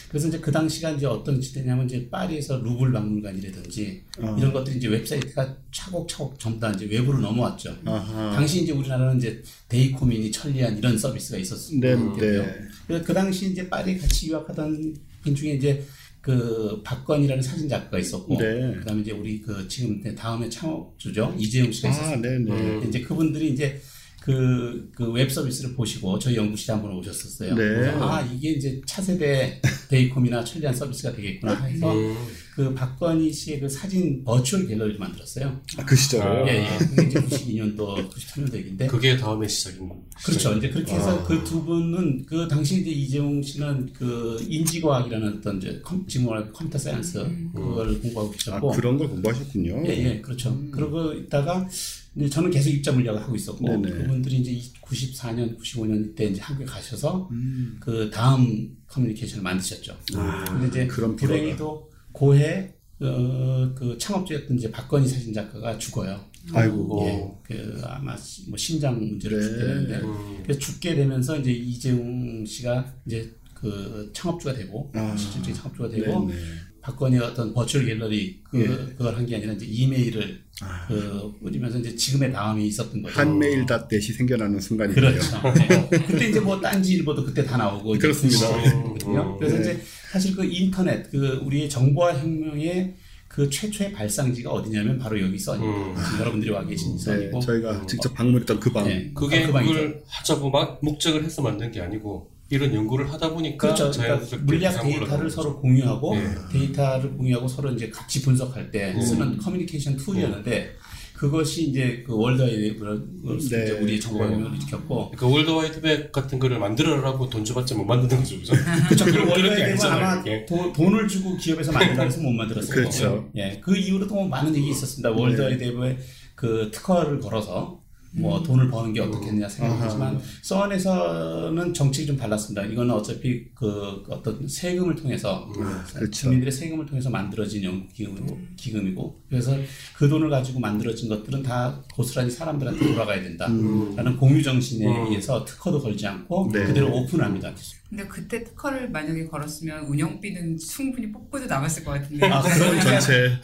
그래서 0.09 0.27
이제 0.27 0.39
그 0.39 0.51
당시가 0.51 0.91
이제 0.91 1.05
어떤 1.05 1.41
시대냐면 1.41 1.85
이제 1.85 2.09
파리에서 2.09 2.57
루브르 2.57 2.91
박물관이라든지 2.91 4.03
아. 4.21 4.35
이런 4.37 4.51
것들이 4.51 4.77
이제 4.77 4.87
웹사이트가 4.87 5.55
차곡차곡 5.71 6.37
전부 6.37 6.59
다 6.59 6.71
이제 6.71 6.85
웹으로 6.85 7.19
넘어왔죠. 7.19 7.77
아하. 7.85 8.31
당시 8.35 8.63
이제 8.63 8.73
우리나라는 8.73 9.17
이제 9.17 9.41
데이콤이니 9.69 10.31
천리안 10.31 10.77
이런 10.77 10.97
서비스가 10.97 11.37
있었거든요. 11.37 12.15
네, 12.17 12.19
네. 12.19 12.55
그래서 12.87 13.05
그 13.05 13.13
당시 13.13 13.51
이제 13.51 13.69
파리 13.69 13.97
같이 13.97 14.29
유학하던 14.29 14.95
분 15.23 15.35
중에 15.35 15.53
이제 15.53 15.85
그 16.19 16.81
박건희라는 16.83 17.41
사진 17.41 17.67
작가가 17.67 17.97
있었고, 17.97 18.37
네. 18.37 18.75
그다음에 18.79 19.01
이제 19.01 19.11
우리 19.11 19.41
그 19.41 19.67
지금 19.67 20.03
다음에 20.13 20.49
창업주죠 20.49 21.35
이재웅 21.37 21.71
씨가 21.71 21.89
있었어요. 21.89 22.13
아, 22.13 22.15
네, 22.17 22.37
네. 22.37 22.51
음. 22.51 22.85
이제 22.87 22.99
그분들이 23.01 23.51
이제 23.53 23.81
그, 24.21 24.91
그 24.95 25.11
웹 25.11 25.31
서비스를 25.31 25.73
보시고 25.73 26.19
저희 26.19 26.35
연구실에 26.35 26.73
한번 26.75 26.93
오셨었어요. 26.93 27.55
네. 27.55 27.89
아, 27.95 28.21
이게 28.21 28.51
이제 28.51 28.79
차세대 28.85 29.59
데이콤이나 29.89 30.43
천리안 30.43 30.73
서비스가 30.75 31.11
되겠구나 31.15 31.55
해서 31.63 31.91
음. 31.91 32.15
그 32.53 32.71
박건희 32.75 33.33
씨의 33.33 33.61
그 33.61 33.67
사진 33.67 34.23
virtual 34.23 34.67
갤러리를 34.67 34.99
만들었어요. 34.99 35.59
아, 35.77 35.85
그 35.85 35.95
시절. 35.95 36.21
아. 36.21 36.47
예, 36.47 36.65
예. 36.65 36.77
그게 36.77 37.07
이제 37.07 37.19
92년도, 37.19 38.09
93년도 38.11 38.53
얘기인데. 38.57 38.87
그게 38.87 39.17
다음에 39.17 39.47
시작인 39.47 39.89
거. 39.89 39.99
그렇죠. 40.23 40.53
이제 40.55 40.69
그렇게 40.69 40.93
해서 40.93 41.17
아. 41.19 41.23
그두 41.23 41.63
분은 41.63 42.25
그 42.27 42.47
당시 42.47 42.81
이제 42.81 42.91
이재웅 42.91 43.41
씨는 43.41 43.91
그 43.93 44.37
인지과학이라는 44.47 45.37
어떤 45.39 45.57
이제 45.57 45.81
컴, 45.83 46.05
지금 46.07 46.27
말하는 46.27 46.53
컴퓨터 46.53 46.77
science 46.77 47.51
그걸 47.55 47.99
공부하고 48.01 48.29
아, 48.29 48.31
계셨고. 48.33 48.71
그런 48.73 48.97
걸 48.99 49.09
공부하셨군요. 49.09 49.83
예, 49.87 49.97
예, 49.97 50.21
그렇죠. 50.21 50.55
그러고 50.69 51.13
있다가 51.13 51.67
이제 52.15 52.29
저는 52.29 52.51
계속 52.51 52.69
입자 52.69 52.91
물리학을 52.91 53.21
하고 53.21 53.35
있었고 53.35 53.65
네네. 53.65 53.89
그분들이 53.97 54.37
이제 54.39 54.71
94년, 54.81 55.57
95년 55.57 56.13
때 56.15 56.25
이제 56.25 56.41
한국에 56.41 56.65
가셔서 56.65 57.29
음. 57.31 57.77
그 57.79 58.09
다음 58.11 58.69
커뮤니케이션을 58.87 59.41
만드셨죠. 59.43 59.97
아, 60.15 60.43
근데 60.45 60.67
이제 60.67 60.87
그런. 60.87 61.15
불행히도 61.15 61.89
고해 62.11 62.73
어, 62.99 63.73
그 63.75 63.97
창업주였던 63.97 64.57
이제 64.57 64.69
박건희 64.69 65.07
사진 65.07 65.33
작가가 65.33 65.77
죽어요. 65.77 66.19
아이고. 66.53 67.05
예, 67.07 67.31
그 67.55 67.81
아마 67.85 68.15
시- 68.17 68.49
뭐 68.49 68.57
심장 68.57 68.99
문제로 68.99 69.37
네. 69.39 69.43
죽게 69.43 69.59
되는데 69.65 69.95
음. 70.01 70.39
그래서 70.43 70.59
죽게 70.59 70.95
되면서 70.95 71.37
이제 71.39 71.51
이재용 71.51 72.45
씨가 72.45 72.93
이제 73.05 73.33
그 73.53 74.09
창업주가 74.13 74.53
되고 74.53 74.91
아. 74.95 75.15
실질적인 75.15 75.53
창업주가 75.55 75.89
되고 75.89 76.27
네, 76.27 76.33
네. 76.33 76.41
박건희 76.81 77.17
어떤 77.19 77.53
버추얼 77.53 77.85
갤러리 77.85 78.41
그 78.49 78.59
예. 78.59 78.65
그걸 78.97 79.15
한 79.15 79.25
게 79.25 79.35
아니라 79.35 79.53
이제 79.53 79.65
이메일을 79.67 80.41
아. 80.61 80.85
그 80.87 81.31
뿌리면서 81.41 81.77
이제 81.79 81.95
지금의 81.95 82.31
다음이 82.33 82.67
있었던 82.67 83.01
거죠. 83.01 83.19
한메일 83.19 83.65
닷댓이 83.65 84.01
생겨나는 84.01 84.59
순간이에요. 84.59 84.95
그렇죠. 84.95 85.53
네. 85.53 85.89
그때 86.07 86.29
이제 86.29 86.39
뭐 86.39 86.59
딴지일보도 86.59 87.23
그때 87.25 87.45
다 87.45 87.57
나오고 87.57 87.97
그렇습니다. 87.97 88.47
그거든요. 88.83 89.37
그래서 89.37 89.55
네. 89.57 89.61
이제 89.61 89.81
사실 90.11 90.35
그 90.35 90.43
인터넷 90.43 91.09
그 91.11 91.39
우리의 91.43 91.69
정보화 91.69 92.17
혁명의 92.19 92.95
그 93.27 93.49
최초의 93.49 93.93
발상지가 93.93 94.51
어디냐면 94.51 94.97
바로 94.99 95.19
여기 95.21 95.39
CERN이에요. 95.39 95.71
음. 95.71 95.95
지금 96.03 96.19
여러분들이 96.19 96.51
와 96.51 96.65
계신 96.65 96.97
네, 96.97 97.03
CERN이고. 97.03 97.39
저희가 97.39 97.85
직접 97.85 98.13
방문했던 98.13 98.59
그 98.59 98.71
방. 98.71 98.83
네. 98.85 99.11
그게 99.15 99.43
아, 99.43 99.47
그 99.47 99.53
방이죠. 99.53 99.73
그걸 99.73 100.03
하자고 100.07 100.49
막 100.49 100.79
목적을 100.83 101.23
해서 101.23 101.41
만든 101.41 101.71
게 101.71 101.79
아니고 101.79 102.30
이런 102.51 102.73
연구를 102.75 103.11
하다 103.11 103.29
보니까 103.31 103.57
그렇죠. 103.73 103.89
그러니까 103.89 104.15
자연스럽게 104.17 104.45
물리학 104.45 104.81
데이터를 104.83 105.29
서로. 105.29 105.59
공유하고 105.61 106.15
네. 106.15 106.35
데이터를 106.51 107.11
공유하고 107.17 107.47
서로 107.47 107.71
이제 107.71 107.89
같이 107.89 108.21
분석할 108.21 108.69
때 108.71 108.93
음. 108.93 109.01
쓰는 109.01 109.37
커뮤니케이션 109.37 109.95
tool이었는데 109.95 110.75
그것이 111.13 111.67
이제 111.67 112.03
그 112.05 112.13
월드와이드를 112.17 113.01
네. 113.23 113.35
이제 113.37 113.71
우리의 113.79 113.99
정보혁명을 114.01 114.57
일으켰고 114.57 115.11
그러니까 115.11 115.27
월드와이드웹 115.27 116.11
같은 116.11 116.39
거를 116.39 116.59
만들어라고 116.59 117.29
돈 117.29 117.45
줘봤자 117.45 117.75
못 117.75 117.85
만드는 117.85 118.21
거죠, 118.21 118.37
그죠? 118.37 118.53
그렇죠. 118.89 119.05
그 119.05 119.31
아니잖아요. 119.31 120.05
아마. 120.05 120.23
도- 120.45 120.73
돈을 120.73 121.07
주고 121.07 121.37
기업에서 121.37 121.71
만들라 121.71 122.03
해서 122.03 122.19
못 122.21 122.31
만들었어요. 122.31 122.75
그렇죠. 122.75 123.29
예, 123.37 123.61
그 123.63 123.77
이후로도 123.77 124.13
뭐 124.13 124.27
많은 124.27 124.53
얘기 124.57 124.71
있었습니다. 124.71 125.11
월드와이드에 125.11 125.97
그 126.35 126.69
특허를 126.73 127.19
걸어서 127.19 127.80
뭐 128.13 128.43
돈을 128.43 128.69
버는 128.69 128.93
게 128.93 128.99
어떻겠느냐 128.99 129.47
생각하지만 129.47 130.19
서원에서는 130.41 131.73
정책이 131.73 132.07
좀 132.07 132.17
달랐습니다. 132.17 132.65
이거는 132.65 132.93
어차피 132.93 133.45
그 133.55 134.03
어떤 134.09 134.47
세금을 134.47 134.95
통해서 134.95 135.47
그렇죠. 135.93 136.11
주민들의 136.11 136.51
세금을 136.51 136.85
통해서 136.85 137.09
만들어진 137.09 137.63
연구기금이고 137.63 138.37
기금이고 138.57 139.21
그래서 139.29 139.55
그 139.95 140.09
돈을 140.09 140.29
가지고 140.29 140.59
만들어진 140.59 141.07
것들은 141.07 141.41
다 141.43 141.81
고스란히 141.93 142.29
사람들한테 142.29 142.85
돌아가야 142.85 143.21
된다라는 143.23 144.17
공유 144.17 144.43
정신에 144.43 144.85
음. 144.85 145.07
의해서 145.07 145.45
특허도 145.45 145.81
걸지 145.81 146.05
않고 146.05 146.49
네. 146.51 146.65
그대로 146.65 146.93
오픈합니다. 146.93 147.53
근데 147.91 148.07
그때 148.07 148.41
특허를 148.45 148.89
만약에 148.89 149.25
걸었으면 149.27 149.83
운영비는 149.83 150.57
충분히 150.57 151.11
뽑고도 151.11 151.45
남았을 151.45 151.83
것 151.83 151.91
같은데. 151.91 152.25
아, 152.25 152.41
그런 152.41 152.79
전체. 152.79 153.37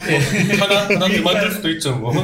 하나 0.58 0.86
하나 0.86 0.98
더 1.06 1.22
만들 1.22 1.50
수도 1.52 1.70
있죠, 1.72 1.98
뭐. 1.98 2.14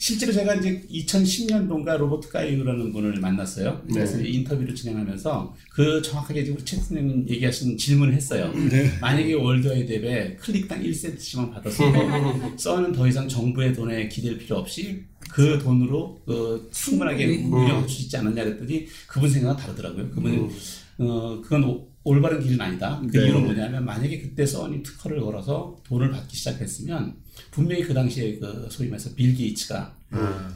실제로 0.00 0.32
제가 0.32 0.56
이제 0.56 0.82
2010년도인가 0.90 1.96
로버트 1.98 2.30
가이유라는 2.30 2.92
분을 2.92 3.20
만났어요. 3.20 3.80
그래서 3.92 4.18
이제 4.18 4.28
인터뷰를 4.28 4.74
진행하면서 4.74 5.54
그 5.70 6.02
정확하게 6.02 6.44
지금 6.46 6.58
최 6.64 6.76
선생님 6.78 7.28
얘기하신 7.28 7.78
질문을 7.78 8.12
했어요. 8.12 8.52
만약에 9.00 9.34
월드와이드에 9.34 10.34
클릭당 10.40 10.82
1센트씩만 10.82 11.52
받았어도 11.52 12.56
써는 12.58 12.90
더 12.90 13.06
이상 13.06 13.28
정부의 13.28 13.72
돈에 13.72 14.08
기댈 14.08 14.36
필요 14.36 14.56
없이 14.56 15.04
그 15.30 15.60
돈으로 15.62 16.20
그 16.26 16.68
충분하게 16.72 17.26
운영할 17.44 17.88
수 17.88 18.02
있지 18.02 18.16
않느냐 18.16 18.42
그랬더니 18.42 18.86
그분 19.06 19.30
생각은 19.30 19.62
다르더라고요. 19.62 20.10
그분은 20.10 20.50
어 20.98 21.40
그건 21.42 21.64
오- 21.64 21.88
올바른 22.04 22.40
길은 22.40 22.60
아니다. 22.60 23.00
그 23.10 23.16
네. 23.16 23.24
이유는 23.26 23.44
뭐냐면 23.44 23.84
만약에 23.84 24.18
그때 24.20 24.44
써니 24.46 24.82
특허를 24.82 25.20
걸어서 25.20 25.76
돈을 25.84 26.10
받기 26.10 26.36
시작했으면 26.36 27.16
분명히 27.50 27.82
그 27.82 27.94
당시에 27.94 28.38
그 28.38 28.66
소위 28.70 28.88
말해서 28.88 29.10
빌 29.14 29.34
게이츠가 29.34 29.94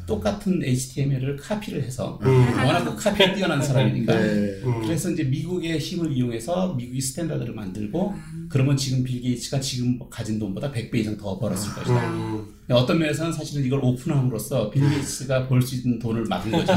똑같은 0.06 0.62
HTML을 0.64 1.36
카피를 1.36 1.82
해서 1.82 2.18
워낙 2.22 2.84
그 2.84 2.96
카피에 2.96 3.34
뛰어난 3.34 3.60
사람이니까 3.62 4.14
네. 4.14 4.60
그래서 4.82 5.10
이제 5.10 5.24
미국의 5.24 5.78
힘을 5.78 6.10
이용해서 6.12 6.74
미국이 6.74 7.00
standard를 7.00 7.54
만들고 7.54 8.14
그러면 8.48 8.76
지금 8.76 9.04
빌 9.04 9.20
게이츠가 9.20 9.60
지금 9.60 9.98
가진 10.08 10.38
돈보다 10.38 10.72
100배 10.72 10.94
이상 10.96 11.16
더 11.18 11.38
벌었을 11.38 11.74
것이다. 11.74 12.10
음. 12.12 12.46
어떤 12.70 12.98
면에서는 12.98 13.32
사실은 13.32 13.64
이걸 13.66 13.80
오픈함으로써 13.82 14.70
빌 14.70 14.88
게이츠가 14.88 15.46
벌 15.48 15.60
수 15.60 15.74
있는 15.76 15.98
돈을 15.98 16.24
막은 16.24 16.50
거죠. 16.52 16.72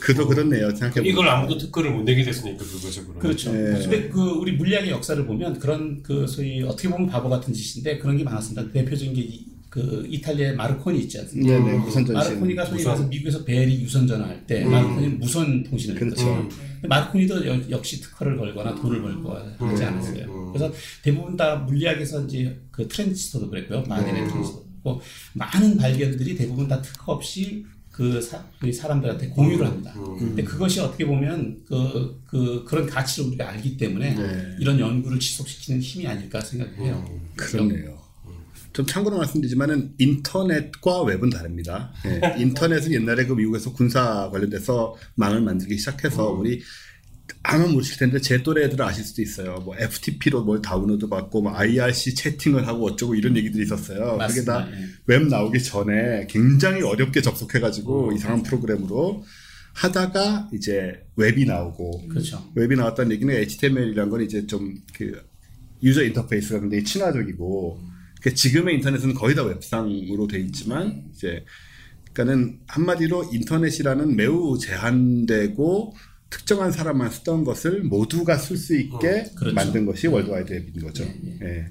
그도 0.00 0.26
그렇네요. 0.28 0.74
생각해 0.74 1.08
이걸 1.08 1.28
아무도 1.28 1.56
특허를 1.58 1.90
못 1.92 2.02
내게 2.04 2.22
됐으니까 2.22 2.58
그거죠. 2.64 3.02
그러면. 3.02 3.18
그렇죠. 3.20 3.52
네. 3.52 3.78
근데 3.80 4.08
그 4.08 4.20
우리 4.20 4.52
물리학의 4.52 4.90
역사를 4.90 5.24
보면 5.26 5.58
그런 5.58 6.02
그 6.02 6.26
소위 6.26 6.62
어떻게 6.76 6.90
보면 6.90 7.08
바보 7.08 7.28
같은 7.30 7.52
짓인데 7.54 7.96
그런 7.98 8.18
게 8.18 8.22
많았습니다. 8.22 8.70
대표적인 8.70 9.14
게그 9.14 10.06
이탈리아의 10.10 10.54
마르코니 10.56 11.00
있지 11.00 11.18
않습니까? 11.20 11.58
네네 11.58 11.78
무선. 11.78 12.04
마르코니가 12.04 12.64
소위 12.66 12.76
무선. 12.76 12.92
말해서 12.92 13.08
미국에서 13.08 13.44
벨이 13.44 13.80
유선 13.82 14.06
전화할 14.06 14.46
때 14.46 14.64
마르코니는 14.64 15.18
무선 15.18 15.62
통신을 15.64 15.94
그렇죠. 15.98 16.48
마르코니도 16.86 17.46
여- 17.46 17.70
역시 17.70 18.00
특허를 18.02 18.36
걸거나 18.36 18.74
돈을 18.74 19.00
벌고 19.00 19.32
하지 19.58 19.84
않았어요. 19.84 20.52
그래서 20.52 20.70
대부분 21.02 21.34
다 21.36 21.56
물리학에서 21.56 22.26
이제 22.26 22.60
그 22.70 22.86
트랜지스터도 22.86 23.48
그랬고요. 23.48 23.82
바딘의 23.88 24.28
트랜지스터도 24.28 24.66
그랬고 24.84 25.00
많은 25.32 25.76
발견들이 25.78 26.36
대부분 26.36 26.68
다 26.68 26.80
특허 26.82 27.12
없이 27.12 27.64
그, 27.96 28.20
사, 28.20 28.44
그 28.60 28.70
사람들한테 28.70 29.28
공유를 29.28 29.66
합니다. 29.66 29.94
근데 30.18 30.44
그것이 30.44 30.80
어떻게 30.80 31.06
보면 31.06 31.62
그, 31.66 32.22
그, 32.26 32.62
그런 32.66 32.86
가치를 32.86 33.28
우리가 33.28 33.48
알기 33.48 33.78
때문에 33.78 34.14
네. 34.14 34.56
이런 34.60 34.78
연구를 34.78 35.18
지속시키는 35.18 35.80
힘이 35.80 36.06
아닐까 36.06 36.38
생각해요. 36.38 37.02
그렇네요. 37.36 37.96
좀 38.74 38.84
참고로 38.84 39.16
말씀드리지만은 39.16 39.94
인터넷과 39.96 41.00
웹은 41.04 41.30
다릅니다. 41.30 41.94
예, 42.04 42.20
인터넷은 42.36 42.92
옛날에 42.92 43.24
그 43.24 43.32
미국에서 43.32 43.72
군사 43.72 44.28
관련돼서 44.30 44.94
망을 45.14 45.40
만들기 45.40 45.78
시작해서 45.78 46.28
우리 46.28 46.60
아마 47.42 47.66
모르실 47.66 47.98
텐데 47.98 48.20
제 48.20 48.42
또래 48.42 48.64
애들은 48.64 48.84
아실 48.84 49.04
수도 49.04 49.22
있어요. 49.22 49.56
뭐 49.64 49.76
FTP로 49.76 50.44
뭘 50.44 50.62
다운로드 50.62 51.08
받고 51.08 51.42
뭐 51.42 51.54
IRC 51.54 52.14
채팅을 52.14 52.66
하고 52.66 52.86
어쩌고 52.86 53.14
이런 53.14 53.36
얘기들이 53.36 53.64
있었어요. 53.64 54.12
그게 54.12 54.16
맞습니다. 54.16 54.64
다 54.64 54.70
예. 54.72 54.86
웹 55.06 55.26
나오기 55.26 55.62
전에 55.62 56.26
굉장히 56.28 56.82
어렵게 56.82 57.22
접속해가지고 57.22 58.12
이상한 58.12 58.42
프로그램으로 58.42 59.24
하다가 59.74 60.50
이제 60.54 61.04
웹이 61.16 61.44
나오고 61.44 62.08
그렇죠. 62.08 62.50
웹이 62.54 62.76
나왔다는 62.76 63.12
얘기는 63.12 63.32
HTML이란 63.34 64.10
건 64.10 64.22
이제 64.22 64.46
좀 64.46 64.74
그 64.94 65.20
user 65.82 66.04
인터페이스가 66.04 66.60
굉장히 66.60 66.84
친화적이고 66.84 67.80
그러니까 68.20 68.34
지금의 68.34 68.76
인터넷은 68.76 69.14
거의 69.14 69.34
다 69.34 69.42
웹상으로 69.42 70.26
돼 70.26 70.38
있지만 70.40 71.04
이제 71.14 71.44
그러니까는 72.12 72.60
한마디로 72.66 73.30
인터넷이라는 73.32 74.16
매우 74.16 74.58
제한되고 74.58 75.94
특정한 76.30 76.72
사람만 76.72 77.10
쓰던 77.10 77.44
것을 77.44 77.82
모두가 77.84 78.36
쓸 78.36 78.56
수 78.56 78.76
있게 78.76 79.30
그렇죠. 79.34 79.54
만든 79.54 79.86
것이 79.86 80.06
월드와이드 80.06 80.52
웹인 80.52 80.82
거죠. 80.82 81.04
예. 81.42 81.66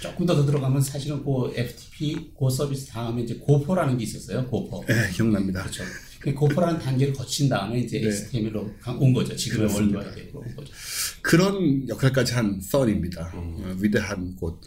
조금 0.00 0.24
더 0.24 0.44
들어가면 0.46 0.80
사실은 0.80 1.22
그 1.22 1.52
FTP 1.54 2.32
그 2.38 2.48
서비스 2.50 2.86
다음에 2.86 3.22
이제 3.22 3.34
Gopher라는 3.34 3.98
게 3.98 4.04
있었어요. 4.04 4.46
Gopher. 4.46 4.82
예, 4.88 5.12
기억납니다. 5.12 5.62
그렇죠. 5.62 5.84
그 6.20 6.32
Gopher라는 6.34 6.78
단계를 6.80 7.12
거친 7.12 7.48
다음에 7.48 7.80
이제 7.80 8.00
네. 8.00 8.08
HTML로 8.08 8.70
온 8.98 9.12
거죠. 9.12 9.36
지금의. 9.36 9.72
월드와이드로 9.72 10.40
온 10.40 10.56
거죠. 10.56 10.72
그런 11.22 11.86
역할까지 11.88 12.32
한 12.34 12.60
썬입니다. 12.60 13.32
어, 13.34 13.76
위대한 13.78 14.34
곳, 14.36 14.60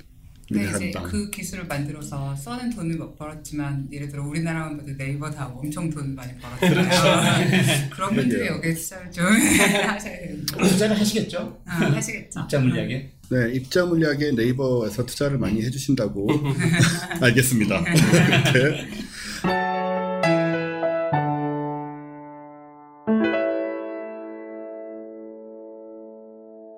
근데 0.54 0.72
네, 0.72 0.76
이제 0.78 0.92
땅. 0.92 1.04
그 1.04 1.30
기술을 1.32 1.66
만들어서 1.66 2.36
써는 2.36 2.70
돈을 2.70 2.98
못 2.98 3.18
벌었지만 3.18 3.88
예를 3.92 4.08
들어 4.10 4.24
우리나라만 4.24 4.78
봐도 4.78 4.96
네이버 4.96 5.30
다 5.32 5.48
엄청 5.48 5.90
돈을 5.90 6.10
많이 6.14 6.32
벌었잖아요. 6.38 7.90
그런 7.90 8.14
분들이. 8.16 8.48
여기에 8.48 8.74
투자를 8.76 9.12
좀 9.12 9.26
하셔야 9.90 10.20
되는 10.20 10.46
투자를 10.46 11.00
하시겠죠? 11.00 11.60
아, 11.66 11.72
하시겠죠. 11.92 12.42
입자 12.42 12.60
물리학에. 12.60 13.10
네, 13.32 13.54
입자 13.54 13.86
물리학에 13.86 14.32
네이버에서 14.34 15.06
투자를 15.06 15.40
많이 15.40 15.62
해주신다고 15.64 16.28
알겠습니다. 17.20 17.84
그렇게 17.84 18.88